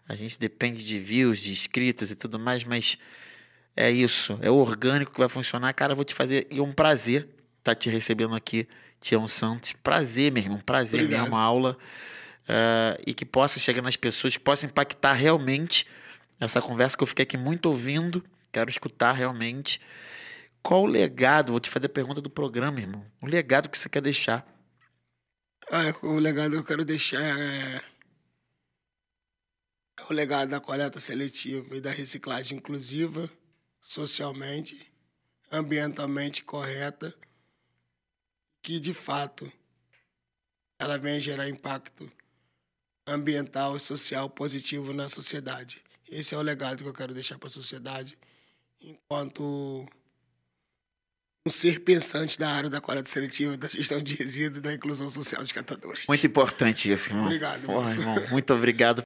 A 0.09 0.15
gente 0.15 0.39
depende 0.41 0.83
de 0.83 0.99
views, 0.99 1.41
de 1.41 1.53
inscritos 1.53 2.11
e 2.11 2.17
tudo 2.17 2.39
mais, 2.39 2.65
mas 2.65 2.97
é 3.77 3.91
isso. 3.91 4.39
É 4.41 4.51
orgânico 4.51 5.13
que 5.13 5.19
vai 5.19 5.29
funcionar. 5.29 5.73
Cara, 5.75 5.93
eu 5.93 5.97
vou 5.97 6.05
te 6.05 6.15
fazer. 6.15 6.47
E 6.51 6.59
é 6.59 6.63
um 6.63 6.73
prazer 6.73 7.23
estar 7.59 7.73
tá 7.73 7.75
te 7.75 7.91
recebendo 7.91 8.35
aqui, 8.35 8.67
Tião 9.01 9.29
Santos. 9.29 9.75
Prazer, 9.83 10.33
meu 10.33 10.43
irmão. 10.43 10.61
Prazer 10.61 11.03
Obrigado. 11.03 11.23
mesmo, 11.23 11.37
aula. 11.37 11.77
Uh, 12.45 13.03
e 13.07 13.13
que 13.13 13.27
possa 13.27 13.61
chegar 13.61 13.83
nas 13.83 13.97
pessoas, 13.97 14.35
que 14.35 14.43
possa 14.43 14.65
impactar 14.65 15.13
realmente 15.13 15.87
essa 16.41 16.63
conversa 16.63 16.97
que 16.97 17.03
eu 17.03 17.07
fiquei 17.07 17.25
aqui 17.25 17.37
muito 17.37 17.67
ouvindo. 17.67 18.25
Quero 18.51 18.71
escutar 18.71 19.13
realmente. 19.13 19.79
Qual 20.63 20.85
o 20.85 20.87
legado? 20.87 21.53
Vou 21.53 21.61
te 21.61 21.69
fazer 21.69 21.87
a 21.87 21.91
pergunta 21.91 22.23
do 22.23 22.31
programa, 22.31 22.81
irmão. 22.81 23.05
O 23.21 23.27
legado 23.27 23.69
que 23.69 23.77
você 23.77 23.89
quer 23.89 24.01
deixar? 24.01 24.47
Ah, 25.71 25.95
o 26.03 26.19
legado 26.19 26.53
que 26.53 26.57
eu 26.57 26.65
quero 26.65 26.85
deixar 26.85 27.21
é 27.21 27.81
o 30.09 30.13
legado 30.13 30.51
da 30.51 30.61
coleta 30.61 31.01
seletiva 31.01 31.77
e 31.77 31.81
da 31.81 31.91
reciclagem 31.91 32.59
inclusiva, 32.59 33.31
socialmente, 33.81 34.91
ambientalmente 35.51 36.45
correta, 36.45 37.15
que 38.63 38.79
de 38.79 38.93
fato 38.95 39.51
ela 40.79 40.99
vem 40.99 41.21
gerar 41.21 41.49
impacto 41.49 42.11
ambiental 43.07 43.77
e 43.77 43.81
social 43.81 44.29
positivo 44.29 44.93
na 44.93 45.09
sociedade. 45.09 45.83
Esse 46.09 46.35
é 46.35 46.39
o 46.39 46.43
legado 46.43 46.83
que 46.83 46.89
eu 46.89 46.95
quero 46.95 47.15
deixar 47.15 47.39
para 47.39 47.49
a 47.49 47.53
sociedade, 47.53 48.17
enquanto 48.81 49.87
um 51.47 51.51
ser 51.51 51.81
pensante 51.81 52.39
da 52.39 52.51
área 52.51 52.69
da 52.69 52.81
coleta 52.81 53.09
seletiva, 53.09 53.57
da 53.57 53.69
gestão 53.69 54.03
de 54.03 54.15
resíduos 54.15 54.59
e 54.59 54.61
da 54.61 54.73
inclusão 54.73 55.09
social 55.11 55.41
dos 55.43 55.53
catadores. 55.53 56.07
Muito 56.07 56.27
importante 56.27 56.91
isso, 56.91 57.11
irmão. 57.11 57.25
Obrigado. 57.25 57.63
Porra, 57.63 57.91
irmão. 57.91 58.17
Muito 58.31 58.55
obrigado. 58.55 58.97